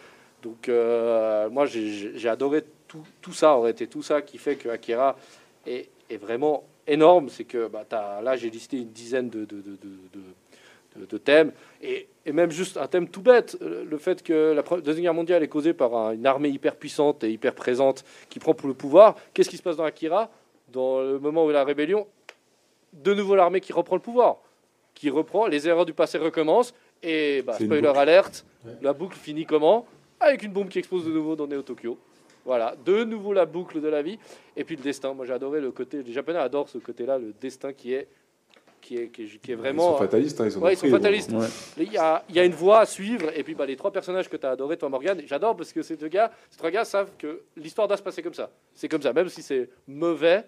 Donc, 0.42 0.70
moi, 0.70 1.66
j'ai- 1.66 2.28
adoré 2.30 2.64
tout, 2.88 3.04
tout 3.22 3.34
ça, 3.34 3.54
en 3.56 3.62
réalité, 3.62 3.88
tout 3.88 4.02
ça 4.04 4.22
qui 4.22 4.38
fait 4.38 4.56
que 4.56 4.70
Akira 4.70 5.16
est, 5.66 5.90
est 6.10 6.18
vraiment 6.18 6.64
énorme. 6.88 7.30
C'est 7.30 7.44
que 7.46 7.68
bah, 7.68 7.86
là, 8.24 8.36
j'ai 8.36 8.50
listé 8.50 8.78
une 8.78 8.92
dizaine 8.92 9.30
de, 9.30 9.46
thèmes, 11.18 11.52
et, 11.82 12.08
et 12.26 12.32
même 12.34 12.52
juste 12.52 12.76
un 12.78 12.88
thème 12.88 13.08
tout 13.08 13.22
bête, 13.22 13.58
le 13.62 13.98
fait 13.98 14.22
que 14.24 14.54
la 14.54 14.62
Deuxième 14.82 15.04
Guerre 15.04 15.14
mondiale 15.14 15.42
est 15.44 15.48
causée 15.48 15.74
par 15.74 15.96
un- 15.96 16.12
une 16.12 16.26
armée 16.26 16.50
hyper 16.50 16.76
puissante 16.76 17.24
et 17.24 17.32
hyper 17.32 17.56
présente 17.56 18.04
qui 18.30 18.40
prend 18.40 18.54
pour 18.54 18.68
le 18.68 18.74
pouvoir. 18.74 19.16
Qu'est-ce 19.34 19.50
qui 19.50 19.58
se 19.58 19.64
passe 19.64 19.78
dans 19.78 19.86
Akira? 19.86 20.30
Dans 20.74 21.00
le 21.02 21.18
moment 21.20 21.46
où 21.46 21.50
la 21.50 21.64
rébellion, 21.64 22.08
de 22.94 23.14
nouveau 23.14 23.36
l'armée 23.36 23.62
qui 23.62 23.72
reprend 23.74 23.96
le 23.96 24.02
pouvoir, 24.02 24.38
qui 24.94 25.10
reprend, 25.10 25.48
les 25.48 25.68
erreurs 25.68 25.86
du 25.86 25.94
passé 25.94 26.18
recommencent, 26.18 26.74
et 27.04 27.42
bah, 27.42 27.54
spoiler 27.54 27.88
alerte, 27.88 28.46
Ouais. 28.66 28.74
la 28.82 28.94
boucle 28.94 29.18
finit 29.18 29.46
comment? 29.46 29.88
Avec 30.20 30.44
une 30.44 30.52
bombe 30.52 30.70
qui 30.70 30.78
explose 30.78 31.04
de 31.06 31.12
nouveau 31.12 31.36
dans 31.36 31.48
Neo 31.48 31.62
Tokyo. 31.64 31.98
Voilà, 32.46 32.76
de 32.86 33.04
nouveau 33.04 33.34
la 33.34 33.46
boucle 33.46 33.80
de 33.82 33.88
la 33.88 34.02
vie, 34.02 34.18
et 34.56 34.64
puis 34.64 34.76
le 34.76 34.82
destin. 34.82 35.14
Moi 35.14 35.26
j'ai 35.26 35.34
adoré 35.34 35.62
le 35.62 35.72
côté, 35.72 36.02
les 36.02 36.12
Japonais 36.12 36.40
adorent 36.40 36.70
ce 36.70 36.80
côté-là, 36.80 37.18
le 37.20 37.34
destin 37.40 37.72
qui 37.74 37.94
est, 37.94 38.08
qui 38.82 38.98
est, 38.98 39.10
qui 39.10 39.24
est, 39.24 39.26
qui 39.28 39.52
est 39.52 39.54
Ils 39.54 39.56
vraiment... 39.58 39.92
sont 39.94 39.98
fatalistes, 40.00 40.42
hein, 40.42 40.46
ils 40.48 40.58
ont 40.58 40.62
Ouais, 40.62 40.74
ils 40.74 40.76
sont 40.76 40.88
compris, 40.88 41.02
fatalistes. 41.04 41.32
Il 41.78 41.94
y, 41.94 41.98
a, 42.00 42.24
il 42.30 42.36
y 42.36 42.40
a 42.40 42.44
une 42.46 42.54
voie 42.54 42.80
à 42.80 42.86
suivre, 42.88 43.30
et 43.38 43.44
puis 43.44 43.54
bah, 43.54 43.68
les 43.68 43.76
trois 43.76 43.92
personnages 43.92 44.28
que 44.28 44.38
tu 44.38 44.46
as 44.46 44.52
adorés, 44.52 44.76
toi 44.76 44.90
Morgane, 44.90 45.22
j'adore 45.28 45.56
parce 45.56 45.72
que 45.72 45.84
ces 45.84 45.96
deux 45.98 46.08
gars, 46.08 46.32
ces 46.50 46.58
trois 46.58 46.72
gars 46.72 46.84
savent 46.84 47.12
que 47.18 47.44
l'histoire 47.56 47.88
doit 47.88 47.98
se 47.98 48.02
passer 48.04 48.24
comme 48.24 48.34
ça. 48.34 48.50
C'est 48.74 48.88
comme 48.88 49.04
ça, 49.04 49.14
même 49.14 49.30
si 49.30 49.44
c'est 49.44 49.70
mauvais, 49.88 50.44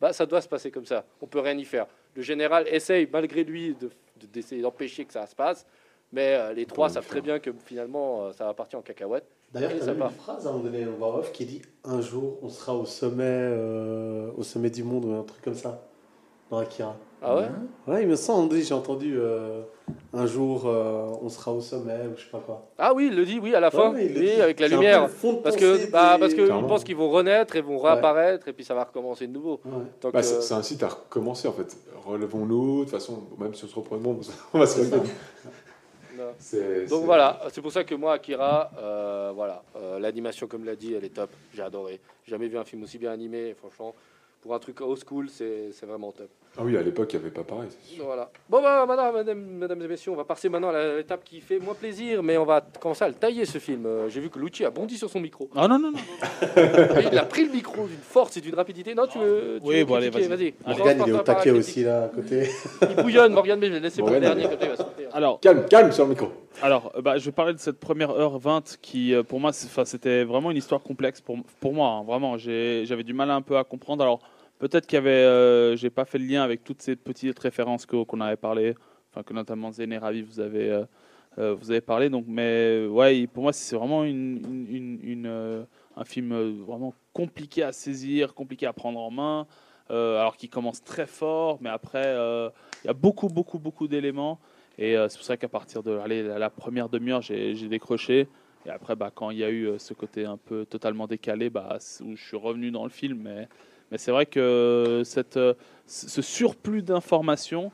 bah, 0.00 0.12
ça 0.12 0.26
doit 0.26 0.42
se 0.42 0.48
passer 0.48 0.70
comme 0.70 0.84
ça. 0.86 1.06
On 1.22 1.26
peut 1.26 1.40
rien 1.40 1.56
y 1.56 1.64
faire. 1.64 1.86
Le 2.14 2.20
général 2.20 2.68
essaye, 2.68 3.08
malgré 3.10 3.42
lui, 3.42 3.74
de- 3.74 3.86
de- 4.20 4.26
d'essayer 4.26 4.60
d'empêcher 4.60 5.06
que 5.06 5.12
ça 5.14 5.26
se 5.26 5.34
passe. 5.34 5.66
Mais 6.12 6.34
euh, 6.36 6.52
les 6.52 6.66
trois 6.66 6.88
savent 6.90 7.06
très 7.06 7.20
bien 7.22 7.38
que 7.38 7.50
finalement, 7.64 8.26
euh, 8.26 8.32
ça 8.32 8.44
va 8.44 8.54
partir 8.54 8.78
en 8.78 8.82
cacahuète. 8.82 9.24
D'ailleurs, 9.52 9.70
Oui, 9.72 9.78
il 9.80 9.86
y 9.86 9.90
a 9.90 10.04
une 10.04 10.10
phrase 10.10 10.46
à 10.46 10.50
un 10.50 10.52
moment 10.52 10.64
donné 10.64 10.86
au 10.86 10.92
voix 10.92 11.18
off 11.18 11.32
qui 11.32 11.46
dit 11.46 11.62
un 11.84 12.00
jour 12.02 12.38
on 12.42 12.48
sera 12.50 12.74
au 12.74 12.84
sommet, 12.84 13.24
euh, 13.26 14.30
au 14.36 14.42
sommet 14.42 14.68
du 14.70 14.84
monde 14.84 15.04
ou 15.06 15.12
un 15.12 15.22
truc 15.22 15.42
comme 15.42 15.54
ça 15.54 15.86
dans 16.50 16.58
Akira. 16.58 16.96
Ah 17.20 17.34
ouais? 17.36 17.46
Ouais, 17.88 18.02
il 18.02 18.08
me 18.08 18.14
semble, 18.14 18.54
j'ai 18.60 18.74
entendu 18.74 19.16
euh, 19.18 19.62
un 20.12 20.26
jour 20.26 20.64
euh, 20.66 21.08
on 21.20 21.28
sera 21.28 21.52
au 21.52 21.60
sommet 21.60 22.06
ou 22.12 22.16
je 22.16 22.22
sais 22.24 22.30
pas 22.30 22.38
quoi. 22.44 22.68
Ah 22.78 22.92
oui, 22.94 23.08
il 23.10 23.16
le 23.16 23.24
dit, 23.24 23.40
oui, 23.42 23.54
à 23.54 23.60
la 23.60 23.70
fin. 23.72 23.92
Ouais, 23.92 24.06
il 24.06 24.14
le 24.14 24.20
oui, 24.20 24.26
dit. 24.36 24.40
avec 24.40 24.60
la 24.60 24.68
lumière. 24.68 25.08
Parce 25.42 25.56
que, 25.56 25.90
bah, 25.90 26.14
des- 26.14 26.20
parce 26.20 26.34
que 26.34 26.42
Clairement. 26.44 26.60
je 26.62 26.66
pense 26.66 26.84
qu'ils 26.84 26.94
vont 26.96 27.10
renaître 27.10 27.56
et 27.56 27.60
vont 27.60 27.78
réapparaître 27.78 28.46
et 28.48 28.52
puis 28.52 28.64
ça 28.64 28.74
va 28.74 28.84
recommencer 28.84 29.26
de 29.26 29.32
nouveau. 29.32 29.60
Ouais. 29.64 30.10
Bah, 30.12 30.22
c'est 30.22 30.54
un 30.54 30.62
site 30.62 30.82
à 30.84 30.88
recommencer 30.88 31.48
en 31.48 31.52
fait. 31.52 31.76
Relevons-nous, 32.06 32.78
de 32.80 32.82
toute 32.84 32.90
façon, 32.92 33.24
même 33.38 33.52
si 33.54 33.64
on 33.64 33.68
se 33.68 33.74
reprend 33.74 33.96
le 33.96 34.02
monde, 34.02 34.22
on 34.54 34.58
va 34.60 34.66
se 34.66 34.80
Donc 36.88 37.04
voilà, 37.04 37.40
c'est 37.50 37.62
pour 37.62 37.72
ça 37.72 37.84
que 37.84 37.94
moi, 37.94 38.14
Akira, 38.14 38.70
euh, 38.78 39.32
voilà, 39.34 39.62
euh, 39.76 39.98
l'animation, 39.98 40.46
comme 40.46 40.64
l'a 40.64 40.76
dit, 40.76 40.94
elle 40.94 41.04
est 41.04 41.14
top. 41.14 41.30
J'ai 41.54 41.62
adoré. 41.62 42.00
J'ai 42.24 42.30
jamais 42.30 42.48
vu 42.48 42.58
un 42.58 42.64
film 42.64 42.82
aussi 42.82 42.98
bien 42.98 43.12
animé. 43.12 43.48
et 43.48 43.54
franchement, 43.54 43.94
pour 44.40 44.54
un 44.54 44.58
truc 44.58 44.80
old 44.80 45.02
school, 45.06 45.28
c'est 45.28 45.72
vraiment 45.82 46.12
top. 46.12 46.30
Ah 46.60 46.62
oui, 46.64 46.76
à 46.76 46.82
l'époque, 46.82 47.12
il 47.12 47.20
n'y 47.20 47.24
avait 47.24 47.32
pas 47.34 47.44
pareil. 47.44 47.68
Voilà. 48.00 48.30
Bon, 48.50 48.60
bah, 48.60 48.84
madame, 48.84 49.14
madame, 49.14 49.38
mesdames 49.40 49.80
et 49.82 49.86
messieurs, 49.86 50.10
on 50.10 50.16
va 50.16 50.24
passer 50.24 50.48
maintenant 50.48 50.70
à 50.70 50.96
l'étape 50.96 51.22
qui 51.22 51.40
fait 51.40 51.60
moins 51.60 51.74
plaisir, 51.74 52.20
mais 52.24 52.36
on 52.36 52.44
va 52.44 52.60
commencer 52.80 53.04
à 53.04 53.08
le 53.08 53.14
tailler 53.14 53.44
ce 53.44 53.58
film. 53.58 53.86
Euh, 53.86 54.08
J'ai 54.08 54.18
vu 54.20 54.28
que 54.28 54.40
Lucci 54.40 54.64
a 54.64 54.70
bondi 54.70 54.96
sur 54.98 55.08
son 55.08 55.20
micro. 55.20 55.48
Ah 55.54 55.68
non, 55.68 55.78
non, 55.78 55.92
non. 55.92 55.98
Il 57.12 57.16
a 57.16 57.24
pris 57.26 57.44
le 57.46 57.52
micro 57.52 57.86
d'une 57.86 57.96
force 57.98 58.36
et 58.36 58.40
d'une 58.40 58.56
rapidité. 58.56 58.92
Non, 58.94 59.06
tu 59.06 59.18
veux. 59.20 59.60
tu 59.62 59.68
Oui, 59.68 59.78
veux 59.78 59.84
bon, 59.84 59.94
allez, 59.94 60.10
vas-y. 60.10 60.52
Commence 60.52 60.78
Morgane, 60.78 60.98
par 60.98 61.06
il 61.08 61.10
est 61.14 61.16
au 61.16 61.22
taquet 61.22 61.50
aussi 61.52 61.84
là 61.84 62.04
à 62.04 62.08
côté. 62.08 62.48
Il 62.90 63.02
bouillonne, 63.04 63.32
Morgane, 63.32 63.60
mais 63.60 63.66
je 63.68 63.72
vais 63.74 63.78
le 63.78 63.84
laisser 63.84 64.00
pour 64.00 64.10
le 64.10 64.18
dernier, 64.18 64.42
comme 64.42 64.58
ça, 64.58 64.64
il 64.64 64.68
va 64.70 64.76
sortir. 64.76 65.08
Alors, 65.12 65.38
Calme, 65.40 65.64
calme 65.70 65.92
sur 65.92 66.04
le 66.04 66.10
micro. 66.10 66.28
Alors, 66.60 66.90
euh, 66.96 67.02
bah, 67.02 67.18
je 67.18 67.24
vais 67.24 67.30
parler 67.32 67.52
de 67.54 67.58
cette 67.60 67.78
première 67.78 68.10
heure 68.10 68.36
20 68.38 68.78
qui, 68.82 69.14
euh, 69.14 69.22
pour 69.22 69.38
moi, 69.38 69.52
c'était 69.52 70.24
vraiment 70.24 70.50
une 70.50 70.56
histoire 70.56 70.82
complexe 70.82 71.20
pour, 71.20 71.36
pour 71.60 71.72
moi. 71.72 71.88
hein, 71.90 72.04
vraiment, 72.04 72.36
J'ai- 72.36 72.82
j'avais 72.84 73.04
du 73.04 73.12
mal 73.14 73.30
un 73.30 73.42
peu 73.42 73.56
à 73.56 73.62
comprendre. 73.62 74.02
Alors, 74.02 74.18
peut-être 74.58 74.86
qu'il 74.86 74.96
y 74.96 74.98
avait, 74.98 75.10
euh, 75.10 75.76
j'ai 75.76 75.90
pas 75.90 76.04
fait 76.04 76.18
le 76.18 76.26
lien 76.26 76.42
avec 76.42 76.64
toutes 76.64 76.82
ces 76.82 76.96
petites 76.96 77.38
références 77.38 77.86
qu'on 77.86 78.20
avait 78.20 78.36
parlé, 78.36 78.74
enfin 79.10 79.22
que 79.22 79.32
notamment 79.32 79.70
et 79.70 79.98
Ravi 79.98 80.22
vous 80.22 80.40
avez, 80.40 80.70
euh, 80.70 80.84
euh, 81.38 81.54
vous 81.54 81.70
avez 81.70 81.80
parlé. 81.80 82.10
Donc, 82.10 82.24
mais 82.28 82.86
ouais, 82.86 83.26
pour 83.26 83.44
moi, 83.44 83.52
c'est 83.52 83.76
vraiment 83.76 84.04
une, 84.04 85.66
un 85.96 86.04
film 86.04 86.34
vraiment 86.64 86.94
compliqué 87.12 87.62
à 87.62 87.72
saisir, 87.72 88.34
compliqué 88.34 88.66
à 88.66 88.72
prendre 88.72 89.00
en 89.00 89.10
main. 89.10 89.46
alors 89.88 90.36
qu'il 90.36 90.50
commence 90.50 90.82
très 90.82 91.06
fort, 91.06 91.58
mais 91.60 91.70
après, 91.70 92.14
il 92.84 92.86
y 92.86 92.90
a 92.90 92.94
beaucoup, 92.94 93.28
beaucoup, 93.28 93.58
beaucoup 93.58 93.88
d'éléments. 93.88 94.38
Et 94.78 94.94
c'est 95.08 95.18
pour 95.18 95.26
ça 95.26 95.36
qu'à 95.36 95.48
partir 95.48 95.82
de 95.82 95.98
allez, 95.98 96.22
la, 96.22 96.50
première 96.50 96.88
demi-heure, 96.88 97.22
j'ai 97.22 97.68
décroché. 97.68 98.28
Et 98.66 98.70
après, 98.70 98.96
bah, 98.96 99.10
quand 99.14 99.30
il 99.30 99.38
y 99.38 99.44
a 99.44 99.50
eu 99.50 99.78
ce 99.78 99.94
côté 99.94 100.24
un 100.24 100.36
peu 100.36 100.66
totalement 100.66 101.06
décalé, 101.06 101.48
bah, 101.48 101.78
où 102.04 102.16
je 102.16 102.22
suis 102.22 102.36
revenu 102.36 102.70
dans 102.70 102.84
le 102.84 102.90
film. 102.90 103.20
Mais, 103.22 103.48
mais 103.90 103.98
c'est 103.98 104.10
vrai 104.10 104.26
que 104.26 105.02
cette, 105.04 105.36
euh, 105.36 105.54
ce 105.86 106.22
surplus 106.22 106.82
d'informations 106.82 107.70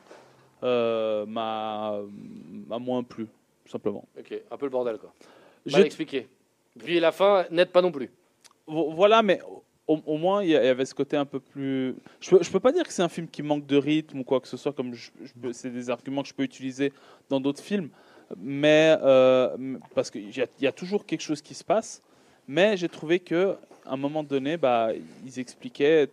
euh, 0.63 1.27
m'a 1.27 2.01
moins 2.79 3.03
plu, 3.03 3.27
tout 3.65 3.71
simplement. 3.73 4.05
Ok, 4.19 4.33
un 4.51 4.57
peu 4.57 4.67
le 4.67 4.71
bordel, 4.71 4.99
quoi. 4.99 5.13
J'ai- 5.67 5.73
Mal 5.79 5.87
expliqué. 5.87 6.29
Puis 6.79 7.01
la 7.01 7.13
fin, 7.13 7.45
n'aide 7.51 7.71
pas 7.71 7.83
non 7.83 7.93
plus. 7.93 8.11
Vo- 8.67 8.91
Voilà, 8.93 9.23
mais 9.23 9.41
au, 9.87 10.01
au 10.07 10.17
moins 10.17 10.43
il 10.43 10.51
y 10.51 10.57
avait 10.57 10.85
ce 10.87 10.95
côté 10.95 11.17
un 11.17 11.27
peu 11.27 11.41
plus. 11.41 11.95
Je 12.21 12.31
peux, 12.31 12.43
je 12.43 12.51
peux 12.51 12.61
pas 12.61 12.73
dire 12.73 12.85
que 12.85 12.93
c'est 12.93 13.03
un 13.03 13.09
film 13.09 13.29
qui 13.29 13.43
manque 13.43 13.67
de 13.67 13.77
rythme 13.77 14.21
ou 14.21 14.25
quoi 14.25 14.41
que 14.41 14.49
ce 14.49 14.57
soit, 14.57 14.73
comme 14.73 14.95
je- 14.95 15.11
je 15.23 15.53
c'est 15.53 15.71
des 15.71 15.91
arguments 15.91 16.23
que 16.23 16.29
je 16.29 16.35
peux 16.35 16.43
utiliser 16.43 16.93
dans 17.29 17.41
d'autres 17.41 17.63
films, 17.63 17.91
mais 18.39 18.97
euh, 19.03 19.77
parce 19.95 20.11
qu'il 20.11 20.31
y 20.61 20.67
a 20.67 20.73
toujours 20.73 21.05
quelque 21.07 21.21
chose 21.21 21.43
qui 21.43 21.55
se 21.55 21.65
passe. 21.65 22.03
Mais 22.49 22.77
j'ai 22.77 22.89
trouvé 22.89 23.19
que 23.21 23.55
à 23.87 23.93
un 23.93 23.97
moment 23.97 24.23
donné, 24.23 24.57
bah, 24.57 24.91
ils 25.27 25.39
expliquaient 25.39 26.09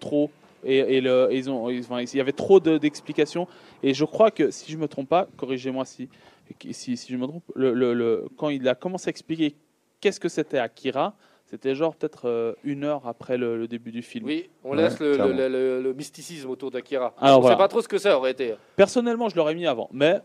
trop 0.00 0.30
et, 0.64 0.78
et 0.78 1.00
le, 1.00 1.28
et 1.30 1.36
ils 1.36 1.50
ont, 1.50 1.70
ils- 1.70 1.80
enfin, 1.80 2.00
il 2.02 2.14
y 2.16 2.20
avait 2.20 2.32
trop 2.32 2.60
de- 2.60 2.76
d'explications. 2.78 3.46
Et 3.82 3.94
je 3.94 4.04
crois 4.04 4.30
que 4.30 4.50
si 4.50 4.70
je 4.72 4.76
me 4.76 4.88
trompe 4.88 5.08
pas, 5.08 5.26
corrigez-moi 5.36 5.84
si, 5.84 6.08
si, 6.72 6.96
si 6.96 7.12
je 7.12 7.16
me 7.16 7.26
trompe, 7.26 7.44
le, 7.54 7.72
le- 7.72 7.94
le- 7.94 8.26
quand 8.36 8.48
il 8.50 8.66
a 8.68 8.74
commencé 8.74 9.08
à 9.08 9.10
expliquer 9.10 9.54
qu'est-ce 10.00 10.20
que 10.20 10.28
c'était 10.28 10.58
Akira, 10.58 11.14
c'était 11.46 11.74
genre 11.74 11.94
peut-être 11.94 12.26
euh, 12.28 12.52
une 12.64 12.84
heure 12.84 13.06
après 13.06 13.38
le, 13.38 13.56
le 13.56 13.68
début 13.68 13.92
du 13.92 14.02
film. 14.02 14.26
Oui, 14.26 14.50
on 14.64 14.70
Ouais, 14.72 14.76
laisse 14.82 14.98
le, 14.98 15.10
le- 15.10 15.14
clairement. 15.14 15.36
le- 15.36 15.48
le- 15.48 15.82
le 15.82 15.92
mysticisme 15.94 16.50
autour 16.50 16.70
d'Akira. 16.70 17.14
Alors, 17.18 17.38
on 17.38 17.40
voilà. 17.42 17.56
sait 17.56 17.58
pas 17.58 17.68
trop 17.68 17.80
ce 17.80 17.88
que 17.88 17.98
ça 17.98 18.16
aurait 18.18 18.32
été. 18.32 18.54
Personnellement, 18.74 19.28
je 19.28 19.36
l'aurais 19.36 19.54
mis 19.54 19.66
avant, 19.66 19.88
mais 19.92 20.16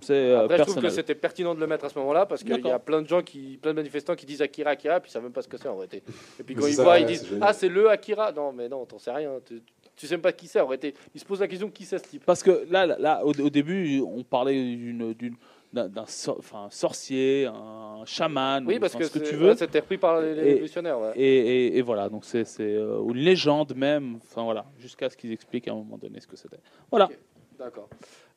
c'est 0.00 0.12
euh, 0.14 0.46
je 0.48 0.62
trouve 0.62 0.80
que 0.80 0.88
c'était 0.90 1.14
pertinent 1.14 1.54
de 1.54 1.60
le 1.60 1.66
mettre 1.66 1.84
à 1.84 1.88
ce 1.88 1.98
moment-là 1.98 2.24
parce 2.26 2.42
qu'il 2.44 2.56
y 2.64 2.70
a 2.70 2.78
plein 2.78 3.02
de 3.02 3.08
gens 3.08 3.22
qui, 3.22 3.58
plein 3.60 3.72
de 3.72 3.76
manifestants 3.76 4.14
qui 4.14 4.26
disent 4.26 4.42
Akira, 4.42 4.70
Akira, 4.70 5.00
puis 5.00 5.10
ils 5.10 5.12
savent 5.12 5.22
même 5.24 5.32
pas 5.32 5.42
ce 5.42 5.48
que 5.48 5.56
c'est 5.56 5.68
en 5.68 5.76
réalité. 5.76 6.02
Et 6.38 6.42
puis 6.42 6.54
quand 6.54 6.66
ils 6.66 6.74
ça, 6.74 6.82
voient, 6.84 6.92
ouais, 6.94 7.02
ils 7.02 7.06
disent. 7.06 7.26
Ah, 7.40 7.52
c'est 7.52 7.68
le 7.68 7.90
Akira. 7.90 8.32
Non, 8.32 8.52
mais 8.52 8.68
non, 8.68 8.84
t'en 8.86 8.98
sais 8.98 9.10
rien. 9.10 9.32
Tu, 9.44 9.60
tu 9.96 10.06
sais 10.06 10.14
même 10.14 10.22
pas 10.22 10.32
qui 10.32 10.46
c'est 10.46 10.60
en 10.60 10.66
réalité. 10.66 10.94
Ils 11.14 11.20
se 11.20 11.24
posent 11.24 11.40
la 11.40 11.48
question 11.48 11.68
qui 11.70 11.84
c'est 11.84 11.98
ce 11.98 12.04
type? 12.08 12.24
Parce 12.24 12.42
que 12.42 12.66
là, 12.70 12.86
là, 12.86 12.96
là, 12.98 13.24
au, 13.24 13.30
au 13.32 13.50
début, 13.50 14.00
on 14.00 14.22
parlait 14.22 14.54
d'une, 14.54 15.12
d'une- 15.14 15.36
d'un, 15.72 16.06
sor- 16.06 16.40
sorcier, 16.70 17.44
un 17.46 18.02
chaman, 18.06 18.64
Oui, 18.66 18.76
ou- 18.76 18.80
parce 18.80 18.94
enfin, 18.94 19.04
que 19.04 19.10
ce 19.10 19.18
que 19.18 19.24
tu 19.28 19.34
veux. 19.34 19.48
ouais, 19.50 19.56
c'était 19.56 19.80
repris 19.80 19.98
par 19.98 20.20
les, 20.20 20.32
révolutionnaires. 20.32 20.98
ouais. 20.98 21.12
Et, 21.16 21.66
et- 21.66 21.76
et 21.78 21.82
voilà, 21.82 22.08
donc 22.08 22.24
c'est, 22.24 22.44
c'est 22.44 22.62
euh, 22.74 23.02
une 23.06 23.18
légende 23.18 23.74
même, 23.76 24.16
enfin 24.22 24.44
voilà, 24.44 24.64
jusqu'à 24.78 25.10
ce 25.10 25.16
qu'ils 25.16 25.30
expliquent 25.32 25.68
à 25.68 25.72
un 25.72 25.74
moment 25.74 25.98
donné 25.98 26.20
ce 26.20 26.26
que 26.26 26.36
c'était. 26.36 26.56
Voilà. 26.90 27.10
D'accord. 27.58 27.88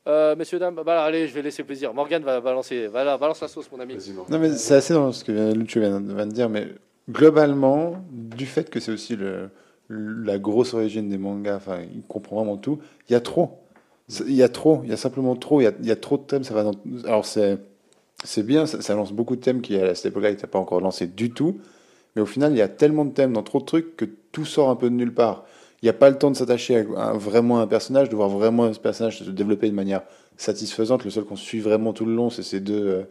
Euh, 0.08 0.34
messieurs, 0.34 0.58
dames, 0.58 0.80
bah, 0.84 1.04
allez, 1.04 1.28
je 1.28 1.34
vais 1.34 1.42
laisser 1.42 1.62
plaisir. 1.62 1.94
Morgane 1.94 2.24
va 2.24 2.40
balancer, 2.40 2.88
va, 2.88 3.16
balance 3.16 3.40
la 3.40 3.48
sauce, 3.48 3.70
mon 3.70 3.78
ami. 3.78 3.96
Non, 4.28 4.38
mais 4.38 4.52
c'est 4.52 4.74
assez 4.74 4.94
dans 4.94 5.12
ce 5.12 5.22
que 5.22 5.52
Lucho 5.52 5.78
vient, 5.78 6.00
de 6.00 6.24
dire, 6.32 6.48
mais 6.48 6.68
globalement, 7.08 8.04
du 8.10 8.46
fait 8.46 8.68
que 8.68 8.80
c'est 8.80 8.90
aussi 8.90 9.14
le, 9.14 9.50
la 9.88 10.38
grosse 10.38 10.74
origine 10.74 11.08
des 11.08 11.18
mangas, 11.18 11.56
enfin, 11.56 11.78
il 11.94 12.02
comprend 12.02 12.36
vraiment 12.36 12.56
tout, 12.56 12.80
il 13.08 13.12
y 13.12 13.16
a 13.16 13.20
trop. 13.20 13.58
Il 14.26 14.34
y 14.34 14.42
a 14.42 14.48
trop, 14.48 14.80
il 14.82 14.90
y 14.90 14.92
a 14.92 14.96
simplement 14.96 15.36
trop, 15.36 15.60
il 15.60 15.64
y 15.64 15.66
a, 15.68 15.72
il 15.78 15.86
y 15.86 15.92
a 15.92 15.96
trop 15.96 16.16
de 16.18 16.22
thèmes. 16.22 16.42
Ça 16.42 16.52
va 16.52 16.64
dans... 16.64 16.74
Alors, 17.04 17.24
c'est, 17.24 17.58
c'est 18.24 18.42
bien, 18.42 18.66
ça, 18.66 18.82
ça 18.82 18.94
lance 18.94 19.12
beaucoup 19.12 19.36
de 19.36 19.40
thèmes 19.40 19.62
qui, 19.62 19.76
à 19.76 19.94
cette 19.94 20.06
époque-là, 20.06 20.30
n'étaient 20.30 20.48
pas 20.48 20.58
encore 20.58 20.80
lancés 20.80 21.06
du 21.06 21.30
tout, 21.30 21.60
mais 22.16 22.22
au 22.22 22.26
final, 22.26 22.52
il 22.52 22.58
y 22.58 22.62
a 22.62 22.68
tellement 22.68 23.04
de 23.04 23.12
thèmes 23.12 23.32
dans 23.32 23.44
trop 23.44 23.60
de 23.60 23.64
trucs 23.64 23.96
que 23.96 24.04
tout 24.32 24.44
sort 24.44 24.68
un 24.68 24.76
peu 24.76 24.90
de 24.90 24.94
nulle 24.96 25.14
part. 25.14 25.44
Il 25.82 25.86
n'y 25.86 25.90
a 25.90 25.94
pas 25.94 26.10
le 26.10 26.16
temps 26.16 26.30
de 26.30 26.36
s'attacher 26.36 26.86
à, 26.96 27.12
vraiment 27.12 27.58
un 27.58 27.66
personnage, 27.66 28.08
de 28.08 28.14
voir 28.14 28.28
vraiment 28.28 28.72
ce 28.72 28.78
personnage 28.78 29.18
se 29.18 29.30
développer 29.30 29.68
de 29.68 29.74
manière 29.74 30.02
satisfaisante. 30.36 31.04
Le 31.04 31.10
seul 31.10 31.24
qu'on 31.24 31.36
suit 31.36 31.58
vraiment 31.58 31.92
tout 31.92 32.04
le 32.06 32.14
long, 32.14 32.30
c'est 32.30 32.44
ces 32.44 32.60
deux, 32.60 32.86
euh, 32.86 33.02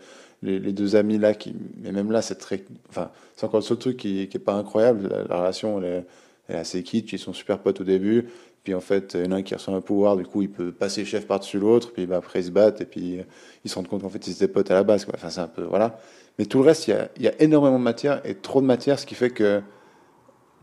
les, 0.42 0.72
deux 0.72 0.96
amis 0.96 1.18
là. 1.18 1.34
Qui, 1.34 1.54
mais 1.82 1.92
même 1.92 2.12
là, 2.12 2.22
c'est 2.22 2.36
très, 2.36 2.64
enfin, 2.90 3.12
c'est 3.36 3.46
encore 3.46 3.60
le 3.60 3.66
seul 3.66 3.78
truc 3.78 3.98
qui, 3.98 4.28
qui 4.30 4.38
est 4.38 4.42
pas 4.42 4.54
incroyable. 4.54 5.10
La, 5.10 5.24
la 5.26 5.38
relation, 5.38 5.80
elle 5.80 6.06
est, 6.50 6.56
assez 6.56 6.82
kitsch. 6.84 7.12
Ils 7.14 7.20
sont 7.20 7.34
super 7.34 7.60
potes 7.60 7.82
au 7.82 7.84
début. 7.84 8.30
Puis 8.64 8.74
en 8.74 8.80
fait, 8.80 9.16
il 9.16 9.26
y 9.26 9.28
en 9.28 9.32
a 9.32 9.36
un 9.38 9.42
qui 9.42 9.54
reçoit 9.54 9.74
un 9.74 9.82
pouvoir, 9.82 10.16
du 10.16 10.26
coup, 10.26 10.42
il 10.42 10.50
peut 10.50 10.72
passer 10.72 11.04
chef 11.04 11.28
par-dessus 11.28 11.60
l'autre. 11.60 11.92
Puis 11.92 12.06
bah, 12.06 12.18
après, 12.18 12.40
ils 12.40 12.46
se 12.46 12.52
battent 12.52 12.80
et 12.80 12.86
puis 12.86 13.20
ils 13.66 13.70
se 13.70 13.76
rendent 13.76 13.88
compte 13.90 14.02
qu'en 14.02 14.10
fait, 14.10 14.26
ils 14.28 14.32
étaient 14.32 14.48
potes 14.48 14.72
à 14.72 14.76
la 14.76 14.84
base. 14.84 15.04
Quoi. 15.04 15.16
Enfin, 15.18 15.30
c'est 15.30 15.42
un 15.42 15.48
peu 15.48 15.64
voilà. 15.64 16.00
Mais 16.40 16.46
tout 16.46 16.60
le 16.60 16.66
reste, 16.66 16.88
il 16.88 16.92
y 16.92 16.94
a, 16.94 17.10
y 17.20 17.28
a 17.28 17.42
énormément 17.42 17.80
de 17.80 17.84
matière 17.84 18.22
et 18.26 18.36
trop 18.36 18.62
de 18.62 18.66
matière, 18.66 18.98
ce 18.98 19.06
qui 19.06 19.16
fait 19.16 19.30
que, 19.30 19.62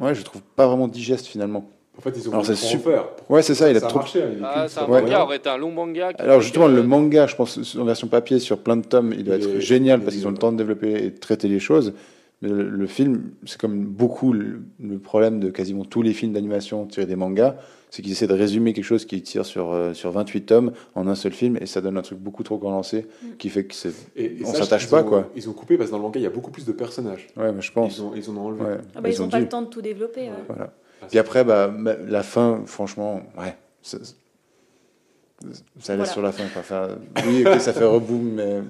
ouais, 0.00 0.14
je 0.14 0.22
trouve 0.22 0.42
pas 0.56 0.66
vraiment 0.66 0.88
digeste 0.88 1.26
finalement. 1.26 1.70
En 1.98 2.00
fait, 2.00 2.12
ils 2.16 2.28
ont 2.28 2.32
Alors, 2.32 2.46
c'est 2.46 2.54
super. 2.54 3.06
Ouais, 3.28 3.42
c'est 3.42 3.54
ça. 3.56 3.68
Il 3.70 3.76
a 3.76 3.80
ça 3.80 3.86
a 3.86 3.88
trop. 3.88 3.98
marché. 3.98 4.22
hein, 4.22 4.26
Ah, 4.44 4.66
c'est 4.68 4.78
un 4.78 4.84
ça. 4.84 4.90
Ouais. 4.90 5.02
manga, 5.02 5.22
aurait 5.24 5.36
été 5.38 5.48
un 5.50 5.56
long 5.58 5.72
manga. 5.72 6.12
Alors 6.18 6.40
justement, 6.40 6.68
le 6.68 6.82
manga, 6.84 7.26
je 7.26 7.34
pense, 7.34 7.76
en 7.76 7.84
version 7.84 8.06
papier, 8.06 8.38
sur 8.38 8.58
plein 8.58 8.76
de 8.76 8.86
tomes, 8.86 9.12
il 9.16 9.24
doit 9.24 9.36
Il 9.36 9.42
être 9.44 9.56
est- 9.56 9.60
génial 9.60 10.00
parce 10.00 10.14
qu'ils 10.14 10.26
ont 10.26 10.30
le 10.30 10.38
temps 10.38 10.52
de 10.52 10.56
développer 10.58 10.92
et 10.92 11.10
de 11.10 11.18
traiter 11.18 11.48
les 11.48 11.58
choses. 11.58 11.92
Mais 12.40 12.50
le, 12.50 12.68
le 12.68 12.86
film, 12.86 13.32
c'est 13.46 13.60
comme 13.60 13.84
beaucoup 13.84 14.32
le, 14.32 14.60
le 14.80 14.98
problème 14.98 15.40
de 15.40 15.50
quasiment 15.50 15.84
tous 15.84 16.02
les 16.02 16.12
films 16.12 16.32
d'animation 16.34 16.86
tirés 16.86 17.04
des 17.06 17.16
mangas, 17.16 17.56
c'est 17.90 18.00
qu'ils 18.00 18.12
essaient 18.12 18.28
de 18.28 18.32
résumer 18.34 18.74
quelque 18.74 18.84
chose 18.84 19.04
qui 19.06 19.20
tire 19.22 19.44
sur, 19.44 19.72
euh, 19.72 19.92
sur 19.92 20.12
28 20.12 20.42
tomes 20.42 20.70
en 20.94 21.08
un 21.08 21.16
seul 21.16 21.32
film 21.32 21.58
et 21.60 21.66
ça 21.66 21.80
donne 21.80 21.96
un 21.98 22.02
truc 22.02 22.18
beaucoup 22.20 22.44
trop 22.44 22.58
condensé 22.58 23.06
qui 23.40 23.48
fait 23.48 23.64
que 23.64 23.74
c'est... 23.74 23.90
Et- 24.14 24.24
et 24.26 24.38
On 24.44 24.52
sache 24.52 24.58
s'attache 24.60 24.88
pas, 24.88 25.02
ont- 25.02 25.08
quoi. 25.08 25.28
Ils 25.34 25.48
ont 25.50 25.52
coupé 25.52 25.76
parce 25.76 25.88
que 25.88 25.92
dans 25.92 25.98
le 25.98 26.04
manga, 26.04 26.20
il 26.20 26.22
y 26.22 26.26
a 26.26 26.30
beaucoup 26.30 26.52
plus 26.52 26.64
de 26.64 26.70
personnages. 26.70 27.26
Ouais, 27.36 27.50
mais 27.50 27.60
je 27.60 27.72
pense. 27.72 27.96
Ils, 27.98 28.02
ont, 28.02 28.12
ils 28.14 28.30
en 28.30 28.36
ont 28.36 28.46
enlevé. 28.46 28.62
Ouais. 28.62 28.78
Ah 28.94 29.00
bah, 29.00 29.08
ils 29.08 29.20
ont 29.20 29.24
n'ont 29.24 29.30
pas 29.30 29.38
dû. 29.38 29.42
le 29.42 29.48
temps 29.48 29.62
de 29.62 29.66
tout 29.66 29.82
développer. 29.82 30.20
ouais. 30.28 30.30
Voilà. 30.46 30.72
Puis 31.08 31.18
après, 31.18 31.44
bah, 31.44 31.68
ma- 31.68 31.94
la 31.96 32.22
fin, 32.22 32.62
franchement, 32.66 33.22
ouais. 33.38 33.56
Ça 33.82 33.98
laisse 33.98 35.64
Voilà. 35.86 36.04
sur 36.06 36.22
la 36.22 36.32
fin. 36.32 36.44
Quoi. 36.48 36.60
Enfin, 36.60 36.88
oui, 37.26 37.44
ça 37.60 37.72
fait 37.72 37.84
reboom, 37.84 38.32
mais 38.34 38.60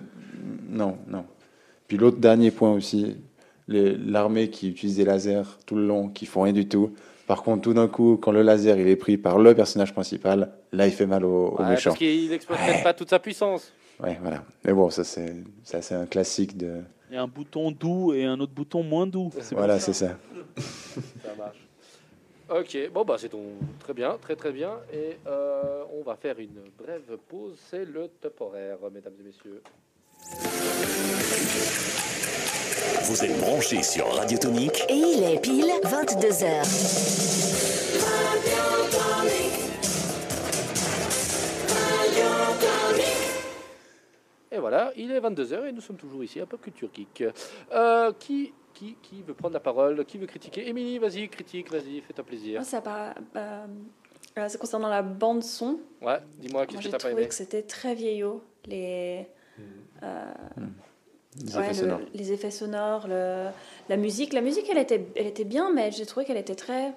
non, 0.68 0.98
non. 1.08 1.24
Puis 1.86 1.96
l'autre 1.96 2.18
dernier 2.18 2.50
point 2.50 2.72
aussi, 2.72 3.16
l'armée 3.68 4.50
qui 4.50 4.68
utilise 4.68 4.96
des 4.96 5.04
lasers 5.04 5.42
tout 5.66 5.76
le 5.76 5.86
long, 5.86 6.08
qui 6.08 6.26
font 6.26 6.42
rien 6.42 6.52
du 6.52 6.68
tout. 6.68 6.92
Par 7.26 7.42
contre, 7.42 7.62
tout 7.62 7.74
d'un 7.74 7.88
coup, 7.88 8.18
quand 8.20 8.32
le 8.32 8.42
laser 8.42 8.78
il 8.78 8.88
est 8.88 8.96
pris 8.96 9.16
par 9.18 9.38
le 9.38 9.54
personnage 9.54 9.92
principal, 9.92 10.50
là, 10.72 10.86
il 10.86 10.92
fait 10.92 11.06
mal 11.06 11.24
au, 11.24 11.48
au 11.48 11.58
ouais, 11.62 11.70
méchant. 11.70 11.90
parce 11.90 11.98
qu'il 11.98 12.32
exploite 12.32 12.58
peut-être 12.64 12.82
pas 12.82 12.94
toute 12.94 13.10
sa 13.10 13.18
puissance. 13.18 13.72
Ouais, 14.02 14.18
voilà. 14.22 14.44
Mais 14.64 14.72
bon, 14.72 14.88
ça 14.90 15.04
c'est 15.04 15.34
ça, 15.64 15.82
c'est 15.82 15.94
un 15.94 16.06
classique 16.06 16.56
de. 16.56 16.80
Il 17.10 17.14
y 17.14 17.16
a 17.16 17.22
un 17.22 17.26
bouton 17.26 17.70
doux 17.70 18.12
et 18.14 18.24
un 18.24 18.38
autre 18.40 18.52
bouton 18.52 18.82
moins 18.82 19.06
doux. 19.06 19.30
Voilà, 19.52 19.78
c'est 19.80 19.92
ça. 19.94 20.16
Ça 20.56 21.34
marche. 21.38 21.67
Ok, 22.50 22.78
bon 22.94 23.04
bah 23.04 23.16
c'est 23.18 23.28
ton 23.28 23.44
très 23.78 23.92
bien, 23.92 24.16
très 24.22 24.34
très 24.34 24.52
bien. 24.52 24.80
Et 24.90 25.18
euh, 25.26 25.84
on 25.92 26.02
va 26.02 26.16
faire 26.16 26.38
une 26.38 26.62
brève 26.78 27.18
pause. 27.28 27.58
C'est 27.70 27.84
le 27.84 28.08
top 28.22 28.40
horaire, 28.40 28.78
mesdames 28.90 29.12
et 29.20 29.22
messieurs. 29.22 29.62
Vous 33.04 33.24
êtes 33.24 33.38
branchés 33.40 33.82
sur 33.82 34.06
Radio 34.14 34.38
Tonique 34.38 34.82
Et 34.88 34.94
il 34.94 35.24
est 35.24 35.40
pile 35.42 35.70
22h. 35.84 37.68
Et 44.50 44.58
voilà, 44.58 44.90
il 44.96 45.10
est 45.10 45.20
22h 45.20 45.68
et 45.68 45.72
nous 45.72 45.82
sommes 45.82 45.96
toujours 45.96 46.24
ici 46.24 46.40
à 46.40 46.46
Pop 46.46 46.62
Culture 46.62 46.88
Geek. 46.94 47.24
Euh, 47.72 48.12
qui, 48.18 48.54
qui, 48.78 48.96
qui 49.02 49.22
veut 49.22 49.34
prendre 49.34 49.54
la 49.54 49.60
parole 49.60 50.04
Qui 50.04 50.18
veut 50.18 50.26
critiquer 50.26 50.68
Émilie, 50.68 50.98
vas-y, 50.98 51.28
critique, 51.28 51.70
vas-y, 51.70 52.00
fais-ta 52.00 52.22
plaisir. 52.22 52.60
Moi, 52.60 52.64
ça 52.64 52.80
par- 52.80 53.14
euh, 53.36 53.66
euh, 54.38 54.46
c'est 54.48 54.58
concernant 54.58 54.88
la 54.88 55.02
bande 55.02 55.42
son. 55.42 55.80
Ouais, 56.00 56.18
dis-moi, 56.38 56.60
Moi, 56.60 56.66
qu'est-ce 56.66 56.76
que 56.78 56.82
j'ai 56.84 56.90
t'as 56.90 56.96
pas 56.98 57.08
trouvé 57.08 57.22
aimé 57.22 57.28
que 57.28 57.34
c'était 57.34 57.62
très 57.62 57.94
vieillot. 57.94 58.42
Les, 58.66 59.26
euh, 60.02 60.32
Les 61.44 61.56
ouais, 61.56 61.60
effets 61.62 61.68
le- 61.68 61.74
sonores. 61.74 62.00
les 62.14 62.32
effets 62.32 62.50
sonores, 62.50 63.08
le- 63.08 63.48
la 63.88 63.96
musique. 63.96 64.32
La 64.32 64.40
musique, 64.40 64.68
elle 64.70 64.78
était, 64.78 65.06
elle 65.16 65.26
était 65.26 65.44
bien, 65.44 65.72
mais 65.72 65.90
j'ai 65.90 66.06
trouvé 66.06 66.24
qu'elle 66.26 66.36
était 66.36 66.54
très 66.54 66.94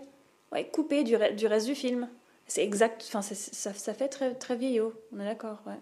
ouais, 0.52 0.68
coupée 0.68 1.04
du, 1.04 1.16
re- 1.16 1.36
du 1.36 1.48
reste 1.48 1.66
du 1.68 1.76
film. 1.76 2.08
C'est 2.48 2.64
exact, 2.64 3.04
enfin, 3.08 3.22
ça, 3.22 3.74
ça 3.74 3.94
fait 3.94 4.10
très, 4.10 4.36
très 4.36 4.56
vieillot, 4.58 4.94
on 5.16 5.20
est 5.22 5.26
d'accord, 5.26 5.62
ouais. 5.66 5.80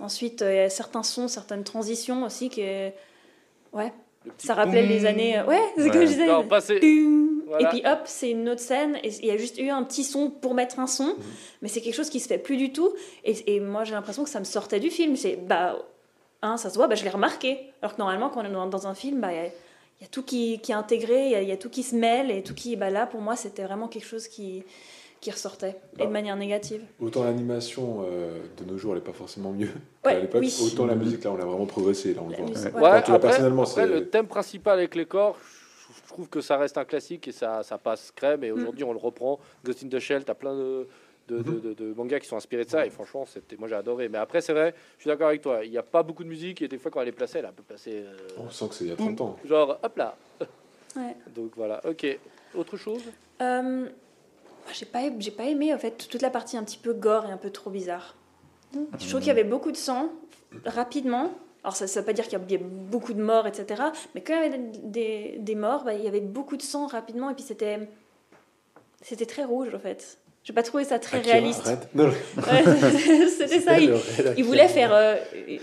Ensuite, 0.00 0.42
euh, 0.42 0.52
il 0.52 0.56
y 0.56 0.60
a 0.60 0.68
certains 0.68 1.04
sons, 1.04 1.28
certaines 1.28 1.62
transitions 1.64 2.24
aussi 2.24 2.50
qui 2.50 2.60
est... 2.60 2.94
Ouais, 3.72 3.92
ça 4.38 4.54
rappelait 4.54 4.82
boum. 4.82 4.90
les 4.90 5.06
années... 5.06 5.38
euh, 5.38 5.44
Ouais, 5.46 5.60
c'est 5.76 5.82
Ouais. 5.90 5.92
je 5.92 6.06
disais. 6.06 6.26
Non, 6.26 6.46
pas 6.46 6.60
c'est- 6.60 6.80
Tung. 6.80 7.26
Voilà. 7.46 7.68
Et 7.68 7.70
puis 7.70 7.82
hop, 7.88 8.00
c'est 8.06 8.30
une 8.32 8.48
autre 8.48 8.60
scène, 8.60 8.98
et 9.04 9.08
il 9.20 9.26
y 9.26 9.30
a 9.30 9.36
juste 9.36 9.58
eu 9.58 9.68
un 9.70 9.84
petit 9.84 10.02
son 10.02 10.30
pour 10.30 10.54
mettre 10.54 10.80
un 10.80 10.88
son, 10.88 11.14
mais 11.62 11.68
c'est 11.68 11.80
quelque 11.80 11.94
chose 11.94 12.10
qui 12.10 12.18
se 12.18 12.26
fait 12.26 12.38
plus 12.38 12.56
du 12.56 12.72
tout. 12.72 12.92
Et, 13.24 13.54
et 13.54 13.60
moi, 13.60 13.84
j'ai 13.84 13.92
l'impression 13.92 14.24
que 14.24 14.30
ça 14.30 14.40
me 14.40 14.44
sortait 14.44 14.80
du 14.80 14.90
film. 14.90 15.14
C'est, 15.14 15.36
bah, 15.36 15.78
hein, 16.42 16.56
ça 16.56 16.70
se 16.70 16.74
voit, 16.74 16.88
bah, 16.88 16.96
je 16.96 17.04
l'ai 17.04 17.10
remarqué. 17.10 17.58
Alors 17.82 17.94
que 17.94 18.00
normalement, 18.00 18.30
quand 18.30 18.40
on 18.40 18.44
est 18.44 18.70
dans, 18.70 18.86
un 18.88 18.94
film, 18.94 19.20
bah, 19.20 19.32
il 19.32 19.36
y, 19.36 19.38
a- 19.38 19.46
il 19.46 20.02
y 20.02 20.04
a 20.04 20.08
tout 20.10 20.24
qui, 20.24 20.58
qui 20.58 20.72
est 20.72 20.74
intégré, 20.74 21.30
il 21.30 21.42
y 21.44 21.46
y 21.46 21.52
a 21.52 21.56
tout 21.56 21.70
qui 21.70 21.84
se 21.84 21.94
mêle, 21.94 22.32
et 22.32 22.42
tout 22.42 22.52
qui, 22.54 22.74
bah, 22.74 22.90
là, 22.90 23.06
pour 23.06 23.20
moi, 23.20 23.36
c'était 23.36 23.62
vraiment 23.62 23.86
quelque 23.86 24.06
chose 24.06 24.26
qui, 24.26 24.64
qui 25.26 25.32
ressortait, 25.32 25.74
et 25.94 26.02
de 26.02 26.04
Bah. 26.04 26.10
manière 26.10 26.36
négative. 26.36 26.82
Autant 27.00 27.24
l'animation 27.24 28.04
euh, 28.08 28.38
de 28.58 28.64
nos 28.64 28.78
jours, 28.78 28.92
elle 28.92 29.00
n'est 29.00 29.04
pas 29.04 29.12
forcément 29.12 29.50
mieux 29.50 29.70
Ouais, 30.04 30.12
qu'à 30.12 30.20
l'époque. 30.20 30.40
oui. 30.40 30.54
Autant 30.72 30.86
la 30.86 30.94
musique, 30.94 31.24
là, 31.24 31.32
on 31.32 31.40
a 31.40 31.44
vraiment 31.44 31.66
progressé. 31.66 32.14
Là, 32.14 32.20
on 32.22 32.26
le 32.28 32.30
La 32.36 32.38
voit. 32.38 32.48
musique, 32.48 32.74
Ouais, 32.76 32.84
après, 32.90 33.18
personnellement, 33.18 33.62
après, 33.64 33.74
c'est- 33.74 33.86
le 33.88 34.08
thème 34.08 34.28
principal 34.28 34.78
avec 34.78 34.94
les 34.94 35.04
corps, 35.04 35.36
je 35.40 36.06
trouve 36.12 36.28
que 36.28 36.40
ça 36.40 36.56
reste 36.58 36.78
un 36.78 36.84
classique 36.84 37.26
et 37.26 37.32
ça, 37.32 37.64
ça 37.64 37.76
passe 37.76 38.12
crème. 38.14 38.44
Et 38.44 38.52
aujourd'hui, 38.52 38.84
on 38.84 38.92
le 38.92 39.00
reprend. 39.00 39.40
Ghost 39.64 39.82
in 39.82 39.88
the 39.88 39.98
Shell, 39.98 40.24
t'as 40.24 40.34
plein 40.34 40.54
de, 40.54 40.86
de, 41.26 41.42
de, 41.42 41.58
de- 41.58 41.74
de 41.74 41.92
mangas 41.92 42.20
qui 42.20 42.28
sont 42.28 42.36
inspirés 42.36 42.64
de 42.64 42.70
ça. 42.70 42.86
Et 42.86 42.90
franchement, 42.90 43.26
c'était, 43.26 43.56
moi 43.56 43.66
j'ai 43.66 43.74
adoré. 43.74 44.08
Mais 44.08 44.18
après, 44.18 44.40
c'est 44.40 44.52
vrai, 44.52 44.76
je 44.98 45.02
suis 45.02 45.08
d'accord 45.08 45.26
avec 45.26 45.40
toi. 45.42 45.64
Il 45.64 45.72
n'y 45.72 45.78
a 45.78 45.82
pas 45.82 46.04
beaucoup 46.04 46.22
de 46.22 46.28
musique 46.28 46.62
et 46.62 46.68
des 46.68 46.78
fois, 46.78 46.92
quand 46.92 47.00
elle 47.02 47.08
est 47.08 47.12
placée, 47.12 47.40
elle 47.40 47.50
peut 47.52 47.64
passer. 47.64 48.04
euh, 48.06 48.16
On 48.38 48.48
sent 48.48 48.68
que 48.68 48.74
c'est 48.76 48.84
il 48.84 48.90
y 48.90 48.92
a 48.92 48.96
30 48.96 49.20
ans. 49.22 49.36
genre, 49.44 49.76
hop 49.82 49.96
là. 49.96 50.16
Ouais. 50.94 51.16
Donc 51.34 51.50
voilà, 51.56 51.80
ok. 51.84 52.16
Autre 52.54 52.76
chose? 52.76 53.02
Euh, 53.42 53.88
j'ai 54.72 54.86
pas, 54.86 55.00
j'ai 55.18 55.30
pas 55.30 55.44
aimé, 55.44 55.72
en 55.74 55.78
fait, 55.78 56.08
toute 56.08 56.22
la 56.22 56.30
partie 56.30 56.56
un 56.56 56.64
petit 56.64 56.78
peu 56.78 56.92
gore 56.92 57.26
et 57.26 57.30
un 57.30 57.36
peu 57.36 57.50
trop 57.50 57.70
bizarre. 57.70 58.16
Je 58.98 59.08
trouve 59.08 59.20
qu'il 59.20 59.28
y 59.28 59.32
avait 59.32 59.44
beaucoup 59.44 59.72
de 59.72 59.76
sang, 59.76 60.10
rapidement. 60.64 61.32
Alors, 61.64 61.76
ça 61.76 61.86
ne 61.86 61.90
veut 61.90 62.04
pas 62.04 62.12
dire 62.12 62.24
qu'il 62.28 62.38
y 62.38 62.54
a 62.54 62.58
beaucoup 62.60 63.12
de 63.12 63.22
morts, 63.22 63.46
etc. 63.46 63.82
Mais 64.14 64.20
quand 64.20 64.34
il 64.34 64.42
y 64.42 64.46
avait 64.46 64.70
des, 64.82 65.36
des 65.38 65.54
morts, 65.54 65.84
bah, 65.84 65.94
il 65.94 66.04
y 66.04 66.08
avait 66.08 66.20
beaucoup 66.20 66.56
de 66.56 66.62
sang 66.62 66.86
rapidement. 66.86 67.30
Et 67.30 67.34
puis, 67.34 67.42
c'était, 67.42 67.88
c'était 69.02 69.26
très 69.26 69.44
rouge, 69.44 69.74
en 69.74 69.78
fait. 69.78 70.18
J'ai 70.44 70.52
pas 70.52 70.62
trouvé 70.62 70.84
ça 70.84 71.00
très 71.00 71.18
Akira, 71.18 71.32
réaliste. 71.32 71.66
Ouais, 71.94 72.10
c'était 73.28 73.60
ça. 73.60 73.78
Il, 73.80 73.94
il 74.36 74.44
voulait 74.44 74.68
faire 74.68 74.94
euh, 74.94 75.16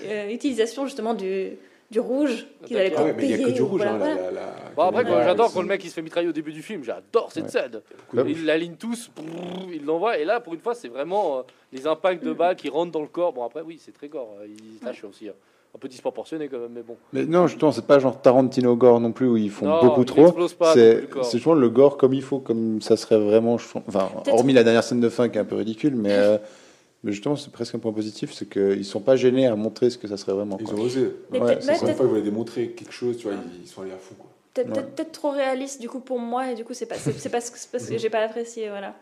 euh, 0.05 0.29
utilisation, 0.29 0.85
justement, 0.85 1.13
du, 1.13 1.57
du 1.93 1.99
rouge 2.01 2.45
avaient 2.65 2.89
D'accord. 2.89 2.97
Ah 2.97 3.01
pas 3.01 3.03
ouais, 3.07 3.13
mais 3.17 3.23
il 3.23 3.27
n'y 3.27 3.33
a 3.33 3.37
que 3.37 3.43
payé, 3.43 3.53
du 3.55 3.61
ou 3.61 3.67
rouge. 3.67 3.81
voilà, 3.81 3.93
hein, 3.93 3.97
voilà. 3.99 4.15
la- 4.15 4.21
la- 4.21 4.31
la- 4.31 4.53
Bon, 4.75 4.81
après, 4.83 5.05
j'adore 5.05 5.53
quand 5.53 5.61
le 5.61 5.67
mec 5.67 5.83
il 5.83 5.89
se 5.89 5.93
fait 5.93 6.01
mitrailler 6.01 6.27
au 6.27 6.31
début 6.33 6.51
du 6.51 6.61
film. 6.61 6.83
J'adore 6.83 7.31
cette 7.31 7.45
Ouais. 7.45 7.49
scène. 7.49 7.81
Ils 8.27 8.45
l'alignent 8.45 8.75
tous, 8.75 9.09
brrr, 9.15 9.69
ils 9.71 9.85
l'envoient. 9.85 10.17
Et 10.17 10.25
là, 10.25 10.39
pour 10.39 10.53
une 10.53 10.59
fois, 10.59 10.73
c'est 10.75 10.87
vraiment 10.89 11.37
euh, 11.37 11.41
les 11.71 11.87
impacts 11.87 12.23
de 12.23 12.33
balles 12.33 12.55
qui 12.55 12.67
rentrent 12.69 12.91
dans 12.91 13.01
le 13.01 13.07
corps. 13.07 13.31
Bon, 13.33 13.43
après, 13.45 13.61
oui, 13.61 13.79
c'est 13.83 13.93
très 13.93 14.07
gore. 14.09 14.35
euh, 14.41 14.47
Ils 14.47 14.79
se 14.79 14.85
lâchent 14.85 15.03
aussi. 15.05 15.29
hein. 15.29 15.33
Un 15.75 15.79
peu 15.79 15.87
disproportionné 15.87 16.49
quand 16.49 16.59
même, 16.59 16.71
mais 16.73 16.83
bon. 16.83 16.97
Mais 17.13 17.25
non, 17.25 17.47
justement, 17.47 17.71
c'est 17.71 17.85
pas 17.87 17.97
genre 17.97 18.21
Tarantino 18.21 18.75
gore 18.75 18.99
non 18.99 19.11
plus 19.11 19.27
où 19.27 19.37
ils 19.37 19.49
font 19.49 19.65
Non, 19.65 19.81
beaucoup 19.83 20.01
il 20.01 20.05
trop. 20.05 20.27
C'est 20.73 21.07
plus, 21.07 21.53
le 21.55 21.69
gore 21.69 21.97
comme 21.97 22.13
il 22.13 22.21
faut, 22.21 22.37
comme 22.39 22.79
ça 22.81 22.95
serait 22.95 23.17
vraiment. 23.19 23.55
Enfin, 23.55 24.09
hormis 24.31 24.53
la 24.53 24.63
dernière 24.63 24.83
scène 24.83 24.99
de 24.99 25.09
fin 25.09 25.29
qui 25.29 25.37
est 25.37 25.41
un 25.41 25.45
peu 25.45 25.55
ridicule, 25.55 25.95
mais, 25.95 26.11
euh, 26.13 26.37
mais 27.03 27.11
justement, 27.11 27.35
c'est 27.35 27.51
presque 27.51 27.75
un 27.75 27.79
point 27.79 27.91
positif, 27.93 28.31
c'est 28.33 28.47
qu'ils 28.49 28.85
sont 28.85 29.01
pas 29.01 29.15
gênés 29.15 29.47
à 29.47 29.55
montrer 29.55 29.89
ce 29.89 29.97
que 29.97 30.07
ça 30.07 30.17
serait 30.17 30.33
vraiment. 30.33 30.57
Ils 30.59 30.65
quoi. 30.65 30.75
ont 30.75 30.81
osé. 30.81 31.11
Mais 31.31 31.39
Ouais, 31.39 31.57
c'est 31.61 31.73
une 31.73 31.79
peut-être- 31.79 31.95
fois, 31.97 32.05
ils 32.05 32.09
voulaient 32.09 32.21
démontrer 32.21 32.69
quelque 32.69 32.93
chose, 32.93 33.17
tu 33.17 33.27
vois, 33.27 33.35
ils 33.61 33.67
sont 33.67 33.81
allés 33.81 33.91
à 33.91 33.97
fond. 33.97 34.15
Quoi. 34.15 34.29
Peut-être 34.53 34.99
Ouais. 34.99 35.05
trop 35.11 35.31
réaliste 35.31 35.81
du 35.81 35.89
coup 35.89 35.99
pour 35.99 36.19
moi 36.19 36.51
et 36.51 36.55
du 36.55 36.63
coup 36.63 36.75
c'est 36.75 36.85
pas 36.85 36.93
c'est 36.93 37.11
c'est 37.13 37.29
pas 37.29 37.41
ce 37.41 37.49
que, 37.49 37.57
c'est 37.57 37.71
parce 37.71 37.87
que 37.87 37.97
j'ai 37.97 38.11
pas 38.11 38.19
apprécié 38.19 38.69
voilà. 38.69 38.93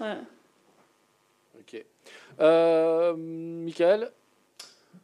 Ouais. 0.00 0.16
Ok. 1.60 1.84
Euh, 2.40 3.14
Michael, 3.16 4.10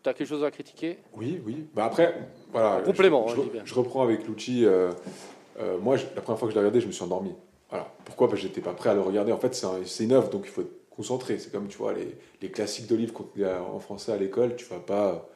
t'as 0.03 0.13
quelque 0.13 0.27
chose 0.29 0.43
à 0.43 0.51
critiquer? 0.51 0.99
Oui, 1.15 1.41
oui. 1.47 1.67
Bah 1.75 1.85
après, 1.85 2.15
voilà. 2.51 2.79
En 2.79 2.83
complément, 2.83 3.29
je, 3.29 3.41
hein, 3.41 3.45
je- 3.65 3.75
reprends 3.75 4.03
avec 4.03 4.27
Lucci. 4.27 4.65
euh, 4.65 4.91
euh, 5.61 5.79
moi, 5.79 5.97
je- 5.97 6.07
la 6.17 6.21
première 6.23 6.39
fois 6.39 6.49
que 6.49 6.53
je 6.55 6.57
l'ai 6.59 6.61
regardé, 6.65 6.81
je 6.81 6.87
me 6.89 6.93
suis 6.93 7.05
endormi. 7.05 7.33
Voilà. 7.71 7.87
Pourquoi? 8.05 8.29
Parce 8.29 8.41
que 8.41 8.49
j'étais 8.49 8.61
pas 8.61 8.73
prêt 8.73 8.91
à 8.91 8.95
le 8.95 9.01
regarder. 9.03 9.31
En 9.33 9.39
fait, 9.39 9.55
c'est 9.55 9.67
un- 9.67 9.81
c'est 9.85 10.05
une 10.05 10.13
œuvre, 10.13 10.31
donc 10.31 10.43
il 10.47 10.51
faut 10.51 10.63
être 10.63 10.86
concentré. 10.97 11.39
C'est 11.39 11.53
comme, 11.53 11.69
tu 11.69 11.79
vois, 11.79 11.93
les, 11.93 12.17
les 12.43 12.51
classiques 12.51 12.87
de 12.89 12.97
livres 12.97 13.13
qu'on 13.13 13.29
en 13.45 13.79
français 13.79 14.13
à 14.13 14.17
l'école. 14.17 14.57
Tu 14.57 14.65
vas 14.65 14.79
pas. 14.79 15.29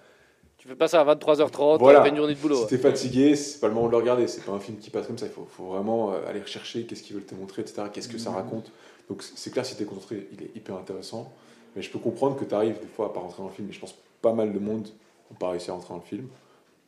Tu 0.58 0.68
fais 0.68 0.74
pas 0.74 0.88
ça 0.88 1.00
à 1.00 1.14
23h30 1.14 1.78
Voilà. 1.78 2.06
une 2.08 2.16
journée 2.16 2.34
de 2.34 2.38
boulot. 2.38 2.56
Si 2.56 2.66
t'es 2.66 2.76
fatigué, 2.78 3.34
c'est 3.34 3.60
pas 3.60 3.68
le 3.68 3.74
moment 3.74 3.86
de 3.86 3.92
le 3.92 3.96
regarder. 3.96 4.26
C'est 4.28 4.44
pas 4.44 4.52
un 4.52 4.60
film 4.60 4.76
qui 4.78 4.90
passe 4.90 5.06
comme 5.06 5.16
ça. 5.16 5.26
Il 5.26 5.32
faut, 5.32 5.46
faut 5.50 5.64
vraiment 5.64 6.12
euh, 6.12 6.28
aller 6.28 6.40
rechercher 6.40 6.84
qu'est-ce 6.84 7.02
qu'ils 7.02 7.14
veulent 7.16 7.24
te 7.24 7.34
montrer, 7.34 7.62
etc. 7.62 7.82
Qu'est-ce 7.92 8.08
que 8.08 8.18
ça 8.18 8.30
raconte. 8.30 8.70
Donc 9.08 9.22
c'est 9.22 9.50
clair, 9.50 9.64
si 9.64 9.74
t'es 9.76 9.84
concentré, 9.84 10.28
il 10.32 10.42
est 10.42 10.50
hyper 10.54 10.76
intéressant. 10.76 11.32
Mais 11.74 11.82
je 11.82 11.90
peux 11.90 11.98
comprendre 11.98 12.36
que 12.36 12.44
tu 12.44 12.54
arrives 12.54 12.78
des 12.80 12.86
fois 12.88 13.06
à 13.06 13.08
pas 13.08 13.20
rentrer 13.20 13.42
dans 13.42 13.48
le 13.48 13.54
film. 13.54 13.68
Et 13.70 13.72
je 13.72 13.80
pense 13.80 13.94
pas 14.20 14.32
mal 14.34 14.52
de 14.52 14.58
monde 14.58 14.88
n'ont 15.30 15.36
pas 15.38 15.50
réussi 15.50 15.70
à 15.70 15.74
rentrer 15.74 15.94
dans 15.94 16.00
le 16.00 16.06
film. 16.06 16.28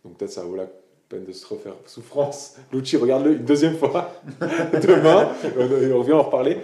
Donc 0.05 0.19
peut-être 0.19 0.33
ça 0.33 0.43
vaut 0.43 0.57
la 0.57 0.67
peine 1.09 1.25
de 1.25 1.33
se 1.33 1.47
refaire 1.47 1.75
souffrance. 1.87 2.57
Lucci, 2.73 2.97
regarde-le 2.99 3.37
une 3.37 3.45
deuxième 3.45 3.77
fois 3.79 4.13
demain. 4.41 5.33
on 5.57 5.99
revient 5.99 6.13
en 6.13 6.23
reparler. 6.25 6.59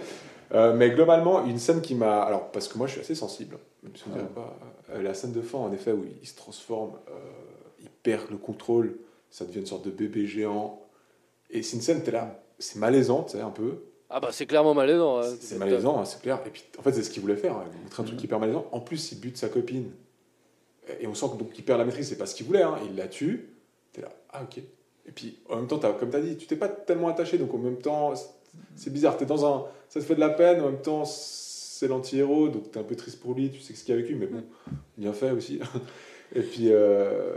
Euh, 0.53 0.73
mais 0.73 0.89
globalement, 0.91 1.45
une 1.45 1.59
scène 1.59 1.81
qui 1.81 1.93
m'a. 1.95 2.21
Alors, 2.23 2.51
parce 2.51 2.67
que 2.67 2.77
moi 2.77 2.87
je 2.87 2.93
suis 2.93 3.01
assez 3.01 3.15
sensible, 3.15 3.57
même 3.83 3.95
si 3.95 4.03
on 4.09 4.13
dirait 4.13 4.25
pas. 4.27 4.57
euh, 4.91 5.01
la 5.01 5.13
scène 5.13 5.31
de 5.31 5.41
fin, 5.41 5.59
en 5.59 5.71
effet, 5.71 5.91
où 5.91 6.05
il 6.21 6.27
se 6.27 6.35
transforme, 6.35 6.93
euh, 7.09 7.11
il 7.79 7.89
perd 7.89 8.29
le 8.31 8.37
contrôle, 8.37 8.97
ça 9.29 9.45
devient 9.45 9.59
une 9.59 9.65
sorte 9.67 9.85
de 9.85 9.91
bébé 9.91 10.25
géant. 10.25 10.81
Et 11.51 11.61
c'est 11.63 11.75
une 11.75 11.81
scène, 11.83 12.01
t'es 12.03 12.11
là, 12.11 12.41
c'est 12.57 12.77
malaisant, 12.79 13.23
tu 13.23 13.33
sais, 13.37 13.41
un 13.41 13.51
peu. 13.51 13.83
Ah 14.09 14.19
bah 14.19 14.29
c'est 14.31 14.47
clairement 14.47 14.73
malaisant. 14.73 15.19
hein. 15.19 15.23
C'est 15.39 15.57
malaisant, 15.59 15.99
hein, 15.99 16.05
c'est 16.05 16.19
clair. 16.21 16.39
Et 16.45 16.49
puis, 16.49 16.63
en 16.79 16.81
fait, 16.81 16.93
c'est 16.93 17.03
ce 17.03 17.11
qu'il 17.11 17.21
voulait 17.21 17.35
faire, 17.37 17.55
hein, 17.55 17.65
montrer 17.83 18.01
un 18.01 18.05
truc 18.07 18.23
hyper 18.23 18.39
malaisant. 18.39 18.65
En 18.71 18.79
plus, 18.79 19.11
il 19.11 19.19
bute 19.19 19.37
sa 19.37 19.49
copine. 19.49 19.91
Et 20.99 21.05
on 21.05 21.13
sent 21.13 21.27
que, 21.33 21.37
donc, 21.37 21.51
qu'il 21.51 21.63
perd 21.63 21.77
la 21.77 21.85
maîtrise, 21.85 22.09
c'est 22.09 22.17
pas 22.17 22.25
ce 22.25 22.33
qu'il 22.33 22.47
voulait. 22.47 22.63
hein. 22.63 22.75
Il 22.89 22.95
la 22.95 23.07
tue. 23.07 23.49
T'es 23.93 24.01
là, 24.01 24.09
ah 24.31 24.41
ok. 24.41 24.57
Et 25.05 25.11
puis, 25.11 25.37
en 25.49 25.57
même 25.57 25.67
temps, 25.67 25.77
t'as- 25.77 25.93
comme 25.93 26.09
tu 26.09 26.15
as 26.17 26.21
dit, 26.21 26.37
tu 26.37 26.47
t'es 26.47 26.55
pas 26.55 26.67
tellement 26.69 27.07
attaché. 27.09 27.37
Donc, 27.37 27.53
en 27.53 27.59
même 27.59 27.77
temps, 27.77 28.13
c'est- 28.75 28.89
bizarre. 28.89 29.17
T'es 29.17 29.25
dans 29.25 29.45
un. 29.45 29.65
Ça 29.89 29.99
te 29.99 30.05
fait 30.05 30.15
de 30.15 30.19
la 30.19 30.29
peine. 30.29 30.61
En 30.61 30.65
même 30.71 30.81
temps, 30.81 31.03
c'est 31.05 31.87
l'anti-héros. 31.87 32.49
Donc, 32.49 32.71
t'es 32.71 32.79
un 32.79 32.83
peu 32.83 32.95
triste 32.95 33.19
pour 33.19 33.33
lui. 33.33 33.49
Tu 33.51 33.59
sais 33.61 33.73
ce 33.73 33.83
qu'il 33.83 33.93
a 33.93 33.97
vécu. 33.97 34.15
Mais 34.15 34.27
bon, 34.27 34.43
bien 34.97 35.13
fait 35.13 35.31
aussi. 35.31 35.59
Et 36.35 36.41
puis, 36.41 36.67
euh, 36.71 37.33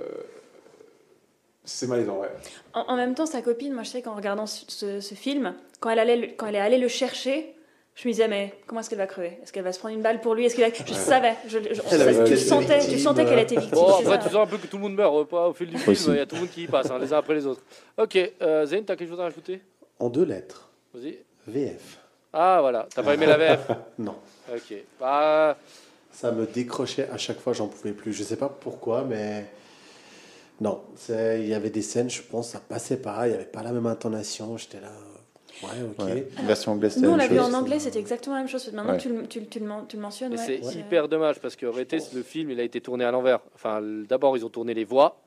c'est 1.64 1.86
malaisant, 1.86 2.18
ouais. 2.20 2.28
En, 2.74 2.80
en 2.92 2.96
même 2.96 3.14
temps, 3.14 3.26
sa 3.26 3.40
copine, 3.40 3.72
moi 3.72 3.84
je 3.84 3.90
sais 3.90 4.02
qu'en 4.02 4.14
regardant 4.14 4.46
ce, 4.46 4.64
ce- 4.68 5.00
ce 5.00 5.14
film, 5.14 5.54
quand 5.80 5.90
elle, 5.90 5.98
allait, 6.00 6.16
le- 6.16 6.26
quand 6.36 6.46
elle 6.46 6.56
est 6.56 6.60
allée 6.60 6.78
le 6.78 6.88
chercher, 6.88 7.54
je 7.94 8.08
me 8.08 8.12
disais, 8.12 8.26
mais 8.28 8.52
comment 8.66 8.80
est-ce 8.80 8.90
qu'elle 8.90 8.98
va 8.98 9.06
crever? 9.06 9.38
Est-ce 9.42 9.52
qu'elle 9.52 9.62
va 9.64 9.72
se 9.72 9.78
prendre 9.78 9.94
une 9.94 10.02
balle 10.02 10.20
pour 10.20 10.34
lui? 10.34 10.44
Est-ce 10.44 10.56
qu'elle 10.56 10.70
va- 10.70 10.76
Je 10.84 10.92
savais, 10.94 11.34
je, 11.46 11.58
tu, 11.58 12.36
sentais, 12.36 12.80
tu 12.86 12.98
sentais 12.98 13.24
qu'elle 13.24 13.38
était 13.38 13.56
victime. 13.56 13.74
Bon, 13.78 13.86
c'est 13.98 14.06
après, 14.06 14.18
tu 14.18 14.24
sens 14.34 14.46
un 14.46 14.46
peu 14.46 14.58
que 14.58 14.66
tout 14.66 14.76
le 14.76 14.82
monde 14.82 14.94
meurt 14.94 15.14
euh, 15.14 15.24
pas 15.24 15.48
au 15.48 15.52
fil 15.52 15.68
du 15.68 15.78
film. 15.78 15.96
Il 16.08 16.16
y 16.16 16.20
a 16.20 16.26
tout 16.26 16.34
le 16.34 16.40
monde 16.42 16.50
qui 16.50 16.64
y 16.64 16.66
passe, 16.66 16.90
hein, 16.90 16.98
les 16.98 17.12
uns 17.12 17.18
après 17.18 17.34
les 17.34 17.46
autres. 17.46 17.62
Ok, 17.98 18.18
euh, 18.42 18.66
Zayn, 18.66 18.82
t'as 18.84 18.96
quelque 18.96 19.10
chose 19.10 19.20
à 19.20 19.24
rajouter? 19.24 19.60
En 20.00 20.08
deux 20.10 20.24
lettres. 20.24 20.70
Vas-y. 20.95 21.18
VF. 21.47 21.99
Ah 22.32 22.59
voilà, 22.61 22.86
t'as 22.95 23.03
pas 23.03 23.14
aimé 23.14 23.26
la 23.26 23.36
VF 23.36 23.68
Non. 23.99 24.14
Ok. 24.53 24.74
Bah, 25.01 25.57
Ça 26.12 26.32
me 26.32 26.47
décrochait 26.47 27.09
à 27.11 27.18
chaque 27.18 27.40
fois, 27.40 27.53
j'en 27.53 27.68
pouvais 27.68 27.93
plus. 27.93 28.12
Je 28.12 28.22
sais 28.22 28.36
pas 28.36 28.49
pourquoi, 28.49 29.03
mais 29.05 29.47
non. 30.61 30.82
C'est- 30.97 31.40
Il 31.43 31.49
y 31.49 31.55
avait 31.55 31.70
des 31.70 31.82
scènes, 31.82 32.11
je 32.11 32.22
pense, 32.22 32.51
ça 32.51 32.61
passait 32.61 32.97
pas. 32.99 33.26
Il 33.26 33.30
n'y 33.30 33.34
avait 33.36 33.45
pas 33.45 33.62
la 33.62 33.72
même 33.72 33.86
intonation. 33.86 34.57
J'étais 34.57 34.80
là. 34.80 34.93
Ouais, 35.62 35.68
ok. 35.99 36.05
Ouais. 36.07 36.28
Version 36.45 36.72
anglaise, 36.72 36.95
c'était 36.95 37.07
Nous, 37.07 37.12
on 37.12 37.16
la 37.16 37.28
vu 37.28 37.38
en 37.38 37.53
anglais, 37.53 37.78
c'était 37.78 37.99
exactement 37.99 38.34
la 38.36 38.40
même 38.43 38.49
chose. 38.49 38.72
Maintenant 38.72 38.93
Ouais. 38.93 38.99
tu, 38.99 39.09
le- 39.11 39.26
tu, 39.26 39.40
le- 39.40 39.47
tu 39.47 39.59
le 39.61 39.66
men- 39.66 39.86
tu 39.86 39.97
le 39.97 40.03
mentionnes, 40.03 40.36
c'est 40.38 40.57
hyper 40.59 41.09
dommage 41.09 41.38
parce 41.40 41.57
que 41.57 41.66
en 41.66 41.70
réalité, 41.72 41.99
le 42.14 42.22
film, 42.22 42.51
il 42.51 42.59
a 42.61 42.62
été 42.62 42.80
tourné 42.80 43.05
à 43.05 43.11
l'envers. 43.11 43.40
Enfin, 43.55 43.80
d'abord, 44.09 44.36
ils 44.36 44.45
ont 44.45 44.49
tourné 44.49 44.72
les 44.74 44.84
voix. 44.84 45.20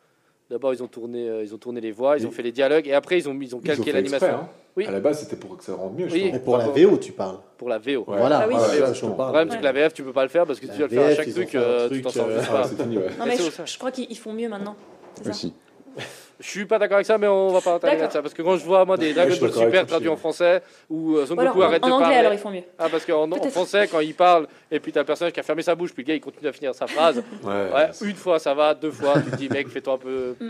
D'abord, 0.50 0.74
ils 0.74 0.84
ont 0.84 0.88
tourné, 0.88 1.28
euh, 1.28 1.44
ils 1.44 1.54
ont 1.56 1.58
tourné 1.58 1.82
les 1.82 1.92
voix, 1.92 2.18
ils 2.18 2.28
ont 2.28 2.32
fait 2.32 2.44
les 2.44 2.52
dialogues, 2.52 2.88
et 2.88 2.94
après, 2.94 3.18
ils 3.18 3.28
ont, 3.28 3.34
ils 3.34 3.36
ont 3.36 3.40
Ils 3.42 3.56
ont 3.56 3.60
calqué 3.60 3.92
l'animation 3.92 4.28
hein. 4.28 4.50
Oui. 4.78 4.86
À 4.86 4.92
la 4.92 5.00
base, 5.00 5.20
c'était 5.22 5.38
pour 5.38 5.56
que 5.56 5.64
ça 5.64 5.74
rende 5.74 5.98
mieux, 5.98 6.10
je 6.10 6.14
Oui. 6.14 6.34
pour 6.44 6.58
la 6.58 6.68
VO, 6.68 6.98
tu 6.98 7.14
parles. 7.14 7.38
pour 7.58 7.70
la 7.70 7.80
VO. 7.80 8.00
Ouais. 8.00 8.04
Voilà, 8.18 8.40
Ah 8.44 8.48
oui, 8.48 8.56
voilà, 8.58 8.94
je 8.94 9.02
parle. 9.06 9.16
problème, 9.16 9.50
que 9.50 9.64
la 9.64 9.72
VF, 9.72 9.94
tu 9.94 10.04
peux 10.04 10.12
pas 10.12 10.24
le 10.24 10.30
faire 10.30 10.46
parce 10.46 10.60
que 10.60 10.68
La 10.68 10.74
tu 10.74 10.80
vas 10.82 10.88
le 10.88 10.94
faire 10.94 11.06
à 11.08 11.16
chaque 11.16 11.30
truc, 11.32 11.50
fait 11.50 11.58
un 11.58 11.62
euh, 11.62 11.90
tu 11.90 12.02
t'en 12.02 12.10
sors 12.10 12.28
euh, 12.28 12.42
Ah, 12.50 12.52
pas. 12.52 12.64
c'est 12.66 12.82
fini, 12.82 12.98
ouais. 12.98 13.08
Non, 13.18 13.26
mais 13.26 13.38
je, 13.38 13.78
crois 13.78 13.92
qu'ils 13.92 14.08
ils 14.10 14.18
font 14.18 14.34
mieux 14.34 14.50
maintenant. 14.50 14.76
C'est 15.16 15.24
ça 15.24 15.30
Aussi. 15.30 15.54
Je 16.40 16.50
suis 16.50 16.66
pas 16.66 16.78
d'accord 16.80 16.96
avec 16.96 17.06
ça, 17.06 17.18
mais 17.18 17.28
on 17.28 17.48
va 17.48 17.62
pas 17.62 17.80
parler 17.80 17.96
de 17.96 18.02
D'accord. 18.02 18.12
ça 18.14 18.22
parce 18.22 18.34
que 18.34 18.42
quand 18.42 18.58
je 18.58 18.66
vois 18.66 18.84
moi 18.84 18.98
des 18.98 19.14
Dragon 19.14 19.36
Ball 19.40 19.54
Super 19.54 19.86
traduits 19.86 20.10
en 20.10 20.18
français 20.18 20.62
ou 20.90 21.16
euh, 21.16 21.26
Son 21.26 21.36
Goku 21.36 21.60
en, 21.62 21.66
arrête 21.66 21.84
en 21.84 21.88
de 21.88 21.92
anglais, 21.94 22.04
parler. 22.06 22.18
alors 22.18 22.34
ils 22.34 22.40
font 22.40 22.50
mieux. 22.52 22.64
Ah 22.78 22.90
parce 22.90 23.06
qu'en 23.06 23.32
en 23.32 23.50
français 23.50 23.88
quand 23.90 24.02
il 24.02 24.14
parle 24.14 24.48
et 24.70 24.80
puis 24.82 24.92
t'as 24.92 25.00
le 25.00 25.06
personnage 25.06 25.32
qui 25.32 25.40
a 25.40 25.44
fermé 25.44 25.62
sa 25.62 25.76
bouche 25.76 25.94
puis 25.94 26.04
le 26.04 26.08
gars 26.08 26.16
il 26.16 26.20
continue 26.22 26.48
à 26.50 26.52
finir 26.52 26.76
sa 26.76 26.88
phrase. 26.88 27.24
Ouais, 27.44 27.52
Ouais, 27.74 27.88
c'est- 27.94 28.06
une 28.06 28.16
fois 28.16 28.38
ça 28.40 28.54
va, 28.54 28.74
deux 28.74 28.92
fois 28.92 29.14
tu 29.24 29.32
te 29.32 29.36
dis 29.38 29.48
mec 29.50 29.70
fais-toi 29.70 29.94
un 29.94 29.98
peu, 29.98 30.36
Mm. 30.40 30.50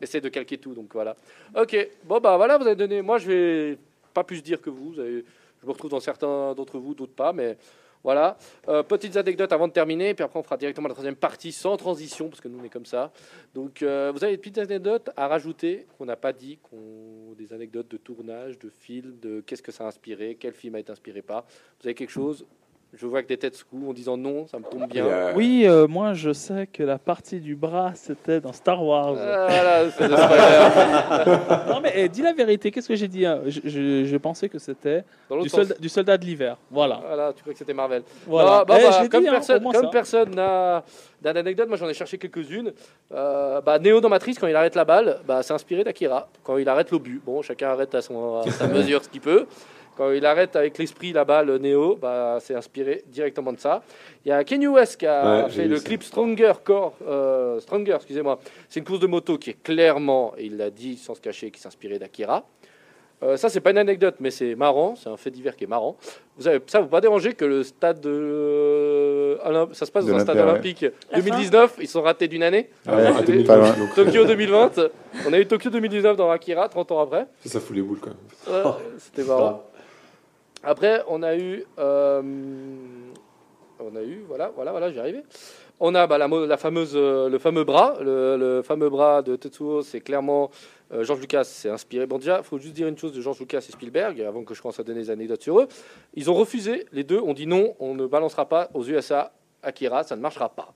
essaie 0.00 0.20
de 0.20 0.28
calquer 0.28 0.58
tout 0.58 0.74
donc 0.74 0.86
voilà. 0.92 1.16
Ok, 1.60 1.76
bon 2.04 2.20
bah 2.20 2.36
voilà 2.36 2.56
vous 2.56 2.66
avez 2.66 2.76
donné, 2.76 3.02
moi 3.02 3.18
je 3.18 3.26
vais 3.26 3.78
pas 4.14 4.22
plus 4.22 4.42
dire 4.42 4.60
que 4.60 4.70
vous, 4.70 4.94
je 4.94 5.00
me 5.66 5.72
retrouve 5.72 5.90
dans 5.90 6.00
certains 6.00 6.54
d'entre 6.54 6.78
vous, 6.78 6.94
d'autres 6.94 7.14
pas, 7.14 7.32
mais 7.32 7.56
voilà. 8.02 8.36
Euh, 8.68 8.82
petites 8.82 9.16
anecdotes 9.16 9.52
avant 9.52 9.68
de 9.68 9.72
terminer, 9.72 10.14
puis 10.14 10.24
après 10.24 10.38
on 10.38 10.42
fera 10.42 10.56
directement 10.56 10.88
la 10.88 10.94
troisième 10.94 11.16
partie 11.16 11.52
sans 11.52 11.76
transition 11.76 12.28
parce 12.28 12.40
que 12.40 12.48
nous 12.48 12.58
on 12.58 12.64
est 12.64 12.70
comme 12.70 12.86
ça. 12.86 13.12
Donc 13.54 13.82
euh, 13.82 14.10
vous 14.14 14.24
avez 14.24 14.32
des 14.32 14.38
petites 14.38 14.58
anecdotes 14.58 15.10
à 15.16 15.28
rajouter 15.28 15.86
qu'on 15.98 16.06
n'a 16.06 16.16
pas 16.16 16.32
dit, 16.32 16.58
qu'on... 16.62 17.34
des 17.36 17.52
anecdotes 17.52 17.88
de 17.88 17.96
tournage, 17.96 18.58
de 18.58 18.68
film, 18.68 19.18
de 19.20 19.40
qu'est-ce 19.40 19.62
que 19.62 19.72
ça 19.72 19.84
a 19.84 19.88
inspiré, 19.88 20.36
quel 20.38 20.54
film 20.54 20.74
a 20.74 20.80
été 20.80 20.90
inspiré 20.90 21.22
par. 21.22 21.44
Vous 21.80 21.86
avez 21.86 21.94
quelque 21.94 22.10
chose 22.10 22.46
Je 22.92 23.06
vois 23.06 23.22
que 23.22 23.28
des 23.28 23.36
têtes 23.36 23.54
secouent 23.54 23.88
en 23.90 23.92
disant 23.92 24.16
non, 24.16 24.46
ça 24.48 24.58
me 24.58 24.64
tombe 24.64 24.88
bien. 24.88 25.06
Euh, 25.06 25.32
Oui, 25.36 25.62
euh, 25.64 25.86
moi 25.86 26.12
je 26.12 26.32
sais 26.32 26.66
que 26.66 26.82
la 26.82 26.98
partie 26.98 27.38
du 27.40 27.54
bras 27.54 27.92
c'était 27.94 28.40
dans 28.40 28.52
Star 28.52 28.84
Wars. 28.84 29.14
Ah, 29.16 29.82
non 31.68 31.80
mais 31.80 31.92
eh, 31.94 32.08
dis 32.08 32.22
la 32.22 32.32
vérité, 32.32 32.70
qu'est-ce 32.70 32.88
que 32.88 32.96
j'ai 32.96 33.08
dit 33.08 33.24
hein? 33.26 33.40
Je, 33.46 33.60
je- 33.64 34.04
je 34.04 34.16
pensais 34.16 34.48
que 34.48 34.58
c'était 34.58 35.04
du 35.30 35.48
soldat, 35.48 35.68
sens. 35.74 35.80
du 35.80 35.88
soldat 35.88 36.18
de 36.18 36.24
l'hiver. 36.24 36.56
Voilà. 36.70 37.00
Voilà, 37.06 37.32
tu 37.32 37.42
crois 37.42 37.52
que 37.52 37.58
c'était 37.58 37.74
Marvel. 37.74 38.02
voilà. 38.26 38.50
Non, 38.58 38.64
bah, 38.66 38.76
Eh, 38.80 38.82
bah, 38.84 38.90
je 38.98 39.02
l'ai 39.02 39.08
comme 39.08 39.22
dit, 39.22 39.28
hein, 39.28 39.32
personne, 39.32 39.62
moins 39.62 39.72
comme 39.72 39.90
personne 39.90 40.30
n'a 40.34 40.84
n'a 41.22 41.32
d'anecdote, 41.32 41.68
moi 41.68 41.76
j'en 41.76 41.88
ai 41.88 41.94
cherché 41.94 42.18
quelques-unes. 42.18 42.72
Euh, 43.12 43.60
bah, 43.60 43.78
Neo 43.78 44.00
dans 44.00 44.08
Matrice, 44.08 44.38
quand 44.38 44.46
il 44.46 44.56
arrête 44.56 44.74
la 44.74 44.84
balle, 44.84 45.18
bah, 45.26 45.42
c'est 45.42 45.52
inspiré 45.52 45.84
d'Akira. 45.84 46.28
Quand 46.42 46.56
il 46.56 46.68
arrête 46.68 46.90
l'obus, 46.90 47.20
bon, 47.24 47.42
chacun 47.42 47.68
arrête 47.68 47.94
à, 47.94 48.02
son, 48.02 48.40
à 48.40 48.50
sa 48.50 48.66
mesure 48.68 49.04
ce 49.04 49.08
qu'il 49.08 49.20
peut. 49.20 49.46
Quand 49.96 50.10
il 50.12 50.24
arrête 50.24 50.56
avec 50.56 50.78
l'esprit 50.78 51.12
la 51.12 51.24
balle 51.24 51.54
Neo, 51.58 51.96
bah, 51.96 52.38
c'est 52.40 52.54
inspiré 52.54 53.02
directement 53.08 53.52
de 53.52 53.58
ça. 53.58 53.82
Il 54.24 54.28
y 54.30 54.32
a 54.32 54.42
Kenny 54.44 54.66
West 54.66 54.96
qui 54.98 55.06
a 55.06 55.44
Ouais, 55.44 55.50
fait 55.50 55.66
le 55.68 55.76
ça. 55.76 55.84
clip 55.84 56.02
Stronger 56.02 56.52
Core, 56.64 56.94
euh, 57.06 57.60
Stronger, 57.60 57.96
excusez-moi. 57.96 58.38
C'est 58.68 58.80
une 58.80 58.86
course 58.86 59.00
de 59.00 59.06
moto 59.06 59.36
qui 59.36 59.50
est 59.50 59.62
clairement, 59.62 60.32
et 60.38 60.44
il 60.46 60.56
l'a 60.56 60.70
dit 60.70 60.96
sans 60.96 61.14
se 61.14 61.20
cacher, 61.20 61.50
qui 61.50 61.60
s'inspirait 61.60 61.98
d'Akira. 61.98 62.44
Euh, 63.22 63.36
ça, 63.36 63.50
c'est 63.50 63.60
pas 63.60 63.72
une 63.72 63.76
anecdote, 63.78 64.14
mais 64.20 64.30
c'est 64.30 64.54
marrant. 64.54 64.94
C'est 64.96 65.10
un 65.10 65.16
fait 65.18 65.30
divers 65.30 65.54
qui 65.54 65.64
est 65.64 65.66
marrant. 65.66 65.98
Vous 66.38 66.48
avez, 66.48 66.58
ça 66.66 66.80
vous 66.80 66.86
pas 66.88 67.02
dérangé 67.02 67.34
que 67.34 67.44
le 67.44 67.62
stade 67.64 68.00
de, 68.00 68.08
euh, 68.10 69.66
ça 69.72 69.84
se 69.84 69.92
passe 69.92 70.06
De 70.06 70.12
dans 70.12 70.16
un 70.16 70.20
stade 70.20 70.36
ouais. 70.36 70.42
olympique 70.42 70.86
La 71.12 71.18
2019. 71.20 71.76
Ils 71.80 71.88
sont 71.88 72.00
ratés 72.00 72.28
d'une 72.28 72.42
année. 72.42 72.70
Ah 72.86 72.96
ouais, 72.96 73.06
à 73.06 73.12
C'était- 73.18 73.32
2020, 73.32 73.46
pas 73.46 73.56
loin. 73.58 73.76
donc, 73.76 73.94
Tokyo 73.94 74.24
2020. 74.24 74.70
On 75.28 75.32
a 75.34 75.38
eu 75.38 75.46
Tokyo 75.46 75.68
2019 75.68 76.16
dans 76.16 76.30
Akira, 76.30 76.66
30 76.70 76.92
ans 76.92 77.00
après. 77.00 77.26
Ça, 77.44 77.50
ça 77.50 77.60
fout 77.60 77.76
les 77.76 77.82
boules 77.82 77.98
quand 78.00 78.10
même. 78.10 78.54
Ouais, 78.56 78.62
Oh. 78.64 78.74
C'était 78.96 79.24
marrant. 79.24 79.64
Après, 80.62 81.02
on 81.08 81.22
a 81.22 81.36
eu, 81.36 81.64
euh, 81.78 82.22
on 83.78 83.96
a 83.96 84.02
eu, 84.02 84.24
voilà, 84.28 84.52
voilà, 84.54 84.72
voilà, 84.72 84.90
j'y 84.90 84.98
arrivé. 84.98 85.22
On 85.82 85.94
a 85.94 86.06
bah, 86.06 86.18
la, 86.18 86.56
fameuse, 86.58 86.92
euh, 86.94 87.30
le 87.30 87.38
fameux 87.38 87.64
bras, 87.64 87.96
le, 88.00 88.60
fameux 88.62 88.90
bras 88.90 89.22
de 89.22 89.36
Tetsuo, 89.36 89.80
c'est 89.80 90.00
clairement 90.00 90.50
euh, 90.92 91.02
George 91.02 91.20
Lucas, 91.20 91.44
c'est 91.44 91.70
inspiré. 91.70 92.04
Bon, 92.06 92.18
déjà, 92.18 92.38
il 92.38 92.44
faut 92.44 92.58
juste 92.58 92.74
dire 92.74 92.88
une 92.88 92.98
chose 92.98 93.14
de 93.14 93.22
George 93.22 93.40
Lucas 93.40 93.64
et 93.66 93.72
Spielberg, 93.72 94.20
avant 94.20 94.44
que 94.44 94.52
je 94.52 94.60
commence 94.60 94.78
à 94.78 94.82
donner 94.82 95.00
des 95.00 95.10
anecdotes 95.10 95.42
sur 95.42 95.58
eux. 95.58 95.68
Ils 96.14 96.30
ont 96.30 96.34
refusé, 96.34 96.86
les 96.92 97.04
deux 97.04 97.20
ont 97.20 97.32
dit 97.32 97.46
non, 97.46 97.74
on 97.78 97.94
ne 97.94 98.06
balancera 98.06 98.46
pas 98.46 98.68
aux 98.74 98.84
USA 98.84 99.32
Akira, 99.62 100.02
ça 100.02 100.16
ne 100.16 100.20
marchera 100.20 100.50
pas. 100.50 100.74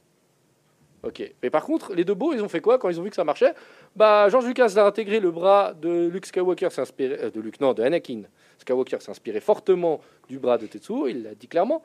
Ok. 1.06 1.32
Mais 1.42 1.50
par 1.50 1.64
contre, 1.64 1.94
les 1.94 2.04
deux 2.04 2.14
beaux, 2.14 2.32
ils 2.32 2.42
ont 2.42 2.48
fait 2.48 2.60
quoi 2.60 2.78
quand 2.78 2.88
ils 2.88 2.98
ont 2.98 3.02
vu 3.02 3.10
que 3.10 3.16
ça 3.16 3.24
marchait 3.24 3.52
Bah, 3.96 4.28
George 4.28 4.46
Lucas 4.46 4.72
a 4.76 4.84
intégré 4.86 5.20
le 5.20 5.30
bras 5.30 5.72
de 5.74 6.08
Luke 6.08 6.26
Skywalker, 6.26 6.68
inspiré 6.76 7.16
euh, 7.22 7.30
de 7.30 7.40
Luke, 7.40 7.60
non, 7.60 7.72
de 7.74 7.82
Anakin 7.82 8.22
Skywalker 8.58 8.98
s'est 9.00 9.10
inspiré 9.10 9.40
fortement 9.40 10.00
du 10.28 10.38
bras 10.38 10.58
de 10.58 10.66
Tetsuo, 10.66 11.06
il 11.08 11.22
l'a 11.24 11.34
dit 11.34 11.48
clairement. 11.48 11.82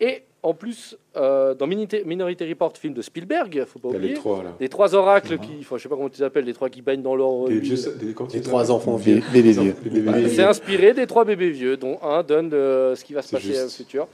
Et 0.00 0.22
en 0.44 0.54
plus, 0.54 0.96
euh, 1.16 1.54
dans 1.54 1.66
Minority 1.66 2.48
Report, 2.48 2.76
film 2.76 2.94
de 2.94 3.02
Spielberg, 3.02 3.64
faut 3.66 3.80
pas 3.80 3.88
Il 3.90 3.96
a 3.96 3.98
les 3.98 4.04
oublier, 4.04 4.14
trois 4.14 4.42
là. 4.44 4.54
les 4.60 4.68
trois 4.68 4.94
oracles 4.94 5.38
qui, 5.38 5.56
enfin, 5.60 5.76
je 5.76 5.82
sais 5.82 5.88
pas 5.88 5.96
comment 5.96 6.08
tu 6.08 6.18
les 6.18 6.22
appelles, 6.22 6.44
les 6.44 6.54
trois 6.54 6.68
qui 6.68 6.82
baignent 6.82 7.02
dans 7.02 7.16
leur 7.16 7.48
Les 7.48 7.60
Les 7.60 8.14
les 8.32 8.40
trois 8.40 8.70
enfants 8.70 8.94
vieux. 8.94 9.20
bébés 9.32 9.54
Bah, 9.54 10.12
vieux. 10.12 10.28
C'est 10.28 10.44
inspiré 10.44 10.94
des 10.94 11.08
trois 11.08 11.24
bébés 11.24 11.50
vieux, 11.50 11.76
dont 11.76 11.98
un 12.02 12.22
donne 12.22 12.50
euh, 12.52 12.94
ce 12.94 13.04
qui 13.04 13.12
va 13.12 13.22
se 13.22 13.32
passer 13.32 13.48
juste. 13.48 13.66
au 13.66 13.68
futur. 13.70 14.06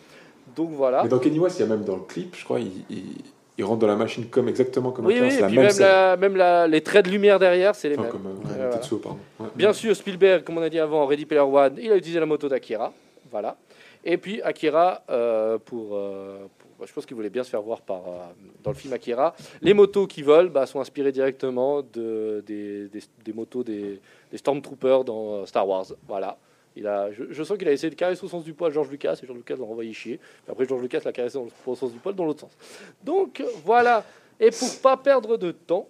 Donc 0.56 0.70
voilà. 0.72 1.02
Mais 1.02 1.08
dans 1.10 1.18
Kenny 1.18 1.38
West, 1.38 1.58
il 1.58 1.62
y 1.62 1.64
a 1.66 1.68
même 1.68 1.84
dans 1.84 1.96
le 1.96 2.02
clip, 2.02 2.34
je 2.36 2.44
crois, 2.44 2.60
il, 2.60 2.70
il, 2.88 3.02
il 3.56 3.64
rentre 3.64 3.80
dans 3.80 3.86
la 3.86 3.96
machine 3.96 4.26
comme 4.28 4.48
exactement 4.48 4.90
comme 4.90 5.06
Oui, 5.06 5.14
Akira, 5.14 5.26
oui, 5.26 5.30
c'est 5.32 5.38
et 5.38 5.40
la 5.42 5.48
puis 5.48 5.58
même 5.58 5.78
la, 5.78 6.16
même 6.16 6.36
la- 6.36 6.66
les 6.66 6.80
traits 6.80 7.04
de 7.06 7.10
lumière 7.10 7.38
derrière, 7.38 7.74
c'est 7.74 7.88
les 7.88 7.94
Enfin, 7.94 8.04
mêmes. 8.04 8.12
comme 8.12 8.26
euh, 8.26 8.30
Ouais, 8.30 8.50
ouais, 8.50 8.56
voilà. 8.56 8.76
Tetsuo, 8.78 8.98
pardon. 8.98 9.18
Ouais. 9.38 9.46
Bien 9.54 9.72
sûr, 9.72 9.94
Spielberg, 9.94 10.42
comme 10.44 10.58
on 10.58 10.62
a 10.62 10.68
dit 10.68 10.78
avant, 10.78 11.06
Ready 11.06 11.24
Player 11.26 11.42
One, 11.42 11.76
il 11.80 11.90
a 11.92 11.96
utilisé 11.96 12.18
la 12.20 12.26
moto 12.26 12.48
d'Akira. 12.48 12.92
Voilà. 13.30 13.56
Et 14.04 14.16
puis 14.18 14.42
Akira, 14.42 15.02
euh, 15.10 15.56
pour, 15.64 15.90
euh, 15.96 16.38
pour- 16.58 16.86
je 16.86 16.92
pense 16.92 17.06
qu'il 17.06 17.16
voulait 17.16 17.30
bien 17.30 17.42
se 17.44 17.50
faire 17.50 17.62
voir 17.62 17.80
par, 17.80 18.02
dans 18.62 18.70
le 18.72 18.76
film 18.76 18.92
Akira. 18.92 19.34
Les 19.62 19.72
motos 19.72 20.06
qui 20.06 20.22
volent 20.22 20.50
bah, 20.50 20.66
sont 20.66 20.80
inspirées 20.80 21.12
directement 21.12 21.80
de, 21.80 22.42
des, 22.46 22.88
des- 22.88 23.00
des 23.24 23.32
motos 23.32 23.62
des, 23.64 24.00
des 24.30 24.36
Stormtroopers 24.36 25.04
dans 25.04 25.46
Star 25.46 25.66
Wars. 25.66 25.86
Voilà. 26.06 26.36
Je, 26.76 27.42
sens 27.44 27.56
qu'il 27.56 27.68
a 27.68 27.72
essayé 27.72 27.90
de 27.90 27.94
caresser 27.94 28.24
au 28.24 28.28
sens 28.28 28.44
du 28.44 28.52
poil 28.52 28.72
George 28.72 28.90
Lucas 28.90 29.18
et 29.22 29.26
George 29.26 29.38
Lucas 29.38 29.56
l'a 29.56 29.64
renvoyé 29.64 29.92
chier. 29.92 30.18
Après, 30.48 30.66
George 30.66 30.82
Lucas 30.82 31.00
l'a 31.04 31.12
caressé 31.12 31.38
au 31.38 31.74
sens 31.74 31.92
du 31.92 31.98
poil 31.98 32.14
dans 32.14 32.24
l'autre 32.24 32.40
sens. 32.40 32.56
Donc 33.02 33.42
voilà. 33.64 34.04
Et 34.40 34.50
pour 34.50 34.80
pas 34.82 34.96
perdre 34.96 35.36
de 35.36 35.52
temps, 35.52 35.88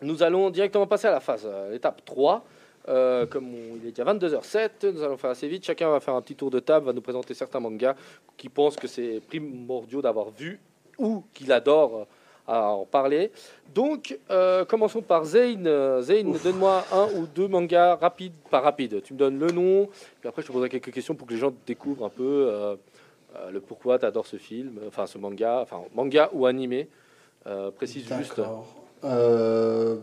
nous 0.00 0.22
allons 0.22 0.50
directement 0.50 0.86
passer 0.86 1.08
à 1.08 1.10
la 1.10 1.20
phase, 1.20 1.46
à 1.46 1.70
l'étape 1.70 2.04
3. 2.04 2.44
Euh, 2.88 3.26
comme 3.26 3.52
il 3.52 3.86
est 3.86 3.90
déjà 3.90 4.04
22h07, 4.04 4.92
nous 4.92 5.02
allons 5.02 5.16
faire 5.16 5.30
assez 5.30 5.48
vite. 5.48 5.64
Chacun 5.64 5.90
va 5.90 6.00
faire 6.00 6.14
un 6.14 6.22
petit 6.22 6.36
tour 6.36 6.50
de 6.50 6.60
table, 6.60 6.86
va 6.86 6.92
nous 6.92 7.02
présenter 7.02 7.34
certains 7.34 7.60
mangas 7.60 7.94
qui 8.36 8.48
pensent 8.48 8.76
que 8.76 8.86
c'est 8.86 9.20
primordial 9.28 10.02
d'avoir 10.02 10.30
vu 10.30 10.58
ou 10.96 11.24
qu'il 11.34 11.52
adore 11.52 11.96
euh, 11.96 12.04
à 12.48 12.70
en 12.70 12.84
parler. 12.86 13.30
Donc, 13.74 14.18
euh, 14.30 14.64
commençons 14.64 15.02
par 15.02 15.24
Zayn. 15.24 15.66
Euh, 15.66 16.00
Zayn, 16.00 16.32
donne-moi 16.42 16.84
un 16.92 17.06
ou 17.16 17.26
deux 17.26 17.46
mangas 17.46 17.96
rapides, 17.96 18.32
pas 18.50 18.60
rapides. 18.60 19.02
Tu 19.02 19.12
me 19.12 19.18
donnes 19.18 19.38
le 19.38 19.52
nom, 19.52 19.88
puis 20.20 20.28
après 20.28 20.42
je 20.42 20.48
te 20.48 20.52
poserai 20.52 20.70
quelques 20.70 20.90
questions 20.92 21.14
pour 21.14 21.26
que 21.28 21.34
les 21.34 21.38
gens 21.38 21.52
découvrent 21.66 22.06
un 22.06 22.08
peu 22.10 22.48
euh, 22.48 22.76
euh, 23.36 23.50
le 23.50 23.60
pourquoi 23.60 23.98
tu 23.98 24.06
adores 24.06 24.26
ce 24.26 24.36
film, 24.36 24.80
enfin 24.88 25.06
ce 25.06 25.18
manga, 25.18 25.60
enfin 25.60 25.82
manga 25.94 26.30
ou 26.32 26.46
animé. 26.46 26.88
Euh, 27.46 27.70
précise 27.70 28.06
juste. 28.18 28.40
Euh, 29.04 29.96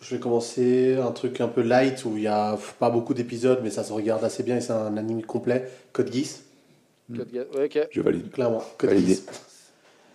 je 0.00 0.14
vais 0.14 0.20
commencer 0.20 0.96
un 0.96 1.10
truc 1.10 1.40
un 1.40 1.48
peu 1.48 1.62
light 1.62 2.04
où 2.04 2.16
il 2.16 2.22
n'y 2.22 2.26
a 2.26 2.56
pas 2.78 2.90
beaucoup 2.90 3.12
d'épisodes, 3.14 3.60
mais 3.62 3.70
ça 3.70 3.82
se 3.82 3.92
regarde 3.92 4.22
assez 4.24 4.42
bien 4.42 4.56
et 4.56 4.60
c'est 4.60 4.72
un 4.72 4.96
anime 4.96 5.22
complet. 5.22 5.68
Code 5.92 6.12
Geass, 6.12 6.44
Code 7.14 7.28
Geass. 7.32 7.46
Ouais, 7.56 7.64
ok. 7.64 7.88
Je 7.90 8.00
valide. 8.00 8.30
clairement. 8.30 8.62
Code. 8.78 8.96
Geass. 8.98 9.49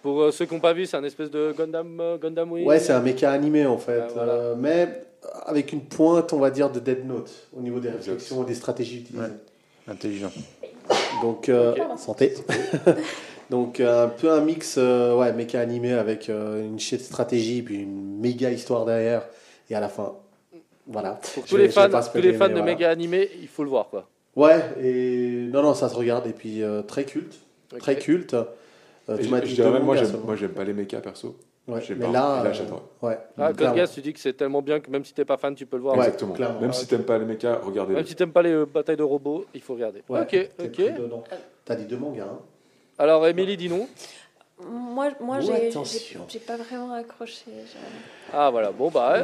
Pour 0.05 0.21
euh, 0.21 0.29
ceux 0.29 0.45
qui 0.45 0.53
n'ont 0.53 0.59
pas 0.59 0.73
vu, 0.73 0.85
c'est 0.85 0.97
un 0.97 1.03
espèce 1.03 1.31
de 1.31 1.51
Gundam, 1.57 1.99
euh, 1.99 2.19
Gundam 2.19 2.51
Wing. 2.51 2.63
Ouais, 2.67 2.77
c'est 2.77 2.93
un 2.93 2.99
méca 2.99 3.31
animé 3.31 3.65
en 3.65 3.79
fait, 3.79 4.03
Ah, 4.03 4.07
voilà. 4.13 4.33
Euh, 4.33 4.55
mais 4.55 5.01
avec 5.47 5.73
une 5.73 5.81
pointe, 5.81 6.31
on 6.31 6.37
va 6.37 6.51
dire, 6.51 6.69
de 6.69 6.79
Dead 6.79 7.07
Note 7.07 7.31
au 7.57 7.59
niveau 7.59 7.79
des 7.79 7.89
réflexions 7.89 8.43
et 8.43 8.45
des 8.45 8.53
stratégies 8.53 8.99
utilisées. 8.99 9.33
Intelligent. 9.87 10.31
Donc, 11.23 11.49
euh, 11.49 11.73
santé. 11.97 12.35
Donc, 13.49 13.79
euh, 13.79 14.05
un 14.05 14.09
peu 14.09 14.31
un 14.31 14.41
mix, 14.41 14.75
euh, 14.77 15.15
ouais, 15.15 15.33
méca 15.33 15.59
animé 15.59 15.93
avec 15.93 16.29
euh, 16.29 16.63
une 16.63 16.79
shit 16.79 17.01
stratégie, 17.01 17.63
puis 17.63 17.81
une 17.81 18.19
méga 18.19 18.51
histoire 18.51 18.85
derrière, 18.85 19.23
et 19.71 19.75
à 19.75 19.79
la 19.79 19.89
fin, 19.89 20.13
voilà. 20.85 21.19
Pour 21.33 21.45
tous 21.45 21.57
les 21.57 21.69
fans, 21.69 21.89
tous 21.89 22.21
les 22.21 22.33
fans 22.33 22.47
de 22.47 22.53
voilà. 22.53 22.65
méga 22.65 22.91
animé, 22.91 23.31
il 23.41 23.47
faut 23.47 23.63
le 23.63 23.69
voir 23.69 23.89
quoi. 23.89 24.07
Ouais, 24.35 24.61
et 24.83 25.47
non, 25.51 25.63
non, 25.63 25.73
ça 25.73 25.89
se 25.89 25.95
regarde, 25.95 26.27
et 26.27 26.33
puis 26.33 26.61
euh, 26.61 26.83
très 26.83 27.05
culte, 27.05 27.39
très 27.79 27.97
culte. 27.97 28.35
Euh, 29.09 29.17
tu 29.17 29.23
je 29.23 29.55
dirais 29.55 29.71
même, 29.71 29.83
moi, 29.83 29.95
j'aime, 29.95 30.05
seulement. 30.07 30.25
moi, 30.25 30.35
j'aime 30.35 30.53
pas 30.53 30.63
les 30.63 30.73
mechas 30.73 31.01
perso. 31.01 31.37
Ouais, 31.67 31.81
mais 31.89 31.95
pas. 32.05 32.11
là, 32.11 32.43
là, 32.43 32.51
euh, 32.51 33.07
ouais, 33.07 33.19
Ah, 33.37 33.51
tu 33.87 34.01
dis 34.01 34.13
que 34.13 34.19
c'est 34.19 34.33
tellement 34.33 34.61
bien 34.61 34.79
que 34.79 34.89
même 34.91 35.03
si 35.03 35.13
t'es 35.13 35.25
pas 35.25 35.37
fan, 35.37 35.55
tu 35.55 35.65
peux 35.65 35.77
le 35.77 35.83
voir. 35.83 35.95
Ouais, 35.95 36.05
Exactement. 36.05 36.33
clairement. 36.33 36.59
Même 36.61 36.73
si 36.73 36.85
t'aimes 36.87 37.03
pas 37.05 37.17
les 37.17 37.25
mechas, 37.25 37.59
regardez-le. 37.63 37.97
Même 37.97 38.05
si 38.05 38.15
t'aimes 38.15 38.31
pas 38.31 38.43
les 38.43 38.51
euh, 38.51 38.65
batailles 38.65 38.97
de 38.97 39.03
robots, 39.03 39.45
il 39.53 39.61
faut 39.61 39.73
regarder. 39.73 40.03
Ouais, 40.07 40.21
ok, 40.21 40.49
ok. 40.63 40.81
T'as 41.65 41.75
dit 41.75 41.85
deux 41.85 41.97
mangas, 41.97 42.25
hein 42.25 42.39
Alors, 42.99 43.25
Émilie, 43.27 43.57
dis 43.57 43.69
non. 43.69 43.87
Moi, 44.59 45.09
moi 45.19 45.41
j'ai- 45.41 45.47
j'ai 45.47 45.67
attention. 45.67 46.25
j'ai 46.29 46.39
pas 46.39 46.55
vraiment 46.55 46.93
accroché. 46.93 47.43
Ah 48.31 48.49
voilà, 48.51 48.71
bon 48.71 48.89
bah. 48.89 49.23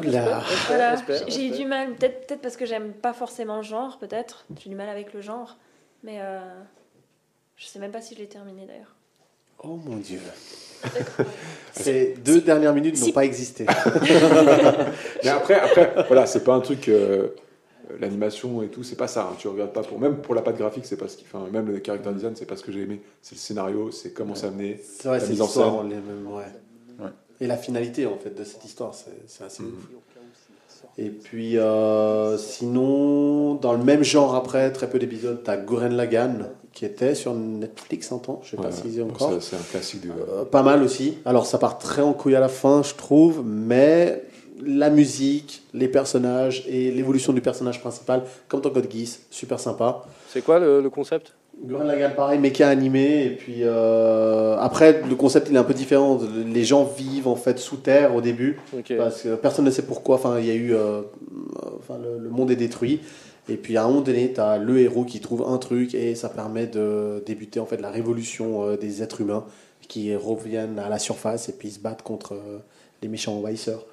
Voilà, 0.67 0.91
respect, 0.91 1.23
j'ai- 1.29 1.47
eu 1.47 1.51
du 1.51 1.65
mal, 1.65 1.93
peut-être 1.95 2.27
peut 2.27 2.37
parce 2.41 2.57
que 2.57 2.65
j'aime 2.65 2.91
pas 2.91 3.13
forcément 3.13 3.57
le 3.57 3.63
genre, 3.63 3.97
peut-être. 3.97 4.45
J'ai 4.61 4.69
du 4.69 4.75
mal 4.75 4.89
avec 4.89 5.13
le 5.13 5.21
genre. 5.21 5.57
Mais 6.03 6.17
euh, 6.19 6.39
je 7.55 7.65
sais 7.65 7.79
même 7.79 7.91
pas 7.91 8.01
si 8.01 8.15
je 8.15 8.19
l'ai 8.19 8.27
terminé 8.27 8.65
d'ailleurs. 8.65 8.93
Oh 9.63 9.79
mon 9.85 9.97
dieu. 9.97 10.19
Ces 11.73 12.15
deux 12.25 12.41
dernières 12.41 12.73
minutes 12.73 12.99
n'ont 12.99 13.11
pas 13.11 13.23
existé. 13.25 13.65
Mais 15.23 15.29
après, 15.29 15.55
après 15.59 15.93
voilà, 16.07 16.25
c'est 16.25 16.43
pas 16.43 16.53
un 16.55 16.59
truc. 16.61 16.87
euh, 16.89 17.29
L'animation 17.99 18.63
et 18.63 18.69
tout, 18.69 18.83
c'est 18.83 18.95
pas 18.95 19.09
ça. 19.09 19.27
hein. 19.31 19.35
Tu 19.37 19.49
regardes 19.49 19.73
pas 19.73 19.83
pour 19.83 19.99
même 19.99 20.15
pour 20.17 20.33
la 20.33 20.41
patte 20.41 20.57
graphique, 20.57 20.85
c'est 20.85 20.95
pas 20.95 21.09
ce 21.09 21.17
qui. 21.17 21.25
Enfin, 21.31 21.45
même 21.51 21.67
le 21.67 21.81
character 21.85 22.09
design, 22.13 22.33
c'est 22.37 22.45
pas 22.45 22.55
ce 22.55 22.63
que 22.63 22.71
j'ai 22.71 22.83
aimé. 22.83 23.01
C'est 23.21 23.35
le 23.35 23.39
scénario, 23.39 23.91
c'est 23.91 24.11
comment 24.13 24.33
c'est 24.33 24.47
amené. 24.47 24.79
C'est 24.81 25.09
vrai, 25.09 25.19
c'est 25.19 25.33
l'histoire. 25.33 25.83
les 25.83 25.95
mêmes, 25.95 26.25
ouais. 26.27 26.45
Ouais. 27.03 27.11
Et 27.41 27.47
la 27.47 27.57
finalité 27.57 28.05
en 28.05 28.17
fait 28.17 28.33
de 28.33 28.43
cette 28.45 28.63
histoire, 28.63 28.95
c'est 28.95 29.43
assez 29.43 29.63
Mhm. 29.63 29.69
ouf. 29.69 29.87
Et 30.97 31.09
puis 31.09 31.57
euh, 31.57 32.37
sinon, 32.37 33.55
dans 33.55 33.73
le 33.73 33.83
même 33.83 34.03
genre 34.03 34.35
après, 34.35 34.71
très 34.71 34.89
peu 34.89 34.97
d'épisodes, 34.97 35.41
t'as 35.43 35.57
Goren 35.57 35.93
Lagan 35.95 36.35
qui 36.73 36.85
était 36.85 37.15
sur 37.15 37.33
Netflix 37.33 38.11
un 38.11 38.17
temps, 38.17 38.39
je 38.43 38.51
sais 38.51 38.57
pas 38.57 38.63
Ouais, 38.63 38.71
s'ils 38.71 38.95
y 38.95 39.01
ont 39.01 39.09
encore. 39.09 39.33
c'est- 39.41 39.55
un 39.55 39.59
classique 39.71 40.01
de. 40.01 40.09
Euh, 40.09 40.45
pas 40.45 40.63
mal 40.63 40.81
aussi. 40.83 41.17
Alors 41.25 41.45
ça 41.45 41.57
part 41.57 41.77
très 41.77 42.01
en 42.01 42.13
couille 42.13 42.35
à 42.35 42.39
la 42.39 42.49
fin, 42.49 42.81
je 42.83 42.93
trouve, 42.95 43.43
mais 43.45 44.23
la 44.63 44.89
musique, 44.89 45.63
les 45.73 45.87
personnages 45.87 46.63
et 46.67 46.91
l'évolution 46.91 47.33
du 47.33 47.41
personnage 47.41 47.81
principal, 47.81 48.23
comme 48.47 48.61
dans 48.61 48.69
Code 48.69 48.87
Geass, 48.91 49.21
super 49.31 49.59
sympa. 49.59 50.03
C'est 50.29 50.41
quoi 50.43 50.59
le, 50.59 50.81
le 50.81 50.89
concept? 50.89 51.33
Gurren 51.63 51.83
Lagann, 51.85 52.15
pareil, 52.15 52.39
méca 52.39 52.69
animé. 52.69 53.25
Et 53.25 53.29
puis 53.31 53.57
euh, 53.63 54.55
après, 54.59 55.01
le 55.07 55.15
concept 55.15 55.47
il 55.49 55.55
est 55.55 55.59
un 55.59 55.63
peu 55.63 55.73
différent. 55.73 56.19
Les 56.47 56.63
gens 56.63 56.85
vivent 56.85 57.27
en 57.27 57.35
fait 57.35 57.59
sous 57.59 57.77
terre 57.77 58.15
au 58.15 58.21
début 58.21 58.59
parce 58.97 59.23
que 59.23 59.35
personne 59.35 59.65
ne 59.65 59.71
sait 59.71 59.81
pourquoi. 59.83 60.15
Enfin, 60.15 60.39
il 60.39 60.45
y 60.47 60.51
a 60.51 60.55
eu, 60.55 60.73
euh, 60.73 61.01
enfin, 61.79 61.99
le, 62.01 62.23
le 62.23 62.29
monde 62.29 62.49
est 62.51 62.55
détruit. 62.55 63.01
Et 63.51 63.57
puis 63.57 63.75
à 63.75 63.83
un 63.83 63.87
moment 63.89 64.01
donné, 64.01 64.31
tu 64.33 64.39
as 64.39 64.57
le 64.57 64.79
héros 64.79 65.03
qui 65.03 65.19
trouve 65.19 65.43
un 65.43 65.57
truc 65.57 65.93
et 65.93 66.15
ça 66.15 66.29
permet 66.29 66.67
de 66.67 67.21
débuter 67.25 67.59
en 67.59 67.65
fait 67.65 67.77
la 67.81 67.89
révolution 67.91 68.63
euh, 68.63 68.77
des 68.77 69.03
êtres 69.03 69.19
humains 69.21 69.45
qui 69.89 70.15
reviennent 70.15 70.79
à 70.79 70.87
la 70.87 70.99
surface 70.99 71.49
et 71.49 71.53
puis 71.53 71.69
se 71.71 71.79
battent 71.79 72.01
contre 72.01 72.33
euh, 72.35 72.59
les 73.01 73.09
méchants 73.09 73.35
envahisseurs. 73.35 73.85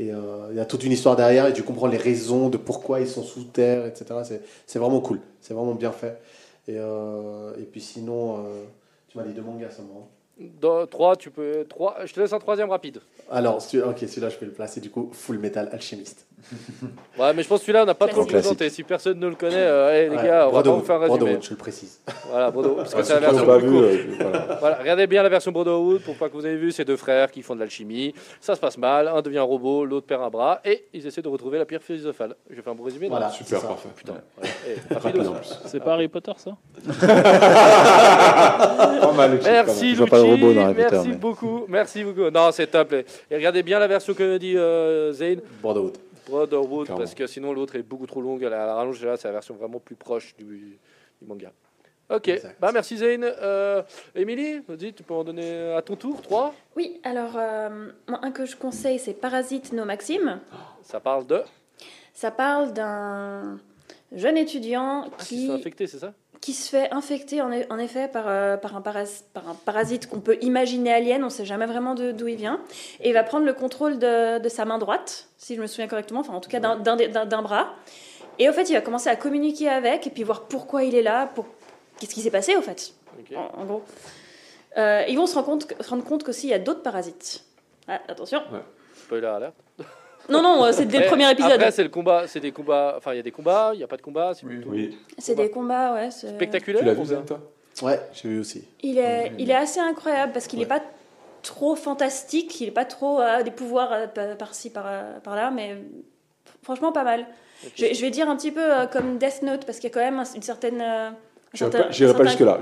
Et 0.00 0.10
euh, 0.12 0.48
il 0.50 0.56
y 0.56 0.60
a 0.60 0.64
toute 0.64 0.82
une 0.82 0.90
histoire 0.90 1.14
derrière 1.14 1.46
et 1.46 1.52
tu 1.52 1.62
comprends 1.62 1.86
les 1.86 1.96
raisons 1.96 2.48
de 2.48 2.56
pourquoi 2.56 2.98
ils 2.98 3.06
sont 3.06 3.22
sous 3.22 3.44
terre, 3.44 3.86
etc. 3.86 4.40
C'est- 4.66 4.78
vraiment 4.80 5.00
cool, 5.00 5.20
c'est 5.40 5.54
vraiment 5.54 5.74
bien 5.76 5.92
fait. 5.92 6.18
Et, 6.66 6.74
euh, 6.76 7.52
et 7.60 7.62
puis 7.62 7.80
sinon, 7.80 8.38
euh, 8.38 8.64
tu 9.08 9.16
m'as 9.16 9.22
dit 9.24 9.32
deux 9.32 9.42
mangas 9.42 9.70
seulement. 9.70 10.08
Dans 10.60 10.84
3, 10.88 11.14
tu 11.14 11.30
peux. 11.30 11.64
3, 11.68 11.98
je 12.06 12.12
te 12.12 12.18
laisse 12.18 12.32
un 12.32 12.40
troisième 12.40 12.70
rapide. 12.70 12.98
Alors, 13.30 13.58
ok, 13.58 13.98
celui-là 14.00 14.30
je 14.30 14.36
peux 14.38 14.46
le 14.46 14.52
placer 14.52 14.80
du 14.80 14.90
coup, 14.90 15.10
Full 15.12 15.38
Metal 15.38 15.68
Alchemist. 15.70 16.26
Ouais, 17.18 17.32
mais 17.32 17.44
je 17.44 17.48
pense 17.48 17.60
que 17.60 17.66
celui-là, 17.66 17.84
on 17.84 17.86
n'a 17.86 17.94
pas 17.94 18.08
trop 18.08 18.24
présenté. 18.24 18.68
Si 18.70 18.82
personne 18.82 19.20
ne 19.20 19.28
le 19.28 19.36
connaît, 19.36 19.54
euh, 19.54 19.92
hey, 19.92 20.10
les 20.10 20.16
Ouais, 20.16 20.24
gars, 20.24 20.48
on 20.48 20.52
va 20.52 20.62
pas 20.62 20.68
Brotherhood, 20.70 20.80
vous 20.80 20.84
faire 20.86 20.96
un 20.96 21.14
résumé. 21.14 21.38
Je 21.40 21.50
le 21.50 21.56
précise. 21.56 22.00
Voilà, 22.28 22.50
Brodo, 22.50 22.70
parce 22.70 22.92
que 22.92 23.00
Ah, 23.00 23.04
c'est 23.04 23.14
la 23.14 23.20
version 23.20 23.46
pas 23.46 23.58
vu, 23.58 23.76
euh, 23.76 23.96
voilà. 24.18 24.56
Voilà, 24.58 24.76
regardez 24.80 25.06
bien 25.06 25.22
la 25.22 25.28
version 25.28 25.52
Brotherhood 25.52 26.00
pour 26.02 26.16
pas 26.16 26.28
que 26.28 26.34
vous 26.34 26.44
ayez 26.44 26.56
vu 26.56 26.72
ces 26.72 26.84
deux 26.84 26.96
frères 26.96 27.30
qui 27.30 27.42
font 27.42 27.54
de 27.54 27.60
l'alchimie. 27.60 28.12
Ça 28.40 28.56
se 28.56 28.60
passe 28.60 28.76
mal, 28.78 29.06
un 29.06 29.22
devient 29.22 29.38
un 29.38 29.42
robot, 29.42 29.84
l'autre 29.84 30.06
perd 30.06 30.22
un 30.22 30.30
bras 30.30 30.60
et 30.64 30.86
ils 30.92 31.06
essaient 31.06 31.22
de 31.22 31.28
retrouver 31.28 31.58
la 31.58 31.66
pierre 31.66 31.82
philosophale. 31.82 32.34
Je 32.50 32.60
fais 32.60 32.70
un 32.70 32.74
bon 32.74 32.82
résumé 32.82 33.08
Voilà, 33.08 33.30
Super, 33.30 33.60
parfait. 33.60 33.90
Putain. 33.94 34.14
Eh. 34.42 34.48
C'est 35.66 35.80
pas 35.80 35.92
Harry 35.92 36.08
Potter, 36.08 36.32
ça? 36.36 36.56
Titre, 36.82 37.04
Merci 39.44 39.92
Je 39.92 39.98
vois 39.98 40.06
pas 40.06 40.18
le 40.18 40.24
Lucci, 40.24 40.42
robot 40.42 40.54
dans 40.54 40.64
Harry 40.64 40.74
Potter, 40.74 40.88
merci 40.92 41.12
beaucoup, 41.12 41.64
merci 41.68 42.04
beaucoup. 42.04 42.30
Non, 42.30 42.50
c'est 42.50 42.66
top. 42.66 42.92
Et 42.92 43.04
et 43.30 43.36
regardez 43.36 43.62
bien 43.62 43.78
la 43.78 43.86
version 43.86 44.14
que 44.14 44.38
dit 44.38 44.56
euh, 44.56 45.12
Zane, 45.12 45.40
Brotherhood. 45.62 45.96
Brotherhood, 46.28 46.86
Clairement. 46.86 46.98
parce 47.02 47.14
que 47.14 47.26
sinon 47.26 47.52
l'autre 47.52 47.76
est 47.76 47.82
beaucoup 47.82 48.06
trop 48.06 48.20
longue. 48.20 48.42
La, 48.42 48.66
la 48.66 48.74
rallonge, 48.74 49.04
là, 49.04 49.16
c'est 49.16 49.28
la 49.28 49.32
version 49.32 49.54
vraiment 49.54 49.78
plus 49.80 49.96
proche 49.96 50.34
du, 50.36 50.78
du 51.20 51.26
manga. 51.26 51.52
Ok, 52.10 52.28
Exact. 52.28 52.56
bah 52.60 52.70
merci 52.72 52.98
Zane. 52.98 53.24
Euh, 53.24 53.82
Émilie, 54.14 54.60
vas-y, 54.68 54.92
tu 54.92 55.02
peux 55.02 55.14
en 55.14 55.24
donner 55.24 55.72
à 55.72 55.80
ton 55.80 55.96
tour, 55.96 56.20
3 56.20 56.54
Oui, 56.76 57.00
alors, 57.02 57.32
euh, 57.36 57.90
moi, 58.08 58.18
un 58.22 58.30
que 58.30 58.44
je 58.44 58.56
conseille, 58.56 58.98
c'est 58.98 59.14
Parasite 59.14 59.72
No 59.72 59.84
Maxime. 59.86 60.40
Ça 60.82 61.00
parle 61.00 61.26
de. 61.26 61.40
Ça 62.12 62.30
parle 62.30 62.72
d'un 62.74 63.58
jeune 64.12 64.36
étudiant 64.36 65.06
Ah, 65.06 65.22
qui 65.24 65.46
sont 65.46 65.54
infectés, 65.54 65.86
c'est 65.86 65.98
ça? 65.98 66.12
Qui 66.44 66.52
se 66.52 66.68
fait 66.68 66.92
infecter 66.92 67.40
en, 67.40 67.50
e- 67.50 67.64
en 67.70 67.78
effet 67.78 68.06
par, 68.06 68.24
euh, 68.28 68.58
par, 68.58 68.76
un 68.76 68.82
par 68.82 69.48
un 69.48 69.54
parasite 69.64 70.10
qu'on 70.10 70.20
peut 70.20 70.36
imaginer 70.42 70.92
alien, 70.92 71.22
on 71.22 71.26
ne 71.26 71.30
sait 71.30 71.46
jamais 71.46 71.64
vraiment 71.64 71.94
d'où 71.94 72.28
il 72.28 72.36
vient, 72.36 72.60
et 73.00 73.08
il 73.08 73.14
va 73.14 73.22
prendre 73.22 73.46
le 73.46 73.54
contrôle 73.54 73.98
de, 73.98 74.38
de 74.38 74.48
sa 74.50 74.66
main 74.66 74.76
droite, 74.76 75.28
si 75.38 75.56
je 75.56 75.60
me 75.62 75.66
souviens 75.66 75.88
correctement, 75.88 76.20
enfin 76.20 76.34
en 76.34 76.42
tout 76.42 76.50
cas 76.50 76.60
d'un- 76.60 77.42
bras. 77.42 77.72
Et 78.38 78.50
au 78.50 78.52
fait, 78.52 78.68
il 78.68 78.74
va 78.74 78.82
commencer 78.82 79.08
à 79.08 79.16
communiquer 79.16 79.70
avec, 79.70 80.06
et 80.06 80.10
puis 80.10 80.22
voir 80.22 80.42
pourquoi 80.42 80.84
il 80.84 80.94
est 80.94 81.02
là, 81.02 81.30
pour... 81.34 81.46
qu'est-ce 81.98 82.12
qui 82.14 82.20
s'est 82.20 82.30
passé 82.30 82.54
au 82.56 82.60
fait, 82.60 82.92
en, 83.34 83.60
en 83.62 83.64
gros. 83.64 83.82
Euh, 84.76 85.02
ils 85.08 85.16
vont 85.16 85.26
se 85.26 85.36
rendre 85.36 85.46
compte, 85.46 85.72
se 85.80 85.88
rendre 85.88 86.04
compte 86.04 86.24
qu'aussi 86.24 86.48
il 86.48 86.50
y 86.50 86.54
a 86.54 86.58
d'autres 86.58 86.82
parasites. 86.82 87.42
Ah, 87.88 88.00
attention. 88.06 88.42
Spoiler 88.94 89.28
alert. 89.28 89.54
Non, 90.28 90.42
non, 90.42 90.64
euh, 90.64 90.72
c'est 90.72 90.86
dès 90.86 91.00
le 91.00 91.06
premier 91.06 91.30
épisode. 91.30 91.52
Après, 91.52 91.70
c'est 91.70 91.82
le 91.82 91.88
combat, 91.90 92.26
c'est 92.26 92.40
des 92.40 92.52
combats. 92.52 92.94
Enfin, 92.96 93.12
il 93.12 93.16
y 93.16 93.20
a 93.20 93.22
des 93.22 93.30
combats, 93.30 93.70
il 93.74 93.78
n'y 93.78 93.84
a 93.84 93.86
pas 93.86 93.96
de 93.96 94.02
combat. 94.02 94.32
C'est 94.34 94.46
plutôt 94.46 94.70
Oui. 94.70 94.96
C'est 95.18 95.34
des 95.34 95.50
combats, 95.50 95.92
ouais. 95.94 96.10
c'est- 96.10 96.28
spectaculaire. 96.34 96.80
Tu 96.80 96.86
l'as 96.86 96.94
vu, 96.94 97.24
toi 97.26 97.40
Ouais, 97.82 98.00
j'ai 98.12 98.28
vu 98.28 98.40
aussi. 98.40 98.64
Il 98.82 98.98
est, 98.98 99.32
il 99.38 99.50
est 99.50 99.54
assez 99.54 99.80
incroyable 99.80 100.32
parce 100.32 100.46
qu'il 100.46 100.58
n'est 100.60 100.64
Ouais. 100.64 100.78
pas 100.78 100.82
trop 101.42 101.74
fantastique, 101.76 102.60
il 102.60 102.66
n'est 102.66 102.70
pas 102.72 102.84
trop 102.86 103.20
euh, 103.20 103.42
des 103.42 103.50
pouvoirs 103.50 103.92
euh, 103.92 104.06
par- 104.06 104.36
par-ci, 104.36 104.70
par, 104.70 104.86
par-là, 105.22 105.50
mais 105.50 105.76
franchement 106.62 106.92
pas 106.92 107.04
mal. 107.04 107.26
Je, 107.76 107.84
vais- 107.86 107.94
je 107.94 108.00
vais 108.00 108.10
dire 108.10 108.28
un 108.30 108.36
petit 108.36 108.50
peu 108.52 108.62
euh, 108.62 108.86
comme 108.86 109.18
Death 109.18 109.42
Note 109.42 109.66
parce 109.66 109.78
qu'il 109.78 109.90
y 109.90 109.92
a 109.92 109.94
quand 109.94 110.00
même 110.00 110.20
un- 110.20 110.34
une 110.34 110.42
certaine. 110.42 110.82
J'irai 111.54 112.14
pas, 112.14 112.24
jusque-là. 112.24 112.60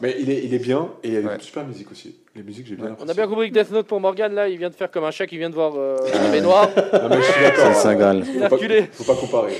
Mais 0.00 0.16
il 0.18 0.30
est, 0.30 0.44
il 0.44 0.54
est 0.54 0.58
bien 0.58 0.88
et 1.02 1.08
il 1.08 1.14
y 1.14 1.16
a 1.28 1.38
super 1.40 1.64
musique 1.66 1.90
aussi. 1.90 2.16
Les 2.36 2.42
musiques, 2.42 2.66
j'ai 2.66 2.76
bien 2.76 2.96
On 3.00 3.08
a 3.08 3.14
bien 3.14 3.26
compris 3.26 3.50
que 3.50 3.58
Death 3.58 3.70
Note 3.72 3.86
pour 3.86 4.00
Morgan, 4.00 4.32
là, 4.32 4.48
il 4.48 4.56
vient 4.58 4.70
de 4.70 4.74
faire 4.74 4.90
comme 4.90 5.04
un 5.04 5.10
chat 5.10 5.26
qui 5.26 5.36
vient 5.38 5.50
de 5.50 5.54
voir 5.54 5.72
euh, 5.76 5.96
une 6.24 6.30
baignoire. 6.30 6.68
Non, 6.76 7.08
mais 7.08 7.16
je 7.16 7.22
suis 7.22 7.32
C'est 7.34 7.42
d'accord. 7.42 7.68
le 7.68 7.74
Saint 7.74 7.94
Graal. 7.96 8.24
Faut 8.24 8.48
pas, 8.48 8.56
faut 8.92 9.12
pas 9.14 9.20
comparer. 9.20 9.54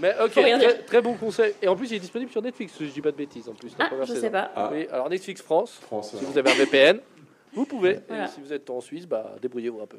Mais 0.00 0.12
ok, 0.24 0.32
très, 0.32 0.74
très 0.78 1.02
bon 1.02 1.14
conseil. 1.14 1.52
Et 1.62 1.68
en 1.68 1.76
plus, 1.76 1.90
il 1.92 1.96
est 1.96 2.00
disponible 2.00 2.30
sur 2.32 2.42
Netflix, 2.42 2.72
si 2.76 2.88
je 2.88 2.92
dis 2.92 3.00
pas 3.00 3.12
de 3.12 3.16
bêtises 3.16 3.48
en 3.48 3.52
plus. 3.54 3.70
la 3.78 3.86
Ah, 3.86 3.90
je 4.00 4.06
saison. 4.06 4.20
sais 4.20 4.30
pas. 4.30 4.50
Ah. 4.56 4.70
Oui, 4.72 4.86
alors 4.90 5.08
Netflix 5.08 5.40
France, 5.42 5.78
France. 5.82 6.16
si 6.18 6.24
vous 6.24 6.36
avez 6.36 6.50
un 6.50 6.54
VPN, 6.54 6.98
vous 7.54 7.64
pouvez. 7.66 8.00
Voilà. 8.08 8.24
Et 8.24 8.28
si 8.28 8.40
vous 8.44 8.52
êtes 8.52 8.68
en 8.70 8.80
Suisse, 8.80 9.06
bah, 9.06 9.36
débrouillez-vous 9.40 9.80
un 9.80 9.86
peu. 9.86 9.98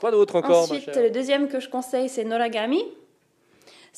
Quoi 0.00 0.10
d'autre 0.12 0.36
encore, 0.36 0.68
ma 0.68 0.74
Ensuite, 0.76 0.84
chère 0.94 1.02
le 1.02 1.10
deuxième 1.10 1.48
que 1.48 1.60
je 1.60 1.68
conseille, 1.68 2.08
c'est 2.08 2.24
Noragami. 2.24 2.82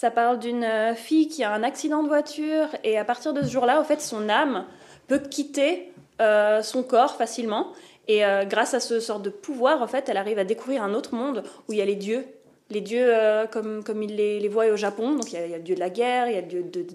Ça 0.01 0.11
parle 0.11 0.39
d'une 0.39 0.65
euh, 0.65 0.95
fille 0.95 1.29
qui 1.29 1.45
a 1.45 1.53
un 1.53 1.63
accident 1.63 2.03
de 2.03 2.09
voiture 2.09 2.69
et 2.85 2.97
à 2.97 3.05
partir 3.05 3.35
de 3.35 3.43
ce 3.43 3.51
jour-là, 3.51 3.83
au 3.83 3.85
fait, 3.85 4.01
son 4.01 4.31
âme 4.31 4.65
peut 5.09 5.19
quitter 5.19 5.93
euh, 6.23 6.63
son 6.63 6.83
corps 6.83 7.17
facilement. 7.17 7.75
Et 8.09 8.25
euh, 8.25 8.47
grâce 8.47 8.73
à 8.73 8.81
ce 8.81 8.99
sort 8.99 9.21
de 9.21 9.29
pouvoir, 9.29 9.83
en 9.83 9.87
fait, 9.87 10.09
elle 10.09 10.17
arrive 10.17 10.39
à 10.39 10.45
découvrir 10.45 10.83
un 10.83 10.95
autre 10.95 11.15
monde 11.15 11.43
où 11.69 11.75
il 11.75 11.79
y 11.81 11.83
a 11.83 11.85
les 11.85 11.97
dieux. 11.97 12.25
Les 12.71 12.81
dieux 12.81 13.13
comme, 13.51 13.85
comme 13.85 14.03
ils 14.03 14.17
les, 14.17 14.41
les 14.41 14.49
voient 14.49 14.69
au 14.69 14.77
Japon. 14.77 15.17
Donc 15.17 15.35
il 15.35 15.35
y, 15.35 15.43
a, 15.43 15.45
il 15.45 15.53
le 15.53 15.59
dieu 15.61 15.75
de 15.75 15.81
la 15.81 15.91
guerre, 15.91 16.29
il 16.29 16.35
y 16.35 16.39
a 16.39 16.41
le 16.41 16.47
dieu 16.47 16.63
de, 16.63 16.87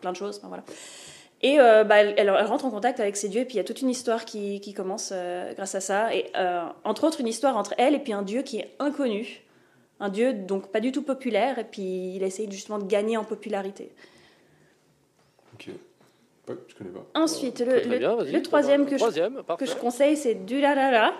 plein 0.00 0.12
de 0.12 0.16
choses. 0.16 0.40
voilà. 0.42 0.64
Et 1.42 1.58
bah, 1.58 1.96
elle, 1.96 2.30
rentre 2.30 2.64
en 2.64 2.70
contact 2.70 2.98
avec 2.98 3.18
ces 3.18 3.28
dieux, 3.28 3.42
et 3.42 3.44
puis 3.44 3.56
il 3.56 3.58
y 3.58 3.60
a 3.60 3.64
toute 3.64 3.82
une 3.82 3.90
histoire 3.90 4.24
qui, 4.24 4.60
qui 4.60 4.72
commence 4.72 5.12
grâce 5.54 5.74
à 5.74 5.80
ça. 5.80 6.14
Et 6.14 6.32
entre 6.84 7.04
autres, 7.04 7.20
une 7.20 7.28
histoire 7.28 7.58
entre 7.58 7.74
elle 7.76 7.94
et 7.94 7.98
puis 7.98 8.14
un 8.14 8.22
dieu 8.22 8.40
qui 8.40 8.58
est 8.58 8.74
inconnu. 8.78 9.42
Un 10.02 10.08
dieu 10.08 10.32
donc 10.32 10.72
pas 10.72 10.80
du 10.80 10.90
tout 10.90 11.02
populaire, 11.02 11.58
et 11.60 11.64
puis 11.64 12.14
il 12.16 12.22
essaye 12.24 12.50
justement 12.50 12.78
de 12.78 12.86
gagner 12.86 13.16
en 13.16 13.22
popularité. 13.24 13.92
Ok. 15.54 15.68
Ouais, 16.48 16.56
je 16.66 16.74
connais 16.74 16.90
pas. 16.90 17.06
Ensuite, 17.14 17.60
le, 17.60 17.66
Très, 17.66 17.80
très 17.82 17.88
le- 17.90 17.98
bien, 17.98 18.16
vas-y. 18.16 18.32
le 18.32 18.42
troisième 18.42 18.84
que 18.84 18.92
je, 18.92 18.96
Troisième, 18.98 19.36
que 19.36 19.40
parfait. 19.42 19.66
je 19.66 19.76
conseille, 19.76 20.16
c'est 20.16 20.34
Durarara. 20.34 21.12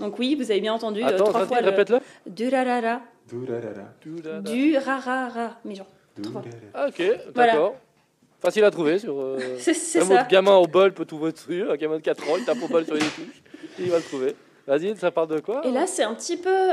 Donc 0.00 0.18
oui, 0.18 0.34
vous 0.34 0.50
avez 0.50 0.60
bien 0.60 0.74
entendu 0.74 1.00
euh, 1.02 1.06
Attends, 1.06 1.26
trois 1.26 1.46
fois 1.46 1.60
le 1.60 1.68
répète-le. 1.70 2.00
Durarara. 2.26 3.02
Doudadada, 3.28 3.94
Durarara. 4.40 5.58
Mais 5.64 5.76
genre, 5.76 5.86
doudadada. 6.16 6.56
Ah, 6.74 6.86
ok, 6.88 7.02
Voilà. 7.34 7.52
d'accord. 7.52 7.76
Facile 8.40 8.64
à 8.64 8.70
trouver 8.72 8.98
sur. 8.98 9.16
euh, 9.20 9.38
c'est 9.58 9.74
ça. 9.74 10.02
votre 10.02 10.26
gamin 10.28 10.56
au 10.56 10.66
bol 10.66 10.92
peut 10.92 11.04
tout 11.04 11.18
voter. 11.18 11.62
Un 11.62 11.76
gamin 11.76 11.98
de 11.98 12.02
4 12.02 12.28
ans, 12.30 12.36
il 12.36 12.44
tape 12.44 12.58
au 12.62 12.66
bol 12.68 12.84
sur 12.84 12.94
les 12.94 13.00
touches. 13.00 13.42
et 13.78 13.82
il 13.84 13.90
va 13.90 13.98
le 13.98 14.02
trouver. 14.02 14.34
Vas-y, 14.66 14.96
ça 14.96 15.12
parle 15.12 15.28
de 15.28 15.38
quoi 15.40 15.64
Et 15.64 15.70
là, 15.70 15.86
c'est 15.86 16.02
un 16.02 16.14
petit 16.14 16.36
peu. 16.36 16.70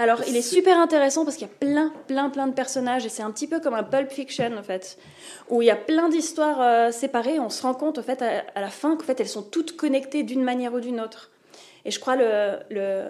Alors, 0.00 0.20
il 0.28 0.36
est 0.36 0.42
super 0.42 0.78
intéressant 0.78 1.24
parce 1.24 1.36
qu'il 1.36 1.48
y 1.48 1.50
a 1.50 1.54
plein, 1.58 1.92
plein, 2.06 2.30
plein 2.30 2.46
de 2.46 2.52
personnages 2.52 3.04
et 3.04 3.08
c'est 3.08 3.22
un 3.24 3.32
petit 3.32 3.48
peu 3.48 3.58
comme 3.58 3.74
un 3.74 3.82
Pulp 3.82 4.12
Fiction 4.12 4.56
en 4.56 4.62
fait, 4.62 4.96
où 5.48 5.60
il 5.60 5.64
y 5.66 5.70
a 5.72 5.76
plein 5.76 6.08
d'histoires 6.08 6.60
euh, 6.62 6.92
séparées. 6.92 7.40
On 7.40 7.50
se 7.50 7.62
rend 7.62 7.74
compte 7.74 7.98
en 7.98 8.02
fait 8.04 8.22
à, 8.22 8.44
à 8.54 8.60
la 8.60 8.68
fin 8.68 8.96
qu'en 8.96 9.04
fait 9.04 9.18
elles 9.20 9.28
sont 9.28 9.42
toutes 9.42 9.76
connectées 9.76 10.22
d'une 10.22 10.44
manière 10.44 10.72
ou 10.72 10.78
d'une 10.78 11.00
autre. 11.00 11.32
Et 11.84 11.90
je 11.90 11.98
crois 11.98 12.14
le 12.14 12.58
le 12.70 13.06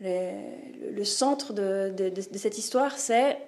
le, 0.00 0.30
le 0.94 1.04
centre 1.04 1.52
de, 1.54 1.90
de- 1.96 2.08
de- 2.10 2.30
de 2.32 2.38
cette 2.38 2.58
histoire, 2.58 2.98
c'est 2.98 3.38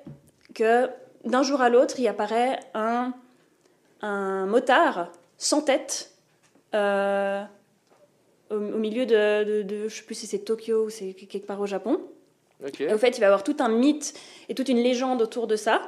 que 0.55 0.89
d'un 1.25 1.43
jour 1.43 1.61
à 1.61 1.69
l'autre, 1.69 1.97
il 1.99 2.09
apparaît 2.09 2.59
un 2.73 3.13
un 4.01 4.47
motard 4.47 5.13
sans 5.37 5.61
tête. 5.61 6.11
euh, 6.75 7.43
au, 8.51 8.55
au 8.57 8.79
milieu 8.79 9.05
de, 9.07 9.45
de, 9.45 9.63
de- 9.63 9.89
je 9.89 9.95
sais 9.97 10.03
plus 10.05 10.15
si 10.15 10.27
c'est 10.27 10.39
Tokyo 10.41 10.85
ou 10.87 10.91
c'est 10.91 11.13
quelque 11.15 11.47
part 11.47 11.61
au 11.61 11.67
Japon. 11.67 12.01
Ok, 12.67 12.81
Et 12.81 12.93
au 12.95 12.99
fait, 12.99 13.11
il 13.17 13.21
va 13.21 13.25
y 13.27 13.29
avoir 13.29 13.43
tout 13.45 13.57
un 13.61 13.69
mythe 13.69 14.15
et 14.49 14.55
toute 14.55 14.69
une 14.69 14.79
légende 14.83 15.21
autour 15.23 15.47
de 15.47 15.57
ça. 15.57 15.83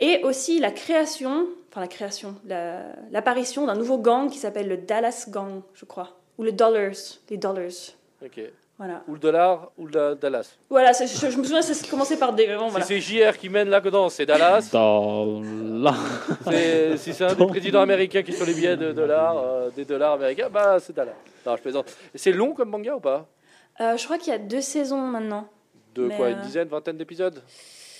Et 0.00 0.22
aussi 0.24 0.58
la 0.60 0.70
création, 0.70 1.46
enfin 1.70 1.80
la 1.80 1.88
création, 1.88 2.34
la- 2.46 2.82
l'apparition 3.10 3.66
d'un 3.66 3.74
nouveau 3.74 3.98
gang 3.98 4.30
qui 4.30 4.38
s'appelle 4.38 4.68
le 4.68 4.76
Dallas 4.76 5.26
Gang, 5.28 5.60
je 5.74 5.84
crois. 5.84 6.10
Ou 6.38 6.44
le 6.44 6.52
Dollars, 6.52 6.92
les 7.30 7.36
Dollars. 7.36 7.66
Ok. 8.24 8.40
Voilà. 8.78 9.02
Ou 9.06 9.12
le 9.12 9.18
dollar 9.20 9.70
ou 9.78 9.86
le 9.86 10.14
Dallas. 10.16 10.56
Voilà, 10.70 10.92
je, 10.92 11.04
je 11.06 11.36
me 11.38 11.44
souviens, 11.44 11.62
c'est 11.62 11.74
ce 11.74 11.84
qui 11.84 11.90
commençait 11.90 12.16
par 12.16 12.32
des. 12.32 12.46
bon, 12.48 12.68
voilà. 12.68 12.84
Si 12.84 13.00
c'est 13.00 13.00
JR 13.30 13.36
qui 13.38 13.48
mène 13.48 13.68
là-dedans, 13.68 14.08
c'est 14.08 14.26
Dallas. 14.26 14.66
C'est- 16.50 16.96
si 16.96 17.12
c'est 17.12 17.24
un 17.24 17.34
des 17.34 17.46
présidents 17.46 17.80
américains 17.82 18.22
qui 18.22 18.32
sur 18.32 18.46
les 18.46 18.54
billets 18.54 18.76
de 18.76 18.92
dollars, 18.92 19.38
euh, 19.38 19.70
des 19.70 19.84
dollars 19.84 20.12
américains, 20.14 20.48
bah 20.50 20.78
c'est 20.80 20.94
Dallas. 20.94 21.12
Non, 21.46 21.56
je 21.56 21.62
plaisante. 21.62 21.94
C'est 22.14 22.32
long 22.32 22.54
comme 22.54 22.70
manga 22.70 22.94
ou 22.96 23.00
pas? 23.00 23.26
Euh, 23.80 23.96
je 23.96 24.04
crois 24.04 24.18
qu'il 24.18 24.32
y 24.32 24.36
a 24.36 24.38
deux 24.38 24.60
saisons 24.60 24.98
maintenant. 25.00 25.46
De 25.94 26.06
Mais, 26.06 26.16
quoi 26.16 26.26
euh, 26.26 26.32
Une 26.32 26.40
dizaine, 26.40 26.68
vingtaine 26.68 26.96
d'épisodes 26.96 27.42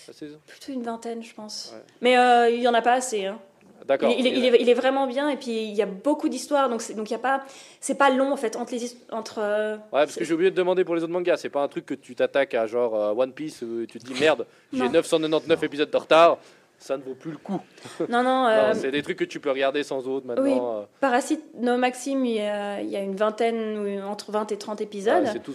la 0.09 0.13
saison? 0.15 0.39
Plutôt 0.47 0.73
une 0.73 0.83
vingtaine, 0.83 1.23
je 1.23 1.33
pense. 1.35 1.73
Ouais. 1.75 1.83
Mais 2.01 2.19
euh, 2.19 2.51
il 2.51 2.61
y 2.61 2.67
en 2.69 2.75
a 2.75 2.83
pas 2.83 2.95
assez. 2.95 3.27
hein. 3.27 3.39
D'accord. 3.87 4.11
Il, 4.17 4.21
il 4.21 4.27
est, 4.29 4.39
il 4.39 4.45
est- 4.55 4.61
il 4.63 4.69
est 4.69 4.75
vraiment 4.75 5.09
bien 5.09 5.29
et 5.29 5.37
puis 5.37 5.51
il 5.65 5.75
y 5.75 5.83
a 5.83 5.87
beaucoup 5.87 6.29
d'histoires 6.29 6.69
donc 6.69 6.81
donc 6.95 7.11
il 7.11 7.13
y 7.13 7.17
a 7.17 7.19
pas 7.19 7.43
c'est 7.81 7.97
pas 7.97 8.11
long 8.11 8.31
en 8.33 8.37
fait 8.37 8.55
entre 8.55 8.73
les 8.75 8.97
entre 9.11 9.39
euh, 9.41 9.75
Ouais, 9.77 9.83
parce 10.07 10.15
que 10.15 10.23
j'ai 10.25 10.35
oublié 10.35 10.53
de 10.53 10.57
demander 10.57 10.85
pour 10.85 10.95
les 10.95 11.03
autres 11.03 11.13
mangas. 11.13 11.39
C'est 11.39 11.49
pas 11.49 11.63
un 11.65 11.67
truc 11.69 11.87
que 11.87 11.95
tu 11.95 12.15
t'attaques 12.15 12.55
à 12.55 12.67
genre 12.69 12.95
euh, 12.95 13.13
One 13.13 13.33
Piece 13.33 13.61
où 13.63 13.85
tu 13.87 13.99
te 13.99 14.05
dis 14.07 14.15
merde, 14.21 14.47
j'ai 14.73 14.79
Non. 14.85 14.91
999 14.91 15.63
épisodes 15.65 15.91
de 15.91 15.97
retard, 15.97 16.39
ça 16.83 16.97
ne 16.97 17.03
vaut 17.03 17.15
plus 17.15 17.31
le 17.31 17.37
coup. 17.39 17.61
non 18.09 18.23
non, 18.23 18.47
euh, 18.49 18.69
Non, 18.75 18.75
c'est 18.81 18.91
des 18.91 19.03
trucs 19.03 19.19
que 19.19 19.25
tu 19.25 19.39
peux 19.41 19.51
regarder 19.51 19.83
sans 19.83 20.07
autre 20.09 20.27
maintenant. 20.27 20.79
euh, 20.81 20.83
Parasite 21.01 21.43
No 21.55 21.77
Maxime 21.77 22.25
il 22.27 22.35
y, 22.37 22.41
a, 22.41 22.81
il 22.83 22.91
y 22.91 22.97
a 22.97 23.01
une 23.01 23.15
vingtaine 23.17 23.79
ou 23.79 24.03
entre 24.07 24.33
20 24.33 24.51
et 24.53 24.59
30 24.59 24.81
épisodes 24.81 25.25
c'est 25.33 25.43
tout, 25.43 25.55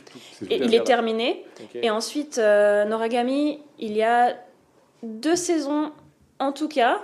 et 0.49 0.57
il 0.63 0.73
est 0.73 0.83
terminé 0.83 1.45
et 1.75 1.89
ensuite 1.89 2.37
euh, 2.37 2.85
Noragami 2.85 3.59
il 3.79 3.93
y 3.97 4.03
a 4.03 4.35
deux 5.03 5.35
saisons 5.35 5.91
en 6.39 6.51
tout 6.53 6.67
cas 6.69 7.01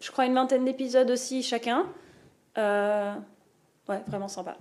je 0.00 0.10
crois 0.10 0.24
une 0.26 0.34
vingtaine 0.34 0.64
d'épisodes 0.64 1.10
aussi 1.10 1.42
chacun 1.42 1.86
Euh, 2.56 3.12
ouais 3.88 4.00
vraiment 4.06 4.28
sympa 4.28 4.56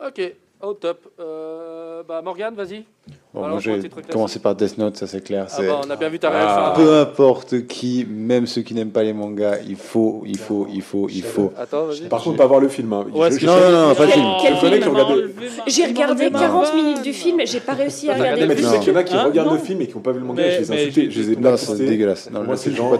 Ok, 0.00 0.20
au 0.62 0.74
top. 0.74 1.12
Euh, 1.18 2.04
bah 2.04 2.22
Morgane, 2.22 2.54
vas-y. 2.54 2.84
Bon, 3.34 3.40
Alors, 3.44 3.60
moi, 3.60 3.60
j'ai 3.60 3.88
commencé 4.10 4.38
par 4.38 4.54
Death 4.54 4.78
Note, 4.78 4.96
ça 4.96 5.06
c'est 5.06 5.22
clair. 5.22 5.44
Ah 5.48 5.52
c'est- 5.54 5.66
bah, 5.68 5.80
on 5.86 5.90
a 5.90 5.96
bien 5.96 6.08
vu 6.08 6.18
ta 6.18 6.30
Ah. 6.32 6.70
réaction. 6.72 6.82
Peu 6.82 6.94
importe 6.98 7.66
qui, 7.66 8.06
même 8.08 8.46
ceux 8.46 8.62
qui 8.62 8.72
n'aiment 8.72 8.90
pas 8.90 9.02
les 9.02 9.12
mangas, 9.12 9.58
il 9.68 9.76
faut, 9.76 10.22
il 10.26 10.38
faut, 10.38 10.66
il 10.72 10.80
faut, 10.80 11.08
il 11.10 11.22
faut. 11.22 11.52
Attends. 11.58 11.84
Par 12.08 12.22
contre, 12.22 12.38
pas 12.38 12.46
voir 12.46 12.58
le 12.60 12.68
film. 12.68 12.90
Hein. 12.94 13.04
Ouais, 13.14 13.30
Je- 13.30 13.44
Non, 13.44 13.52
non, 13.54 13.88
non, 13.88 13.94
pas 13.94 14.06
Quel- 14.06 14.14
film. 14.14 14.26
quel 14.42 14.56
film 14.56 15.28
j'ai 15.66 15.84
regardé 15.86 16.30
Non. 16.30 16.38
40 16.38 16.74
minutes 16.74 17.02
du 17.02 17.12
film 17.12 17.40
j'ai 17.44 17.60
pas 17.60 17.74
réussi 17.74 18.08
à 18.10 18.14
regarder 18.14 18.46
mais 18.46 18.56
tu 18.56 18.62
sais 18.62 18.78
qu'il 18.78 18.92
y 18.92 18.96
en 18.96 18.98
a 18.98 19.04
qui 19.04 19.14
Hein 19.14 19.24
regardent 19.24 19.52
le 19.52 19.58
film 19.58 19.80
et 19.82 19.86
qui 19.86 19.94
n'ont 19.94 20.00
pas 20.00 20.12
vu 20.12 20.20
le 20.20 20.24
manga. 20.24 20.42
Je 20.50 20.60
les 20.60 20.72
ai 20.72 20.74
insultés, 20.74 21.10
je 21.10 21.20
les 21.20 21.32
ai 21.32 21.36
Non, 21.36 21.56
c'est 21.56 21.76
dégueulasse. 21.84 22.30
Moi, 22.30 22.44
le 22.48 22.56
ces 22.56 22.72
gens 22.72 22.90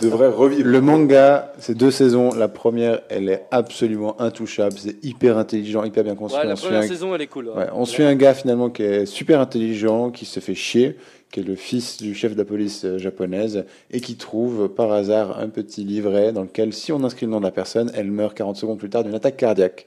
devraient 0.00 0.28
revivre. 0.28 0.66
Le 0.66 0.80
manga, 0.80 1.52
c'est 1.58 1.76
deux 1.76 1.90
saisons. 1.90 2.30
La 2.34 2.48
première, 2.48 3.00
elle 3.10 3.28
est 3.28 3.44
absolument 3.50 4.20
intouchable. 4.20 4.74
C'est 4.78 5.04
hyper 5.04 5.36
intelligent, 5.38 5.84
hyper 5.84 6.02
bien 6.02 6.14
construit. 6.14 6.46
La 6.48 6.54
première 6.56 6.82
saison, 6.84 7.14
elle 7.14 7.20
est 7.22 7.26
cool. 7.26 7.50
on 7.74 7.84
suit 7.84 8.02
un 8.04 8.14
gars 8.14 8.32
finalement 8.34 8.70
qui 8.70 8.82
est 8.82 9.06
super 9.06 9.40
intelligent, 9.46 10.10
qui 10.10 10.24
se 10.24 10.40
fait 10.40 10.54
chier, 10.54 10.96
qui 11.30 11.40
est 11.40 11.42
le 11.42 11.54
fils 11.56 11.98
du 11.98 12.14
chef 12.14 12.32
de 12.34 12.38
la 12.38 12.44
police 12.44 12.84
euh, 12.84 12.98
japonaise 12.98 13.64
et 13.90 14.00
qui 14.00 14.16
trouve 14.16 14.68
par 14.68 14.92
hasard 14.92 15.38
un 15.38 15.48
petit 15.48 15.84
livret 15.84 16.32
dans 16.32 16.42
lequel, 16.42 16.72
si 16.72 16.92
on 16.92 17.02
inscrit 17.04 17.26
le 17.26 17.32
nom 17.32 17.38
de 17.38 17.44
la 17.44 17.50
personne, 17.50 17.90
elle 17.94 18.10
meurt 18.10 18.36
40 18.36 18.56
secondes 18.56 18.78
plus 18.78 18.90
tard 18.90 19.04
d'une 19.04 19.14
attaque 19.14 19.36
cardiaque. 19.36 19.86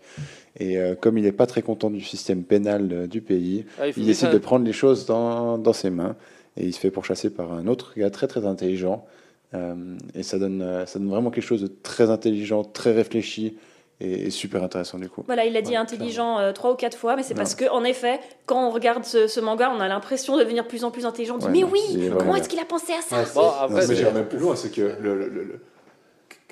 Et 0.59 0.77
euh, 0.77 0.95
comme 0.95 1.17
il 1.17 1.23
n'est 1.23 1.31
pas 1.31 1.45
très 1.45 1.61
content 1.61 1.89
du 1.89 2.01
système 2.01 2.43
pénal 2.43 2.89
euh, 2.91 3.07
du 3.07 3.21
pays, 3.21 3.65
Ah, 3.79 3.87
il 3.87 4.05
décide 4.05 4.27
ça. 4.27 4.33
de 4.33 4.37
prendre 4.39 4.65
les 4.65 4.73
choses 4.73 5.05
dans, 5.05 5.57
dans 5.57 5.73
ses 5.73 5.89
mains 5.89 6.15
et 6.57 6.65
il 6.65 6.73
se 6.73 6.79
fait 6.79 6.91
pourchasser 6.91 7.29
par 7.29 7.53
un 7.53 7.67
autre 7.67 7.93
gars 7.95 8.09
très 8.09 8.27
très 8.27 8.45
intelligent. 8.45 9.05
Euh, 9.53 9.95
et 10.13 10.23
ça 10.23 10.37
donne, 10.37 10.63
ça 10.85 10.99
donne 10.99 11.09
vraiment 11.09 11.31
quelque 11.31 11.45
chose 11.45 11.61
de 11.61 11.71
très 11.83 12.09
intelligent, 12.09 12.63
très 12.63 12.91
réfléchi 12.91 13.55
et, 14.01 14.27
et 14.27 14.29
super 14.29 14.63
intéressant 14.63 14.97
du 14.97 15.09
coup. 15.09 15.23
Voilà, 15.27 15.45
il 15.45 15.55
a 15.57 15.61
dit 15.61 15.71
Ouais, 15.71 15.75
intelligent 15.77 16.39
euh, 16.39 16.51
trois 16.53 16.71
ou 16.71 16.75
quatre 16.75 16.97
fois, 16.97 17.15
mais 17.15 17.23
c'est 17.23 17.33
Non. 17.33 17.39
parce 17.39 17.55
que, 17.55 17.69
en 17.69 17.83
effet, 17.83 18.19
quand 18.45 18.67
on 18.67 18.71
regarde 18.71 19.03
ce, 19.05 19.27
ce 19.27 19.39
manga, 19.39 19.71
on 19.75 19.79
a 19.79 19.87
l'impression 19.87 20.37
de 20.37 20.43
devenir 20.43 20.63
de 20.63 20.69
plus 20.69 20.83
en 20.85 20.91
plus 20.91 21.05
intelligent. 21.05 21.35
On 21.35 21.37
dit, 21.37 21.45
Ouais, 21.47 21.51
mais 21.51 21.61
non, 21.61 21.69
oui, 21.71 21.79
est 21.79 22.07
comment 22.09 22.15
vraiment 22.19 22.35
est-ce 22.35 22.49
qu'il 22.49 22.59
a 22.59 22.65
pensé 22.65 22.93
à 22.93 23.01
ça 23.01 23.17
Ouais, 23.17 23.25
Bon, 23.35 23.41
Non, 23.41 23.51
après, 23.61 23.81
c'est- 23.81 23.87
mais 23.89 23.95
j'irai 23.95 24.11
même 24.11 24.27
plus 24.27 24.39
loin, 24.39 24.55
c'est 24.55 24.71
que 24.71 24.81
le, 24.81 25.15
le- 25.17 25.27
le- 25.29 25.43
le- 25.43 25.59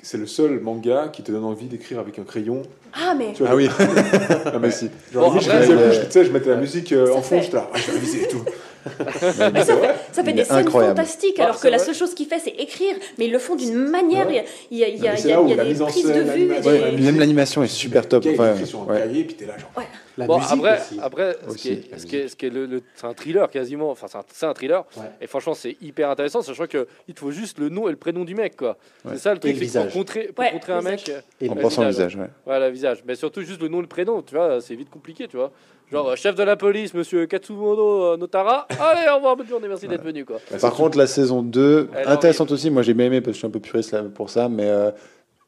c'est 0.02 0.18
le 0.18 0.26
seul 0.26 0.60
manga 0.60 1.08
qui 1.12 1.22
te 1.24 1.32
donne 1.32 1.44
envie 1.44 1.66
d'écrire 1.66 1.98
avec 1.98 2.18
un 2.20 2.22
crayon. 2.24 2.62
Ah, 2.94 3.14
mais 3.18 3.32
Tu 3.34 3.42
vois, 3.42 3.52
Ah 3.52 3.56
oui, 3.56 3.68
non, 4.52 4.60
mais 4.60 4.68
aussi. 4.68 4.90
Genre, 5.12 5.32
Bon, 5.32 5.40
je, 5.40 5.50
après, 5.50 5.66
plus, 5.66 6.06
tu 6.06 6.10
sais, 6.12 6.24
je 6.24 6.30
mettais 6.30 6.50
la 6.50 6.56
musique 6.56 6.92
euh, 6.92 7.12
en 7.14 7.20
fond, 7.22 7.40
j'étais 7.42 7.56
là, 7.56 7.68
ouais, 7.74 7.80
je 7.80 7.86
vais 7.86 7.92
réviser 7.94 8.22
et 8.24 8.28
tout. 8.28 8.44
mais 9.52 9.64
ça 9.64 9.76
fait, 9.76 9.94
ça 10.12 10.24
fait 10.24 10.30
Il 10.30 10.36
des 10.36 10.44
scènes 10.44 10.56
incroyable. 10.56 10.96
fantastiques, 10.96 11.36
Bah, 11.38 11.44
alors 11.44 11.60
que 11.60 11.68
la 11.68 11.78
seule 11.78 11.94
chose 11.94 12.14
qu'il 12.14 12.26
fait, 12.26 12.38
c'est 12.38 12.50
écrire, 12.50 12.94
mais 13.18 13.26
ils 13.26 13.32
le 13.32 13.38
font 13.38 13.56
d'une 13.56 13.74
manière. 13.74 14.26
Ouais. 14.28 14.44
Il 14.70 14.78
y 14.78 14.84
a, 14.84 14.88
il 14.88 14.96
y 15.02 15.08
a, 15.08 15.14
il 15.18 15.26
y 15.26 15.32
a, 15.32 15.40
il 15.40 15.50
y 15.50 15.54
des 15.56 15.64
mise 15.64 15.82
en 15.82 15.86
prises 15.86 16.06
scène, 16.06 16.26
de 16.26 16.30
vue. 16.32 16.48
des- 16.96 17.02
même 17.02 17.18
l'animation 17.18 17.62
est 17.62 17.68
super 17.68 18.08
top. 18.08 18.24
Enfin, 18.32 18.54
écrit 18.54 18.66
sur 18.66 18.82
un 18.82 18.86
ouais. 18.86 18.98
cahier, 19.00 19.24
puis 19.24 19.34
t'es 19.34 19.46
là, 19.46 19.58
genre. 19.58 19.70
Ouais. 19.76 19.84
La 20.16 20.26
Bon, 20.26 20.38
musique 20.38 20.52
après, 20.58 20.80
aussi. 20.80 20.98
après 21.00 21.36
ce, 21.46 21.50
Aussi, 21.52 21.58
qui 21.60 21.68
est, 21.74 21.90
la 21.92 21.98
ce 21.98 22.06
qui 22.06 22.16
est, 22.16 22.28
ce 22.28 22.34
qui 22.36 22.46
est 22.46 22.50
le, 22.50 22.66
le- 22.66 22.82
c'est 22.96 23.06
un 23.06 23.14
thriller 23.14 23.48
quasiment, 23.50 23.90
enfin 23.92 24.08
c'est 24.32 24.46
un, 24.46 24.52
thriller, 24.52 24.84
Ouais. 24.96 25.04
et 25.20 25.28
franchement 25.28 25.54
c'est 25.54 25.76
hyper 25.80 26.10
intéressant, 26.10 26.42
sachant 26.42 26.66
que 26.66 26.88
il 27.06 27.14
te 27.14 27.20
faut 27.20 27.30
juste 27.30 27.58
le 27.60 27.68
nom 27.68 27.86
et 27.86 27.92
le 27.92 27.96
prénom 27.96 28.24
du 28.24 28.34
mec, 28.34 28.56
quoi. 28.56 28.78
Ouais. 29.04 29.12
C'est 29.14 29.18
ça 29.20 29.30
le 29.30 29.36
Et 29.36 29.40
truc, 29.40 29.52
pour 29.52 29.60
visage. 29.60 29.92
contrer, 29.92 30.30
pour 30.34 30.44
Ouais, 30.44 30.50
contrer 30.50 30.72
un 30.72 30.80
mec, 30.82 31.08
euh, 31.08 31.20
Et 31.40 31.48
En 31.48 31.54
le- 31.54 31.60
pensant 31.60 31.84
au 31.84 31.88
visage. 31.88 32.16
ouais. 32.16 32.26
voilà, 32.44 32.66
le 32.66 32.72
visage, 32.72 33.04
mais 33.06 33.14
surtout 33.14 33.42
juste 33.42 33.62
le 33.62 33.68
nom 33.68 33.78
et 33.78 33.82
le 33.82 33.86
prénom, 33.86 34.20
tu 34.22 34.34
vois, 34.34 34.60
c'est 34.60 34.74
vite 34.74 34.90
compliqué, 34.90 35.28
tu 35.28 35.36
vois. 35.36 35.52
Genre, 35.90 36.08
euh, 36.10 36.16
chef 36.16 36.34
de 36.34 36.42
la 36.42 36.56
police, 36.56 36.92
monsieur 36.92 37.24
Katsumono 37.26 38.12
euh, 38.12 38.16
Notara, 38.18 38.66
allez, 38.78 39.08
au 39.10 39.16
revoir, 39.16 39.36
bonne 39.36 39.46
journée, 39.46 39.68
merci 39.68 39.88
d'être 39.88 40.04
venu, 40.04 40.24
quoi. 40.26 40.36
Bah, 40.50 40.58
Par 40.60 40.74
contre, 40.74 40.98
la 40.98 41.06
saison 41.06 41.42
2, 41.42 41.88
Elle 41.94 42.02
est 42.02 42.06
intéressante 42.06 42.50
aussi, 42.52 42.70
moi 42.70 42.82
j'ai 42.82 42.92
bien 42.92 43.06
aimé 43.06 43.20
parce 43.22 43.28
que 43.28 43.32
je 43.34 43.38
suis 43.38 43.46
un 43.46 43.50
peu 43.50 43.60
puriste 43.60 43.92
là, 43.92 44.02
pour 44.02 44.28
ça, 44.28 44.50
mais 44.50 44.66
euh, 44.68 44.90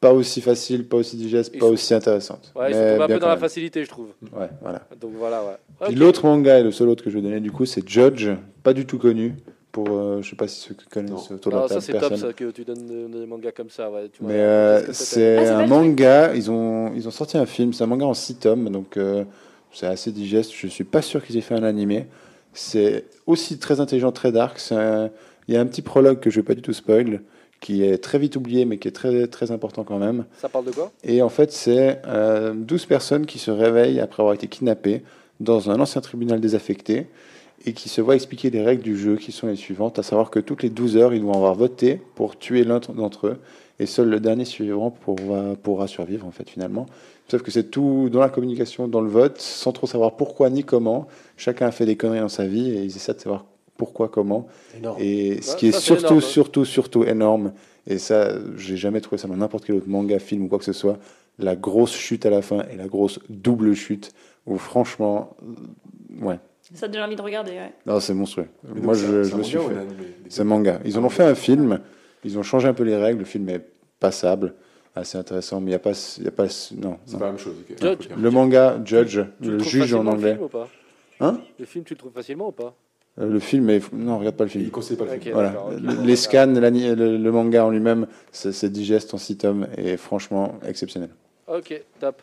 pas 0.00 0.12
aussi 0.14 0.40
facile, 0.40 0.88
pas 0.88 0.96
aussi 0.96 1.16
digeste, 1.16 1.50
Ils 1.52 1.60
pas 1.60 1.66
sont- 1.66 1.72
aussi 1.74 1.92
intéressante. 1.92 2.52
Ouais, 2.56 2.70
ils 2.70 2.74
Mais 2.74 2.74
sont 2.74 2.80
tombés 2.92 2.94
un 2.94 3.06
bien 3.06 3.06
peu 3.06 3.12
dans 3.14 3.20
quand 3.20 3.26
la 3.28 3.34
même. 3.34 3.40
facilité, 3.40 3.84
je 3.84 3.90
trouve. 3.90 4.08
Ouais, 4.34 4.48
voilà. 4.62 4.80
Donc 4.98 5.10
voilà, 5.18 5.42
ouais. 5.42 5.56
Puis 5.82 5.92
Ok. 5.94 5.98
l'autre 6.00 6.24
manga 6.24 6.58
et 6.58 6.62
le 6.62 6.72
seul 6.72 6.88
autre 6.88 7.04
que 7.04 7.10
je 7.10 7.16
vais 7.16 7.22
donner 7.22 7.40
du 7.40 7.50
coup, 7.52 7.66
c'est 7.66 7.86
Judge, 7.86 8.30
pas 8.62 8.72
du 8.72 8.86
tout 8.86 8.98
connu. 8.98 9.34
Pour, 9.72 9.86
euh, 9.90 10.20
je 10.20 10.28
sais 10.30 10.34
pas 10.36 10.48
si 10.48 10.58
ceux 10.58 10.74
qui 10.74 10.86
connaissent 10.86 11.30
Non. 11.30 11.36
autour 11.36 11.52
de 11.52 11.56
la 11.56 11.56
Alors, 11.58 11.68
ça 11.68 11.74
table, 11.76 11.84
c'est 11.86 11.92
top, 11.92 12.00
personne. 12.08 12.28
ça, 12.28 12.32
que 12.32 12.50
tu 12.50 12.64
donnes 12.64 12.86
des, 12.86 13.20
des 13.20 13.26
mangas 13.26 13.52
comme 13.52 13.70
ça, 13.70 13.88
ouais. 13.88 14.08
Tu 14.12 14.20
vois, 14.20 14.32
Mais 14.32 14.40
euh, 14.40 14.78
qu'est-ce 14.80 14.88
que 14.88 14.94
c'est 14.94 15.36
Ah, 15.38 15.44
c'est 15.44 15.52
pas 15.52 15.58
un 15.58 15.62
le 15.62 15.68
manga, 15.68 16.34
ils 16.34 16.50
ont, 16.50 16.92
ils 16.96 17.06
ont 17.06 17.12
sorti 17.12 17.38
un 17.38 17.46
film, 17.46 17.72
c'est 17.72 17.84
un 17.84 17.86
manga 17.86 18.04
en 18.04 18.14
6 18.14 18.34
tomes, 18.36 18.68
donc 18.70 18.96
euh, 18.96 19.22
c'est 19.72 19.86
assez 19.86 20.12
digeste. 20.12 20.52
Je 20.54 20.66
suis 20.66 20.84
pas 20.84 21.02
sûr 21.02 21.24
qu'ils 21.24 21.36
aient 21.36 21.40
fait 21.42 21.54
un 21.54 21.62
animé. 21.64 22.06
C'est 22.52 23.04
aussi 23.26 23.58
très 23.58 23.80
intelligent, 23.80 24.12
très 24.12 24.32
dark. 24.32 24.60
un- 24.72 25.10
Il 25.48 25.54
y 25.54 25.56
a 25.56 25.60
un 25.60 25.66
petit 25.66 25.82
prologue 25.82 26.20
que 26.20 26.30
je 26.30 26.36
vais 26.40 26.44
pas 26.44 26.54
du 26.54 26.62
tout 26.62 26.72
spoil, 26.72 27.22
qui 27.60 27.82
est 27.82 27.98
très 27.98 28.18
vite 28.18 28.36
oublié, 28.36 28.64
mais 28.64 28.78
qui 28.78 28.86
est 28.88 28.92
très, 28.92 29.26
très 29.26 29.50
important 29.50 29.82
quand 29.84 29.98
même. 29.98 30.24
Ça 30.40 30.48
parle 30.48 30.66
de 30.66 30.70
quoi? 30.70 30.92
Et 31.02 31.22
en 31.22 31.28
fait, 31.28 31.50
c'est 31.52 32.00
euh, 32.06 32.52
12 32.54 32.86
personnes 32.86 33.26
qui 33.26 33.38
se 33.38 33.50
réveillent 33.50 34.00
après 34.00 34.22
avoir 34.22 34.34
été 34.34 34.46
kidnappées 34.46 35.02
dans 35.40 35.70
un 35.70 35.80
ancien 35.80 36.00
tribunal 36.00 36.40
désaffecté 36.40 37.06
et 37.66 37.72
qui 37.72 37.88
se 37.88 38.00
voient 38.00 38.14
expliquer 38.14 38.50
les 38.50 38.62
règles 38.62 38.82
du 38.82 38.96
jeu 38.98 39.16
qui 39.16 39.32
sont 39.32 39.46
les 39.48 39.56
suivantes, 39.56 39.98
à 39.98 40.02
savoir 40.02 40.30
que 40.30 40.38
toutes 40.40 40.62
les 40.62 40.70
12 40.70 40.96
heures, 40.96 41.12
ils 41.14 41.20
doivent 41.20 41.36
avoir 41.36 41.54
voté 41.54 42.00
pour 42.14 42.38
tuer 42.38 42.64
l'un 42.64 42.78
d'entre 42.78 43.26
eux 43.26 43.38
et 43.80 43.86
seul 43.86 44.08
le 44.08 44.20
dernier 44.20 44.44
suivant 44.44 44.90
pourra, 44.92 45.56
pourra 45.60 45.88
survivre 45.88 46.26
en 46.26 46.30
fait 46.30 46.48
finalement. 46.48 46.86
Sauf 47.28 47.42
que 47.42 47.50
c'est 47.50 47.70
tout 47.70 48.08
dans 48.12 48.20
la 48.20 48.28
communication, 48.28 48.86
dans 48.88 49.00
le 49.00 49.08
vote, 49.08 49.40
sans 49.40 49.72
trop 49.72 49.86
savoir 49.88 50.16
pourquoi 50.16 50.50
ni 50.50 50.62
comment. 50.64 51.06
Chacun 51.36 51.66
a 51.66 51.70
fait 51.72 51.86
des 51.86 51.96
conneries 51.96 52.20
dans 52.20 52.28
sa 52.28 52.46
vie 52.46 52.70
et 52.70 52.82
ils 52.82 52.94
essaient 52.96 53.14
de 53.14 53.20
savoir 53.20 53.44
pourquoi, 53.76 54.08
comment. 54.08 54.46
Énorme. 54.76 54.98
Et 55.00 55.40
ce 55.40 55.52
Ouais, 55.52 55.56
qui 55.58 55.66
est 55.68 55.72
surtout, 55.80 56.04
énorme, 56.06 56.16
hein. 56.18 56.20
surtout, 56.20 56.64
surtout 56.64 57.04
énorme, 57.04 57.52
et 57.86 57.96
ça, 57.98 58.32
j'ai 58.56 58.76
jamais 58.76 59.00
trouvé 59.00 59.16
ça 59.16 59.26
dans 59.26 59.36
n'importe 59.36 59.64
quel 59.64 59.76
autre 59.76 59.88
manga, 59.88 60.18
film 60.18 60.44
ou 60.44 60.48
quoi 60.48 60.58
que 60.58 60.64
ce 60.66 60.74
soit, 60.74 60.98
la 61.38 61.56
grosse 61.56 61.94
chute 61.94 62.26
à 62.26 62.30
la 62.30 62.42
fin 62.42 62.62
et 62.70 62.76
la 62.76 62.86
grosse 62.88 63.20
double 63.30 63.72
chute, 63.74 64.12
où 64.46 64.58
franchement, 64.58 65.34
ouais, 66.20 66.38
Ça 66.74 66.88
te 66.88 66.92
donne 66.92 67.02
envie 67.04 67.16
de 67.16 67.22
regarder, 67.22 67.52
ouais. 67.52 67.72
non, 67.86 68.00
c'est 68.00 68.12
monstrueux. 68.12 68.48
Moi, 68.74 68.92
je, 68.94 69.22
je 69.22 69.34
me 69.36 69.42
suis 69.42 69.56
fait. 69.56 69.64
C'est 70.28 70.42
un 70.42 70.44
manga. 70.44 70.78
Ils 70.84 70.98
en 70.98 71.04
ont 71.04 71.08
fait 71.08 71.24
un 71.24 71.34
film, 71.34 71.80
ils 72.24 72.38
ont 72.38 72.42
changé 72.42 72.68
un 72.68 72.74
peu 72.74 72.82
les 72.84 72.96
règles, 72.96 73.20
le 73.20 73.24
film 73.24 73.48
est 73.48 73.64
passable, 73.98 74.54
assez 74.94 75.16
intéressant, 75.18 75.60
mais 75.60 75.66
il 75.66 75.70
n'y 75.70 75.74
a 75.74 75.78
pas. 75.78 75.92
il 76.18 76.24
Y 76.24 76.28
a 76.28 76.30
pas 76.30 76.44
non, 76.44 76.48
C'est 76.48 76.74
non. 77.14 77.18
pas 77.18 77.24
la 77.26 77.30
même 77.32 77.38
chose. 77.38 77.54
ok. 77.70 77.76
Judge. 77.80 78.08
Le 78.16 78.30
manga, 78.30 78.80
Judge, 78.84 79.20
Tu 79.42 79.50
le 79.50 79.58
juge 79.60 79.94
en 79.94 80.06
anglais. 80.06 80.30
Le 80.30 80.34
film 80.36 80.44
ou 80.44 80.48
pas? 80.48 80.68
Hein? 81.20 81.40
Le 81.58 81.64
film, 81.66 81.84
tu 81.84 81.94
le 81.94 81.98
trouves 81.98 82.12
facilement 82.12 82.48
ou 82.48 82.52
pas? 82.52 82.74
Euh, 83.18 83.26
Le 83.28 83.38
film 83.40 83.68
est. 83.70 83.92
Non, 83.92 84.18
regarde 84.18 84.36
pas 84.36 84.44
le 84.44 84.50
film. 84.50 84.64
Il 84.64 84.70
conseille 84.70 84.96
pas 84.96 85.04
le 85.04 85.12
Ok. 85.12 85.20
film. 85.22 85.34
Voilà. 85.34 85.54
Les 86.04 86.16
scans, 86.16 86.46
le, 86.46 87.16
le 87.18 87.32
manga 87.32 87.64
en 87.64 87.70
lui-même, 87.70 88.06
c'est 88.32 88.52
c'est 88.52 88.70
digeste 88.70 89.12
en 89.14 89.18
6 89.18 89.36
tomes 89.38 89.66
et 89.76 89.96
franchement 89.96 90.54
exceptionnel. 90.66 91.10
Ok, 91.48 91.82
top. 91.98 92.22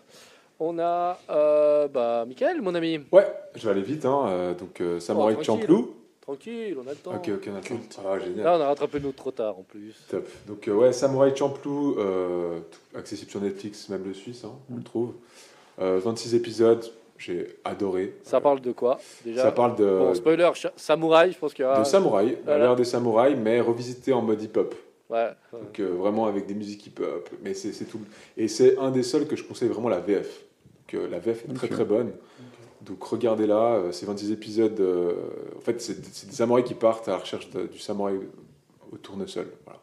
On 0.59 0.79
a, 0.79 1.19
euh, 1.29 1.87
bah, 1.87 2.25
Michael, 2.27 2.61
mon 2.63 2.73
ami. 2.73 2.99
Ouais, 3.11 3.27
je 3.55 3.65
vais 3.65 3.71
aller 3.71 3.81
vite. 3.83 4.05
Hein. 4.05 4.25
euh, 4.29 4.53
donc, 4.55 4.81
euh, 4.81 4.99
Samurai 4.99 5.35
Oh. 5.39 5.43
Champloo. 5.43 5.93
Tranquille, 6.31 6.75
on 6.77 6.85
a 6.85 6.89
le 6.91 6.97
temps. 6.97 7.15
Ok, 7.15 7.29
ok, 7.35 7.47
on 7.49 7.55
a 7.55 7.59
le 7.59 7.63
temps. 7.63 8.03
Ah, 8.05 8.19
génial. 8.19 8.43
Là, 8.43 8.57
on 8.57 8.61
a 8.61 8.67
rattrapé 8.67 8.99
nous 8.99 9.13
trop 9.13 9.31
tard 9.31 9.57
en 9.57 9.63
plus. 9.63 9.95
Top. 10.09 10.27
Donc, 10.45 10.67
euh, 10.67 10.73
ouais, 10.73 10.91
Samurai 10.91 11.33
Champloo, 11.33 11.97
euh, 11.99 12.59
accessible 12.93 13.31
sur 13.31 13.39
Netflix, 13.39 13.87
même 13.87 14.03
le 14.05 14.13
Suisse, 14.13 14.43
hein, 14.43 14.51
on 14.69 14.75
le 14.75 14.83
trouve. 14.83 15.13
Euh, 15.79 16.01
26 16.03 16.35
épisodes, 16.35 16.83
J'ai 17.17 17.47
adoré. 17.63 18.13
Ça 18.23 18.41
parle 18.41 18.59
de 18.59 18.73
quoi 18.73 18.99
déjà 19.23 19.43
Ça 19.43 19.51
parle 19.53 19.77
de, 19.77 19.85
Bon, 19.85 20.13
spoiler, 20.13 20.51
samouraï, 20.75 21.31
je 21.31 21.37
pense 21.39 21.53
qu'il 21.53 21.63
y 21.63 21.65
aura. 21.65 21.79
de 21.79 21.85
samouraï, 21.85 22.33
à 22.33 22.37
Voilà. 22.43 22.59
l'ère 22.65 22.75
des 22.75 22.83
samouraïs, 22.83 23.37
mais 23.41 23.61
revisité 23.61 24.11
en 24.11 24.21
mode 24.21 24.41
hip-hop. 24.43 24.75
Ouais. 25.09 25.29
Donc 25.53 25.79
euh, 25.79 25.93
vraiment 25.95 26.25
avec 26.27 26.45
des 26.45 26.53
musiques 26.53 26.85
hip-hop. 26.87 27.29
Mais 27.41 27.53
c'est 27.53 27.71
tout. 27.85 28.01
Et 28.35 28.49
c'est 28.49 28.77
un 28.77 28.91
des 28.91 29.01
seuls 29.01 29.25
que 29.27 29.37
je 29.37 29.43
conseille 29.45 29.69
vraiment 29.69 29.87
la 29.89 29.99
VF. 30.01 30.43
Que 30.87 30.97
la 30.97 31.19
VF 31.19 31.45
est 31.49 31.53
très 31.53 31.69
très 31.69 31.85
bonne. 31.85 32.11
Donc 32.81 33.03
regardez-la, 33.03 33.73
euh, 33.75 33.91
c'est 33.91 34.05
26 34.05 34.31
épisodes. 34.31 34.79
euh, 34.79 35.13
en 35.57 35.61
fait, 35.61 35.81
c'est 35.81 35.97
c'est 36.13 36.27
des 36.29 36.35
samouraïs 36.35 36.65
qui 36.65 36.73
partent 36.75 37.07
à 37.07 37.11
la 37.11 37.17
recherche 37.17 37.49
de- 37.49 37.67
du 37.67 37.79
samouraï 37.79 38.19
au 38.91 38.97
tournesol. 38.97 39.47
Voilà. 39.65 39.79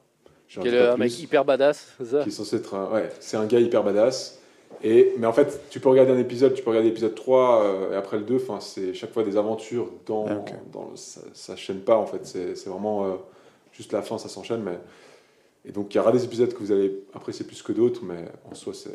Qui 0.49 0.69
est 0.69 0.79
un 0.81 0.97
mec 0.97 1.19
hyper 1.19 1.45
badass, 1.45 1.93
c'est 1.99 2.05
ça? 2.05 2.23
Qui 2.23 2.29
est 2.29 2.33
censé 2.33 2.57
être 2.57 2.75
un, 2.75 2.93
ouais, 2.93 3.11
c'est 3.21 3.37
un 3.37 3.47
gars 3.47 3.59
hyper 3.59 3.83
badass. 3.83 4.39
Et, 4.83 5.15
mais 5.19 5.27
en 5.27 5.33
fait, 5.33 5.61
tu 5.71 5.81
peux 5.81 5.89
regarder 5.89 6.13
un 6.13 6.19
épisode, 6.19 6.55
tu 6.55 6.63
peux 6.63 6.71
regarder 6.71 6.89
l'épisode 6.91 7.15
3 7.15 7.63
euh, 7.65 7.93
et 7.93 7.97
après 7.97 8.19
le 8.19 8.25
2, 8.25 8.37
enfin, 8.37 8.61
c'est 8.61 8.93
chaque 8.95 9.13
fois 9.13 9.23
des 9.25 9.37
aventures 9.37 9.89
dans, 10.07 10.27
Ah, 10.29 10.37
ok. 10.39 10.53
dans 10.73 10.91
le- 10.91 10.97
ça, 10.97 11.21
ça 11.33 11.57
chaîne 11.57 11.81
pas 11.81 11.97
en 11.97 12.07
fait, 12.07 12.25
c'est 12.27 12.55
c'est 12.57 12.71
vraiment 12.71 13.05
euh, 13.07 13.15
juste 13.73 13.93
la 13.93 14.03
fin, 14.03 14.19
ça 14.19 14.29
s'enchaîne. 14.29 14.63
Mais... 14.63 14.79
Et 15.65 15.73
donc 15.73 15.93
il 15.95 15.97
y 15.97 16.01
aura 16.01 16.13
des 16.13 16.25
épisodes 16.25 16.53
que 16.53 16.59
vous 16.59 16.71
allez 16.73 17.03
apprécier 17.15 17.45
plus 17.47 17.63
que 17.63 17.73
d'autres, 17.73 18.03
mais 18.05 18.25
en 18.51 18.55
soi, 18.55 18.75
c'est. 18.75 18.91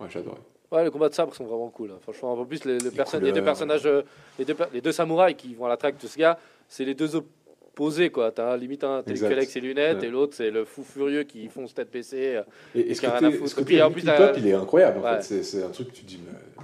Ouais, 0.00 0.06
j'ai 0.08 0.20
adoré. 0.20 0.38
Ouais, 0.72 0.84
les 0.84 0.90
combats 0.90 1.10
de 1.10 1.14
sabre 1.14 1.34
sont 1.34 1.44
vraiment 1.44 1.68
cool. 1.68 1.90
hein. 1.90 1.98
Franchement, 2.00 2.32
en 2.32 2.44
plus, 2.46 2.64
les, 2.64 2.78
les 2.78 2.90
perso- 2.90 3.20
les 3.20 3.30
deux 3.32 3.44
personnages, 3.44 3.84
euh, 3.86 4.02
les 4.38 4.44
deux, 4.46 4.54
per- 4.54 4.64
les 4.72 4.80
deux 4.80 4.90
samouraïs 4.92 5.36
qui 5.36 5.54
vont 5.54 5.66
à 5.66 5.68
la 5.68 5.76
traque 5.76 6.00
de 6.02 6.06
ce 6.06 6.18
gars, 6.18 6.38
c'est 6.66 6.86
les 6.86 6.94
deux 6.94 7.14
opposés, 7.14 8.08
quoi. 8.10 8.32
T'as 8.32 8.56
limite 8.56 8.82
un 8.82 8.96
intellectuel 8.98 9.34
avec 9.34 9.50
ses 9.50 9.60
lunettes 9.60 9.98
Ouais. 10.00 10.06
et 10.06 10.10
l'autre, 10.10 10.34
c'est 10.34 10.50
le 10.50 10.64
fou 10.64 10.82
furieux 10.82 11.24
qui 11.24 11.46
fonce 11.48 11.74
tête 11.74 11.92
baissée. 11.92 12.36
euh. 12.36 12.42
Et, 12.74 12.90
et 12.90 12.94
ce 12.94 13.02
côté, 13.02 13.46
ce 13.46 13.54
côté 13.54 13.82
en 13.82 13.90
plus, 13.90 14.02
t'as- 14.02 14.32
il 14.38 14.46
est 14.46 14.54
incroyable. 14.54 15.00
En 15.00 15.20
fait. 15.20 15.42
C'est- 15.42 15.62
un 15.62 15.68
truc 15.68 15.88
que 15.88 15.92
tu 15.94 16.02
te 16.04 16.08
dis, 16.08 16.20
mais, 16.24 16.32
euh, 16.32 16.62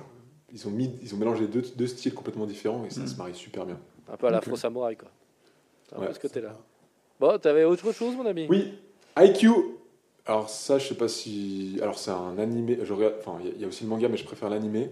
ils, 0.54 0.66
ont 0.66 0.70
mis, 0.70 0.90
ils 1.02 1.14
ont 1.14 1.18
mélangé 1.18 1.46
deux, 1.46 1.62
deux 1.76 1.86
styles 1.86 2.14
complètement 2.14 2.46
différents 2.46 2.84
et 2.86 2.90
ça 2.90 3.06
se 3.06 3.14
marie 3.16 3.34
super 3.34 3.66
bien. 3.66 3.78
Un 4.10 4.16
peu 4.16 4.26
à 4.26 4.30
Ok. 4.30 4.34
l'afro-samouraï, 4.36 4.96
quoi. 4.96 5.10
C'est 5.86 5.96
un 5.96 5.98
peu 6.00 6.06
Ouais, 6.06 6.14
ce 6.14 6.18
côté-là. 6.18 6.54
Bon, 7.20 7.36
t'avais 7.38 7.64
autre 7.64 7.92
chose, 7.92 8.14
mon 8.16 8.24
ami? 8.24 8.46
Oui, 8.48 8.72
IQ. 9.18 9.48
Alors 10.28 10.48
ça, 10.50 10.78
je 10.78 10.86
sais 10.88 10.94
pas 10.94 11.08
si. 11.08 11.78
Alors 11.82 11.98
c'est 11.98 12.10
un 12.12 12.38
animé. 12.38 12.78
Je 12.82 12.92
regarde. 12.92 13.14
Enfin, 13.18 13.38
il 13.40 13.46
y 13.46 13.50
a- 13.50 13.52
il 13.56 13.60
y, 13.62 13.64
a 13.64 13.68
aussi 13.68 13.82
le 13.84 13.90
manga, 13.90 14.08
mais 14.08 14.16
je 14.18 14.24
préfère 14.24 14.50
l'animé. 14.50 14.90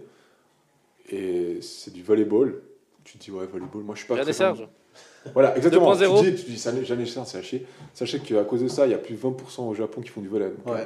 Et 1.10 1.60
c'est 1.62 1.92
du 1.92 2.02
volleyball. 2.02 2.62
Tu 3.04 3.18
te 3.18 3.24
dis 3.24 3.30
ouais, 3.30 3.46
volleyball. 3.46 3.82
Moi, 3.82 3.94
je 3.94 4.00
suis 4.00 4.08
pas. 4.08 4.20
Et 4.20 4.32
Serge 4.32 4.58
fan. 4.58 4.68
Voilà, 5.34 5.56
exactement. 5.56 5.94
2.0. 5.94 6.22
Tu 6.24 6.30
dis, 6.32 6.44
tu 6.44 6.50
dis 6.52 6.58
ça, 6.58 6.72
Jeanne 6.82 7.04
Serge, 7.06 7.26
c'est 7.26 7.38
à 7.38 7.42
chier. 7.42 7.66
Sachez 7.92 8.18
qu'à 8.20 8.44
cause 8.44 8.62
de 8.62 8.68
ça, 8.68 8.86
il 8.86 8.90
y 8.92 8.94
a 8.94 8.98
plus 8.98 9.14
de 9.14 9.20
20% 9.20 9.68
au 9.68 9.74
Japon 9.74 10.00
qui 10.00 10.08
font 10.08 10.20
du 10.20 10.28
volley. 10.28 10.48
Donc, 10.64 10.74
Ouais. 10.74 10.80
euh, 10.80 10.84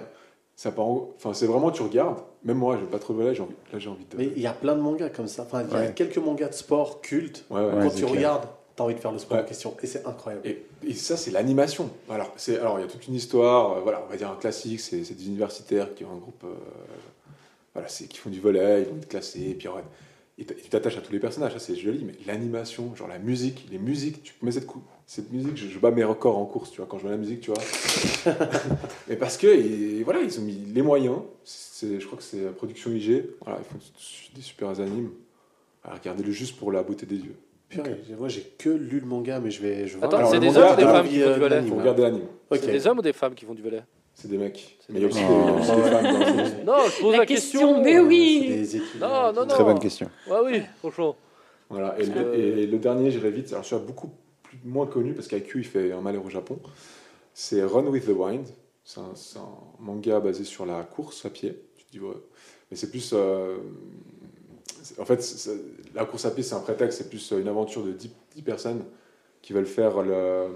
Ça 0.56 0.70
part 0.72 0.84
en- 0.86 1.08
Enfin, 1.16 1.32
c'est 1.32 1.46
vraiment, 1.46 1.70
tu 1.70 1.80
regardes. 1.80 2.18
Même 2.44 2.58
moi, 2.58 2.76
je 2.78 2.84
pas 2.84 2.98
trop. 2.98 3.14
J'ai 3.32 3.40
envie... 3.40 3.54
Là, 3.72 3.78
j'ai 3.78 3.88
envie 3.88 4.04
de. 4.04 4.16
Mais 4.18 4.26
il 4.36 4.42
y 4.42 4.46
a 4.46 4.52
plein 4.52 4.74
de 4.76 4.80
mangas 4.82 5.08
comme 5.08 5.26
ça. 5.26 5.44
Enfin, 5.44 5.62
il 5.62 5.72
y 5.72 5.74
a 5.74 5.80
Ouais. 5.86 5.92
quelques 5.94 6.18
mangas 6.18 6.48
de 6.48 6.54
sport 6.54 7.00
cultes. 7.00 7.46
Ouais, 7.48 7.60
ouais. 7.60 7.66
Ouais, 7.72 7.82
Quand 7.88 7.94
tu 7.94 8.04
clair. 8.04 8.40
T'as 8.80 8.84
envie 8.84 8.94
de 8.94 9.00
faire 9.00 9.12
le 9.12 9.18
sport 9.18 9.36
Ouais. 9.36 9.42
en 9.44 9.46
question. 9.46 9.76
Et 9.82 9.86
c'est 9.86 10.06
incroyable. 10.06 10.46
Et, 10.48 10.64
et 10.86 10.94
ça, 10.94 11.18
c'est 11.18 11.30
l'animation. 11.30 11.90
Alors, 12.08 12.32
c'est, 12.38 12.58
alors, 12.58 12.78
il 12.78 12.82
y 12.82 12.84
a 12.84 12.88
toute 12.88 13.06
une 13.08 13.14
histoire. 13.14 13.76
euh, 13.76 13.80
voilà, 13.82 14.02
on 14.06 14.10
va 14.10 14.16
dire 14.16 14.30
un 14.30 14.36
classique. 14.36 14.80
C'est, 14.80 15.00
des 15.00 15.26
universitaires 15.26 15.94
qui 15.94 16.04
ont 16.06 16.12
un 16.12 16.16
groupe. 16.16 16.42
euh, 16.44 16.54
voilà, 17.74 17.88
c'est, 17.88 18.06
qui 18.08 18.16
font 18.16 18.30
du 18.30 18.40
volet, 18.40 18.82
ils 18.82 18.88
vont 18.88 18.96
être 18.96 19.08
classés. 19.08 19.50
Et 19.50 19.54
puis, 19.54 19.68
ouais, 19.68 19.82
et 20.38 20.44
tu 20.46 20.70
t'attaches 20.70 20.96
à 20.96 21.02
tous 21.02 21.12
les 21.12 21.20
personnages. 21.20 21.52
Ça, 21.52 21.58
c'est 21.58 21.76
joli. 21.76 22.04
Mais 22.04 22.14
l'animation, 22.26 22.94
genre 22.96 23.06
la 23.08 23.18
musique, 23.18 23.66
les 23.70 23.76
musiques, 23.78 24.22
tu 24.22 24.32
mets 24.40 24.50
cette, 24.52 24.66
cette 25.06 25.30
musique, 25.30 25.56
je, 25.58 25.68
je 25.68 25.78
bats 25.78 25.90
mes 25.90 26.02
records 26.04 26.38
en 26.38 26.46
course, 26.46 26.70
tu 26.70 26.78
vois, 26.78 26.86
quand 26.88 26.98
je 26.98 27.04
mets 27.04 27.10
la 27.10 27.18
musique, 27.18 27.42
tu 27.42 27.50
vois. 27.52 27.62
mais 29.08 29.16
parce 29.16 29.36
que, 29.36 29.46
et, 29.46 30.02
voilà, 30.04 30.20
ils 30.20 30.38
ont 30.38 30.42
mis 30.42 30.54
les 30.72 30.80
moyens. 30.82 31.18
Je 31.82 32.04
crois 32.06 32.16
que 32.16 32.24
c'est 32.24 32.44
la 32.44 32.52
production 32.52 32.90
IG. 32.90 33.24
Voilà, 33.44 33.60
ils 33.60 33.64
font 33.70 33.78
des 34.34 34.40
super 34.42 34.68
animes. 34.80 35.10
Alors, 35.84 35.98
regardez-le 35.98 36.32
juste 36.32 36.56
pour 36.56 36.72
la 36.72 36.82
beauté 36.82 37.04
des 37.06 37.16
yeux. 37.16 37.36
Purée, 37.70 37.96
Moi, 38.18 38.28
j'ai 38.28 38.42
que 38.58 38.68
lu 38.68 38.98
le 39.00 39.06
manga, 39.06 39.38
mais 39.38 39.50
je 39.50 39.62
vais. 39.62 39.86
Je 39.86 39.96
vais 39.96 40.04
Attends, 40.04 40.26
c'est 40.28 40.40
des 40.40 40.56
hommes 40.56 40.72
ou 40.72 40.76
des 40.76 40.82
femmes 40.82 41.08
qui 41.08 41.20
font 41.22 41.32
du 41.32 41.40
volley 41.40 41.60
Il 41.62 41.68
faut 41.68 41.76
regarder 41.76 42.02
l'anime. 42.02 42.26
C'est 42.50 42.66
des 42.72 42.86
hommes 42.86 42.98
ou 42.98 43.02
des 43.02 43.12
femmes 43.12 43.34
qui 43.34 43.44
font 43.44 43.54
du 43.54 43.62
volet 43.62 43.82
C'est 44.14 44.28
des 44.28 44.38
mecs. 44.38 44.76
Mais 44.88 44.98
il 44.98 45.02
y 45.02 45.04
a 45.04 45.08
aussi, 45.08 45.20
des, 45.20 45.24
femmes 45.90 46.02
dans 46.02 46.18
le- 46.18 46.64
Non, 46.64 46.88
je 46.88 47.00
pose 47.00 47.12
la, 47.12 47.18
La 47.18 47.26
question, 47.26 47.80
mais 47.82 47.92
C'est 47.92 48.00
oui. 48.00 48.82
Non, 49.00 49.32
non, 49.32 49.40
non. 49.42 49.46
Très 49.46 49.62
bonne 49.64 49.78
question. 49.78 50.10
Ouais, 50.28 50.38
oui, 50.44 50.62
franchement. 50.80 51.16
Voilà, 51.68 51.96
et, 52.00 52.04
le, 52.06 52.12
que- 52.12 52.34
et 52.34 52.66
le 52.66 52.78
dernier, 52.78 53.12
j'irai 53.12 53.30
vite. 53.30 53.52
Alors, 53.52 53.64
celui-là 53.64 53.86
beaucoup 53.86 54.10
plus, 54.42 54.58
moins 54.64 54.86
connu 54.86 55.14
parce 55.14 55.28
qu'IQ 55.28 55.60
il 55.60 55.64
fait 55.64 55.92
un 55.92 56.00
malheur 56.00 56.24
au 56.24 56.30
Japon. 56.30 56.58
C'est 57.32 57.62
Run 57.62 57.86
with 57.86 58.06
the 58.06 58.08
Wind. 58.16 58.48
C'est 58.82 58.98
un, 58.98 59.12
manga 59.78 60.18
basé 60.18 60.42
sur 60.42 60.66
la 60.66 60.82
course 60.82 61.24
à 61.24 61.30
pied. 61.30 61.56
Tu 61.76 61.84
te 61.84 61.90
dis, 61.92 62.00
ouais. 62.00 62.16
Mais 62.70 62.76
c'est 62.76 62.90
plus. 62.90 63.12
euh, 63.14 63.58
en 64.98 65.04
fait, 65.04 65.24
la 65.94 66.04
course 66.04 66.24
à 66.24 66.30
pied, 66.30 66.42
c'est 66.42 66.54
un 66.54 66.60
prétexte. 66.60 66.98
C'est 66.98 67.08
plus 67.08 67.30
une 67.32 67.48
aventure 67.48 67.84
de 67.84 67.92
10, 67.92 68.10
10 68.36 68.42
personnes 68.42 68.84
qui 69.42 69.52
veulent 69.52 69.66
faire 69.66 70.02
le, 70.02 70.48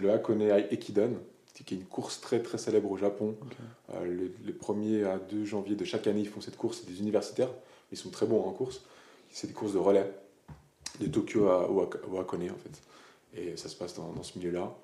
le 0.00 0.10
Hakone 0.12 0.42
Ekiden, 0.70 1.16
qui 1.64 1.74
est 1.74 1.76
une 1.78 1.84
course 1.84 2.20
très 2.20 2.40
très 2.42 2.58
célèbre 2.58 2.90
au 2.90 2.96
Japon. 2.96 3.34
Euh, 3.94 4.04
le, 4.04 4.32
le 4.44 4.52
1er 4.52 5.04
à 5.04 5.18
2 5.18 5.44
janvier 5.44 5.76
de 5.76 5.84
chaque 5.84 6.06
année, 6.06 6.20
ils 6.20 6.28
font 6.28 6.40
cette 6.40 6.56
course. 6.56 6.80
C'est 6.80 6.90
des 6.92 7.00
universitaires. 7.00 7.50
Ils 7.92 7.98
sont 7.98 8.10
très 8.10 8.26
bons 8.26 8.42
en 8.42 8.52
course. 8.52 8.82
C'est 9.30 9.46
des 9.48 9.52
courses 9.52 9.72
de 9.74 9.78
relais 9.78 10.10
de 11.00 11.06
Tokyo 11.06 11.48
à, 11.48 11.68
au, 11.70 11.82
Hak- 11.82 12.00
au 12.10 12.18
Hakone 12.18 12.50
en 12.50 12.56
fait. 12.58 12.80
Et 13.34 13.56
ça 13.56 13.68
se 13.68 13.76
passe 13.76 13.94
dans, 13.94 14.12
dans 14.12 14.22
ce 14.22 14.38
milieu-là. 14.38 14.74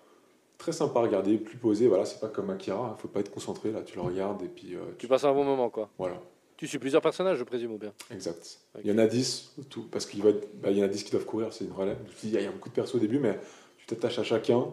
Très 0.59 0.73
sympa 0.73 1.01
à 1.01 1.03
regarder, 1.03 1.37
plus 1.37 1.57
posé. 1.59 1.87
Voilà, 1.87 2.05
c'est 2.05 2.19
pas 2.21 2.29
comme 2.29 2.49
Akira. 2.51 2.95
Il 2.99 3.01
faut 3.03 3.09
pas 3.09 3.21
être 3.21 3.31
concentré 3.31 3.71
là. 3.73 3.83
Tu 3.83 3.97
le 3.97 4.03
regardes 4.03 4.43
et 4.43 4.49
puis 4.49 4.75
euh, 4.75 4.81
Tu 4.99 5.07
passes 5.07 5.25
un 5.25 5.33
bon 5.35 5.45
moment, 5.45 5.69
quoi. 5.71 5.89
voilà. 5.99 6.21
Tu 6.57 6.67
suis 6.67 6.79
plusieurs 6.79 7.03
personnages, 7.03 7.37
je 7.39 7.45
présume, 7.45 7.73
ou 7.73 7.79
bien 7.79 7.93
Exact. 8.11 8.59
Il 8.83 8.91
y 8.91 8.93
en 8.93 8.99
a 8.99 9.07
10 9.07 9.53
tout, 9.69 9.83
parce 9.91 10.07
qu'il 10.07 10.23
va 10.23 10.31
être- 10.31 10.49
bah, 10.61 10.71
il 10.71 10.79
y 10.79 10.81
en 10.81 10.85
a 10.85 10.89
10 10.89 11.05
qui 11.05 11.11
doivent 11.11 11.27
courir, 11.27 11.53
c'est 11.53 11.65
une 11.65 11.73
relève. 11.73 11.99
Tu 12.19 12.29
il 12.29 12.33
y 12.33 12.39
a 12.47 12.51
beaucoup 12.51 12.71
de 12.71 12.75
persos 12.75 12.95
au 12.95 12.99
début, 12.99 13.19
mais 13.19 13.39
tu 13.77 13.87
t'attaches 13.87 14.19
à 14.19 14.25
chacun. 14.25 14.65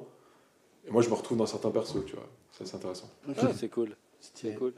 Et 0.87 0.91
moi, 0.91 1.01
je 1.01 1.09
me 1.09 1.13
retrouve 1.13 1.37
dans 1.37 1.45
certains 1.45 1.71
persos, 1.71 2.05
tu 2.05 2.15
vois. 2.15 2.27
Ça, 2.51 2.65
c'est 2.65 2.75
intéressant. 2.77 3.09
Ah, 3.37 3.49
c'est 3.53 3.67
cool. 3.69 3.95
C'est 4.19 4.55
cool. 4.55 4.73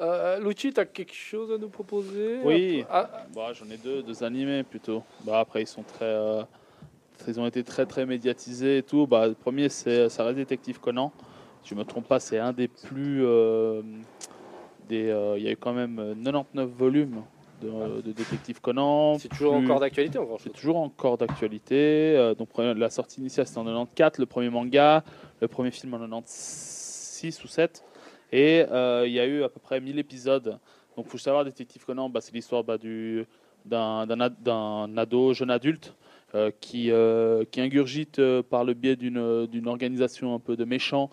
Euh, 0.00 0.38
Lucci, 0.40 0.72
t'as 0.72 0.84
quelque 0.84 1.14
chose 1.14 1.50
à 1.52 1.58
nous 1.58 1.68
proposer 1.70 2.40
Oui. 2.42 2.84
Ah, 2.90 3.26
Bah, 3.34 3.52
j'en 3.52 3.68
ai 3.70 3.76
deux, 3.78 4.02
deux 4.02 4.22
animés 4.24 4.62
plutôt. 4.62 5.02
Bah, 5.24 5.40
après, 5.40 5.62
ils 5.62 5.66
sont 5.66 5.82
très. 5.82 6.04
euh, 6.04 6.42
ils 7.28 7.40
ont 7.40 7.46
été 7.46 7.64
très 7.64 7.86
très 7.86 8.04
médiatisés 8.06 8.78
et 8.78 8.82
tout. 8.82 9.06
Bah, 9.06 9.26
le 9.26 9.34
premier, 9.34 9.68
c'est 9.70 10.08
ça 10.10 10.24
reste 10.24 10.36
Détective 10.36 10.80
Conan. 10.80 11.12
Si 11.62 11.70
je 11.70 11.74
me 11.74 11.84
trompe 11.84 12.06
pas, 12.06 12.20
c'est 12.20 12.38
un 12.38 12.52
des 12.52 12.68
plus. 12.68 13.24
euh, 13.24 13.82
des, 14.88 15.08
euh, 15.10 15.36
il 15.38 15.44
y 15.44 15.48
a 15.48 15.52
eu 15.52 15.56
quand 15.56 15.72
même 15.72 15.98
euh, 15.98 16.14
99 16.14 16.68
volumes 16.70 17.22
de, 17.62 18.00
de 18.02 18.12
Détective 18.12 18.60
Conan. 18.60 19.18
c'est 19.18 19.28
toujours 19.28 19.54
Plus- 19.56 19.64
encore 19.64 19.80
d'actualité, 19.80 20.18
encore 20.18 20.40
c'est 20.40 20.52
toujours 20.52 20.76
encore 20.76 21.16
d'actualité. 21.18 22.14
Euh, 22.16 22.34
donc 22.34 22.50
la 22.58 22.90
sortie 22.90 23.20
initiale 23.20 23.46
c'était 23.46 23.58
en 23.60 23.64
94, 23.64 24.18
le 24.18 24.26
premier 24.26 24.50
manga, 24.50 25.02
le 25.40 25.48
premier 25.48 25.70
film 25.70 25.94
en 25.94 25.98
96 25.98 27.40
ou 27.44 27.48
7. 27.48 27.82
Et 28.32 28.64
euh, 28.70 29.04
il 29.06 29.12
y 29.12 29.20
a 29.20 29.26
eu 29.26 29.42
à 29.42 29.48
peu 29.48 29.60
près 29.60 29.80
1000 29.80 29.98
épisodes. 29.98 30.58
Donc 30.96 31.06
faut 31.08 31.18
savoir, 31.18 31.44
Détective 31.44 31.84
Conan, 31.84 32.08
bah, 32.08 32.20
c'est 32.20 32.34
l'histoire 32.34 32.64
bah, 32.64 32.78
du- 32.78 33.24
d'un 33.64 34.06
d'un 34.06 34.20
ad- 34.20 34.42
d'un 34.42 34.96
ado, 34.96 35.32
jeune 35.34 35.50
adulte, 35.50 35.94
euh, 36.34 36.50
qui, 36.60 36.90
euh, 36.90 37.44
qui 37.50 37.60
ingurgite 37.60 38.18
euh, 38.18 38.42
par 38.42 38.64
le 38.64 38.74
biais 38.74 38.96
d'une 38.96 39.46
d'une 39.46 39.68
organisation 39.68 40.34
un 40.34 40.38
peu 40.40 40.56
de 40.56 40.64
méchants 40.64 41.10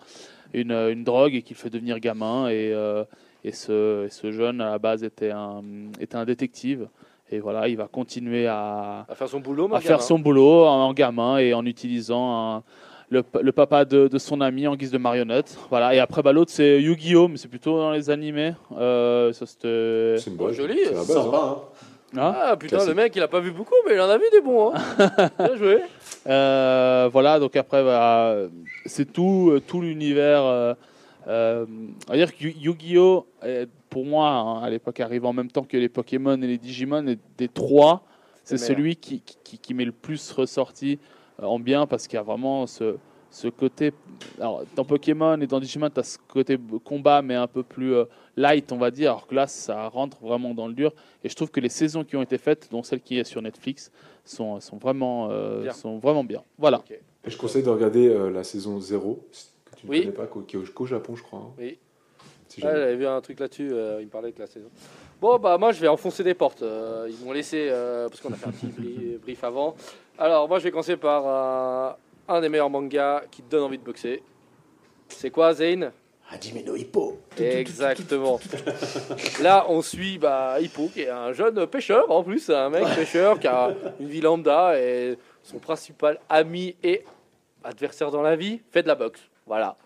une, 0.52 0.72
une 0.72 1.02
drogue 1.04 1.34
et 1.34 1.42
qui 1.42 1.52
le 1.54 1.58
fait 1.58 1.70
devenir 1.70 1.98
gamin. 2.00 2.48
Et, 2.48 2.72
euh, 2.72 3.04
et, 3.44 3.52
ce, 3.52 4.06
et 4.06 4.10
ce 4.10 4.32
jeune, 4.32 4.60
à 4.60 4.70
la 4.70 4.78
base, 4.78 5.04
était 5.04 5.30
un, 5.30 5.62
était 6.00 6.16
un 6.16 6.24
détective. 6.24 6.88
Et 7.30 7.40
voilà, 7.40 7.68
il 7.68 7.76
va 7.76 7.86
continuer 7.88 8.46
à, 8.46 9.06
à 9.08 9.14
faire 9.14 9.28
son 9.28 9.40
boulot, 9.40 9.66
à 9.74 9.80
faire 9.80 9.92
gamin. 9.92 10.02
son 10.02 10.18
boulot 10.18 10.64
en, 10.64 10.84
en 10.86 10.92
gamin 10.92 11.38
et 11.38 11.54
en 11.54 11.64
utilisant 11.66 12.56
un- 12.56 12.62
le, 13.10 13.22
le 13.42 13.52
papa 13.52 13.84
de, 13.84 14.08
de 14.08 14.18
son 14.18 14.40
ami 14.40 14.66
en 14.66 14.76
guise 14.76 14.90
de 14.90 14.98
marionnette. 14.98 15.56
Voilà. 15.70 15.94
Et 15.94 16.00
après, 16.00 16.22
bah, 16.22 16.32
l'autre, 16.32 16.50
c'est 16.50 16.80
Yu-Gi-Oh! 16.82 17.28
Mais 17.28 17.36
c'est 17.36 17.48
plutôt 17.48 17.76
dans 17.78 17.92
les 17.92 18.08
animés. 18.10 18.54
Euh, 18.76 19.32
ça, 19.32 19.46
c'était... 19.46 20.16
C'est 20.18 20.30
une 20.30 20.36
Oh, 20.38 20.52
joli, 20.52 20.78
C'est 20.84 20.94
Sympa, 21.04 21.38
hein. 21.38 21.56
hein? 22.16 22.34
Ah 22.36 22.56
putain, 22.56 22.76
Classique. 22.76 22.88
le 22.88 22.94
mec, 23.02 23.14
il 23.16 23.22
a 23.22 23.28
pas 23.28 23.40
vu 23.40 23.50
beaucoup, 23.52 23.74
mais 23.86 23.94
il 23.94 24.00
en 24.00 24.08
a 24.08 24.16
vu 24.18 24.24
des 24.32 24.40
bons. 24.40 24.72
Hein. 24.74 25.28
Bien 25.38 25.56
joué. 25.56 25.78
Euh, 26.26 27.08
voilà, 27.12 27.38
donc 27.38 27.54
après, 27.56 27.84
bah, 27.84 28.36
c'est 28.86 29.12
tout, 29.12 29.50
euh, 29.52 29.60
tout 29.60 29.80
l'univers. 29.80 30.42
euh, 30.44 30.74
euh, 31.26 31.66
on 32.08 32.10
va 32.12 32.16
dire 32.16 32.34
que 32.36 32.42
Yu- 32.44 32.54
Yu-Gi-Oh! 32.58 33.26
est, 33.42 33.68
pour 33.90 34.04
moi, 34.04 34.28
hein, 34.30 34.62
à 34.62 34.70
l'époque, 34.70 35.00
arrive 35.00 35.24
en 35.24 35.32
même 35.32 35.50
temps 35.50 35.64
que 35.64 35.76
les 35.76 35.88
Pokémon 35.88 36.40
et 36.42 36.46
les 36.46 36.58
Digimon. 36.58 37.06
Et 37.06 37.18
des 37.38 37.48
trois, 37.48 38.02
c'est 38.42 38.56
celui 38.58 38.96
qui, 38.96 39.20
qui, 39.20 39.58
qui 39.58 39.74
m'est 39.74 39.84
le 39.84 39.92
plus 39.92 40.32
ressorti 40.32 40.98
euh, 41.40 41.46
en 41.46 41.58
bien 41.58 41.86
parce 41.86 42.06
qu'il 42.06 42.16
y 42.16 42.20
a 42.20 42.22
vraiment 42.22 42.66
ce, 42.66 42.96
ce 43.30 43.48
côté. 43.48 43.92
Alors, 44.38 44.64
dans 44.76 44.84
Pokémon 44.84 45.40
et 45.40 45.46
dans 45.46 45.60
Digimon, 45.60 45.90
tu 45.90 46.00
as 46.00 46.02
ce 46.04 46.18
côté 46.28 46.58
combat, 46.84 47.22
mais 47.22 47.34
un 47.36 47.46
peu 47.46 47.62
plus 47.62 47.94
euh, 47.94 48.04
light, 48.36 48.70
on 48.72 48.76
va 48.78 48.90
dire. 48.90 49.12
Alors 49.12 49.26
que 49.26 49.34
là, 49.34 49.46
ça 49.46 49.88
rentre 49.88 50.18
vraiment 50.20 50.54
dans 50.54 50.66
le 50.68 50.74
dur. 50.74 50.92
Et 51.22 51.28
je 51.28 51.34
trouve 51.36 51.50
que 51.50 51.60
les 51.60 51.68
saisons 51.68 52.04
qui 52.04 52.16
ont 52.16 52.22
été 52.22 52.36
faites, 52.38 52.68
dont 52.70 52.82
celle 52.82 53.00
qui 53.00 53.18
est 53.18 53.24
sur 53.24 53.40
Netflix, 53.40 53.90
sont, 54.24 54.60
sont, 54.60 54.76
vraiment, 54.76 55.28
euh, 55.30 55.62
Bien. 55.62 55.72
sont 55.72 55.98
vraiment 55.98 56.24
bien. 56.24 56.42
Voilà. 56.58 56.82
Et 57.26 57.30
je 57.30 57.36
conseille 57.38 57.62
de 57.62 57.70
regarder 57.70 58.08
euh, 58.08 58.30
la 58.30 58.42
saison 58.44 58.80
0, 58.80 59.20
que 59.30 59.36
ne 59.84 59.90
Oui. 59.90 60.00
connais 60.00 60.12
pas, 60.12 60.26
qu'au- 60.26 60.40
qui 60.40 60.56
est 60.56 60.58
au, 60.58 60.64
qu'au 60.72 60.86
Japon, 60.86 61.14
je 61.16 61.22
crois. 61.22 61.40
hein. 61.40 61.52
Oui. 61.58 61.78
Si 62.48 62.60
j'avais 62.60 62.94
vu 62.96 63.06
un 63.06 63.20
truc 63.20 63.40
là-dessus, 63.40 63.70
euh, 63.72 63.98
il 64.00 64.06
me 64.06 64.10
parlait 64.10 64.30
de 64.30 64.38
la 64.38 64.46
saison. 64.46 64.68
Bon, 65.20 65.38
bah 65.38 65.56
moi 65.58 65.72
je 65.72 65.80
vais 65.80 65.88
enfoncer 65.88 66.22
des 66.22 66.34
portes. 66.34 66.62
euh, 66.62 67.08
ils 67.10 67.24
m'ont 67.24 67.32
laissé, 67.32 67.68
euh, 67.70 68.08
parce 68.08 68.20
qu'on 68.20 68.32
a 68.32 68.36
fait 68.36 68.46
un 68.46 68.52
petit 68.52 68.66
bri- 68.78 69.18
brief 69.18 69.42
avant. 69.42 69.74
Alors, 70.18 70.48
moi 70.48 70.58
je 70.60 70.64
vais 70.64 70.70
commencer 70.70 70.96
par 70.96 71.24
euh, 71.26 71.92
un 72.28 72.40
des 72.40 72.48
meilleurs 72.48 72.70
mangas 72.70 73.22
qui 73.30 73.42
te 73.42 73.50
donne 73.50 73.62
envie 73.64 73.78
de 73.78 73.82
boxer. 73.84 74.22
C'est 75.08 75.30
quoi, 75.30 75.52
Zane 75.54 75.90
Hajime 76.30 76.64
no 76.64 76.74
Hippo. 76.76 77.18
Exactement. 77.38 78.40
Là, 79.42 79.66
on 79.68 79.82
suit 79.82 80.18
bah, 80.18 80.56
Hippo, 80.60 80.88
qui 80.88 81.02
est 81.02 81.10
un 81.10 81.32
jeune 81.32 81.66
pêcheur 81.66 82.10
en 82.10 82.22
plus, 82.22 82.48
un 82.50 82.70
mec 82.70 82.84
pêcheur 82.94 83.38
qui 83.40 83.46
a 83.46 83.74
une 84.00 84.08
vie 84.08 84.20
lambda 84.20 84.78
et 84.80 85.18
son 85.42 85.58
principal 85.58 86.18
ami 86.28 86.76
et 86.82 87.04
adversaire 87.62 88.10
dans 88.10 88.22
la 88.22 88.36
vie 88.36 88.60
fait 88.70 88.82
de 88.82 88.88
la 88.88 88.94
boxe. 88.94 89.20
Voilà. 89.46 89.76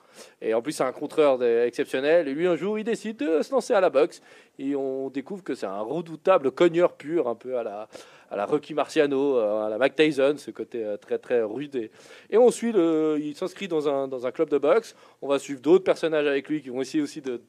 Et 0.41 0.55
en 0.55 0.63
plus, 0.63 0.73
c'est 0.73 0.85
un 0.85 0.93
contreur 0.93 1.43
exceptionnel. 1.43 2.29
Et 2.29 2.35
lui, 2.35 2.47
un 2.47 2.57
jour, 2.57 2.79
il 2.79 2.85
décide 2.85 3.19
de 3.19 3.43
se 3.43 3.53
lancer 3.53 3.75
à 3.75 3.81
la 3.81 3.91
boxe. 3.91 4.21
Et 4.59 4.75
on 4.75 5.11
découvre 5.11 5.45
que 5.45 5.55
c'est 5.55 5.67
un 5.67 5.81
redoutable 5.81 6.51
cogneur 6.51 6.95
pur, 6.95 7.29
un 7.29 7.35
peu 7.35 7.57
à 7.57 7.63
la, 7.63 7.89
à 8.31 8.37
la 8.37 8.47
Rocky 8.47 8.75
Marciano, 8.75 9.37
euh, 9.37 9.67
à 9.67 9.69
la 9.69 9.79
Mike 9.79 9.95
Tyson, 9.95 10.35
ce 10.37 10.51
côté 10.51 10.85
euh, 10.85 10.97
très 10.97 11.19
très 11.19 11.43
rude. 11.43 11.77
Et, 11.77 11.91
et 12.31 12.39
on 12.39 12.51
suit 12.51 12.73
le. 12.73 13.19
Il 13.21 13.37
s'inscrit 13.37 13.69
dans 13.69 13.89
un, 13.89 14.09
dans 14.09 14.27
un 14.27 14.33
club 14.33 14.51
de 14.51 14.59
boxe. 14.59 14.97
On 15.23 15.29
va 15.29 15.39
suivre 15.39 15.61
d'autres 15.61 15.85
personnages 15.85 16.27
avec 16.27 16.49
lui 16.49 16.63
qui 16.63 16.71
vont 16.71 16.81
essayer 16.81 17.03
aussi 17.03 17.21
de, 17.21 17.41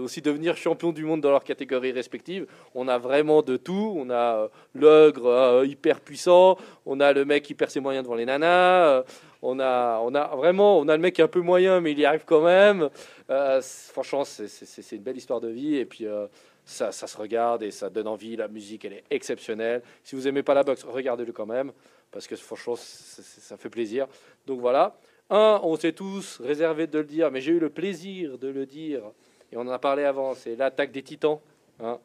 aussi 0.00 0.20
devenir 0.22 0.56
champion 0.56 0.92
du 0.92 1.04
monde 1.04 1.20
dans 1.20 1.30
leur 1.30 1.44
catégorie 1.44 1.92
respective. 1.92 2.46
On 2.74 2.88
a 2.88 2.98
vraiment 2.98 3.42
de 3.42 3.56
tout. 3.56 3.94
On 3.96 4.10
a 4.10 4.36
euh, 4.36 4.48
l'ogre 4.74 5.26
euh, 5.26 5.66
hyper 5.66 6.00
puissant. 6.00 6.56
On 6.84 7.00
a 7.00 7.12
le 7.12 7.24
mec 7.24 7.44
qui 7.44 7.54
perd 7.54 7.70
ses 7.70 7.80
moyens 7.80 8.04
devant 8.04 8.16
les 8.16 8.26
nanas. 8.26 8.86
euh, 8.88 9.02
on 9.42 9.60
a, 9.60 10.00
on 10.02 10.14
a 10.14 10.34
vraiment, 10.34 10.78
on 10.78 10.88
a 10.88 10.96
le 10.96 11.02
mec 11.02 11.14
qui 11.14 11.22
un 11.22 11.28
peu 11.28 11.40
moyen, 11.40 11.80
mais 11.80 11.92
il 11.92 11.98
y 11.98 12.04
arrive 12.04 12.24
quand 12.26 12.42
même. 12.42 12.88
Franchement, 13.92 14.24
c'est- 14.24 14.92
une 14.92 15.02
belle 15.02 15.16
histoire 15.16 15.40
de 15.40 15.48
vie. 15.48 15.76
Et 15.76 15.84
puis, 15.84 16.06
ça, 16.64 16.90
ça 16.90 17.06
se 17.06 17.16
regarde 17.16 17.62
et 17.62 17.70
ça 17.70 17.88
donne 17.88 18.08
envie. 18.08 18.34
La 18.34 18.48
musique, 18.48 18.84
elle 18.84 18.94
est 18.94 19.04
exceptionnelle. 19.10 19.82
Si 20.02 20.16
vous 20.16 20.26
aimez 20.26 20.42
pas 20.42 20.54
la 20.54 20.64
boxe, 20.64 20.84
regardez-le 20.84 21.32
quand 21.32 21.46
même. 21.46 21.70
Parce 22.10 22.26
que 22.26 22.34
franchement, 22.36 22.76
ça 22.76 23.56
fait 23.56 23.68
plaisir. 23.70 24.06
Donc 24.46 24.60
voilà. 24.60 24.96
Un, 25.28 25.60
on 25.62 25.76
s'est 25.76 25.92
tous 25.92 26.40
réservé 26.40 26.86
de 26.86 26.98
le 26.98 27.04
dire, 27.04 27.30
mais 27.30 27.40
j'ai 27.40 27.52
eu 27.52 27.58
le 27.58 27.68
plaisir 27.70 28.38
de 28.38 28.48
le 28.48 28.64
dire. 28.64 29.02
Et 29.56 29.58
on 29.58 29.62
en 29.62 29.68
a 29.68 29.78
parlé 29.78 30.04
avant. 30.04 30.34
C'est 30.34 30.54
l'attaque 30.54 30.92
des 30.92 31.02
titans. 31.02 31.38
Hein. 31.82 31.98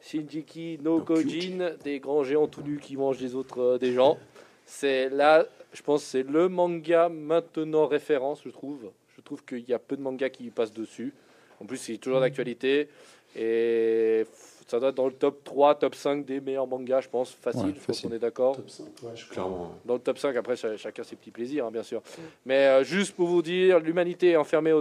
Shinjiki 0.00 0.78
no 0.82 1.00
Kojin, 1.00 1.72
des 1.82 1.98
grands 1.98 2.22
géants 2.22 2.46
tout 2.46 2.62
nus 2.62 2.78
qui 2.80 2.96
mangent 2.96 3.18
les 3.20 3.34
autres 3.34 3.60
euh, 3.60 3.78
des 3.78 3.92
gens. 3.92 4.18
C'est 4.64 5.08
là, 5.08 5.44
je 5.72 5.82
pense, 5.82 6.02
c'est 6.04 6.22
le 6.22 6.48
manga 6.48 7.08
maintenant 7.08 7.86
référence, 7.86 8.40
je 8.44 8.50
trouve. 8.50 8.90
Je 9.16 9.20
trouve 9.22 9.44
qu'il 9.44 9.68
y 9.68 9.72
a 9.74 9.78
peu 9.78 9.96
de 9.96 10.02
mangas 10.02 10.28
qui 10.28 10.48
passent 10.50 10.72
dessus. 10.72 11.12
En 11.60 11.66
plus, 11.66 11.78
c'est 11.78 11.96
toujours 11.96 12.20
d'actualité. 12.20 12.88
Et 13.34 14.26
ça 14.66 14.78
doit 14.78 14.90
être 14.90 14.94
dans 14.94 15.06
le 15.06 15.12
top 15.12 15.42
3, 15.44 15.76
top 15.76 15.94
5 15.94 16.24
des 16.24 16.40
meilleurs 16.40 16.66
mangas, 16.66 17.02
je 17.02 17.08
pense. 17.08 17.30
Facile, 17.32 17.66
Ouais, 17.66 17.74
je 17.80 17.86
pense 17.86 18.00
qu'on 18.02 18.12
est 18.12 18.18
d'accord. 18.18 18.56
Top 18.56 18.68
5, 18.68 18.84
ouais, 18.84 19.10
je 19.14 19.24
crois. 19.24 19.34
Clairement. 19.34 19.74
Dans 19.84 19.94
le 19.94 20.00
top 20.00 20.18
5, 20.18 20.36
après, 20.36 20.56
cha- 20.56 20.76
chacun 20.76 21.02
ses 21.02 21.16
petits 21.16 21.30
plaisirs, 21.30 21.66
hein, 21.66 21.70
bien 21.70 21.82
sûr. 21.82 22.02
Mais 22.44 22.66
euh, 22.66 22.84
juste 22.84 23.14
pour 23.16 23.28
vous 23.28 23.42
dire, 23.42 23.80
l'humanité 23.80 24.30
est 24.30 24.36
enfermée 24.36 24.72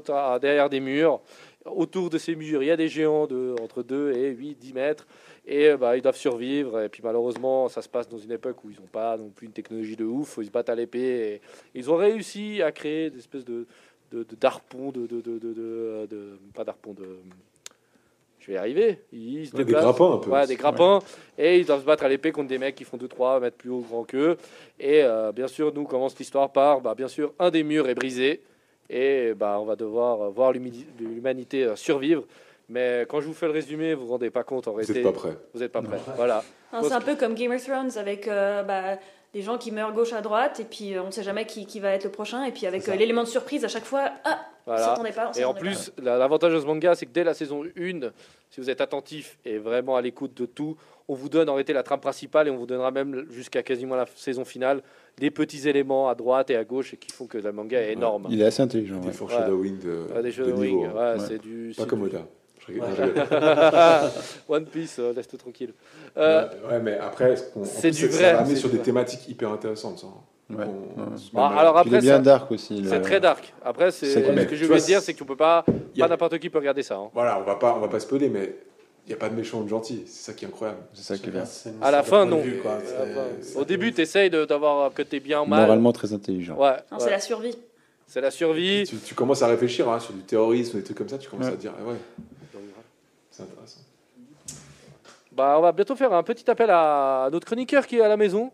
derrière 0.42 0.70
des 0.70 0.80
murs. 0.80 1.20
Autour 1.66 2.12
de 2.12 2.20
ces 2.20 2.36
murs, 2.36 2.62
il 2.62 2.68
y 2.68 2.72
a 2.72 2.78
des 2.78 2.88
géants 2.88 3.26
de 3.26 3.56
entre 3.60 3.82
2 3.82 4.12
et 4.14 4.30
8, 4.30 4.56
10 4.56 4.74
mètres. 4.74 5.08
Et 5.48 5.70
euh, 5.70 5.78
bah, 5.78 5.98
ils 5.98 6.02
doivent 6.02 6.16
survivre. 6.16 6.82
Et 6.82 6.90
puis 6.90 7.02
malheureusement, 7.04 7.70
ça 7.70 7.82
se 7.82 7.90
passe 7.90 8.08
dans 8.08 8.20
une 8.20 8.32
époque 8.32 8.64
où 8.64 8.70
ils 8.70 8.80
n'ont 8.80 8.88
pas 8.92 9.18
non 9.18 9.30
plus 9.30 9.48
une 9.48 9.54
technologie 9.54 9.96
de 9.96 10.06
ouf. 10.06 10.38
Ils 10.40 10.46
se 10.46 10.52
battent 10.52 10.70
à 10.70 10.76
l'épée. 10.76 11.00
Et 11.00 11.42
ils 11.74 11.90
ont 11.90 11.96
réussi 11.96 12.62
à 12.62 12.72
créer 12.72 13.10
des 13.10 13.18
espèces 13.18 13.46
de, 13.46 13.66
d'arpons, 14.40 14.92
de, 14.92 15.08
de, 15.08 15.22
de, 15.22 15.40
de, 15.40 16.40
Pas 16.54 16.64
d'arpons, 16.64 16.94
de. 16.94 17.18
Je 18.40 18.48
vais 18.48 18.54
y 18.54 18.58
arriver. 18.58 19.00
Ils 19.12 19.48
se 19.48 19.56
Ouais, 19.56 19.64
des 19.64 19.74
grappins 19.74 20.14
un 20.14 20.18
peu. 20.18 20.30
Ouais, 20.30 20.46
des 20.46 20.56
grappins. 20.56 21.00
Et 21.36 21.60
ils 21.60 21.66
doivent 21.66 21.82
se 21.82 21.86
battre 21.86 22.04
à 22.04 22.10
l'épée 22.10 22.32
contre 22.32 22.50
des 22.50 22.60
mecs 22.60 22.76
qui 22.76 22.84
font 22.84 22.98
2-3 22.98 23.42
mètres 23.42 23.58
plus 23.58 23.72
haut 23.72 23.80
grand 23.80 24.04
qu'eux. 24.04 24.38
Et 24.80 25.02
euh, 25.02 25.32
bien 25.32 25.48
sûr, 25.48 25.74
nous 25.74 25.86
commence 25.86 26.16
l'histoire 26.20 26.52
par, 26.52 26.80
bah, 26.80 26.94
bien 26.94 27.08
sûr, 27.08 27.34
un 27.40 27.50
des 27.50 27.64
murs 27.64 27.90
est 27.90 27.96
brisé. 27.96 28.44
Et 28.90 29.34
bah, 29.34 29.58
on 29.60 29.66
va 29.66 29.76
devoir 29.76 30.22
euh, 30.22 30.30
voir 30.30 30.52
l'humanité 31.00 31.64
euh, 31.64 31.76
survivre. 31.76 32.24
Mais 32.70 33.06
quand 33.08 33.22
je 33.22 33.28
vous 33.28 33.34
fais 33.34 33.46
le 33.46 33.52
résumé, 33.52 33.94
vous 33.94 34.06
vous 34.06 34.12
rendez 34.14 34.30
pas 34.32 34.44
compte 34.44 34.68
en 34.68 34.72
Vous 34.72 34.78
réalité. 34.78 35.04
n'êtes 35.04 35.14
pas 35.14 35.20
prêt. 35.20 35.38
Vous 35.54 35.60
n'êtes 35.60 35.72
pas 35.72 35.82
prêt. 35.82 35.98
Voilà. 36.16 36.44
C'est 36.82 36.92
un 36.92 37.02
peu 37.02 37.16
comme 37.16 37.36
Game 37.36 37.52
of 37.52 37.64
Thrones 37.64 37.92
avec 37.98 38.28
euh, 38.28 38.64
bah, 38.64 38.98
des 39.34 39.42
gens 39.44 39.58
qui 39.58 39.72
meurent 39.72 39.94
gauche 39.94 40.14
à 40.14 40.22
droite 40.22 40.60
et 40.60 40.64
puis 40.64 40.96
euh, 40.96 41.04
on 41.04 41.08
ne 41.08 41.12
sait 41.12 41.24
jamais 41.24 41.46
qui, 41.46 41.66
qui 41.68 41.80
va 41.80 41.92
être 41.92 42.06
le 42.06 42.10
prochain 42.12 42.44
et 42.44 42.52
puis 42.52 42.66
avec 42.66 42.88
euh, 42.90 42.96
l'élément 42.96 43.22
de 43.24 43.28
surprise 43.28 43.64
à 43.64 43.68
chaque 43.68 43.86
fois, 43.86 44.10
ah, 44.24 44.40
on 44.66 44.72
Voilà. 44.72 44.86
s'attendait 44.88 45.12
pas. 45.12 45.32
on 45.36 45.40
Et 45.40 45.46
en 45.46 45.54
plus, 45.54 45.92
la- 46.02 46.18
l'avantage 46.18 46.54
de 46.54 46.60
ce 46.60 46.66
manga, 46.66 46.96
c'est 46.96 47.06
que 47.06 47.12
dès 47.12 47.24
la 47.24 47.34
saison 47.36 47.64
1, 47.78 48.10
si 48.50 48.60
vous 48.62 48.70
êtes 48.70 48.82
attentif 48.82 49.38
et 49.46 49.58
vraiment 49.60 49.96
à 49.96 50.02
l'écoute 50.02 50.34
de 50.34 50.46
tout, 50.48 50.76
on 51.08 51.14
vous 51.14 51.30
donne 51.30 51.48
en 51.50 51.54
réalité 51.54 51.72
la 51.74 51.84
trame 51.84 52.00
principale 52.00 52.48
et 52.48 52.52
on 52.52 52.58
vous 52.58 52.66
donnera 52.66 52.90
même 52.92 53.26
jusqu'à 53.30 53.62
quasiment 53.62 53.96
la 53.96 54.06
saison 54.16 54.44
finale 54.44 54.82
des 55.18 55.32
petits 55.32 55.68
éléments 55.70 56.10
à 56.10 56.16
droite 56.16 56.50
et 56.50 56.56
à 56.56 56.64
gauche 56.64 56.94
et 56.94 56.98
qui 56.98 57.12
font 57.12 57.26
que 57.26 57.38
le 57.38 57.52
manga 57.52 57.80
est 57.82 57.94
énorme. 57.94 58.28
Il 58.30 58.42
est 58.42 58.46
assez 58.46 58.62
intelligent. 58.62 59.00
Des 59.00 59.08
ouais. 59.08 59.14
foreshadowing 59.14 59.80
de, 59.80 60.08
Ouais, 60.14 60.24
des 60.24 60.32
de 60.32 60.44
niveau. 60.44 60.58
ring, 60.60 60.86
hein. 60.86 60.92
ouais, 60.96 61.20
Ouais. 61.20 61.26
c'est 61.28 61.42
du. 61.42 61.74
Pas 61.76 61.84
c'est 61.84 61.90
comme 61.90 62.00
du- 62.08 62.16
Oda. 62.16 62.26
One 64.50 64.66
Piece, 64.66 64.98
euh, 65.00 65.14
laisse-toi 65.14 65.38
tranquille. 65.40 65.74
Euh, 66.18 66.48
Ouais, 66.70 66.80
mais 66.80 66.98
après, 66.98 67.36
c'est 67.36 67.90
plus, 67.90 67.98
du 68.00 68.08
vrai, 68.08 68.18
Ça 68.34 68.46
c'est 68.46 68.56
sur 68.56 68.70
des 68.70 68.78
vrai. 68.78 68.86
thématiques 68.86 69.28
hyper 69.30 69.52
intéressantes. 69.52 70.00
Ça. 70.00 70.08
Ouais, 70.50 70.64
On- 70.66 71.02
ouais. 71.02 71.08
Ah, 71.36 71.50
même- 71.50 71.58
alors 71.60 71.78
après, 71.78 71.98
est 71.98 72.02
bien 72.02 72.18
ça- 72.18 72.22
dark 72.22 72.52
aussi. 72.52 72.82
le- 72.82 72.90
c'est 72.90 73.02
très 73.02 73.20
dark. 73.20 73.54
Après, 73.64 73.92
c'est 73.92 74.06
C'est 74.08 74.24
ce 74.26 74.46
que 74.46 74.56
je 74.56 74.66
vois, 74.66 74.78
dire, 74.80 75.00
c'est 75.02 75.14
que 75.14 75.18
tu 75.20 75.26
peux 75.26 75.36
pas, 75.36 75.64
y 75.96 76.02
a- 76.02 76.06
pas 76.06 76.10
n'importe 76.10 76.38
qui 76.40 76.50
peut 76.50 76.58
regarder 76.60 76.84
ça. 76.84 76.96
hein. 76.98 77.10
Voilà, 77.14 77.40
on 77.40 77.44
va 77.44 77.56
pas, 77.56 77.76
on 77.76 77.80
va 77.80 77.88
pas 77.88 78.00
spoiler, 78.00 78.30
mais 78.30 78.56
il 79.06 79.10
n'y 79.10 79.14
a 79.14 79.18
pas 79.18 79.30
de 79.30 79.36
méchant 79.36 79.60
ou 79.60 79.64
de 79.64 79.70
gentil. 79.70 80.04
C'est 80.08 80.32
ça 80.32 80.34
qui 80.34 80.46
est 80.46 80.48
incroyable. 80.48 80.80
C'est 80.94 81.04
ça 81.04 81.18
qui 81.18 81.28
est 81.30 81.32
bien. 81.32 81.44
À 81.82 81.92
la 81.92 82.02
fin, 82.04 82.26
non. 82.26 82.42
vue, 82.42 82.60
quoi. 82.62 82.80
Au 83.56 83.64
début, 83.66 83.94
tu 83.94 84.02
essayes 84.02 84.30
d'avoir 84.30 84.94
que 84.94 85.02
t'es 85.04 85.20
bien 85.20 85.42
ou 85.42 85.46
mal. 85.46 85.62
Moralement 85.62 85.92
très 85.94 86.12
intelligent. 86.14 86.56
Ouais, 86.58 86.78
c'est 86.98 87.12
la 87.12 87.20
survie. 87.20 87.56
c'est 88.08 88.22
la 88.22 88.32
survie. 88.32 88.84
Tu, 88.88 88.98
tu 88.98 89.14
commences 89.16 89.42
à 89.44 89.48
réfléchir 89.48 89.88
hein, 89.90 90.00
sur 90.00 90.14
du 90.14 90.22
terrorisme, 90.22 90.78
des 90.78 90.84
trucs 90.84 90.98
comme 90.98 91.10
ça, 91.10 91.18
tu 91.18 91.30
commences 91.30 91.48
Ouais. 91.48 91.54
à 91.54 91.56
te 91.56 91.62
dire, 91.62 91.74
ah 91.80 91.84
ouais, 91.88 91.96
c'est 93.30 93.44
intéressant. 93.44 93.82
Bah, 95.32 95.56
on 95.58 95.62
va 95.62 95.72
bientôt 95.74 95.96
faire 95.96 96.14
un 96.14 96.24
petit 96.24 96.50
appel 96.50 96.70
à 96.72 97.28
notre 97.32 97.46
chroniqueur 97.46 97.86
qui 97.86 97.98
est 97.98 98.02
à 98.02 98.08
la 98.08 98.16
maison. 98.18 98.52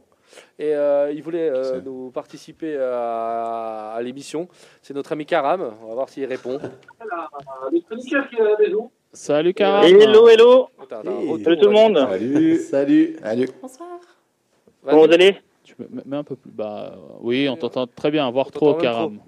Et 0.57 0.73
euh, 0.73 1.11
il 1.11 1.21
voulait 1.21 1.49
euh, 1.49 1.81
nous 1.81 2.09
participer 2.09 2.77
à, 2.77 3.91
à 3.95 4.01
l'émission. 4.01 4.47
C'est 4.81 4.93
notre 4.93 5.11
ami 5.11 5.25
Karam. 5.25 5.73
On 5.83 5.87
va 5.89 5.93
voir 5.93 6.09
s'il 6.09 6.25
répond. 6.25 6.57
Notre 7.71 7.85
chroniqueur 7.87 8.27
qui 8.29 8.35
est 8.37 8.41
à 8.41 8.43
la 8.45 8.57
maison. 8.57 8.89
Salut 9.13 9.53
Karam. 9.53 9.83
Hello, 9.85 10.27
hello. 10.29 10.69
Hey. 11.03 11.43
Salut 11.43 11.57
tout 11.57 11.67
le 11.67 11.71
monde. 11.73 11.97
Salut 11.97 12.55
Salut. 12.57 13.15
Allez, 13.23 13.45
Bonsoir. 13.61 13.89
Comment 14.85 15.05
vous 15.05 15.13
allez 15.13 15.35
Tu 15.63 15.75
me 15.77 16.01
mets 16.05 16.17
un 16.17 16.23
peu 16.23 16.35
plus. 16.35 16.51
Bah 16.51 16.95
oui, 17.19 17.47
on 17.49 17.57
t'entend 17.57 17.87
très 17.87 18.09
bien, 18.09 18.29
voire 18.31 18.51
trop, 18.51 18.73
Karam. 18.75 19.19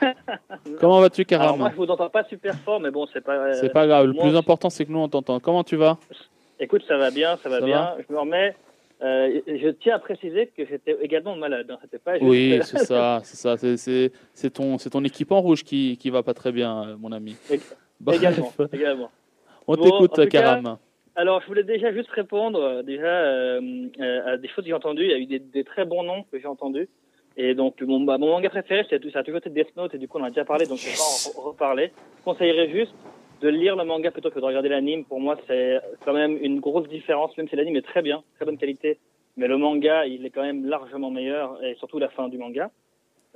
Comment 0.80 1.00
vas-tu, 1.00 1.24
Alors 1.30 1.56
moi 1.56 1.68
Karam 1.68 1.72
je 1.72 1.76
vous 1.84 1.90
entends 1.90 2.10
pas 2.10 2.22
super 2.24 2.54
fort, 2.60 2.80
mais 2.80 2.90
bon 2.90 3.06
c'est 3.12 3.20
pas. 3.22 3.34
euh, 3.34 3.54
C'est 3.60 3.70
pas 3.72 3.86
grave. 3.86 4.06
Le 4.06 4.12
moi, 4.12 4.24
plus 4.24 4.36
important, 4.36 4.70
c'est 4.70 4.84
que 4.84 4.92
nous 4.92 4.98
on 5.00 5.08
t'entend. 5.08 5.40
Comment 5.40 5.64
tu 5.64 5.76
vas 5.76 5.98
Écoute, 6.60 6.82
ça 6.86 6.96
va 6.96 7.10
bien, 7.10 7.36
ça 7.42 7.48
va 7.48 7.60
Ça 7.60 7.64
bien. 7.66 7.94
Je 8.08 8.12
me 8.14 8.20
remets. 8.20 8.54
Euh, 9.02 9.40
je 9.46 9.70
tiens 9.70 9.96
à 9.96 9.98
préciser 9.98 10.52
que 10.54 10.66
j'étais 10.66 10.96
également 11.00 11.34
malade. 11.34 11.70
Hein. 11.70 11.78
Pas 12.04 12.18
juste- 12.18 12.28
Oui, 12.30 12.60
c'est 12.62 12.78
ça, 12.84 13.20
c'est 13.24 13.36
ça. 13.36 13.56
C'est- 14.34 14.50
ton, 14.50 14.76
ton 14.76 15.02
équipe 15.04 15.32
en 15.32 15.40
rouge 15.40 15.64
qui, 15.64 15.96
qui 15.96 16.10
va 16.10 16.22
pas 16.22 16.34
très 16.34 16.52
bien, 16.52 16.82
euh, 16.90 16.96
mon 16.98 17.10
ami. 17.10 17.34
Bref, 18.00 18.18
également, 18.18 18.52
également. 18.72 19.10
on 19.66 19.74
Bon, 19.76 19.82
t'écoute, 19.84 20.16
cas, 20.16 20.26
Karam. 20.26 20.78
Alors 21.16 21.40
je 21.42 21.46
voulais 21.48 21.64
déjà 21.64 21.92
juste 21.92 22.10
répondre 22.10 22.60
euh, 22.62 22.82
déjà 22.82 23.04
euh, 23.06 23.60
euh, 24.00 24.34
à 24.34 24.36
des 24.36 24.48
choses 24.48 24.64
que 24.64 24.68
j'ai 24.68 24.74
entendues. 24.74 25.04
Il 25.04 25.10
y 25.10 25.14
a 25.14 25.18
eu 25.18 25.26
des, 25.26 25.38
des 25.38 25.64
très 25.64 25.84
bons 25.84 26.02
noms 26.02 26.22
que 26.30 26.38
j'ai 26.38 26.46
entendus. 26.46 26.88
Et 27.36 27.54
donc 27.54 27.80
mon, 27.82 28.00
bah, 28.00 28.16
mon 28.16 28.28
manga 28.28 28.48
préféré, 28.48 28.84
ça 28.88 28.96
a 28.96 29.22
toujours 29.22 29.38
été 29.38 29.50
Death 29.50 29.76
Note. 29.76 29.94
Et 29.94 29.98
du 29.98 30.08
coup 30.08 30.18
on 30.18 30.22
en 30.22 30.26
a 30.26 30.30
déjà 30.30 30.44
parlé, 30.44 30.66
donc 30.66 30.78
je 30.78 30.86
vais 30.86 30.92
pas 30.92 31.02
en 31.02 31.42
re- 31.42 31.48
reparler. 31.50 31.92
Je 32.18 32.24
conseillerais 32.24 32.70
juste 32.70 32.94
de 33.42 33.48
lire 33.48 33.76
le 33.76 33.84
manga 33.84 34.10
plutôt 34.10 34.30
que 34.30 34.38
de 34.38 34.44
regarder 34.44 34.68
l'anime. 34.68 35.04
Pour 35.04 35.20
moi, 35.20 35.36
c'est 35.46 35.78
quand 36.04 36.12
même 36.12 36.38
une 36.42 36.60
grosse 36.60 36.88
différence, 36.88 37.36
même 37.36 37.48
si 37.48 37.56
l'anime 37.56 37.76
est 37.76 37.82
très 37.86 38.02
bien, 38.02 38.22
très 38.36 38.44
bonne 38.44 38.58
qualité. 38.58 38.98
Mais 39.36 39.48
le 39.48 39.56
manga, 39.56 40.06
il 40.06 40.26
est 40.26 40.30
quand 40.30 40.42
même 40.42 40.66
largement 40.66 41.10
meilleur, 41.10 41.62
et 41.64 41.74
surtout 41.76 41.98
la 41.98 42.08
fin 42.10 42.28
du 42.28 42.36
manga. 42.36 42.70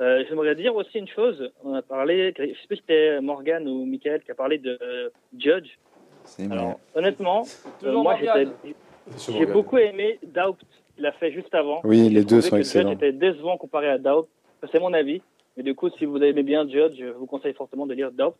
Euh, 0.00 0.24
J'aimerais 0.28 0.54
dire 0.56 0.74
aussi 0.74 0.98
une 0.98 1.08
chose. 1.08 1.50
On 1.62 1.74
a 1.74 1.82
parlé, 1.82 2.34
je 2.36 2.42
sais 2.46 2.66
plus 2.66 2.76
si 2.76 2.82
c'était 2.82 3.20
Morgan 3.20 3.66
ou 3.68 3.84
Michael 3.84 4.22
qui 4.22 4.30
a 4.30 4.34
parlé 4.34 4.58
de 4.58 4.76
euh, 4.82 5.10
Judge. 5.38 5.70
c'est 6.24 6.50
Alors, 6.50 6.80
honnêtement, 6.94 7.42
euh, 7.84 7.92
moi 7.92 8.16
j'ai 9.28 9.46
beaucoup 9.46 9.78
aimé 9.78 10.18
Doubt 10.22 10.58
qu'il 10.96 11.06
a 11.06 11.12
fait 11.12 11.30
juste 11.32 11.54
avant. 11.54 11.80
Oui, 11.84 12.04
J'ai 12.04 12.10
les 12.10 12.24
deux 12.24 12.40
sont 12.40 12.56
excellents. 12.56 12.90
Judge 12.90 12.96
était 12.96 13.12
décevant 13.12 13.56
comparé 13.56 13.88
à 13.88 13.98
Doubt. 13.98 14.26
Ça, 14.60 14.68
C'est 14.72 14.80
mon 14.80 14.92
avis. 14.92 15.22
Mais 15.56 15.62
du 15.62 15.74
coup, 15.76 15.88
si 15.90 16.04
vous 16.04 16.18
aimez 16.18 16.42
bien 16.42 16.68
Judge, 16.68 16.96
je 16.98 17.06
vous 17.06 17.26
conseille 17.26 17.54
fortement 17.54 17.86
de 17.86 17.94
lire 17.94 18.10
Doubt. 18.10 18.34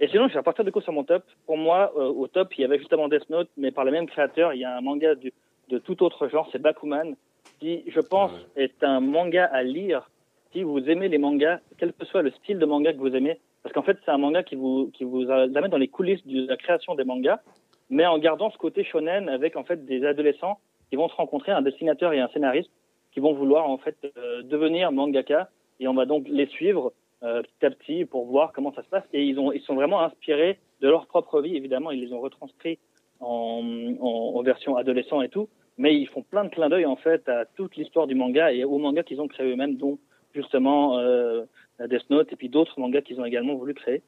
Et 0.00 0.08
sinon, 0.08 0.26
je 0.28 0.32
vais 0.32 0.38
repartir 0.40 0.64
du 0.64 0.72
coup 0.72 0.80
sur 0.80 0.92
mon 0.92 1.04
top. 1.04 1.22
Pour 1.46 1.56
moi, 1.56 1.92
euh, 1.96 2.06
au 2.08 2.26
top, 2.26 2.52
il 2.58 2.62
y 2.62 2.64
avait 2.64 2.78
justement 2.78 3.06
Death 3.08 3.28
Note, 3.30 3.50
mais 3.56 3.70
par 3.70 3.84
le 3.84 3.92
même 3.92 4.06
créateur, 4.08 4.54
il 4.54 4.60
y 4.60 4.64
a 4.64 4.76
un 4.76 4.80
manga 4.80 5.14
du- 5.14 5.32
de 5.68 5.78
tout 5.78 6.02
autre 6.02 6.26
genre, 6.28 6.48
c'est 6.50 6.58
Bakuman, 6.60 7.14
qui, 7.60 7.84
je 7.86 8.00
pense, 8.00 8.32
Ah 8.34 8.60
est 8.60 8.82
un 8.82 8.98
manga 9.00 9.44
à 9.44 9.62
lire. 9.62 10.10
Si 10.52 10.64
vous 10.64 10.80
aimez 10.90 11.08
les 11.08 11.18
mangas, 11.18 11.60
quel 11.78 11.92
que 11.92 12.04
soit 12.06 12.22
le 12.22 12.32
style 12.32 12.58
de 12.58 12.66
manga 12.66 12.92
que 12.92 12.98
vous 12.98 13.14
aimez, 13.14 13.38
Parce 13.62 13.72
qu'en 13.72 13.82
fait, 13.82 13.96
c'est 14.04 14.10
un 14.10 14.18
manga 14.18 14.42
qui 14.42 14.56
vous, 14.56 14.90
qui 14.92 15.04
vous 15.04 15.30
amène 15.30 15.70
dans 15.70 15.78
les 15.78 15.88
coulisses 15.88 16.26
de 16.26 16.48
la 16.48 16.56
création 16.56 16.96
des 16.96 17.04
mangas, 17.04 17.40
mais 17.88 18.04
en 18.04 18.18
gardant 18.18 18.50
ce 18.50 18.58
côté 18.58 18.82
shonen 18.82 19.28
avec 19.28 19.56
en 19.56 19.62
fait 19.62 19.84
des 19.84 20.04
adolescents 20.04 20.58
qui 20.88 20.96
vont 20.96 21.08
se 21.08 21.14
rencontrer, 21.14 21.52
un 21.52 21.62
dessinateur 21.62 22.12
et 22.12 22.20
un 22.20 22.28
scénariste, 22.28 22.70
qui 23.12 23.20
vont 23.20 23.32
vouloir 23.32 23.68
en 23.68 23.78
fait 23.78 23.96
euh, 24.16 24.42
devenir 24.42 24.90
mangaka, 24.90 25.50
et 25.78 25.86
on 25.86 25.94
va 25.94 26.04
donc 26.04 26.26
les 26.28 26.46
suivre 26.46 26.92
euh, 27.22 27.42
petit 27.42 27.66
à 27.66 27.70
petit 27.70 28.04
pour 28.04 28.26
voir 28.26 28.52
comment 28.52 28.72
ça 28.72 28.82
se 28.82 28.88
passe. 28.88 29.04
Et 29.12 29.24
ils, 29.24 29.38
ont, 29.38 29.52
ils 29.52 29.62
sont 29.62 29.76
vraiment 29.76 30.00
inspirés 30.00 30.58
de 30.80 30.88
leur 30.88 31.06
propre 31.06 31.40
vie, 31.40 31.56
évidemment, 31.56 31.92
ils 31.92 32.00
les 32.00 32.12
ont 32.12 32.20
retranscrits 32.20 32.78
en, 33.20 33.62
en, 34.00 34.42
version 34.42 34.76
adolescent 34.76 35.20
et 35.20 35.28
tout, 35.28 35.48
mais 35.78 35.94
ils 35.94 36.08
font 36.08 36.22
plein 36.22 36.44
de 36.44 36.48
clins 36.48 36.70
d'œil 36.70 36.86
en 36.86 36.96
fait 36.96 37.28
à 37.28 37.44
toute 37.44 37.76
l'histoire 37.76 38.06
du 38.06 38.14
manga 38.14 38.52
et 38.52 38.64
aux 38.64 38.78
mangas 38.78 39.02
qu'ils 39.04 39.20
ont 39.20 39.28
créés 39.28 39.52
eux-mêmes, 39.52 39.76
dont 39.76 39.98
justement 40.34 40.98
euh, 40.98 41.44
Death 41.86 42.08
Note 42.10 42.32
et 42.32 42.36
puis 42.36 42.48
d'autres 42.48 42.78
mangas 42.80 43.02
qu'ils 43.02 43.20
ont 43.20 43.24
également 43.24 43.54
voulu 43.54 43.74
créer. 43.74 44.02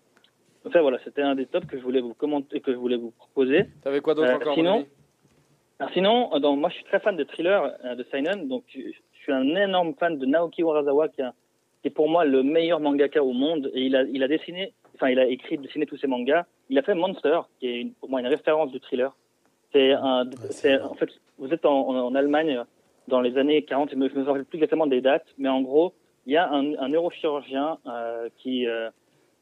Enfin 0.67 0.81
voilà, 0.81 0.99
c'était 1.05 1.23
un 1.23 1.35
des 1.35 1.47
tops 1.47 1.67
que 1.67 1.77
je 1.79 1.83
voulais 1.83 2.01
vous 2.01 2.15
commenter, 2.15 2.61
que 2.61 2.73
je 2.73 2.77
voulais 2.77 2.97
vous 2.97 3.11
proposer. 3.11 3.65
T'avais 3.83 4.01
quoi 4.01 4.15
d'autre 4.15 4.31
Euh, 4.31 4.37
encore 4.37 4.55
sinon, 4.55 4.87
alors 5.81 5.93
sinon, 5.93 6.31
euh, 6.35 6.39
donc, 6.39 6.61
moi 6.61 6.69
je 6.71 6.77
suis 6.77 6.85
très 6.85 7.01
fan 7.01 7.17
de 7.17 7.25
thriller 7.25 7.73
euh, 7.85 7.95
de 7.97 8.05
Seinen, 8.05 8.49
donc 8.49 8.65
je 8.69 8.81
je 8.81 9.27
suis 9.27 9.33
un 9.33 9.55
énorme 9.55 9.95
fan 10.01 10.19
de 10.19 10.27
Naoki 10.27 10.63
Urasawa 10.63 11.09
qui, 11.09 11.23
a- 11.23 11.33
qui 11.81 11.87
est 11.89 11.91
pour 11.93 12.09
moi 12.09 12.25
le 12.25 12.43
meilleur 12.43 12.81
mangaka 12.81 13.23
au 13.23 13.33
monde 13.33 13.71
et 13.73 13.83
il 13.83 13.95
a, 13.95 14.03
il 14.03 14.21
a 14.25 14.27
dessiné, 14.29 14.73
enfin 14.97 15.11
il 15.11 15.19
a 15.21 15.27
écrit, 15.27 15.59
dessiné 15.59 15.87
tous 15.87 15.97
ses 15.97 16.09
mangas. 16.09 16.45
Il 16.71 16.79
a 16.79 16.83
fait 16.83 16.95
Monster, 16.95 17.41
qui 17.61 17.67
est 17.69 17.81
une- 17.83 17.93
pour 17.95 18.11
moi 18.11 18.19
une 18.21 18.27
référence 18.27 18.73
du 18.73 18.81
thriller. 18.81 19.15
C'est 19.73 19.93
un, 19.93 20.29
c'est 20.51 20.81
en 20.81 20.95
fait, 20.95 21.09
vous 21.39 21.53
êtes 21.55 21.65
en, 21.65 21.89
en, 21.89 21.97
en 22.07 22.15
Allemagne 22.17 22.63
dans 23.09 23.21
les 23.21 23.37
années 23.39 23.63
40, 23.63 23.91
je 23.91 23.97
me 23.97 24.09
je 24.09 24.15
me 24.17 24.23
rappelle 24.25 24.45
plus 24.45 24.57
exactement 24.59 24.87
des 24.89 25.01
dates, 25.01 25.27
mais 25.39 25.49
en 25.49 25.61
gros, 25.63 25.93
il 26.27 26.33
y 26.33 26.37
a 26.37 26.49
un, 26.51 26.89
neurochirurgien 26.89 27.79
euh, 27.87 28.29
qui 28.39 28.67
euh, 28.67 28.91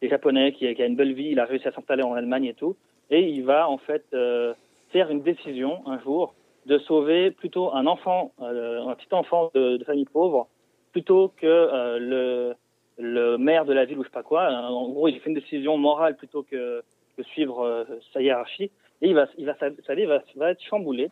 est 0.02 0.09
japonais, 0.09 0.52
qui, 0.52 0.66
a- 0.66 0.86
une 0.86 0.97
belle 0.97 1.12
vie, 1.12 1.28
il 1.31 1.40
a 1.40 1.44
réussi 1.44 1.69
à 1.69 1.73
s'installer 1.73 2.02
en 2.02 2.15
Allemagne 2.15 2.47
et 2.47 2.55
tout, 2.55 2.77
et 3.11 3.20
il 3.20 3.44
va 3.44 3.69
en 3.69 3.78
fait 3.78 4.05
euh, 4.15 4.55
faire 4.90 5.11
une 5.11 5.23
décision 5.23 5.86
un 5.86 5.98
jour 6.01 6.35
de 6.66 6.78
sauver 6.78 7.31
plutôt 7.31 7.73
un 7.74 7.86
enfant, 7.86 8.32
un 8.39 8.94
petit 8.94 9.12
enfant 9.12 9.51
de, 9.55 9.82
famille 9.85 10.05
pauvre, 10.05 10.47
plutôt 10.93 11.32
que 11.36 11.98
le, 11.98 13.36
maire 13.39 13.65
de 13.65 13.73
la 13.73 13.86
ville 13.86 13.98
ou 13.98 14.02
je 14.02 14.09
sais 14.09 14.12
pas 14.12 14.23
quoi. 14.23 14.51
En 14.51 14.89
gros, 14.90 15.09
il 15.09 15.19
fait 15.20 15.31
une 15.31 15.35
décision 15.35 15.78
morale 15.78 16.16
plutôt 16.16 16.43
que, 16.43 16.82
que 17.16 17.23
suivre 17.23 17.86
sa 18.12 18.20
hiérarchie. 18.20 18.70
Et 19.01 19.09
il 19.09 19.15
va, 19.15 19.27
il 19.39 19.47
va, 19.47 19.57
sa, 19.59 19.94
vie 19.94 20.05
va 20.05 20.51
être 20.51 20.62
chamboulée. 20.62 21.11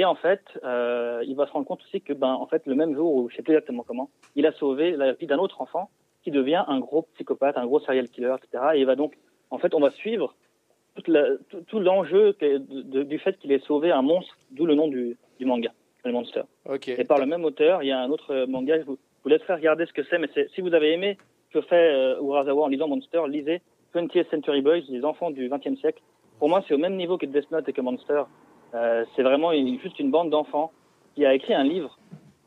Et 0.00 0.04
en 0.04 0.14
fait, 0.14 0.42
euh, 0.62 1.24
il 1.26 1.34
va 1.34 1.46
se 1.48 1.52
rendre 1.52 1.66
compte 1.66 1.80
aussi 1.82 2.00
que, 2.00 2.12
ben, 2.12 2.32
en 2.32 2.46
fait, 2.46 2.62
le 2.66 2.76
même 2.76 2.94
jour, 2.94 3.12
ou 3.16 3.28
je 3.28 3.34
sais 3.36 3.42
plus 3.42 3.52
exactement 3.54 3.82
comment, 3.86 4.08
il 4.36 4.46
a 4.46 4.52
sauvé 4.52 4.92
la 4.92 5.12
vie 5.14 5.26
d'un 5.26 5.38
autre 5.38 5.60
enfant 5.60 5.90
qui 6.22 6.30
devient 6.30 6.62
un 6.68 6.78
gros 6.78 7.02
psychopathe, 7.14 7.58
un 7.58 7.66
gros 7.66 7.80
serial 7.80 8.08
killer, 8.08 8.34
etc. 8.38 8.64
Et 8.74 8.78
il 8.80 8.86
va 8.86 8.94
donc, 8.94 9.18
en 9.50 9.58
fait, 9.58 9.74
on 9.74 9.80
va 9.80 9.90
suivre 9.90 10.36
toute 10.94 11.08
la- 11.08 11.36
tout, 11.50 11.62
tout 11.66 11.80
l'enjeu 11.80 12.36
du 12.40 13.18
fait 13.18 13.36
qu'il 13.38 13.50
ait 13.50 13.58
sauvé 13.58 13.90
un 13.90 14.02
monstre, 14.02 14.36
d'où 14.52 14.66
le 14.66 14.76
nom 14.76 14.86
du, 14.86 15.16
du 15.40 15.44
manga, 15.46 15.72
le 16.04 16.12
Monster. 16.12 16.42
Ok. 16.68 16.88
Et 16.88 17.04
par 17.04 17.18
le 17.18 17.26
même 17.26 17.44
auteur, 17.44 17.82
il 17.82 17.88
y 17.88 17.92
a 17.92 17.98
un 18.00 18.10
autre 18.10 18.32
euh, 18.32 18.46
manga, 18.46 18.78
je 18.78 18.84
vous, 18.84 18.94
je 19.18 19.22
vous 19.24 19.28
laisserai 19.30 19.54
regarder 19.54 19.84
ce 19.86 19.92
que 19.92 20.04
c'est, 20.04 20.18
mais 20.18 20.28
si 20.54 20.60
vous 20.60 20.74
avez 20.74 20.92
aimé 20.92 21.18
ce 21.52 21.58
que 21.58 21.64
fait 21.66 21.92
euh, 21.92 22.20
Urasawa 22.22 22.64
en 22.66 22.68
lisant 22.68 22.86
Monster, 22.86 23.22
lisez 23.26 23.62
20th 23.96 24.30
Century 24.30 24.62
Boys, 24.62 24.82
les 24.90 25.04
enfants 25.04 25.32
du 25.32 25.48
20e 25.48 25.76
siècle. 25.76 26.02
Pour 26.38 26.48
moi, 26.48 26.62
c'est 26.68 26.74
au 26.74 26.78
même 26.78 26.94
niveau 26.96 27.18
que 27.18 27.26
Death 27.26 27.50
Note 27.50 27.68
et 27.68 27.72
que 27.72 27.80
Monster. 27.80 28.22
Euh, 28.74 29.04
c'est 29.16 29.22
vraiment 29.22 29.52
une- 29.52 29.78
juste 29.80 29.98
une 29.98 30.10
bande 30.10 30.30
d'enfants 30.30 30.72
qui 31.14 31.24
a 31.24 31.34
écrit 31.34 31.54
un 31.54 31.64
livre 31.64 31.98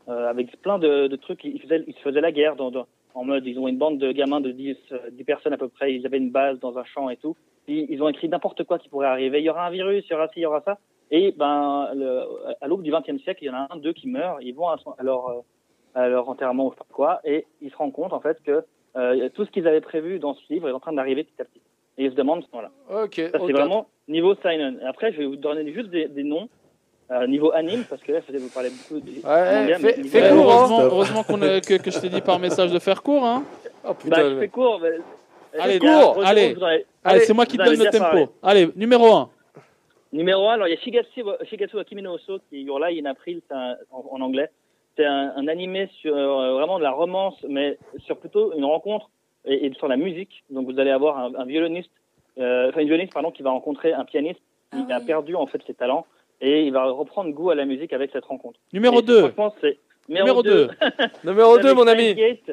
euh, 0.08 0.28
avec 0.28 0.60
plein 0.62 0.78
de, 0.78 1.06
de 1.06 1.16
trucs. 1.16 1.44
Ils 1.44 1.60
faisaient, 1.60 1.84
ils 1.86 1.94
se 1.94 2.00
faisaient 2.00 2.20
la 2.20 2.32
guerre 2.32 2.56
dans, 2.56 2.70
dans- 2.70 2.86
en 3.14 3.24
mode, 3.24 3.46
ils 3.46 3.58
ont 3.58 3.68
une 3.68 3.76
bande 3.78 3.98
de 3.98 4.10
gamins 4.12 4.40
de 4.40 4.50
10, 4.50 4.76
euh, 4.92 4.98
10 5.10 5.24
personnes 5.24 5.52
à 5.52 5.58
peu 5.58 5.68
près, 5.68 5.92
ils 5.94 6.06
avaient 6.06 6.16
une 6.18 6.30
base 6.30 6.58
dans 6.60 6.78
un 6.78 6.84
champ 6.84 7.10
et 7.10 7.16
tout. 7.16 7.36
Ils 7.68 8.02
ont 8.02 8.08
écrit 8.08 8.28
n'importe 8.28 8.64
quoi 8.64 8.78
qui 8.78 8.88
pourrait 8.88 9.06
arriver. 9.06 9.38
Il 9.40 9.44
y 9.44 9.50
aura 9.50 9.66
un 9.66 9.70
virus, 9.70 10.04
il 10.08 10.12
y 10.12 10.14
aura 10.14 10.26
ci, 10.28 10.34
il 10.40 10.42
y 10.42 10.46
aura 10.46 10.60
ça. 10.62 10.78
Et 11.10 11.32
ben, 11.32 11.90
le, 11.94 12.24
à 12.60 12.66
l'aube 12.66 12.82
du 12.82 12.90
XXe 12.90 13.22
siècle, 13.22 13.44
il 13.44 13.46
y 13.46 13.50
en 13.50 13.54
a 13.54 13.68
un, 13.70 13.76
deux 13.76 13.92
qui 13.92 14.08
meurent. 14.08 14.40
Ils 14.40 14.54
vont 14.54 14.68
à, 14.68 14.78
son- 14.78 14.92
à 14.98 15.02
leur, 15.02 15.28
euh, 15.28 15.40
à 15.94 16.08
leur 16.08 16.28
enterrement 16.28 16.66
ou 16.66 16.72
je 16.72 16.76
sais 16.78 16.84
quoi, 16.92 17.20
et 17.24 17.46
ils 17.60 17.70
se 17.70 17.76
rendent 17.76 17.92
compte 17.92 18.12
en 18.14 18.20
fait 18.20 18.42
que 18.42 18.64
euh, 18.96 19.28
tout 19.34 19.44
ce 19.44 19.50
qu'ils 19.50 19.68
avaient 19.68 19.80
prévu 19.82 20.18
dans 20.18 20.34
ce 20.34 20.40
livre 20.52 20.68
est 20.68 20.72
en 20.72 20.80
train 20.80 20.92
d'arriver 20.92 21.22
petit 21.24 21.40
à 21.40 21.44
petit. 21.44 21.60
Et 21.98 22.04
ils 22.04 22.10
se 22.10 22.16
demandent, 22.16 22.44
voilà. 22.52 22.70
Ok. 22.90 23.14
Ça, 23.16 23.38
c'est 23.46 23.52
vraiment 23.52 23.86
niveau 24.08 24.34
Seinen. 24.36 24.78
Et 24.82 24.86
Après, 24.86 25.12
je 25.12 25.18
vais 25.18 25.26
vous 25.26 25.36
donner 25.36 25.70
juste 25.72 25.90
des, 25.90 26.08
des 26.08 26.22
noms. 26.24 26.48
euh, 27.10 27.26
niveau 27.26 27.52
anime, 27.52 27.84
parce 27.90 28.00
que 28.02 28.12
là, 28.12 28.20
vous 28.38 28.48
parler 28.48 28.70
beaucoup 28.70 28.98
fais 30.08 30.30
niveau- 30.30 30.42
court, 30.44 30.52
hein. 30.52 30.56
heureusement 30.56 30.80
heureusement 30.80 31.22
qu'on 31.24 31.42
a- 31.42 31.60
que, 31.68 31.76
que 31.82 31.90
je 31.90 31.98
t'ai 32.00 32.08
dit 32.08 32.22
par 32.22 32.38
message 32.38 32.72
de 32.72 32.78
faire 32.78 33.02
court. 33.02 33.24
Hein. 33.26 33.44
Oh 33.86 33.92
Bah, 34.06 34.16
je 34.30 34.38
fais 34.38 34.48
court. 34.48 34.80
mais- 34.80 35.60
Allez, 35.60 35.78
court, 35.78 36.22
allez. 36.24 36.56
Allez, 37.04 37.20
c'est 37.20 37.34
moi 37.34 37.44
qui 37.44 37.58
te 37.58 37.62
donne 37.62 37.78
le 37.78 37.90
tempo. 37.90 38.32
Allez, 38.42 38.70
numéro 38.76 39.06
1. 39.12 39.28
Numéro 40.14 40.48
1, 40.48 40.54
alors 40.54 40.68
il 40.68 40.70
y 40.70 40.76
a 40.76 40.80
Shigatsu, 40.80 41.22
Shigatsu 41.44 41.78
Akimi 41.78 42.00
no 42.02 42.16
Uso, 42.16 42.38
qui 42.48 42.56
est 42.56 42.60
Your 42.62 42.78
Lie 42.80 43.00
in 43.00 43.06
April 43.06 43.40
c'est 43.48 43.54
un- 43.54 43.76
en, 43.90 44.04
en 44.10 44.20
anglais. 44.22 44.50
C'est 44.96 45.04
un, 45.06 45.32
un 45.36 45.48
animé 45.48 45.88
sur 46.00 46.14
euh, 46.16 46.52
vraiment 46.54 46.78
de 46.78 46.82
la 46.84 46.90
romance, 46.92 47.34
mais 47.48 47.78
sur 48.06 48.16
plutôt 48.18 48.52
une 48.54 48.64
rencontre 48.64 49.10
et, 49.44 49.66
et 49.66 49.72
sur 49.74 49.88
la 49.88 49.96
musique. 49.96 50.44
Donc 50.50 50.70
vous 50.70 50.78
allez 50.78 50.90
avoir 50.90 51.18
un, 51.18 51.34
un 51.34 51.44
violoniste, 51.44 51.90
euh, 52.38 52.68
enfin 52.68 52.80
une 52.80 52.86
violoniste 52.88 53.12
pardon, 53.12 53.30
qui 53.30 53.42
va 53.42 53.50
rencontrer 53.50 53.92
un 53.92 54.04
pianiste 54.04 54.40
qui 54.72 54.78
Ah 54.88 54.96
a 54.96 54.98
oui. 55.00 55.06
perdu 55.06 55.34
en 55.36 55.46
fait 55.46 55.60
ses 55.66 55.74
talents 55.74 56.06
et 56.40 56.64
il 56.64 56.72
va 56.72 56.84
reprendre 56.90 57.30
goût 57.32 57.50
à 57.50 57.54
la 57.54 57.64
musique 57.64 57.92
avec 57.92 58.10
cette 58.12 58.24
rencontre. 58.24 58.58
Numéro 58.72 59.00
Et 59.00 59.02
2. 59.02 59.18
Franchement, 59.20 59.54
c'est 59.60 59.78
Numéro 60.08 60.42
2. 60.42 60.68
Numéro 61.24 61.58
2, 61.58 61.74
mon 61.74 61.86
ami. 61.86 62.14
Gate, 62.14 62.50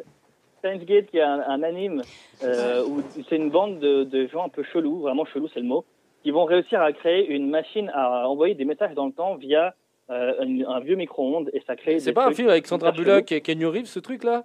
Gate, 0.64 1.08
qui 1.10 1.18
est 1.18 1.22
un, 1.22 1.40
un 1.48 1.64
anime 1.64 2.02
euh, 2.44 2.84
où 2.86 3.02
c'est 3.30 3.38
une 3.38 3.50
bande 3.50 3.80
de, 3.80 4.04
de 4.04 4.28
gens 4.28 4.46
un 4.46 4.50
peu 4.50 4.64
chelous, 4.64 5.00
vraiment 5.00 5.26
chelous, 5.26 5.48
c'est 5.54 5.60
le 5.62 5.66
mot, 5.66 5.86
qui 6.24 6.32
vont 6.32 6.46
réussir 6.46 6.82
à 6.82 6.92
créer 6.92 7.26
une 7.28 7.50
machine 7.50 7.90
à 7.96 8.28
envoyer 8.30 8.54
des 8.56 8.66
messages 8.66 8.94
dans 8.94 9.06
le 9.08 9.14
temps 9.14 9.36
via 9.36 9.74
euh, 10.12 10.34
un, 10.40 10.70
un 10.70 10.80
vieux 10.82 10.96
micro-ondes 10.96 11.50
et 11.54 11.62
ça 11.66 11.76
crée. 11.76 12.00
C'est 12.00 12.14
pas 12.14 12.28
un 12.28 12.34
film 12.34 12.50
avec 12.50 12.68
Sandra 12.68 12.92
Bullock 12.92 13.32
et 13.32 13.42
Kenny 13.42 13.66
Reeves, 13.66 13.86
ce 13.86 14.00
truc 14.00 14.24
là. 14.24 14.44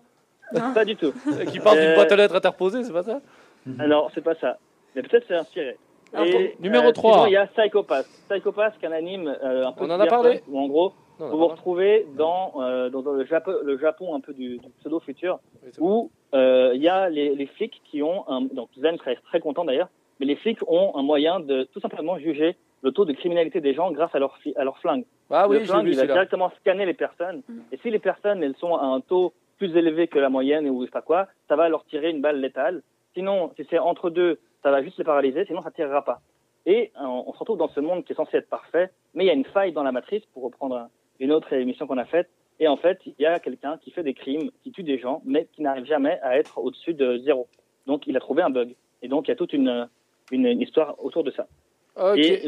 Pas 0.75 0.85
du 0.85 0.97
tout. 0.97 1.13
Qui 1.51 1.59
parle 1.61 1.79
d'une 1.79 1.89
Euh, 1.91 1.95
boîte 1.95 2.13
à 2.13 2.17
lettres 2.17 2.35
interposée, 2.37 2.85
c'est 2.85 2.93
pas 2.93 3.03
ça 3.03 3.21
Alors, 3.79 4.11
c'est 4.15 4.21
pas 4.23 4.35
ça. 4.37 4.59
Mais 4.95 5.03
peut-être 5.03 5.25
c'est 5.29 5.35
inspiré. 5.35 5.77
Ah 6.13 6.25
Et, 6.27 6.33
bon 6.33 6.41
Numéro 6.61 6.89
euh, 6.89 6.93
3. 6.93 7.13
sinon, 7.13 7.27
Il 7.27 7.33
y 7.33 7.37
a 7.37 7.47
Psychopath. 7.49 8.07
Psychopath, 8.31 8.79
qui 8.79 8.85
est 8.85 8.89
un 8.89 8.93
anime 8.93 9.29
euh, 9.43 9.67
un 9.67 9.73
peu 9.73 9.85
On 9.85 9.91
en 9.91 9.99
a 10.01 10.07
parlé 10.07 10.43
où 10.49 10.59
en 10.61 10.69
gros, 10.69 10.93
Non, 11.19 11.27
vous 11.27 11.31
non, 11.31 11.31
vous 11.33 11.39
non. 11.39 11.49
retrouvez 11.49 12.07
dans, 12.17 12.53
euh, 12.61 12.89
dans, 12.91 13.03
dans 13.03 13.13
le, 13.13 13.25
Japon, 13.25 13.53
le 13.65 13.79
Japon 13.79 14.15
un 14.15 14.21
peu 14.21 14.33
du, 14.33 14.59
du 14.59 14.69
pseudo-futur, 14.81 15.41
Oui, 15.65 15.71
où 15.81 16.11
euh, 16.35 16.73
il 16.75 16.83
y 16.83 16.89
a 16.89 17.09
les, 17.09 17.35
les 17.35 17.47
flics 17.47 17.81
qui 17.91 18.03
ont, 18.03 18.25
un, 18.29 18.43
donc 18.43 18.69
Zen 18.79 18.97
serait 18.99 19.19
très 19.25 19.41
content 19.41 19.65
d'ailleurs, 19.65 19.89
mais 20.21 20.27
les 20.27 20.37
flics 20.37 20.59
ont 20.69 20.93
un 20.97 21.03
moyen 21.03 21.41
de 21.41 21.65
tout 21.73 21.81
simplement 21.81 22.17
juger 22.19 22.57
le 22.83 22.93
taux 22.93 23.05
de 23.07 23.13
criminalité 23.15 23.61
des 23.61 23.75
gens 23.75 23.91
grâce 23.91 24.15
à 24.15 24.19
leur, 24.21 24.37
fi- 24.39 24.55
à 24.57 24.63
leur 24.63 24.79
flingue. 24.79 25.05
Ah 25.31 25.49
oui, 25.49 25.59
le 25.61 25.65
flingue, 25.65 25.87
vu 25.87 25.93
il 25.93 25.97
va 25.97 26.07
directement 26.07 26.53
scanner 26.61 26.85
les 26.87 26.95
personnes, 26.95 27.43
Mm. 27.49 27.59
et 27.73 27.79
si 27.79 27.91
les 27.91 27.99
personnes 27.99 28.43
elles 28.45 28.55
sont 28.61 28.77
à 28.77 28.85
un 28.85 29.01
taux 29.01 29.33
plus 29.69 29.77
élevé 29.79 30.09
que 30.09 30.19
la 30.19 30.29
moyenne 30.29 30.69
ou 30.69 30.81
je 30.83 30.87
sais 30.87 30.91
pas 30.93 31.03
quoi, 31.03 31.29
ça 31.49 31.57
va 31.57 31.69
leur 31.69 31.85
tirer 31.87 32.11
une 32.11 32.21
balle 32.21 32.41
létale. 32.41 32.83
Sinon, 33.15 33.51
si 33.57 33.67
c'est 33.71 33.79
entre 33.79 34.11
deux, 34.11 34.39
ça 34.63 34.71
va 34.71 34.83
juste 34.83 34.99
les 34.99 35.05
paralyser, 35.05 35.45
sinon 35.47 35.63
ça 35.63 35.71
tirera 35.71 36.05
pas. 36.05 36.21
Et 36.67 36.93
euh, 37.01 37.05
on 37.05 37.33
se 37.33 37.39
retrouve 37.39 37.59
dans 37.59 37.69
ce 37.69 37.81
monde 37.81 38.05
qui 38.05 38.13
est 38.13 38.17
censé 38.17 38.37
être 38.39 38.49
parfait, 38.49 38.91
mais 39.15 39.25
il 39.25 39.27
y 39.27 39.31
a 39.31 39.35
une 39.35 39.45
faille 39.45 39.73
dans 39.73 39.83
la 39.83 39.93
matrice, 39.93 40.23
pour 40.33 40.43
reprendre 40.45 40.77
un- 40.77 40.89
une 41.21 41.31
autre 41.33 41.53
émission 41.53 41.87
qu'on 41.87 41.99
a 41.99 42.05
faite. 42.07 42.29
Et 42.61 42.69
en 42.69 42.77
fait, 42.77 42.99
il 43.07 43.15
y 43.19 43.27
a 43.27 43.39
quelqu'un 43.39 43.79
qui 43.83 43.91
fait 43.91 44.03
des 44.03 44.15
crimes, 44.15 44.51
qui 44.63 44.71
tue 44.73 44.83
des 44.83 44.99
gens, 44.99 45.21
mais 45.25 45.47
qui 45.53 45.63
n'arrive 45.63 45.85
jamais 45.85 46.19
à 46.23 46.39
être 46.39 46.59
au-dessus 46.59 46.95
de 46.95 47.19
zéro. 47.19 47.47
Donc, 47.87 48.07
il 48.07 48.17
a 48.17 48.21
trouvé 48.21 48.43
un 48.43 48.51
bug. 48.51 48.75
Et 49.03 49.09
donc, 49.09 49.27
il 49.27 49.31
y 49.31 49.33
a 49.33 49.37
toute 49.37 49.53
une, 49.53 49.89
une, 50.31 50.47
une 50.47 50.61
histoire 50.63 50.95
autour 51.05 51.23
de 51.25 51.31
ça. 51.33 51.47
Et, 52.17 52.47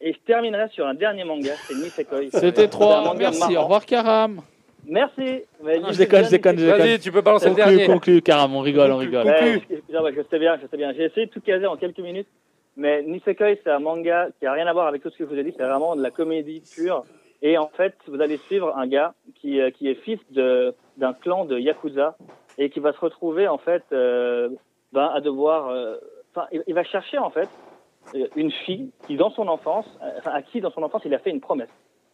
et 0.00 0.12
je 0.14 0.18
terminerai 0.20 0.68
sur 0.68 0.86
un 0.86 0.94
dernier 0.94 1.24
manga, 1.24 1.52
c'est 1.66 1.74
Nisekoi. 1.74 2.30
C'était 2.30 2.50
C'est 2.54 2.64
un 2.64 2.68
3. 2.68 3.02
manga 3.02 3.18
Merci. 3.18 3.56
Au 3.56 3.62
revoir, 3.62 3.84
Karam. 3.84 4.40
Merci. 4.88 5.42
Mais 5.62 5.80
je 5.92 5.98
déconne, 5.98 6.24
je 6.24 6.30
déconne, 6.30 6.58
je 6.58 6.64
déconne. 6.66 6.78
Vas-y, 6.80 6.98
tu 7.00 7.10
peux 7.12 7.20
balancer 7.20 7.48
le 7.48 7.54
Conclu, 7.56 7.64
dernier. 7.76 7.86
conclu, 7.86 8.22
Karam. 8.22 8.54
On 8.54 8.60
rigole, 8.60 8.92
on 8.92 8.96
rigole. 8.98 9.26
Ouais, 9.26 9.60
je, 9.68 9.92
non, 9.94 10.02
ouais, 10.02 10.12
je 10.16 10.22
sais 10.30 10.38
bien, 10.38 10.56
je 10.62 10.66
sais 10.68 10.76
bien. 10.76 10.92
J'ai 10.92 11.04
essayé 11.04 11.26
de 11.26 11.30
tout 11.32 11.40
caser 11.40 11.66
en 11.66 11.76
quelques 11.76 11.98
minutes, 11.98 12.28
mais 12.76 13.02
Nisekoi, 13.02 13.56
c'est 13.64 13.70
un 13.70 13.80
manga 13.80 14.28
qui 14.38 14.46
a 14.46 14.52
rien 14.52 14.66
à 14.66 14.72
voir 14.72 14.86
avec 14.86 15.02
tout 15.02 15.10
ce 15.10 15.18
que 15.18 15.24
je 15.24 15.28
vous 15.30 15.38
ai 15.38 15.44
dit. 15.44 15.52
C'est 15.56 15.64
vraiment 15.64 15.96
de 15.96 16.02
la 16.02 16.10
comédie 16.10 16.62
pure. 16.74 17.04
Et 17.42 17.58
en 17.58 17.68
fait, 17.68 17.94
vous 18.06 18.20
allez 18.20 18.38
suivre 18.38 18.76
un 18.76 18.86
gars 18.86 19.14
qui, 19.40 19.60
euh, 19.60 19.70
qui 19.70 19.88
est 19.88 19.94
fils 19.96 20.20
de 20.30 20.74
d'un 20.96 21.12
clan 21.12 21.44
de 21.44 21.58
yakuza 21.58 22.16
et 22.56 22.70
qui 22.70 22.80
va 22.80 22.92
se 22.94 22.98
retrouver 22.98 23.46
en 23.48 23.58
fait 23.58 23.82
euh, 23.92 24.48
ben, 24.92 25.10
à 25.14 25.20
devoir. 25.20 25.68
euh, 25.68 25.96
Enfin, 26.34 26.48
il, 26.52 26.62
il 26.66 26.74
va 26.74 26.84
chercher 26.84 27.16
en 27.18 27.30
fait 27.30 27.48
une 28.36 28.50
fille 28.50 28.90
qui, 29.06 29.16
dans 29.16 29.30
son 29.30 29.48
enfance, 29.48 29.86
à 30.26 30.42
qui 30.42 30.60
dans 30.60 30.70
son 30.70 30.82
enfance 30.82 31.00
il 31.06 31.14
a 31.14 31.18
fait 31.18 31.30
une 31.30 31.40
promesse. 31.40 31.70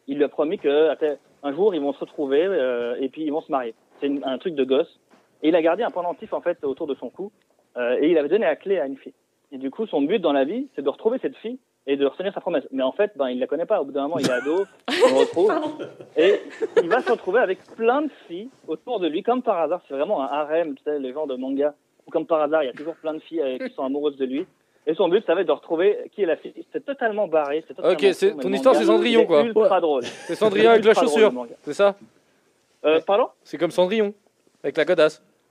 Il 0.06 0.16
lui 0.16 0.24
a 0.24 0.28
promis 0.28 0.58
que 0.58 0.88
après, 0.88 1.18
un 1.42 1.52
jour 1.52 1.74
ils 1.74 1.80
vont 1.80 1.92
se 1.92 2.00
retrouver 2.00 2.44
euh, 2.44 2.96
et 3.00 3.08
puis 3.08 3.22
ils 3.22 3.30
vont 3.30 3.40
se 3.40 3.50
marier. 3.50 3.74
C'est 4.00 4.10
un 4.24 4.38
truc 4.38 4.54
de 4.54 4.64
gosse. 4.64 5.00
Et 5.42 5.48
il 5.48 5.56
a 5.56 5.62
gardé 5.62 5.82
un 5.82 5.90
pendentif 5.90 6.32
en 6.32 6.40
fait 6.40 6.62
autour 6.64 6.86
de 6.86 6.94
son 6.94 7.10
cou 7.10 7.32
euh, 7.76 7.98
et 8.00 8.10
il 8.10 8.18
avait 8.18 8.28
donné 8.28 8.44
la 8.44 8.56
clé 8.56 8.78
à 8.78 8.86
une 8.86 8.96
fille. 8.96 9.14
Et 9.50 9.58
du 9.58 9.70
coup, 9.70 9.86
son 9.86 10.02
but 10.02 10.18
dans 10.18 10.32
la 10.32 10.44
vie, 10.44 10.68
c'est 10.74 10.82
de 10.82 10.88
retrouver 10.88 11.18
cette 11.20 11.36
fille 11.36 11.58
et 11.86 11.96
de 11.96 12.06
retenir 12.06 12.32
sa 12.32 12.40
promesse. 12.40 12.66
Mais 12.70 12.82
en 12.82 12.92
fait, 12.92 13.12
ben, 13.16 13.28
il 13.28 13.38
la 13.38 13.46
connaît 13.46 13.66
pas. 13.66 13.80
Au 13.80 13.84
bout 13.84 13.92
d'un 13.92 14.02
moment, 14.02 14.18
il 14.18 14.26
est 14.26 14.32
ado, 14.32 14.64
on 14.88 15.08
le 15.08 15.20
retrouve. 15.20 15.52
Et 16.16 16.40
il 16.82 16.88
va 16.88 17.00
se 17.00 17.10
retrouver 17.10 17.40
avec 17.40 17.58
plein 17.76 18.02
de 18.02 18.10
filles 18.28 18.50
autour 18.68 19.00
de 19.00 19.08
lui, 19.08 19.22
comme 19.22 19.42
par 19.42 19.58
hasard. 19.58 19.82
C'est 19.88 19.94
vraiment 19.94 20.22
un 20.22 20.26
harem, 20.26 20.74
tu 20.76 20.82
sais, 20.84 20.98
les 20.98 21.12
gens 21.12 21.26
de 21.26 21.34
manga 21.34 21.74
où, 22.06 22.10
comme 22.10 22.26
par 22.26 22.40
hasard, 22.40 22.62
il 22.62 22.66
y 22.66 22.70
a 22.70 22.72
toujours 22.72 22.96
plein 22.96 23.14
de 23.14 23.18
filles 23.20 23.40
euh, 23.40 23.58
qui 23.58 23.74
sont 23.74 23.84
amoureuses 23.84 24.16
de 24.16 24.24
lui. 24.24 24.46
Et 24.86 24.94
son 24.94 25.08
but, 25.08 25.24
ça 25.26 25.34
va 25.34 25.42
être 25.42 25.46
de 25.46 25.52
retrouver 25.52 26.10
qui 26.12 26.22
est 26.22 26.26
la 26.26 26.36
fille. 26.36 26.52
C'est 26.72 26.84
totalement 26.84 27.28
barré. 27.28 27.64
c'est 27.68 27.74
totalement 27.74 27.92
Ok, 27.96 28.06
c'est- 28.14 28.32
fou, 28.32 28.40
ton 28.40 28.52
histoire, 28.52 28.74
c'est 28.74 28.84
Cendrillon, 28.84 29.26
quoi. 29.26 29.42
Ultra 29.42 29.80
drôle. 29.80 30.02
C'est 30.04 30.34
Cendrillon 30.34 30.70
avec 30.70 30.84
la 30.84 30.94
chaussure, 30.94 31.32
c'est 31.62 31.74
ça 31.74 31.94
Euh, 32.84 33.00
pardon? 33.06 33.28
C'est 33.44 33.58
comme 33.58 33.70
Cendrillon, 33.70 34.12
avec 34.64 34.76
la 34.76 34.84
godasse. 34.84 35.22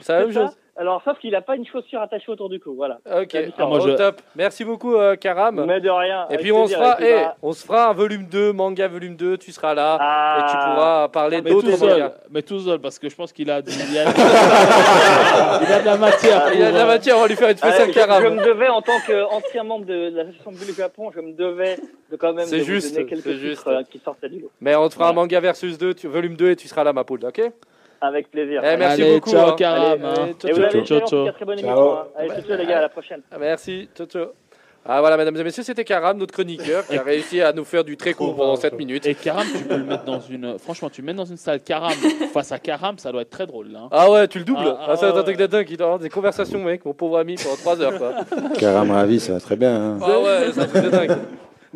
c'est 0.00 0.12
la 0.12 0.18
même 0.20 0.28
C'est 0.28 0.34
ça? 0.34 0.46
chose. 0.46 0.56
Alors, 0.78 1.00
sauf 1.04 1.18
qu'il 1.18 1.30
n'a 1.30 1.40
pas 1.40 1.56
une 1.56 1.66
chaussure 1.66 2.02
attachée 2.02 2.30
autour 2.30 2.50
du 2.50 2.60
cou. 2.60 2.74
Voilà. 2.76 2.98
Ok, 3.06 3.34
ah, 3.58 3.64
moi, 3.66 3.80
je- 3.80 3.90
top. 3.92 4.20
Merci 4.36 4.62
beaucoup, 4.62 4.94
euh, 4.94 5.16
Karam. 5.16 5.64
Mais 5.66 5.80
de 5.80 5.88
rien. 5.88 6.26
Et 6.28 6.36
puis 6.36 6.52
on 6.52 6.66
se 6.66 6.74
fera, 6.74 6.96
eh, 7.00 7.14
bah, 7.14 7.36
on 7.42 7.52
se 7.54 7.64
fera 7.64 7.88
un 7.88 7.92
volume 7.94 8.26
2, 8.26 8.52
manga 8.52 8.86
volume 8.86 9.16
2, 9.16 9.38
tu 9.38 9.52
seras 9.52 9.72
là 9.74 9.96
ah, 9.98 10.38
et 10.38 10.50
tu 10.50 10.56
pourras 10.56 11.08
parler 11.08 11.40
Mais 11.40 11.50
d'autres 11.50 11.70
mangas. 11.78 12.12
mais 12.30 12.42
tout 12.42 12.58
seul, 12.60 12.78
parce 12.78 12.98
que 12.98 13.08
je 13.08 13.16
pense 13.16 13.32
qu'il 13.32 13.50
a, 13.50 13.62
du- 13.62 13.70
il 13.70 13.98
a, 13.98 14.02
il 15.62 15.72
a 15.72 15.80
de 15.80 15.84
la 15.86 15.96
matière. 15.96 16.42
Il 16.54 16.62
a 16.62 16.70
de 16.72 16.76
la 16.76 16.84
euh, 16.84 16.86
matière, 16.86 17.16
on 17.16 17.22
va 17.22 17.28
lui 17.28 17.36
faire 17.36 17.48
une 17.48 17.56
Ah, 17.62 17.68
spéciale 17.68 17.88
je, 17.88 17.92
je 17.92 17.98
Karam. 17.98 18.34
me 18.34 18.44
devais, 18.44 18.68
en 18.68 18.82
tant 18.82 18.98
qu'ancien 19.06 19.64
membre 19.64 19.86
de 19.86 20.10
l'association 20.14 20.50
Bulle 20.52 20.74
Japon, 20.76 21.10
je 21.14 21.20
me 21.20 21.32
devais 21.32 21.76
de 22.10 22.16
quand 22.16 22.32
même 22.34 22.46
C'est 22.46 22.58
de 22.58 22.62
vous 22.62 22.66
juste, 22.66 22.94
donner 22.94 23.06
quelques 23.06 23.22
c'est 23.24 23.30
titres 23.30 23.40
juste. 23.44 23.66
euh, 23.66 23.82
qui 23.90 23.98
sortaient 23.98 24.28
du 24.28 24.40
lot. 24.40 24.50
Mais 24.60 24.74
on 24.76 24.88
te 24.88 24.94
fera 24.94 25.08
un 25.08 25.12
manga 25.12 25.40
versus 25.40 25.78
2, 25.78 25.94
tu- 25.94 26.06
volume 26.08 26.36
2 26.36 26.50
et 26.50 26.56
tu 26.56 26.68
seras 26.68 26.84
là, 26.84 26.92
ma 26.92 27.04
poule, 27.04 27.20
ok? 27.24 27.40
Avec 28.00 28.30
plaisir. 28.30 28.60
Eh, 28.64 28.76
merci 28.76 29.02
Allez, 29.02 29.14
beaucoup. 29.14 29.30
ciao, 29.30 29.50
hein. 29.50 29.54
Karam, 29.56 29.82
Allez, 29.92 30.02
hein. 30.04 30.26
Et 30.28 30.34
ciao, 30.34 30.50
vous 30.50 30.56
ciao. 30.56 30.64
avez 30.64 30.84
ciao, 30.84 31.00
ciao. 31.06 31.32
très 31.32 31.44
bonne 31.44 31.58
Ciao. 31.58 31.68
émission. 31.68 31.92
hein. 31.98 32.04
Allez, 32.16 32.28
ciao, 32.28 32.42
ciao, 32.42 32.56
les 32.58 32.66
gars, 32.66 32.78
à 32.78 32.82
la 32.82 32.88
prochaine. 32.88 33.20
Ah, 33.32 33.36
Merci, 33.40 33.88
ciao, 33.96 34.06
ciao. 34.06 34.26
Ah 34.88 35.00
voilà, 35.00 35.16
mesdames 35.16 35.36
et 35.36 35.42
messieurs, 35.42 35.64
c'était 35.64 35.82
Karam, 35.82 36.16
notre 36.16 36.32
chroniqueur, 36.32 36.86
qui 36.86 36.96
a 36.96 37.02
réussi 37.02 37.40
à 37.42 37.52
nous 37.52 37.64
faire 37.64 37.82
du 37.82 37.96
très 37.96 38.12
court 38.14 38.36
pendant 38.36 38.54
7 38.54 38.74
minutes. 38.78 39.04
Et 39.06 39.16
Karam, 39.16 39.44
tu 39.52 39.64
peux 39.64 39.78
le 39.78 39.82
mettre 39.82 40.04
dans 40.04 40.20
une. 40.20 40.60
Franchement, 40.60 40.88
tu 40.90 41.00
le 41.00 41.06
mets 41.06 41.12
dans 41.14 41.24
une 41.24 41.36
salle 41.38 41.58
Karam 41.58 41.90
face 42.32 42.52
à 42.52 42.60
Karam, 42.60 42.96
ça 42.96 43.10
doit 43.10 43.22
être 43.22 43.30
très 43.30 43.48
drôle. 43.48 43.72
Là. 43.72 43.80
hein. 43.82 43.88
Ah 43.90 44.08
ouais, 44.12 44.28
tu 44.28 44.38
le 44.38 44.44
doubles. 44.44 44.60
Ah, 44.64 44.76
Ah, 44.82 44.86
ah, 44.90 44.96
ça 44.96 45.06
va 45.06 45.10
être 45.10 45.18
un 45.18 45.22
truc 45.24 45.38
de 45.38 45.46
dingue. 45.46 45.66
Il 45.68 45.76
doit 45.76 45.86
avoir 45.86 45.98
des 45.98 46.08
conversations, 46.08 46.60
mec, 46.62 46.84
mon 46.84 46.92
pauvre 46.94 47.18
ami, 47.18 47.34
pendant 47.34 47.56
3 47.56 47.80
heures, 47.82 47.98
quoi. 47.98 48.12
Karam 48.60 48.88
Ravi, 48.92 49.18
ça 49.18 49.32
va 49.32 49.40
très 49.40 49.56
bien. 49.56 49.74
hein. 49.74 49.98
Ah 50.00 50.20
ouais, 50.20 50.52
c'est 50.54 50.60
un 50.60 50.66
truc 50.66 50.84
de 50.84 50.88
dingue. 50.90 51.16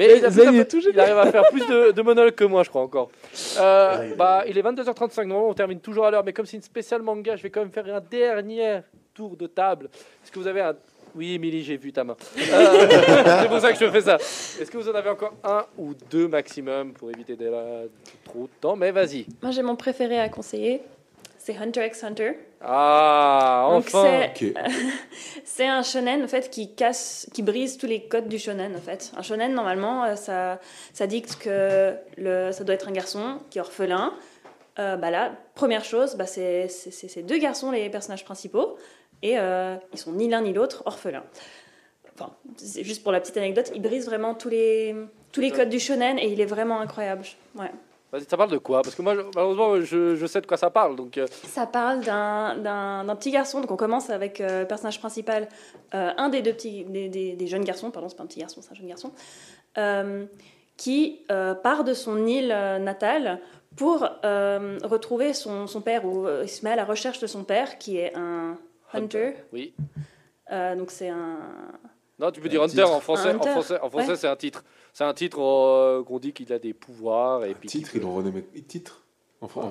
Mais 0.08 0.18
il, 0.18 0.24
a- 0.24 0.30
Zayn, 0.30 0.42
il 0.44 0.48
a- 0.48 0.52
il 0.52 0.60
est 0.60 0.64
tout 0.70 0.80
il 0.80 0.98
arrive 1.00 1.18
à 1.18 1.30
faire 1.30 1.44
plus 1.50 1.66
de, 1.66 1.90
de 1.92 2.02
monologues 2.02 2.34
que 2.34 2.44
moi, 2.44 2.62
je 2.62 2.70
crois 2.70 2.82
encore. 2.82 3.10
Euh, 3.58 4.14
bah, 4.16 4.44
il 4.48 4.56
est 4.58 4.62
22h35, 4.62 5.24
normalement 5.24 5.48
on 5.50 5.54
termine 5.54 5.80
toujours 5.80 6.06
à 6.06 6.10
l'heure, 6.10 6.24
mais 6.24 6.32
comme 6.32 6.46
c'est 6.46 6.56
une 6.56 6.62
spéciale 6.62 7.02
manga, 7.02 7.36
je 7.36 7.42
vais 7.42 7.50
quand 7.50 7.60
même 7.60 7.70
faire 7.72 7.86
un 7.94 8.00
dernier 8.00 8.80
tour 9.14 9.36
de 9.36 9.46
table. 9.46 9.88
Est-ce 10.24 10.32
que 10.32 10.38
vous 10.38 10.46
avez 10.46 10.60
un... 10.62 10.74
Oui, 11.16 11.34
Émilie, 11.34 11.64
j'ai 11.64 11.76
vu 11.76 11.92
ta 11.92 12.04
main. 12.04 12.14
Euh, 12.38 12.86
c'est 13.42 13.48
pour 13.48 13.58
ça 13.60 13.72
que 13.72 13.78
je 13.84 13.90
fais 13.90 14.00
ça. 14.00 14.14
Est-ce 14.16 14.70
que 14.70 14.78
vous 14.78 14.88
en 14.88 14.94
avez 14.94 15.10
encore 15.10 15.34
un 15.42 15.64
ou 15.76 15.92
deux 16.08 16.28
maximum 16.28 16.92
pour 16.92 17.10
éviter 17.10 17.34
de 17.34 17.46
la- 17.48 17.82
trop 18.24 18.44
de 18.44 18.50
temps? 18.60 18.76
Mais 18.76 18.92
vas-y. 18.92 19.26
Moi, 19.42 19.50
j'ai 19.50 19.62
mon 19.62 19.74
préféré 19.74 20.20
à 20.20 20.28
conseiller. 20.28 20.82
C'est 21.50 21.58
Hunter 21.58 21.86
x 21.86 22.04
Hunter. 22.04 22.32
Ah, 22.60 23.66
enfin 23.70 24.30
c'est- 24.36 24.52
Ok. 24.52 24.54
C'est 25.44 25.66
un 25.66 25.82
shonen 25.82 26.22
en 26.22 26.28
fait 26.28 26.48
qui 26.50 26.74
casse, 26.74 27.28
qui 27.34 27.42
brise 27.42 27.76
tous 27.76 27.86
les 27.86 28.02
codes 28.06 28.28
du 28.28 28.38
shonen 28.38 28.74
en 28.76 28.80
fait. 28.80 29.12
Un 29.16 29.22
shonen 29.22 29.52
normalement 29.54 30.04
euh, 30.04 30.14
ça, 30.16 30.60
ça 30.92 31.06
dicte 31.06 31.36
que 31.38 31.94
le, 32.16 32.52
ça 32.52 32.64
doit 32.64 32.74
être 32.74 32.88
un 32.88 32.92
garçon 32.92 33.38
qui 33.50 33.58
est 33.58 33.60
orphelin. 33.60 34.14
Euh, 34.78 34.96
bah 34.96 35.10
là, 35.10 35.32
première 35.54 35.84
chose, 35.84 36.14
bah 36.16 36.26
c'est 36.26 36.68
c'est 36.68 37.22
deux 37.22 37.38
garçons 37.38 37.70
les 37.70 37.90
personnages 37.90 38.24
principaux 38.24 38.76
et 39.22 39.38
euh, 39.38 39.76
ils 39.92 39.98
sont 39.98 40.12
ni 40.12 40.28
l'un 40.28 40.42
ni 40.42 40.52
l'autre 40.52 40.82
orphelins. 40.86 41.24
Enfin, 42.14 42.32
c'est 42.56 42.84
juste 42.84 43.02
pour 43.02 43.12
la 43.12 43.20
petite 43.20 43.36
anecdote, 43.38 43.72
il 43.74 43.82
brise 43.82 44.06
vraiment 44.06 44.34
tous 44.34 44.48
les 44.50 44.94
tous 45.32 45.40
les 45.40 45.50
codes 45.50 45.68
du 45.70 45.80
shonen 45.80 46.18
et 46.18 46.28
il 46.28 46.40
est 46.40 46.46
vraiment 46.46 46.80
incroyable. 46.80 47.24
Ouais. 47.56 47.70
Vas-y, 48.12 48.24
ça 48.24 48.36
parle 48.36 48.50
de 48.50 48.58
quoi? 48.58 48.82
Parce 48.82 48.94
que 48.94 49.02
moi, 49.02 49.14
malheureusement, 49.34 49.80
je, 49.80 50.16
je 50.16 50.26
sais 50.26 50.40
de 50.40 50.46
quoi 50.46 50.56
ça 50.56 50.68
parle. 50.70 50.96
Donc, 50.96 51.16
euh, 51.16 51.26
Ça 51.44 51.66
parle 51.66 52.00
d'un- 52.00 53.14
petit 53.16 53.30
garçon, 53.30 53.60
donc 53.60 53.70
on 53.70 53.76
commence 53.76 54.10
avec 54.10 54.40
euh, 54.40 54.62
le 54.62 54.66
personnage 54.66 54.98
principal, 54.98 55.48
euh, 55.94 56.10
un 56.16 56.28
des 56.28 56.42
deux 56.42 56.52
petits, 56.52 56.84
des, 56.84 57.08
des- 57.08 57.34
des 57.34 57.46
jeunes 57.46 57.64
garçons, 57.64 57.90
pardon, 57.90 58.08
c'est 58.08 58.16
pas 58.16 58.24
un 58.24 58.26
petit 58.26 58.40
garçon, 58.40 58.60
c'est 58.62 58.72
un 58.72 58.74
jeune 58.74 58.88
garçon, 58.88 59.12
euh, 59.78 60.24
qui 60.76 61.20
euh, 61.30 61.54
part 61.54 61.84
de 61.84 61.94
son 61.94 62.26
île 62.26 62.50
euh, 62.52 62.78
natale 62.78 63.40
pour 63.76 64.08
euh, 64.24 64.78
retrouver 64.82 65.32
son, 65.32 65.66
son 65.68 65.80
père, 65.80 66.04
ou 66.04 66.26
euh, 66.26 66.40
il 66.44 66.48
se 66.48 66.64
met 66.64 66.72
à 66.72 66.76
la 66.76 66.84
recherche 66.84 67.20
de 67.20 67.26
son 67.28 67.44
père, 67.44 67.78
qui 67.78 67.98
est 67.98 68.12
un 68.16 68.56
hunter. 68.92 69.34
oui. 69.52 69.72
Euh, 70.50 70.74
donc 70.74 70.90
c'est 70.90 71.08
un. 71.10 71.38
Non, 72.20 72.30
tu 72.30 72.40
peux 72.40 72.48
dire 72.48 72.60
Un 72.62 72.66
Hunter 72.66 72.82
en 72.84 73.00
français. 73.00 73.30
Un 73.30 73.38
En 73.38 73.42
français, 73.42 73.78
en 73.80 73.88
français 73.90 74.08
ouais. 74.10 74.16
c'est 74.16 74.28
un 74.28 74.36
titre. 74.36 74.62
C'est 74.92 75.04
un 75.04 75.14
titre 75.14 75.40
euh, 75.40 76.02
qu'on 76.04 76.18
dit 76.18 76.32
qu'il 76.32 76.52
a 76.52 76.58
des 76.58 76.74
pouvoirs 76.74 77.44
et 77.44 77.54
puis. 77.54 77.68
Titre, 77.68 77.90
ils 77.94 78.02
l'ont 78.02 78.14
renommé 78.14 78.42
titre. 78.68 79.02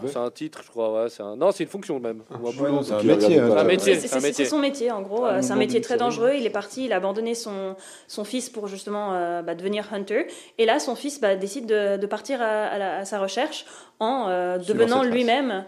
C'est 0.08 0.18
un 0.18 0.32
titre, 0.32 0.62
je 0.66 0.70
crois. 0.72 0.92
Ouais, 1.04 1.10
c'est 1.10 1.22
un... 1.22 1.36
Non, 1.36 1.52
c'est 1.52 1.64
une 1.64 1.70
fonction 1.70 2.00
même. 2.00 2.24
Ah, 2.32 2.38
Ou 2.42 2.48
un 2.48 2.52
je 2.52 2.58
boulot. 2.58 2.72
non, 2.72 2.82
c'est 2.82 2.94
un 2.94 3.04
métier. 3.04 3.40
Un. 3.40 3.78
C'est- 3.78 4.42
un 4.42 4.46
son 4.50 4.58
métier, 4.58 4.90
en 4.90 5.04
gros. 5.04 5.26
Ah, 5.26 5.34
Euh, 5.36 5.42
c'est 5.44 5.52
un 5.52 5.58
métier 5.58 5.80
très 5.80 5.96
dangereux. 5.96 6.32
Il 6.36 6.44
est 6.48 6.50
parti, 6.50 6.86
il 6.86 6.92
a 6.94 6.96
abandonné 6.96 7.36
son, 7.36 7.76
son 8.08 8.24
fils 8.24 8.50
pour 8.50 8.66
justement 8.66 9.14
euh, 9.14 9.44
bah, 9.44 9.54
devenir 9.54 9.94
hunter. 9.94 10.26
Et 10.58 10.66
là, 10.66 10.80
son 10.80 10.96
fils 10.96 11.22
bah, 11.22 11.36
décide 11.36 11.68
de, 11.68 11.98
de 11.98 12.06
partir 12.08 12.42
à, 12.42 12.46
à 12.66 12.78
la- 12.80 12.98
à 12.98 13.06
sa 13.06 13.20
recherche 13.20 13.66
en 14.00 14.26
euh, 14.30 14.58
devenant 14.58 15.04
lui-même 15.04 15.66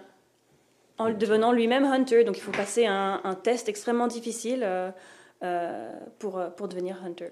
en 0.98 1.12
devenant 1.12 1.52
lui-même 1.52 1.86
hunter. 1.86 2.24
Donc 2.24 2.38
il 2.38 2.42
faut 2.42 2.52
passer 2.52 2.88
un, 2.88 3.22
un 3.24 3.36
test 3.36 3.70
extrêmement 3.70 4.08
difficile 4.08 4.62
euh, 4.64 4.90
pour, 6.20 6.38
euh, 6.40 6.50
pour 6.50 6.68
devenir 6.68 6.98
hunter. 7.04 7.32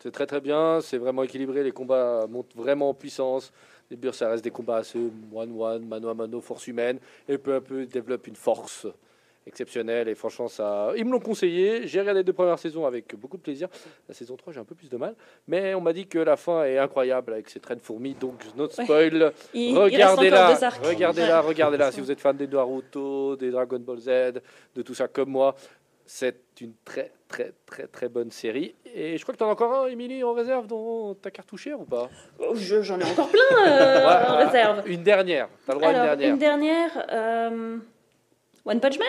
C'est 0.00 0.10
très 0.10 0.26
très 0.26 0.40
bien. 0.40 0.80
C'est 0.80 0.98
vraiment 0.98 1.22
équilibré. 1.22 1.62
Les 1.62 1.70
combats 1.72 2.26
montent 2.28 2.54
vraiment 2.56 2.88
en 2.90 2.94
puissance. 2.94 3.52
Les 3.90 3.96
début, 3.96 4.12
ça 4.14 4.28
reste 4.30 4.42
des 4.42 4.50
combats 4.50 4.78
assez 4.78 4.98
one-one, 5.32 5.86
mano 5.86 6.08
à 6.08 6.14
mano, 6.14 6.40
force 6.40 6.66
humaine. 6.66 6.98
Et 7.28 7.38
peu 7.38 7.54
à 7.54 7.60
peu, 7.60 7.82
ils 7.82 7.88
développent 7.88 8.26
une 8.26 8.36
force 8.36 8.86
exceptionnelle. 9.46 10.08
Et 10.08 10.14
franchement, 10.14 10.48
ça, 10.48 10.92
ils 10.96 11.04
me 11.04 11.10
l'ont 11.12 11.20
conseillé. 11.20 11.86
J'ai 11.86 12.00
regardé 12.00 12.20
les 12.20 12.24
deux 12.24 12.32
premières 12.32 12.58
saisons 12.58 12.86
avec 12.86 13.14
beaucoup 13.16 13.36
de 13.36 13.42
plaisir. 13.42 13.68
La 14.08 14.14
saison 14.14 14.36
3, 14.36 14.52
j'ai 14.52 14.60
un 14.60 14.64
peu 14.64 14.74
plus 14.74 14.88
de 14.88 14.96
mal. 14.96 15.14
Mais 15.46 15.74
on 15.74 15.80
m'a 15.80 15.92
dit 15.92 16.06
que 16.06 16.18
la 16.18 16.36
fin 16.36 16.64
est 16.64 16.78
incroyable 16.78 17.32
avec 17.34 17.48
ces 17.50 17.60
traits 17.60 17.78
de 17.78 17.82
fourmis. 17.84 18.14
Donc, 18.14 18.40
notre 18.56 18.78
Ouais. 18.78 18.84
spoil. 18.84 19.32
Regardez-la, 19.54 20.54
regardez-la, 20.82 21.40
Ouais. 21.42 21.46
regardez-la. 21.48 21.92
Si 21.92 22.00
vous 22.00 22.10
êtes 22.10 22.20
fan 22.20 22.36
des 22.36 22.46
Naruto, 22.46 23.36
des 23.36 23.50
Dragon 23.50 23.78
Ball 23.78 23.98
Z, 23.98 24.40
de 24.74 24.82
tout 24.82 24.94
ça 24.94 25.06
comme 25.08 25.30
moi, 25.30 25.54
c'est 26.06 26.36
une 26.60 26.74
très, 26.84 27.12
très, 27.28 27.52
très, 27.66 27.86
très 27.86 28.08
bonne 28.08 28.30
série. 28.30 28.74
Et 28.94 29.16
je 29.16 29.22
crois 29.22 29.32
que 29.34 29.38
tu 29.38 29.44
en 29.44 29.48
as 29.48 29.52
encore 29.52 29.84
un, 29.84 29.86
Émilie, 29.88 30.22
en 30.24 30.32
réserve 30.34 30.66
dans 30.66 31.14
ta 31.14 31.30
cartouchière 31.30 31.80
ou 31.80 31.84
pas? 31.84 32.08
Oh, 32.38 32.54
je- 32.54 32.82
J'en 32.82 32.98
ai 33.00 33.04
encore 33.04 33.28
plein 33.28 33.66
euh, 33.66 34.06
en 34.28 34.36
réserve. 34.44 34.82
Une 34.86 35.02
dernière. 35.02 35.48
T'as 35.66 35.72
le 35.74 35.78
droit 35.78 35.90
à 35.90 35.92
une 35.92 36.02
dernière. 36.02 36.30
une 36.32 36.38
dernière. 36.38 37.06
euh, 37.12 37.76
One 38.64 38.80
Punch 38.80 38.98
Man 38.98 39.08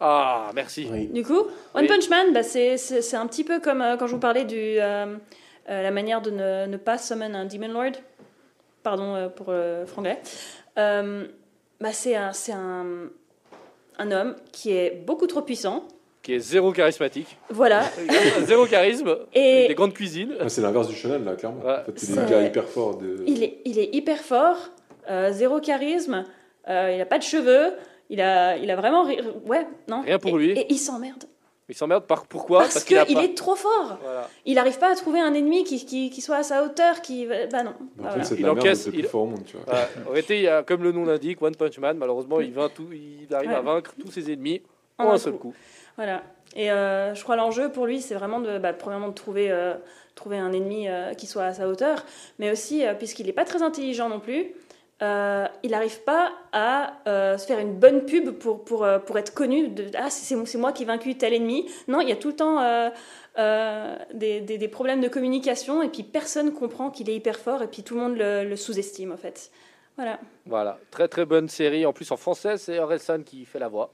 Ah, 0.00 0.50
merci. 0.54 0.88
Oui. 0.90 1.06
Du 1.08 1.22
coup, 1.24 1.40
One 1.74 1.82
Oui. 1.82 1.86
Punch 1.88 2.08
Man, 2.08 2.32
bah, 2.32 2.42
c'est 2.42 2.76
c'est- 2.76 3.02
c'est 3.02 3.16
un 3.16 3.26
petit 3.26 3.44
peu 3.44 3.60
comme 3.60 3.82
euh, 3.82 3.96
quand 3.96 4.06
je 4.06 4.14
vous 4.14 4.20
parlais 4.20 4.44
du 4.44 4.56
euh, 4.56 5.16
euh, 5.68 5.82
la 5.82 5.90
manière 5.90 6.20
de 6.22 6.30
ne, 6.30 6.66
ne 6.66 6.76
pas 6.76 6.98
summon 6.98 7.34
un 7.34 7.44
Demon 7.46 7.68
Lord. 7.68 7.92
Pardon 8.82 9.14
euh, 9.16 9.28
pour 9.28 9.50
le 9.52 9.84
franglais. 9.86 10.20
Euh, 10.78 11.26
bah, 11.80 11.92
c'est 11.92 12.14
un, 12.14 12.32
c'est 12.32 12.52
un, 12.52 12.86
un 13.98 14.10
homme 14.12 14.36
qui 14.52 14.72
est 14.72 14.90
beaucoup 15.04 15.26
trop 15.26 15.42
puissant. 15.42 15.86
Qui 16.26 16.34
est 16.34 16.38
zéro 16.40 16.72
charismatique. 16.72 17.38
Voilà. 17.50 17.84
zéro 18.46 18.66
charisme. 18.66 19.16
Et- 19.32 19.68
Des 19.68 19.74
grandes 19.76 19.94
cuisines. 19.94 20.34
Ah, 20.40 20.48
c'est 20.48 20.60
l'inverse 20.60 20.88
du 20.88 20.96
shonen, 20.96 21.24
là, 21.24 21.36
clairement. 21.36 21.62
Ouais. 21.64 21.76
En 21.82 21.84
fait, 21.84 22.12
des 22.24 22.28
gars 22.30 22.42
hyper 22.42 22.64
forts. 22.64 22.96
De... 22.96 23.22
Il 23.28 23.44
est, 23.44 23.58
il 23.64 23.78
est 23.78 23.94
hyper 23.94 24.18
fort, 24.18 24.56
euh, 25.08 25.30
zéro 25.30 25.60
charisme, 25.60 26.24
euh, 26.68 26.90
il 26.92 26.98
n'a 26.98 27.06
pas 27.06 27.18
de 27.18 27.22
cheveux, 27.22 27.74
il 28.10 28.20
a, 28.20 28.56
il 28.56 28.68
a 28.72 28.74
vraiment. 28.74 29.04
ri- 29.04 29.20
Ouais, 29.46 29.68
non. 29.88 30.02
Rien 30.02 30.18
pour 30.18 30.36
Et- 30.40 30.42
lui. 30.46 30.50
Et 30.58 30.66
il 30.68 30.78
s'emmerde. 30.78 31.22
Il 31.68 31.76
s'emmerde 31.76 32.06
par 32.06 32.26
pourquoi? 32.26 32.58
Parce, 32.62 32.82
qu'il 32.82 32.98
a 32.98 33.04
qu'il 33.04 33.14
pas- 33.14 33.22
est 33.22 33.34
trop 33.36 33.54
fort. 33.54 33.96
Voilà. 34.02 34.28
Il 34.46 34.54
n'arrive 34.56 34.78
pas 34.80 34.90
à 34.90 34.96
trouver 34.96 35.20
un 35.20 35.32
ennemi 35.32 35.62
qui, 35.62 35.84
qui, 35.86 36.10
qui 36.10 36.20
soit 36.20 36.36
à 36.38 36.42
sa 36.42 36.64
hauteur, 36.64 37.02
qui. 37.02 37.26
Bah 37.52 37.62
non. 37.62 37.74
En 38.04 38.10
fait, 38.20 38.34
de 38.34 38.40
Il 38.40 38.48
encaisse, 38.48 38.86
il- 38.86 38.98
plus 39.00 39.02
fort 39.08 39.22
au 39.22 39.26
monde, 39.26 39.44
tu 39.46 39.56
vois. 39.56 39.64
Voilà. 39.66 39.88
En 40.08 40.10
réalité, 40.10 40.36
il 40.38 40.42
y 40.42 40.48
a, 40.48 40.64
comme 40.64 40.82
le 40.82 40.90
nom 40.90 41.04
l'indique, 41.04 41.40
One 41.40 41.54
Punch 41.54 41.78
Man, 41.78 41.96
malheureusement, 41.98 42.40
il, 42.40 42.52
vainc 42.52 42.74
tout, 42.74 42.88
il 42.92 43.32
arrive 43.32 43.52
à 43.52 43.60
vaincre 43.60 43.92
tous 44.00 44.10
ses 44.10 44.32
ennemis 44.32 44.60
En 44.98 45.04
en 45.04 45.10
un 45.10 45.14
un 45.14 45.18
seul 45.18 45.32
coup. 45.34 45.50
coup. 45.50 45.54
Voilà. 45.96 46.22
Et 46.54 46.70
euh, 46.70 47.14
je 47.14 47.22
crois 47.22 47.36
l'enjeu 47.36 47.70
pour 47.70 47.86
lui, 47.86 48.00
c'est 48.00 48.14
vraiment 48.14 48.40
de, 48.40 48.58
bah, 48.58 48.72
premièrement 48.72 49.08
de 49.08 49.14
trouver, 49.14 49.50
euh, 49.50 49.74
trouver 50.14 50.38
un 50.38 50.52
ennemi 50.52 50.88
euh, 50.88 51.12
qui 51.14 51.26
soit 51.26 51.44
à 51.44 51.54
sa 51.54 51.68
hauteur, 51.68 52.04
mais 52.38 52.50
aussi, 52.50 52.84
puisqu'il 52.98 53.26
n'est 53.26 53.32
pas 53.32 53.44
très 53.44 53.62
intelligent 53.62 54.08
non 54.08 54.20
plus, 54.20 54.54
il 55.02 55.70
n'arrive 55.70 56.00
pas 56.04 56.32
à 56.52 56.94
se 57.04 57.44
faire 57.46 57.58
une 57.58 57.74
bonne 57.74 58.06
pub 58.06 58.30
pour, 58.38 58.64
pour, 58.64 58.86
pour 59.04 59.18
être 59.18 59.34
connu. 59.34 59.70
Ah, 59.94 60.08
c'est 60.08 60.56
moi 60.56 60.72
qui 60.72 60.84
ai 60.84 60.86
vaincu 60.86 61.18
tel 61.18 61.34
ennemi. 61.34 61.70
Non, 61.86 62.00
il 62.00 62.08
y 62.08 62.12
a 62.12 62.16
tout 62.16 62.28
le 62.28 62.36
temps 62.36 62.90
des, 64.14 64.40
des- 64.40 64.68
problèmes 64.68 65.02
de 65.02 65.08
communication, 65.08 65.82
et 65.82 65.90
puis 65.90 66.02
personne 66.02 66.50
comprend 66.52 66.90
qu'il 66.90 67.10
est 67.10 67.14
hyper 67.14 67.38
fort, 67.38 67.62
et 67.62 67.66
puis 67.66 67.82
tout 67.82 67.94
le 67.94 68.00
monde 68.00 68.16
le, 68.16 68.44
le 68.44 68.56
sous-estime, 68.56 69.12
en 69.12 69.18
fait. 69.18 69.50
Voilà. 69.96 70.18
Voilà, 70.46 70.78
très 70.90 71.08
très 71.08 71.26
bonne 71.26 71.48
série. 71.50 71.84
En 71.84 71.92
plus, 71.92 72.10
en 72.10 72.16
français, 72.16 72.56
c'est 72.56 72.78
Orelsan 72.78 73.22
qui 73.22 73.44
fait 73.44 73.58
la 73.58 73.68
voix. 73.68 73.92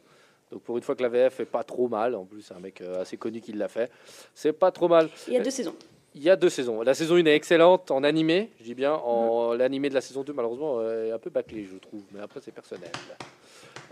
Donc 0.52 0.60
pour 0.62 0.76
une 0.76 0.82
fois 0.82 0.94
que 0.94 1.02
la 1.02 1.08
VF 1.08 1.40
est 1.40 1.44
pas 1.46 1.64
trop 1.64 1.88
mal, 1.88 2.14
en 2.14 2.24
plus 2.24 2.42
c'est 2.42 2.54
un 2.54 2.60
mec 2.60 2.80
euh, 2.82 3.00
assez 3.02 3.16
connu 3.16 3.40
qui 3.40 3.52
l'a 3.52 3.68
fait, 3.68 3.90
c'est 4.34 4.52
pas 4.52 4.70
trop 4.70 4.86
mal. 4.86 5.08
Il 5.26 5.32
y 5.34 5.36
a 5.38 5.40
deux 5.40 5.50
saisons. 5.50 5.74
Il 6.14 6.22
y 6.22 6.28
a 6.28 6.36
deux 6.36 6.50
saisons. 6.50 6.82
La 6.82 6.92
saison 6.92 7.14
1 7.16 7.24
est 7.24 7.34
excellente 7.34 7.90
en 7.90 8.04
animé, 8.04 8.50
je 8.60 8.64
dis 8.64 8.74
bien. 8.74 8.92
En 8.92 9.54
l'animé 9.54 9.88
de 9.88 9.94
la 9.94 10.02
saison 10.02 10.22
2, 10.22 10.34
malheureusement, 10.34 10.76
euh, 10.78 11.08
est 11.08 11.10
un 11.10 11.18
peu 11.18 11.30
bâclé, 11.30 11.66
je 11.72 11.78
trouve. 11.78 12.02
Mais 12.14 12.20
après, 12.20 12.40
c'est 12.44 12.52
personnel. 12.52 12.90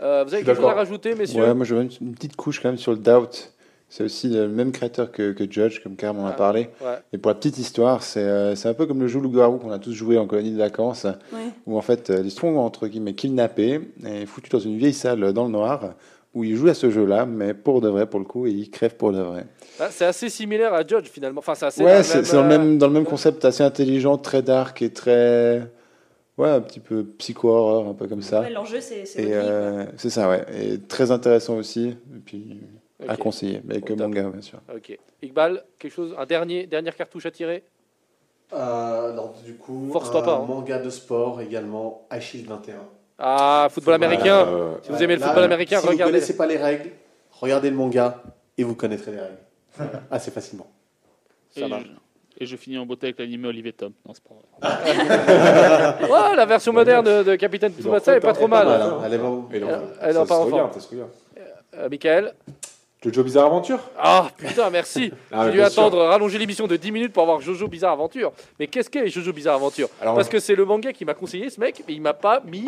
Euh, 0.02 0.22
vous 0.26 0.34
avez 0.34 0.44
quelque 0.44 0.56
chose 0.60 0.70
à 0.70 0.74
rajouter, 0.74 1.14
messieurs? 1.14 1.42
Ouais, 1.42 1.54
moi 1.54 1.64
je 1.64 1.74
veux 1.74 1.82
une, 1.82 1.90
une 2.02 2.14
petite 2.14 2.36
couche 2.36 2.60
quand 2.60 2.68
même 2.68 2.78
sur 2.78 2.92
le 2.92 2.98
Doubt. 2.98 3.52
C'est 3.88 4.04
aussi 4.04 4.28
le 4.28 4.46
même 4.48 4.70
créateur 4.70 5.10
que, 5.10 5.32
que 5.32 5.50
Judge, 5.50 5.82
comme 5.82 5.96
Karim 5.96 6.20
en 6.20 6.26
a 6.26 6.30
Ah. 6.30 6.34
parlé. 6.34 6.68
Ouais. 6.80 6.98
Et 7.12 7.18
pour 7.18 7.30
la 7.30 7.34
petite 7.34 7.58
histoire, 7.58 8.02
c'est 8.04 8.20
euh, 8.20 8.54
c'est 8.54 8.68
un 8.68 8.74
peu 8.74 8.86
comme 8.86 9.00
le 9.00 9.08
jeu 9.08 9.18
Loup-Garou 9.18 9.58
qu'on 9.58 9.72
a 9.72 9.78
tous 9.80 9.92
joué 9.92 10.16
en 10.16 10.26
colonie 10.26 10.52
de 10.52 10.58
vacances, 10.58 11.06
Ouais. 11.32 11.48
où 11.66 11.76
en 11.76 11.80
fait 11.82 12.08
euh, 12.10 12.20
ils 12.24 12.30
sont 12.30 12.54
entre 12.56 12.86
guillemets 12.86 13.14
kidnappés 13.14 13.80
et 14.06 14.26
foutus 14.26 14.50
dans 14.52 14.60
une 14.60 14.76
vieille 14.76 14.92
salle 14.94 15.32
dans 15.32 15.44
le 15.44 15.50
noir, 15.50 15.94
où 16.34 16.44
ils 16.44 16.56
jouent 16.56 16.68
à 16.68 16.74
ce 16.74 16.90
jeu-là, 16.90 17.26
mais 17.26 17.54
pour 17.54 17.80
de 17.80 17.88
vrai 17.88 18.06
pour 18.06 18.20
le 18.20 18.26
coup, 18.26 18.46
et 18.46 18.50
ils 18.50 18.70
crèvent 18.70 18.96
pour 18.96 19.12
de 19.12 19.20
vrai. 19.20 19.46
Ah, 19.78 19.88
C'est 19.90 20.04
assez 20.04 20.28
similaire 20.28 20.72
à 20.74 20.86
Judge 20.86 21.08
finalement. 21.08 21.40
Enfin, 21.40 21.54
c'est 21.54 21.66
assez 21.66 21.82
ouais, 21.82 22.02
c'est 22.02 22.32
dans, 22.32 22.44
euh, 22.44 22.48
même, 22.48 22.78
dans 22.78 22.86
le 22.86 22.92
même 22.92 23.04
concept, 23.04 23.44
assez 23.44 23.62
intelligent, 23.62 24.18
très 24.18 24.42
dark 24.42 24.80
et 24.82 24.92
très. 24.92 25.70
Ouais, 26.38 26.48
un 26.48 26.60
petit 26.60 26.80
peu 26.80 27.04
psycho-horreur, 27.04 27.86
un 27.86 27.94
peu 27.94 28.06
comme 28.06 28.22
ça. 28.22 28.40
Ouais, 28.40 28.50
L'enjeu, 28.50 28.80
c'est 28.80 29.04
euh, 29.18 29.84
c'est 29.96 30.08
ça, 30.08 30.28
ouais. 30.28 30.46
Et 30.58 30.78
très 30.78 31.10
intéressant 31.10 31.56
aussi. 31.56 31.88
Et 31.88 32.20
puis 32.24 32.60
à 33.08 33.16
conseiller, 33.16 33.60
mais 33.64 33.80
que 33.80 33.92
manga, 33.92 34.28
bien 34.28 34.40
sûr. 34.40 34.60
Ok. 34.74 34.96
Iqbal, 35.22 35.64
quelque 35.78 35.92
chose, 35.92 36.14
un 36.18 36.26
dernier, 36.26 36.66
dernière 36.66 36.96
cartouche 36.96 37.26
à 37.26 37.30
tirer? 37.30 37.64
Euh, 38.52 39.12
alors, 39.12 39.34
du 39.44 39.54
coup, 39.54 39.90
Force-toi 39.92 40.20
un 40.22 40.24
pas, 40.24 40.36
hein. 40.36 40.44
manga 40.46 40.78
de 40.78 40.90
sport 40.90 41.40
également, 41.40 42.06
Achille 42.10 42.44
21. 42.44 42.74
Ah, 43.20 43.68
football 43.70 43.94
américain. 43.94 44.46
Euh, 44.48 44.74
Si 44.82 44.90
vous 44.90 45.02
aimez 45.02 45.16
le 45.16 45.20
football 45.22 45.44
américain, 45.44 45.78
si 45.80 45.86
vous 45.86 45.92
regardez. 45.92 46.12
connaissez 46.14 46.36
pas 46.36 46.46
les 46.46 46.56
règles, 46.56 46.90
regardez 47.32 47.70
le 47.70 47.76
manga 47.76 48.22
et 48.56 48.64
vous 48.64 48.74
connaîtrez 48.74 49.12
les 49.12 49.20
règles. 49.20 49.38
Assez 50.10 50.30
facilement. 50.30 50.66
Ça 51.54 51.66
et, 51.66 51.68
marche. 51.68 51.84
je, 52.38 52.42
et 52.44 52.46
je 52.46 52.56
finis 52.56 52.78
en 52.78 52.86
beauté 52.86 53.08
avec 53.08 53.18
l'animé 53.18 53.48
Olivier 53.48 53.72
Tom. 53.72 53.92
Non, 54.06 54.14
c'est 54.14 54.22
pas 54.24 54.34
vrai. 54.34 56.06
Ouais, 56.10 56.36
la 56.36 56.46
version 56.46 56.72
moderne 56.72 57.04
de, 57.04 57.22
de 57.22 57.36
Capitaine 57.36 57.72
Tsubasa 57.72 58.16
est 58.16 58.20
pas 58.20 58.32
trop 58.32 58.48
pas 58.48 58.64
mal. 58.64 58.66
mal. 58.78 58.88
Voilà, 58.90 59.06
elle 59.06 59.14
est 59.14 59.18
non, 59.18 59.48
Elle- 59.52 59.66
elle 60.00 60.18
en 60.18 60.26
se 60.26 60.32
enfant. 60.32 60.44
regarde. 60.46 60.72
Euh, 61.76 61.88
Michael 61.90 62.34
Jojo 63.02 63.22
Bizarre 63.22 63.46
Aventure 63.46 63.78
Ah, 63.98 64.28
putain, 64.36 64.68
merci. 64.70 65.12
Ah, 65.32 65.46
J'ai 65.46 65.52
dû 65.52 65.56
sûr. 65.58 65.66
attendre, 65.66 65.98
rallonger 66.04 66.36
l'émission 66.38 66.66
de 66.66 66.76
10 66.76 66.92
minutes 66.92 67.12
pour 67.12 67.22
avoir 67.22 67.40
Jojo 67.40 67.66
Bizarre 67.68 67.92
Aventure. 67.92 68.32
Mais 68.58 68.66
qu'est-ce 68.66 68.90
qu'est 68.90 69.08
Jojo 69.08 69.32
Bizarre 69.32 69.54
Aventure? 69.56 69.88
Alors, 70.02 70.14
Parce 70.16 70.28
que 70.28 70.38
c'est 70.38 70.54
le 70.54 70.64
manga 70.64 70.92
qui 70.92 71.04
m'a 71.04 71.14
conseillé 71.14 71.48
ce 71.50 71.58
mec, 71.60 71.82
mais 71.88 71.94
il 71.94 72.02
m'a 72.02 72.12
pas 72.14 72.40
mis 72.44 72.66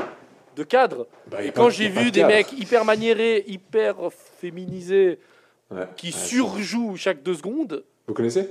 de 0.57 0.63
cadre. 0.65 1.07
bah, 1.31 1.39
il 1.43 1.49
Et 1.49 1.53
quand 1.53 1.69
il 1.69 1.75
j'ai 1.75 1.89
vu 1.89 2.07
de 2.07 2.11
des 2.11 2.21
cadre. 2.21 2.35
mecs 2.35 2.53
hyper 2.53 2.85
maniérés, 2.85 3.45
hyper 3.47 3.97
féminisés, 4.41 5.19
Ouais. 5.71 5.85
qui 5.97 6.09
Ouais, 6.09 6.13
surjouent 6.13 6.97
chaque 6.97 7.23
deux 7.23 7.35
secondes, 7.35 7.85
Vous 8.07 8.15
connaissez? 8.15 8.49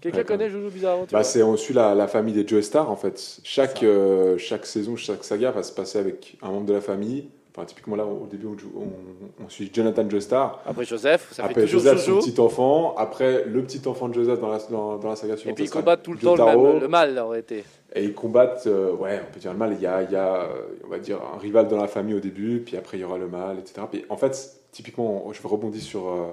Quelqu'un 0.00 0.18
Ouais, 0.18 0.24
connaît 0.24 0.48
Jojo 0.48 0.70
Bizarre 0.70 0.98
bah, 1.10 1.24
c'est, 1.24 1.42
On 1.42 1.56
suit 1.56 1.74
la, 1.74 1.94
la 1.94 2.06
famille 2.06 2.32
des 2.32 2.46
Joe 2.46 2.64
Star 2.64 2.88
en 2.90 2.94
fait. 2.96 3.40
Chaque, 3.42 3.82
euh, 3.82 4.38
chaque 4.38 4.64
saison, 4.64 4.94
chaque 4.96 5.24
saga 5.24 5.50
va 5.50 5.62
se 5.64 5.72
passer 5.72 5.98
avec 5.98 6.36
un 6.40 6.50
membre 6.50 6.66
de 6.66 6.72
la 6.74 6.80
famille. 6.80 7.28
Enfin, 7.54 7.66
typiquement 7.66 7.96
là, 7.96 8.06
au 8.06 8.26
début, 8.30 8.46
on, 8.46 8.56
joue- 8.56 8.72
on- 8.76 9.44
on 9.44 9.48
suit 9.48 9.68
Jonathan 9.74 10.08
Joestar. 10.08 10.62
Après 10.64 10.84
Joseph, 10.84 11.28
ça 11.32 11.42
Après 11.42 11.54
fait 11.54 11.60
toujours 11.62 11.80
Joseph, 11.82 11.98
son 12.04 12.18
petit 12.20 12.40
enfant. 12.40 12.94
Après, 12.96 13.44
le 13.44 13.62
petit 13.64 13.82
enfant 13.88 14.08
de 14.08 14.14
Joseph 14.14 14.38
dans 14.38 14.48
la, 14.50 14.58
dans, 14.70 14.96
dans 14.98 15.08
la 15.08 15.16
saga 15.16 15.34
Et 15.34 15.36
suivante. 15.36 15.56
puis 15.56 15.64
ils 15.64 15.66
ça 15.66 15.72
sera 15.72 15.82
combattent 15.82 16.02
tout 16.04 16.12
le 16.12 16.18
temps 16.20 16.36
le, 16.36 16.44
même, 16.44 16.78
le 16.80 16.88
mal, 16.88 17.14
là, 17.14 17.26
aurait 17.26 17.40
été. 17.40 17.64
Et 17.94 18.04
ils 18.04 18.14
combattent, 18.14 18.66
euh, 18.66 18.92
ouais, 18.92 19.20
on 19.26 19.32
peut 19.32 19.40
dire 19.40 19.52
le 19.52 19.58
mal. 19.58 19.72
Il 19.72 19.80
y 19.80 19.86
a, 19.86 19.98
euh, 20.42 20.66
on 20.84 20.88
va 20.88 20.98
dire, 20.98 21.20
un 21.34 21.38
rival 21.38 21.68
dans 21.68 21.78
la 21.78 21.88
famille 21.88 22.14
au 22.14 22.20
début, 22.20 22.60
puis 22.60 22.76
après 22.76 22.98
il 22.98 23.00
y 23.00 23.04
aura 23.04 23.18
le 23.18 23.28
mal, 23.28 23.58
etc. 23.58 23.86
En 24.10 24.16
fait, 24.16 24.60
typiquement, 24.72 25.32
je 25.32 25.46
rebondis 25.46 25.80
sur, 25.80 26.08
euh, 26.08 26.28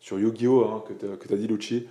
sur 0.00 0.18
Yu-Gi-Oh! 0.18 0.64
hein, 0.64 0.84
que 0.86 1.26
tu 1.26 1.34
as 1.34 1.36
dit, 1.36 1.46
Lucci. 1.46 1.86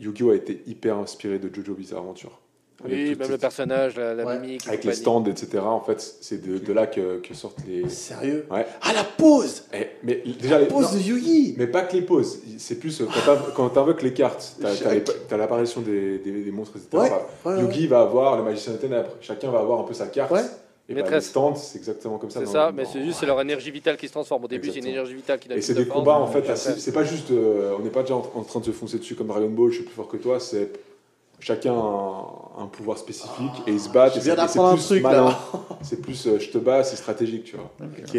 Yu-Gi-Oh! 0.00 0.30
a 0.30 0.36
été 0.36 0.62
hyper 0.66 0.96
inspiré 0.96 1.38
de 1.38 1.54
Jojo 1.54 1.74
Bizarre 1.74 2.00
Adventure. 2.00 2.40
Oui, 2.84 3.14
même 3.16 3.30
le 3.30 3.38
personnage, 3.38 3.96
la, 3.96 4.14
la 4.14 4.24
Ouais. 4.24 4.38
mimique. 4.38 4.66
et 4.66 4.70
Avec 4.70 4.84
les 4.84 4.92
stands, 4.94 5.24
etc. 5.24 5.58
En 5.64 5.80
fait, 5.80 6.00
c'est 6.20 6.44
de, 6.46 6.58
de 6.58 6.72
là 6.72 6.86
que, 6.86 7.18
que 7.18 7.32
sortent 7.34 7.58
les. 7.66 7.88
Sérieux 7.88 8.46
Ouais. 8.50 8.66
Ah, 8.82 8.92
la 8.92 9.04
pause 9.04 9.64
Eh, 9.72 9.86
mais 10.02 10.22
déjà, 10.40 10.58
les, 10.58 10.66
Pause 10.66 10.92
non, 10.92 10.98
de 10.98 11.02
Yugi 11.02 11.54
mais 11.56 11.66
pas 11.66 11.82
que 11.82 11.94
les 11.96 12.02
pauses. 12.02 12.40
C'est 12.58 12.78
plus 12.78 13.00
euh, 13.00 13.06
quand 13.06 13.20
t'inv- 13.32 13.52
quand 13.54 13.68
t'invoques 13.70 14.02
les 14.02 14.12
cartes, 14.12 14.56
t'as- 14.60 15.36
l'apparition 15.36 15.80
des, 15.80 16.18
des, 16.18 16.42
des 16.44 16.50
monstres, 16.50 16.76
etc. 16.76 16.88
Ouais, 17.04 17.10
Bah, 17.10 17.26
ouais, 17.46 17.54
ouais. 17.54 17.60
Yugi 17.62 17.86
va 17.86 18.00
avoir 18.02 18.36
le 18.36 18.42
magicien 18.42 18.72
des 18.72 18.78
ténèbres. 18.78 19.10
Chacun 19.20 19.50
va 19.50 19.60
avoir 19.60 19.80
un 19.80 19.84
peu 19.84 19.94
sa 19.94 20.06
carte. 20.08 20.30
Ouais. 20.32 20.40
Et 20.86 20.92
bah, 20.92 20.96
les 20.98 21.02
Maîtresse. 21.04 21.28
stands, 21.28 21.54
c'est 21.54 21.78
exactement 21.78 22.18
comme 22.18 22.28
ça. 22.30 22.40
C'est 22.40 22.52
ça, 22.52 22.70
mais 22.74 22.84
c'est 22.84 23.02
juste 23.02 23.20
c'est 23.20 23.24
leur 23.26 23.40
énergie 23.40 23.70
vitale 23.70 23.96
qui 23.96 24.06
se 24.06 24.12
transforme. 24.12 24.44
Au 24.44 24.48
début, 24.48 24.70
c'est 24.70 24.80
une 24.80 24.86
énergie 24.88 25.14
vitale 25.14 25.38
qui 25.38 25.48
donne 25.48 25.56
Et 25.56 25.62
c'est 25.62 25.72
de 25.72 25.82
des 25.84 25.88
combats 25.88 26.18
en 26.18 26.26
fait, 26.26 26.44
c'est 26.54 26.92
pas 26.92 27.04
juste, 27.04 27.30
euh, 27.30 27.74
on 27.78 27.82
n'est 27.82 27.88
pas 27.88 28.02
déjà 28.02 28.16
en, 28.16 28.30
en 28.34 28.42
train 28.42 28.60
de 28.60 28.66
se 28.66 28.70
foncer 28.72 28.98
dessus 28.98 29.14
comme 29.14 29.28
Dragon 29.28 29.48
Ball, 29.48 29.70
je 29.70 29.76
suis 29.76 29.84
plus 29.84 29.94
fort 29.94 30.08
que 30.08 30.18
toi, 30.18 30.38
c'est 30.40 30.68
chacun 31.40 31.72
a 31.72 31.76
un, 31.76 32.62
un 32.64 32.66
pouvoir 32.66 32.98
spécifique 32.98 33.52
et 33.66 33.72
ils 33.72 33.80
se 33.80 33.88
battent. 33.88 34.14
Je 34.14 34.18
et 34.20 34.22
viens 34.22 34.34
et 34.34 34.36
d'apprendre 34.36 34.68
un 34.70 34.74
plus 34.74 34.84
truc, 34.86 35.02
malin. 35.02 35.24
là. 35.26 35.38
C'est 35.82 36.00
plus 36.00 36.26
euh, 36.26 36.38
je 36.38 36.50
te 36.50 36.58
bats, 36.58 36.82
c'est 36.84 36.96
stratégique, 36.96 37.44
tu 37.44 37.56
vois. 37.56 37.70
Ok. 37.80 38.18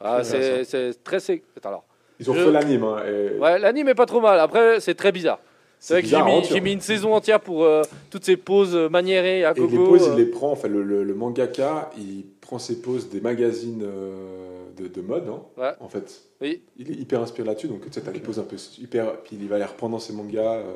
Ah, 0.00 0.22
c'est 0.24 0.64
c'est 0.64 1.02
très. 1.04 1.18
alors. 1.64 1.84
Ils 2.20 2.30
ont 2.30 2.34
Je- 2.34 2.44
fait 2.44 2.52
l'anime. 2.52 2.84
Hein, 2.84 3.02
et 3.06 3.38
Ouais, 3.38 3.58
l'anime 3.58 3.88
est 3.88 3.94
pas 3.94 4.06
trop 4.06 4.20
mal. 4.20 4.38
Après, 4.38 4.78
c'est 4.80 4.94
très 4.94 5.10
bizarre. 5.12 5.38
C'est 5.80 5.94
vrai 5.94 6.02
que 6.02 6.08
j'ai 6.08 6.16
bizarre, 6.16 6.28
mis, 6.28 6.72
une 6.72 6.80
saison 6.80 7.12
entière 7.14 7.40
pour 7.40 7.64
euh, 7.64 7.82
toutes 8.10 8.24
ces 8.24 8.36
euh, 8.74 8.88
maniérées 8.88 9.44
à 9.44 9.50
Et 9.50 9.54
gogo. 9.60 9.76
les 9.76 9.82
euh. 10.08 10.12
il 10.12 10.16
les 10.18 10.26
prend, 10.26 10.52
enfin, 10.52 10.68
le, 10.68 10.82
le- 10.82 11.04
le 11.04 11.14
mangaka, 11.14 11.90
il 11.98 12.24
prend 12.40 12.58
ses 12.58 12.80
pauses 12.80 13.10
des 13.10 13.20
magazines 13.20 13.82
euh, 13.84 14.64
de, 14.78 14.86
de 14.88 15.00
mode, 15.02 15.28
hein, 15.28 15.42
Ouais. 15.58 15.72
en 15.80 15.88
fait. 15.88 16.22
Oui. 16.40 16.62
Il 16.78 16.90
est 16.90 16.94
hyper 16.94 17.20
inspiré 17.20 17.46
là-dessus, 17.48 17.68
donc 17.68 17.82
tu 17.84 17.92
sais, 17.92 18.00
t'as 18.00 18.12
des 18.12 18.20
pauses 18.20 18.38
un 18.38 18.44
peu 18.44 18.56
hyper, 18.80 19.18
puis 19.22 19.36
il 19.38 19.46
va 19.48 19.58
les 19.58 19.64
reprendre 19.64 19.92
dans 19.92 19.98
ses 20.00 20.12
mangas, 20.14 20.54
euh. 20.58 20.72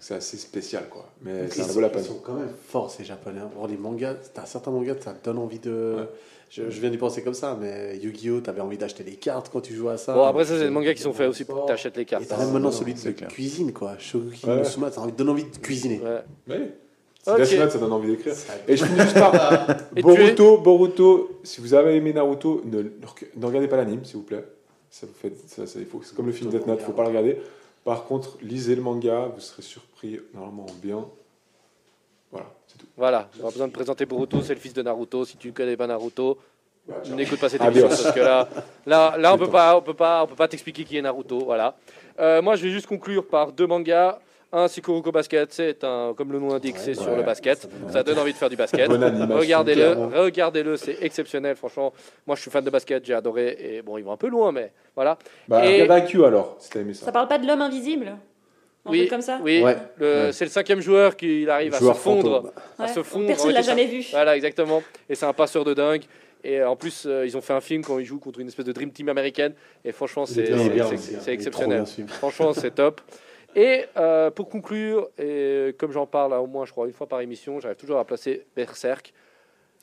C'est 0.00 0.14
assez 0.14 0.36
spécial, 0.36 0.84
quoi. 0.90 1.08
Mais 1.22 1.44
Ils 1.46 1.52
ça 1.52 1.64
sont, 1.64 1.72
vaut 1.72 1.80
la 1.80 1.88
ils 1.88 1.92
peine. 1.92 2.04
sont 2.04 2.20
quand 2.24 2.34
même 2.34 2.52
forts 2.68 2.90
ces 2.90 3.04
japonais. 3.04 3.40
hein. 3.40 3.50
Les 3.68 3.76
mangas, 3.76 4.14
t'as 4.34 4.46
certains 4.46 4.70
mangas, 4.70 4.94
ça 5.00 5.12
te 5.12 5.24
donne 5.24 5.38
envie 5.38 5.58
de. 5.58 5.94
Ouais. 5.98 6.08
Je, 6.50 6.70
je 6.70 6.80
viens 6.80 6.88
d'y 6.88 6.96
penser 6.96 7.22
comme 7.22 7.34
ça, 7.34 7.58
mais 7.60 7.98
Yu-Gi-Oh! 7.98 8.40
t'avais 8.40 8.62
envie 8.62 8.78
d'acheter 8.78 9.04
les 9.04 9.16
cartes 9.16 9.50
quand 9.52 9.60
tu 9.60 9.74
jouais 9.74 9.92
à 9.92 9.96
ça. 9.98 10.14
Bon, 10.14 10.24
après, 10.24 10.44
ça, 10.46 10.54
c'est 10.56 10.64
des 10.64 10.70
mangas 10.70 10.94
qui 10.94 11.02
sont 11.02 11.12
faits 11.12 11.28
aussi 11.28 11.44
pour 11.44 11.62
que 11.64 11.68
t'achètes 11.68 11.96
les 11.96 12.02
Et 12.02 12.06
cartes. 12.06 12.24
t'as 12.26 12.38
même 12.38 12.46
maintenant 12.52 12.70
non, 12.70 12.72
celui 12.72 12.94
de 12.94 13.10
clair. 13.10 13.28
cuisine, 13.28 13.72
quoi. 13.72 13.98
Shoguki 13.98 14.46
Ouais. 14.46 14.56
no 14.56 14.64
Suma, 14.64 14.90
ça 14.90 15.02
donne 15.06 15.28
envie 15.28 15.44
de 15.44 15.56
cuisiner. 15.58 16.00
Ouais. 16.00 16.22
Ouais. 16.56 16.70
C'est 17.22 17.32
Ok. 17.32 17.40
Death 17.42 17.58
Note, 17.58 17.70
ça 17.72 17.78
donne 17.78 17.92
envie 17.92 18.08
d'écrire. 18.08 18.32
Et 18.66 18.76
je 18.78 18.84
finis 18.86 18.98
juste 19.00 19.12
par 19.18 19.34
Et 19.94 20.00
Boruto, 20.00 20.56
Boruto, 20.58 21.40
si 21.42 21.60
vous 21.60 21.74
avez 21.74 21.96
aimé 21.96 22.14
Naruto, 22.14 22.62
ne, 22.64 22.80
ne 22.80 23.46
regardez 23.46 23.68
pas 23.68 23.76
l'anime, 23.76 24.02
s'il 24.06 24.16
vous 24.16 24.22
plaît. 24.22 24.44
Ça 24.90 25.06
vous 25.06 25.12
fait, 25.12 25.34
ça, 25.48 25.66
ça- 25.66 25.78
il 25.78 25.84
faut- 25.84 26.00
c'est 26.02 26.14
comme 26.16 26.24
le 26.26 26.32
film 26.32 26.48
Death 26.50 26.66
Note, 26.66 26.78
il 26.80 26.86
faut 26.86 26.92
pas 26.92 27.02
le 27.02 27.08
regarder. 27.08 27.38
Par 27.88 28.04
contre, 28.04 28.36
lisez 28.42 28.74
le 28.74 28.82
manga, 28.82 29.30
vous 29.34 29.40
serez 29.40 29.62
surpris 29.62 30.20
normalement 30.34 30.66
bien. 30.82 31.06
Voilà, 32.30 32.46
c'est 32.66 32.76
tout. 32.76 32.86
Voilà, 32.98 33.30
pas 33.40 33.48
besoin 33.48 33.66
de 33.66 33.72
présenter 33.72 34.04
Boruto, 34.04 34.42
c'est 34.42 34.52
le 34.52 34.60
fils 34.60 34.74
de 34.74 34.82
Naruto. 34.82 35.24
Si 35.24 35.38
tu 35.38 35.48
ne 35.48 35.52
connais 35.54 35.74
pas 35.74 35.86
Naruto, 35.86 36.36
n'écoute 37.06 37.40
pas 37.40 37.48
cette 37.48 37.62
émission 37.62 37.88
parce 37.88 38.12
que 38.12 38.20
là, 38.20 38.46
là, 38.84 39.16
là 39.16 39.32
on 39.32 39.38
peut 39.38 39.48
pas, 39.48 39.74
on 39.74 39.80
peut 39.80 39.94
pas, 39.94 40.22
on 40.22 40.26
peut 40.26 40.34
pas 40.34 40.48
t'expliquer 40.48 40.84
qui 40.84 40.98
est 40.98 41.00
Naruto. 41.00 41.38
Voilà. 41.46 41.76
Euh, 42.20 42.42
moi, 42.42 42.56
je 42.56 42.64
vais 42.64 42.70
juste 42.70 42.86
conclure 42.86 43.26
par 43.26 43.52
deux 43.52 43.66
mangas. 43.66 44.18
Un, 44.50 44.66
c'est 44.66 44.80
Kuroko 44.80 45.12
Basket, 45.12 45.52
c'est 45.52 45.84
un, 45.84 46.14
comme 46.16 46.32
le 46.32 46.38
nom 46.40 46.48
l'indique, 46.48 46.76
c'est 46.78 46.94
sur 46.94 47.10
Ouais. 47.10 47.16
le 47.18 47.22
basket. 47.22 47.68
Ça 47.90 48.02
donne 48.02 48.18
envie 48.18 48.32
de 48.32 48.38
faire 48.38 48.48
du 48.48 48.56
basket. 48.56 48.88
Regardez-le, 48.90 49.92
regardez-le, 50.18 50.76
c'est 50.78 50.96
exceptionnel. 51.02 51.54
Franchement, 51.54 51.92
moi, 52.26 52.34
je 52.34 52.40
suis 52.40 52.50
fan 52.50 52.64
de 52.64 52.70
basket, 52.70 53.04
j'ai 53.04 53.12
adoré. 53.12 53.56
Et 53.60 53.82
bon, 53.82 53.98
ils 53.98 54.04
vont 54.04 54.12
un 54.12 54.16
peu 54.16 54.28
loin, 54.28 54.50
mais 54.50 54.72
voilà. 54.94 55.18
Bah, 55.48 55.66
Et- 55.66 55.82
regarde 55.82 56.08
IQ 56.08 56.24
alors, 56.24 56.56
si 56.60 56.70
t'as 56.70 56.80
aimé 56.80 56.94
ça. 56.94 57.04
Ça 57.04 57.12
parle 57.12 57.28
pas 57.28 57.36
de 57.38 57.46
l'homme 57.46 57.60
invisible? 57.60 58.16
Un 58.86 58.90
Oui, 58.90 59.00
truc 59.00 59.10
comme 59.10 59.20
ça? 59.20 59.38
Oui, 59.42 59.60
Ouais. 59.62 59.76
le- 59.98 60.06
Ouais. 60.26 60.32
c'est 60.32 60.46
le 60.46 60.50
cinquième 60.50 60.80
joueur 60.80 61.14
qui 61.14 61.42
il 61.42 61.50
arrive 61.50 61.74
à 61.74 61.78
se 61.78 61.92
fondre. 61.92 62.50
à 62.78 62.82
Ouais. 62.84 62.88
se 62.88 63.02
fondre. 63.02 63.26
Personne 63.26 63.48
Ouais, 63.48 63.52
l'a 63.52 63.60
jamais 63.62 63.84
vu. 63.84 64.02
Voilà, 64.12 64.34
exactement. 64.34 64.82
Et 65.10 65.14
c'est 65.14 65.26
un 65.26 65.34
passeur 65.34 65.64
de 65.64 65.74
dingue. 65.74 66.04
Et 66.42 66.60
euh, 66.60 66.70
en 66.70 66.76
plus, 66.76 67.04
euh, 67.04 67.26
ils 67.26 67.36
ont 67.36 67.40
fait 67.42 67.52
un 67.52 67.60
film 67.60 67.84
quand 67.84 67.98
ils 67.98 68.06
jouent 68.06 68.20
contre 68.20 68.38
une 68.40 68.46
espèce 68.48 68.64
de 68.64 68.72
Dream 68.72 68.92
Team 68.92 69.10
américaine. 69.10 69.52
Et 69.84 69.92
franchement, 69.92 70.24
c'est 70.24 70.48
exceptionnel. 71.26 71.84
Franchement, 72.06 72.54
c'est 72.54 72.70
top. 72.74 73.02
Et 73.60 73.86
euh, 73.96 74.30
pour 74.30 74.48
conclure, 74.48 75.08
et 75.18 75.74
comme 75.78 75.90
j'en 75.90 76.06
parle 76.06 76.32
à 76.32 76.40
au 76.40 76.46
moins, 76.46 76.64
je 76.64 76.70
crois, 76.70 76.86
une 76.86 76.92
fois 76.92 77.08
par 77.08 77.20
émission, 77.20 77.58
j'arrive 77.58 77.76
toujours 77.76 77.98
à 77.98 78.04
placer 78.04 78.46
Berserk. 78.54 79.12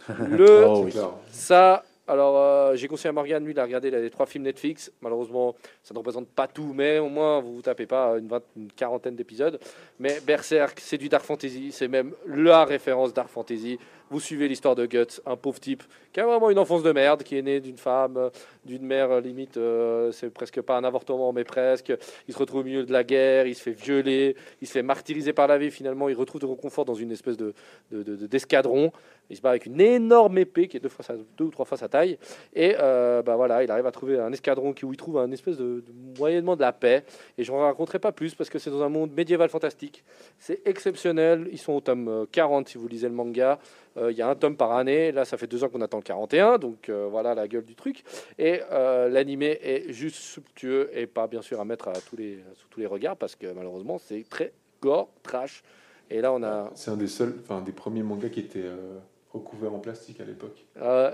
Le, 0.30 0.64
Oh 0.66 0.84
oui. 0.86 0.94
ça, 1.30 1.84
alors 2.08 2.38
euh, 2.38 2.76
j'ai 2.76 2.88
conseillé 2.88 3.10
à 3.10 3.12
Morgane, 3.12 3.44
lui, 3.44 3.52
il 3.52 3.60
a 3.60 3.64
regardé 3.64 3.92
les 3.92 4.10
trois 4.10 4.28
films 4.28 4.46
Netflix. 4.46 4.92
Malheureusement, 5.02 5.56
ça 5.84 5.94
ne 5.94 6.00
représente 6.00 6.28
pas 6.30 6.48
tout, 6.48 6.72
mais 6.74 7.00
au 7.00 7.10
moins, 7.10 7.42
vous 7.42 7.56
vous 7.56 7.62
tapez 7.62 7.86
pas 7.86 8.18
une, 8.18 8.28
vingt- 8.30 8.44
une 8.56 8.72
quarantaine 8.72 9.16
d'épisodes. 9.16 9.60
Mais 10.00 10.22
Berserk, 10.22 10.80
c'est 10.80 10.98
du 10.98 11.10
Dark 11.10 11.26
Fantasy, 11.26 11.74
c'est 11.74 11.90
même 11.90 12.14
la 12.28 12.64
référence 12.64 13.14
Dark 13.14 13.28
Fantasy. 13.28 13.78
Vous 14.11 14.19
suivez 14.19 14.48
l'histoire 14.48 14.76
de 14.76 14.86
Guts, 14.86 15.19
un 15.26 15.36
pauvre 15.36 15.60
type 15.60 15.84
qui 16.14 16.19
a 16.19 16.26
vraiment 16.26 16.49
une 16.49 16.60
enfance 16.60 16.84
de 16.84 16.91
merde, 16.91 17.23
qui 17.23 17.38
est 17.38 17.41
né 17.41 17.60
d'une 17.60 17.77
femme, 17.77 18.18
euh, 18.18 18.30
d'une 18.64 18.86
mère 18.86 19.11
euh, 19.11 19.19
limite, 19.19 19.57
euh, 19.57 20.11
c'est 20.11 20.30
presque 20.30 20.61
pas 20.61 20.77
un 20.77 20.84
avortement, 20.84 21.34
mais 21.34 21.44
presque. 21.44 21.91
Il 22.27 22.34
se 22.34 22.40
retrouve 22.40 22.61
au 22.61 22.64
milieu 22.64 22.86
de 22.86 22.94
la 22.94 23.03
guerre, 23.03 23.48
il 23.48 23.56
se 23.56 23.64
fait 23.64 23.72
violer, 23.72 24.36
il 24.61 24.68
se 24.68 24.73
fait 24.73 24.84
martyriser 24.84 25.34
par 25.34 25.48
la 25.48 25.57
vie. 25.57 25.72
Finalement, 25.72 26.07
il 26.07 26.15
retrouve 26.15 26.40
de 26.40 26.45
réconfort 26.45 26.86
dans 26.86 26.94
une 26.94 27.11
espèce 27.11 27.36
de 27.36 27.53
de- 27.91 28.03
de- 28.03 28.27
d'escadron. 28.27 28.91
il 29.30 29.36
se 29.36 29.41
bat 29.41 29.49
avec 29.49 29.65
une 29.65 29.82
énorme 29.82 30.38
épée 30.38 30.68
qui 30.68 30.77
est 30.77 30.80
deux, 30.80 31.45
ou 31.45 31.49
trois 31.49 31.65
fois 31.65 31.77
sa 31.77 31.90
taille. 31.90 32.19
Et 32.53 32.76
bah 32.77 33.36
voilà, 33.36 33.64
il 33.64 33.72
arrive 33.72 33.88
à 33.88 33.91
trouver 33.91 34.19
un 34.19 34.32
escadron 34.32 34.72
qui, 34.72 34.86
où 34.86 34.94
il 34.94 34.98
trouve 34.98 35.18
un 35.18 35.32
espèce 35.32 35.57
de, 35.57 35.84
moyennement 36.19 36.56
de 36.56 36.61
la 36.61 36.72
paix. 36.72 37.03
Et 37.38 37.44
je 37.44 37.52
ne 37.52 37.57
raconterai 37.57 37.98
pas 37.99 38.11
plus 38.11 38.36
parce 38.36 38.49
que 38.52 38.60
c'est 38.60 38.69
dans 38.69 38.84
un 38.84 38.90
monde 38.90 39.11
médiéval 39.14 39.49
fantastique. 39.49 40.03
C'est 40.40 40.61
exceptionnel. 40.68 41.48
Ils 41.52 41.57
sont 41.57 41.73
au 41.73 41.82
tome 41.82 42.07
euh, 42.07 42.26
40 42.32 42.69
si 42.69 42.77
vous 42.77 42.88
lisez 42.88 43.07
le 43.07 43.15
manga. 43.15 43.60
Euh, 43.98 44.12
Il 44.12 44.18
y 44.18 44.22
a 44.22 44.28
un 44.30 44.36
tome 44.36 44.58
par 44.58 44.72
année. 44.74 45.12
Là, 45.12 45.26
ça 45.26 45.38
fait 45.38 45.48
deux 45.48 45.64
ans 45.64 45.70
qu'on 45.70 45.82
attend 45.82 45.98
le 45.98 46.04
41, 46.04 46.58
donc 46.58 46.90
euh, 46.90 47.08
voilà 47.10 47.34
la 47.36 47.48
gueule 47.48 47.64
du 47.66 47.76
truc. 47.76 48.04
Et 48.38 48.62
euh, 48.72 49.08
l'animé 49.10 49.58
est 49.62 49.92
juste 49.94 50.18
somptueux 50.18 50.90
et 50.94 51.08
pas 51.08 51.28
bien 51.28 51.42
sûr 51.42 51.60
à 51.60 51.66
mettre 51.66 51.88
à 51.88 51.94
tous 51.94 52.16
les, 52.18 52.44
sous 52.56 52.68
tous 52.70 52.80
les 52.80 52.86
regards 52.88 53.16
parce 53.18 53.36
que 53.36 53.48
malheureusement 53.54 53.98
c'est 53.98 54.24
très 54.30 54.52
gore, 54.82 55.10
trash. 55.24 55.64
Et 56.10 56.22
là, 56.22 56.32
on 56.34 56.44
a. 56.44 56.70
C'est 56.76 56.92
un 56.92 56.98
des 56.98 57.08
seuls, 57.08 57.34
enfin 57.42 57.62
des 57.62 57.72
premiers 57.72 58.04
mangas 58.04 58.30
qui 58.30 58.42
étaient 58.42 58.60
euh, 58.64 59.00
recouverts 59.34 59.74
en 59.74 59.80
plastique 59.80 60.20
à 60.22 60.26
l'époque. 60.26 60.66
euh, 60.82 61.12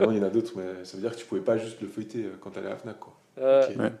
il 0.00 0.16
y 0.16 0.20
en 0.20 0.22
a 0.22 0.30
d'autres, 0.30 0.52
mais 0.56 0.84
ça 0.84 0.96
veut 0.96 1.02
dire 1.02 1.12
que 1.12 1.16
tu 1.20 1.26
pouvais 1.26 1.40
pas 1.40 1.56
juste 1.56 1.80
le 1.80 1.86
feuilleter 1.88 2.24
quand 2.40 2.50
t'allais 2.50 2.66
à 2.66 2.70
la 2.70 2.76
Fnac, 2.76 2.98
quoi. 2.98 3.14
euh. 3.38 3.66
Ouais. 3.76 3.92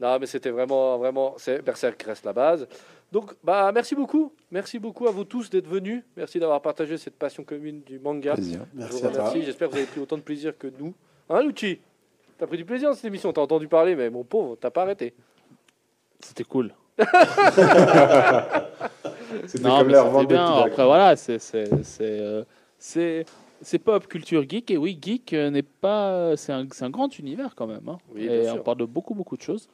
Non, 0.00 0.18
mais 0.18 0.26
c'était 0.26 0.50
vraiment, 0.50 0.98
vraiment, 0.98 1.34
c'est 1.38 1.62
Berserk 1.62 2.02
reste 2.02 2.24
la 2.24 2.32
base. 2.32 2.66
Donc, 3.14 3.32
bah, 3.44 3.70
merci 3.72 3.94
beaucoup, 3.94 4.32
merci 4.50 4.80
beaucoup 4.80 5.06
à 5.06 5.12
vous 5.12 5.22
tous 5.22 5.48
d'être 5.48 5.68
venus. 5.68 6.02
Merci 6.16 6.40
d'avoir 6.40 6.60
partagé 6.60 6.98
cette 6.98 7.14
passion 7.14 7.44
commune 7.44 7.80
du 7.82 8.00
manga. 8.00 8.34
Plaisir. 8.34 8.66
Merci 8.74 9.02
vous 9.02 9.06
à 9.06 9.10
toi. 9.12 9.20
remercie. 9.28 9.44
J'espère 9.44 9.68
que 9.68 9.74
vous 9.74 9.78
avez 9.78 9.86
pris 9.86 10.00
autant 10.00 10.16
de 10.16 10.22
plaisir 10.22 10.58
que 10.58 10.66
nous. 10.80 10.92
Hein, 11.30 11.44
Lucci 11.44 11.78
T'as 12.36 12.48
pris 12.48 12.56
du 12.56 12.64
plaisir 12.64 12.88
dans 12.88 12.96
cette 12.96 13.04
émission. 13.04 13.32
T'as 13.32 13.42
entendu 13.42 13.68
parler, 13.68 13.94
mais 13.94 14.10
mon 14.10 14.24
pauvre, 14.24 14.56
t'as 14.60 14.70
pas 14.70 14.82
arrêté. 14.82 15.14
C'était 16.18 16.42
cool. 16.42 16.74
C'était 19.46 19.62
Non, 19.62 19.78
comme 19.78 19.88
la 19.90 20.02
revente 20.02 20.26
bien. 20.26 20.44
Après, 20.44 20.84
voilà, 20.84 21.14
c'est 21.14 21.38
c'est 21.38 21.84
c'est 21.84 22.18
euh, 22.20 22.42
c'est 22.78 23.26
c'est 23.62 23.78
pop 23.78 24.08
culture 24.08 24.44
geek 24.48 24.72
et 24.72 24.76
oui, 24.76 24.98
geek 25.00 25.32
euh, 25.34 25.50
n'est 25.50 25.62
pas 25.62 26.36
c'est 26.36 26.52
un, 26.52 26.66
c'est 26.72 26.84
un 26.84 26.90
grand 26.90 27.16
univers 27.18 27.54
quand 27.54 27.68
même. 27.68 27.88
hein. 27.88 27.98
Oui, 28.12 28.24
et 28.24 28.50
on 28.50 28.58
parle 28.58 28.78
de 28.78 28.84
beaucoup 28.86 29.14
beaucoup 29.14 29.36
de 29.36 29.42
choses. 29.42 29.68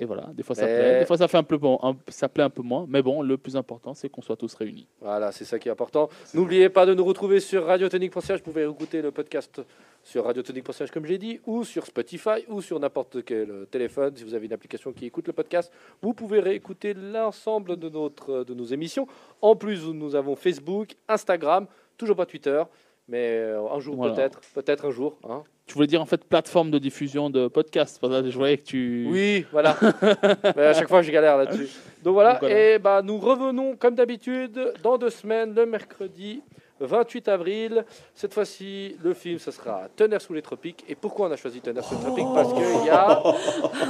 Et 0.00 0.06
voilà, 0.06 0.30
des 0.34 0.42
fois 0.42 0.56
ça 0.56 0.64
Mais- 0.66 0.76
plaît, 0.78 0.98
des 1.00 1.04
fois 1.06 1.18
ça 1.18 1.28
fait 1.28 1.36
un 1.36 1.42
peu 1.42 1.58
bon, 1.58 1.78
un- 1.82 1.94
ça 2.08 2.28
plaît 2.28 2.42
un 2.42 2.50
peu 2.50 2.62
moins. 2.62 2.86
Mais 2.88 3.02
bon, 3.02 3.22
le 3.22 3.36
plus 3.36 3.54
important 3.56 3.92
c'est 3.94 4.08
qu'on 4.08 4.22
soit 4.22 4.36
tous 4.36 4.54
réunis. 4.54 4.86
Voilà, 5.00 5.30
c'est 5.30 5.44
ça 5.44 5.58
qui 5.58 5.68
est 5.68 5.72
important. 5.72 6.08
N'oubliez 6.34 6.68
pas 6.70 6.86
de 6.86 6.94
nous 6.94 7.04
retrouver 7.04 7.38
sur 7.40 7.66
radiotonique.ch. 7.66 8.38
Vous 8.38 8.44
pouvez 8.44 8.64
écouter 8.64 9.02
le 9.02 9.10
podcast 9.10 9.60
sur 10.02 10.24
radiotonique.ch, 10.24 10.90
comme 10.90 11.04
j'ai 11.04 11.18
dit, 11.18 11.40
ou 11.46 11.62
sur 11.64 11.84
Spotify, 11.84 12.46
ou 12.48 12.62
sur 12.62 12.80
n'importe 12.80 13.22
quel 13.24 13.66
téléphone. 13.70 14.16
Si 14.16 14.24
vous 14.24 14.32
avez 14.32 14.46
une 14.46 14.52
application 14.54 14.92
qui 14.92 15.04
écoute 15.04 15.26
le 15.26 15.34
podcast, 15.34 15.70
vous 16.00 16.14
pouvez 16.14 16.40
réécouter 16.40 16.94
l'ensemble 16.94 17.76
de, 17.76 17.90
notre, 17.90 18.44
de 18.44 18.54
nos 18.54 18.64
émissions. 18.64 19.06
En 19.42 19.54
plus, 19.56 19.84
nous 19.88 20.14
avons 20.14 20.34
Facebook, 20.36 20.94
Instagram, 21.08 21.66
toujours 21.98 22.16
pas 22.16 22.24
Twitter, 22.24 22.62
mais 23.10 23.38
euh, 23.38 23.60
un 23.74 23.80
jour 23.80 23.96
Voilà. 23.96 24.14
peut-être, 24.14 24.40
peut-être 24.54 24.86
un 24.86 24.90
jour. 24.90 25.16
hein. 25.28 25.42
Tu 25.66 25.74
voulais 25.74 25.86
dire 25.86 26.00
en 26.00 26.06
fait 26.06 26.24
plateforme 26.24 26.70
de 26.70 26.78
diffusion 26.78 27.30
de 27.30 27.46
podcasts. 27.46 28.00
Parce 28.00 28.22
que 28.22 28.30
je 28.30 28.36
voyais 28.36 28.56
que 28.56 28.64
tu. 28.64 29.06
Oui, 29.10 29.46
voilà. 29.52 29.76
Mais 30.56 30.66
à 30.66 30.74
chaque 30.74 30.88
fois, 30.88 31.00
je 31.02 31.12
galère 31.12 31.36
là-dessus. 31.36 31.68
Donc 32.02 32.14
voilà, 32.14 32.32
Donc 32.32 32.40
voilà. 32.40 32.74
et 32.74 32.78
bah, 32.78 33.02
nous 33.04 33.18
revenons 33.18 33.76
comme 33.76 33.94
d'habitude 33.94 34.58
dans 34.82 34.98
deux 34.98 35.10
semaines, 35.10 35.54
le 35.54 35.66
mercredi 35.66 36.42
28 36.80 37.28
avril. 37.28 37.84
Cette 38.14 38.32
fois-ci, 38.34 38.96
le 39.04 39.12
film, 39.14 39.38
ce 39.38 39.50
sera 39.52 39.82
Tonnerre 39.94 40.20
sous 40.20 40.32
les 40.32 40.42
tropiques. 40.42 40.82
Et 40.88 40.94
pourquoi 40.96 41.28
on 41.28 41.30
a 41.30 41.36
choisi 41.36 41.60
Tonnerre 41.60 41.84
sous 41.84 41.94
les 41.94 42.00
tropiques? 42.00 42.26
Parce 42.34 42.52
qu'il 42.52 42.86
y 42.86 42.90
a 42.90 43.22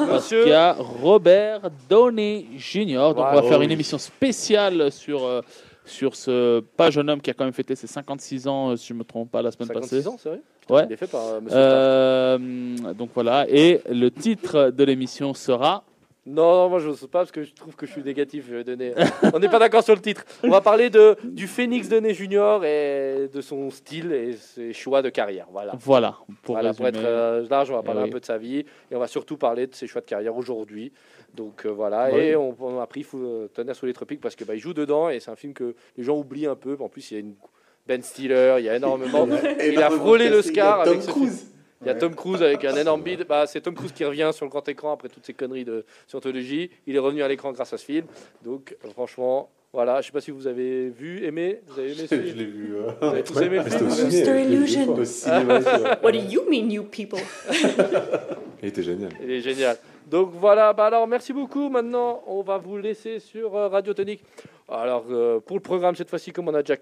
monsieur... 0.13 0.43
Il 0.47 0.51
y 0.51 0.53
a 0.53 0.73
Robert 0.79 1.61
Downey 1.89 2.47
Jr. 2.59 3.15
Donc 3.15 3.19
on 3.19 3.35
va 3.37 3.43
faire 3.43 3.63
une 3.63 3.71
émission 3.71 3.97
spéciale 3.97 4.91
sur, 4.93 5.25
euh, 5.25 5.41
sur 5.91 6.17
ce 6.17 6.61
pas 6.61 6.91
jeune 6.91 7.11
homme 7.11 7.21
qui 7.21 7.31
a 7.31 7.35
quand 7.35 7.45
même 7.45 7.53
fêté 7.53 7.75
ses 7.75 7.87
56 7.87 8.49
ans, 8.49 8.71
euh, 8.71 8.77
si 8.77 8.89
je 8.89 8.93
ne 8.95 8.99
me 9.01 9.05
trompe 9.05 9.31
pas, 9.31 9.43
la 9.43 9.51
semaine 9.51 9.69
56 9.69 9.97
passée. 9.97 10.09
ans, 10.09 10.17
c'est 10.19 10.29
vrai 10.31 10.41
Ouais. 10.69 10.85
Il 10.89 10.93
est 10.93 10.97
fait 10.97 11.11
par 11.11 11.27
euh, 11.27 11.41
monsieur. 11.41 11.59
Euh, 11.59 12.39
donc 12.95 13.11
voilà, 13.15 13.47
et 13.49 13.81
le 13.91 14.11
titre 14.11 14.71
de 14.71 14.85
l'émission 14.85 15.35
sera 15.35 15.83
Non, 16.27 16.69
moi 16.69 16.79
je 16.79 16.91
ne 16.91 16.95
sais 16.95 17.09
pas 17.09 17.21
parce 17.21 17.33
que 17.33 17.43
je 17.43 17.53
trouve 17.55 17.75
que 17.75 17.87
je 17.87 17.93
suis 17.93 18.05
négatif. 18.05 18.45
Je 18.49 18.57
vais 18.57 18.65
donner... 18.65 18.93
on 19.35 19.39
n'est 19.41 19.49
pas 19.49 19.59
d'accord 19.59 19.83
sur 19.83 19.95
le 19.97 20.01
titre. 20.01 20.25
On 20.45 20.49
va 20.51 20.61
parler 20.61 20.89
de, 20.91 21.17
du 21.25 21.49
Phoenix 21.49 21.89
Donné 21.89 22.15
Junior 22.15 22.65
et 22.65 23.29
de 23.33 23.41
son 23.41 23.71
style 23.71 24.12
et 24.12 24.35
ses 24.35 24.73
choix 24.73 25.03
de 25.03 25.09
carrière. 25.09 25.47
Voilà. 25.51 25.73
voilà 25.81 26.19
pour 26.43 26.55
Voilà, 26.55 26.73
pour 26.73 26.87
être 26.87 27.01
euh, 27.03 27.47
large, 27.51 27.71
on 27.71 27.75
va 27.75 27.81
Eh 27.83 27.87
parler 27.87 28.03
oui. 28.03 28.09
un 28.09 28.12
peu 28.12 28.21
de 28.21 28.25
sa 28.27 28.39
vie 28.39 28.59
et 28.59 28.95
on 28.95 28.99
va 29.01 29.09
surtout 29.09 29.37
parler 29.39 29.67
de 29.67 29.75
ses 29.75 29.87
choix 29.89 30.03
de 30.03 30.07
carrière 30.07 30.37
aujourd'hui. 30.37 30.93
Donc 31.35 31.65
euh, 31.65 31.69
voilà, 31.70 32.11
Oui. 32.12 32.20
et 32.20 32.36
on, 32.36 32.57
on 32.61 32.81
a 32.81 32.86
pris 32.86 33.02
Fou- 33.02 33.48
Tonnerre 33.55 33.77
sous 33.77 33.86
les 33.86 33.93
tropiques 33.93 34.20
parce 34.20 34.35
que 34.36 34.44
bah, 34.44 34.55
il 34.55 34.61
joue 34.61 34.74
dedans 34.74 35.09
et 35.11 35.20
c'est 35.20 35.31
un 35.31 35.36
film 35.36 35.52
que 35.55 35.74
les 35.97 36.02
gens 36.05 36.16
oublient 36.19 36.47
un 36.47 36.57
peu. 36.57 36.77
En 36.81 36.89
plus, 36.89 37.11
il 37.11 37.15
y 37.15 37.16
a 37.19 37.20
une 37.20 37.35
Ben 37.86 38.02
Stiller, 38.02 38.57
il 38.59 38.65
y 38.65 38.69
a 38.69 38.77
énormément. 38.77 39.27
il 39.65 39.81
a 39.82 39.90
frôlé 39.90 40.28
l'Oscar 40.28 40.81
avec 40.82 41.02
ce 41.02 41.11
film. 41.11 41.31
Il 41.82 41.86
y 41.86 41.90
a 41.90 41.94
Tom 41.94 42.15
Cruise 42.15 42.43
avec 42.43 42.62
un 42.66 42.77
énorme 42.77 43.02
bide. 43.02 43.24
Bah, 43.27 43.47
c'est 43.47 43.62
Tom 43.62 43.74
Cruise 43.74 43.93
qui 43.93 44.05
revient 44.05 44.31
sur 44.35 44.44
le 44.44 44.51
grand 44.51 44.69
écran 44.69 44.93
après 44.93 45.09
toutes 45.09 45.24
ces 45.24 45.32
conneries 45.32 45.65
de 45.65 45.86
scientologie. 46.07 46.70
Il 46.86 46.94
est 46.94 46.98
revenu 46.98 47.23
à 47.23 47.28
l'écran 47.28 47.52
grâce 47.52 47.73
à 47.73 47.78
ce 47.78 47.85
film. 47.86 48.05
Donc 48.44 48.77
euh, 48.85 48.90
franchement, 48.90 49.48
voilà. 49.73 50.01
Je 50.02 50.07
sais 50.07 50.12
pas 50.12 50.20
si 50.20 50.31
vous 50.31 50.47
avez 50.47 50.90
vu, 50.90 51.24
aimé. 51.24 51.61
Vous 51.69 51.78
avez 51.78 51.93
aimé 51.93 52.07
ce 52.11 52.16
Je 52.16 52.20
film 52.20 52.36
l'ai 52.39 52.44
vu. 52.44 52.74
euh, 52.77 52.90
Vous 53.01 53.07
avez 53.07 53.23
tous 53.23 53.40
aimé 53.40 53.57
le 53.65 53.70
film 53.70 53.89
je 53.89 54.40
Illusion. 54.43 54.94
What 56.02 56.12
do 56.12 56.19
you 56.19 56.43
mean, 56.51 56.70
you 56.70 56.82
people? 56.85 57.20
Il 58.62 58.69
était 58.69 58.82
génial. 58.82 59.12
Il 59.23 59.31
est 59.31 59.40
génial. 59.40 59.78
Donc 60.11 60.31
voilà, 60.32 60.73
bah 60.73 60.87
alors 60.87 61.07
merci 61.07 61.32
beaucoup. 61.32 61.69
Maintenant, 61.69 62.24
on 62.27 62.43
va 62.43 62.59
vous 62.59 62.77
laisser 62.77 63.20
sur 63.20 63.55
euh, 63.55 63.69
Radio 63.69 63.95
Tonique. 63.95 64.24
Alors, 64.73 65.05
euh, 65.11 65.41
pour 65.41 65.57
le 65.57 65.63
programme, 65.63 65.97
cette 65.97 66.09
fois-ci, 66.11 66.33
comme 66.33 66.47
on 66.49 66.55
a 66.55 66.63
déjà 66.63 66.79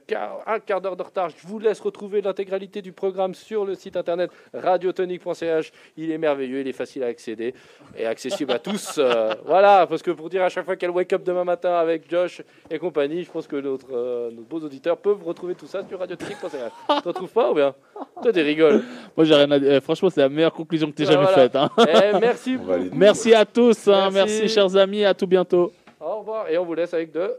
un 0.46 0.58
quart 0.60 0.80
d'heure 0.82 0.94
de 0.96 1.02
retard, 1.02 1.30
je 1.30 1.46
vous 1.46 1.58
laisse 1.58 1.80
retrouver 1.80 2.20
l'intégralité 2.20 2.82
du 2.82 2.92
programme 2.92 3.34
sur 3.34 3.64
le 3.64 3.74
site 3.74 3.96
internet 3.96 4.30
radiotonique.ch. 4.52 5.72
Il 5.96 6.10
est 6.10 6.18
merveilleux, 6.18 6.60
il 6.60 6.68
est 6.68 6.72
facile 6.72 7.02
à 7.02 7.06
accéder 7.06 7.54
et 7.96 8.06
accessible 8.06 8.52
à 8.52 8.58
tous. 8.58 8.96
euh, 8.98 9.34
voilà, 9.46 9.86
parce 9.86 10.02
que 10.02 10.10
pour 10.10 10.28
dire 10.28 10.42
à 10.42 10.48
chaque 10.48 10.64
fois 10.66 10.76
qu'elle 10.76 10.90
wake 10.90 11.12
up 11.14 11.22
demain 11.24 11.44
matin 11.44 11.72
avec 11.74 12.10
Josh 12.10 12.42
et 12.70 12.78
compagnie, 12.78 13.24
je 13.24 13.30
pense 13.30 13.46
que 13.46 13.56
notre, 13.56 13.86
euh, 13.92 14.30
nos 14.30 14.42
beaux 14.42 14.60
auditeurs 14.60 14.98
peuvent 14.98 15.22
retrouver 15.24 15.54
tout 15.54 15.66
ça 15.66 15.82
sur 15.88 15.98
radiotonique.ch. 15.98 17.02
T'en 17.02 17.12
trouves 17.14 17.32
pas 17.32 17.50
ou 17.50 17.54
bien? 17.54 17.74
Toi, 18.22 18.32
tu 18.32 18.40
rigoles. 18.40 18.82
Moi, 19.16 19.24
j'ai 19.24 19.34
rien 19.34 19.50
à 19.50 19.58
dire. 19.58 19.72
Eh, 19.76 19.80
Franchement, 19.80 20.10
c'est 20.10 20.20
la 20.20 20.28
meilleure 20.28 20.52
conclusion 20.52 20.90
que 20.90 20.96
tu 20.96 21.02
aies 21.04 21.06
Ah, 21.08 21.12
jamais 21.12 21.24
voilà. 21.24 21.36
faite. 21.36 21.56
hein. 21.56 21.70
Eh, 21.78 22.18
merci. 22.20 22.58
Merci 22.92 23.34
à 23.34 23.44
tous. 23.46 23.88
hein. 23.88 24.10
Merci. 24.12 24.40
Merci, 24.42 24.48
chers 24.48 24.76
amis. 24.76 25.04
À 25.04 25.14
tout 25.14 25.26
bientôt. 25.26 25.72
Au 26.00 26.18
revoir. 26.18 26.48
Et 26.48 26.56
on 26.58 26.64
vous 26.64 26.74
laisse 26.74 26.92
avec 26.94 27.10
de 27.12 27.34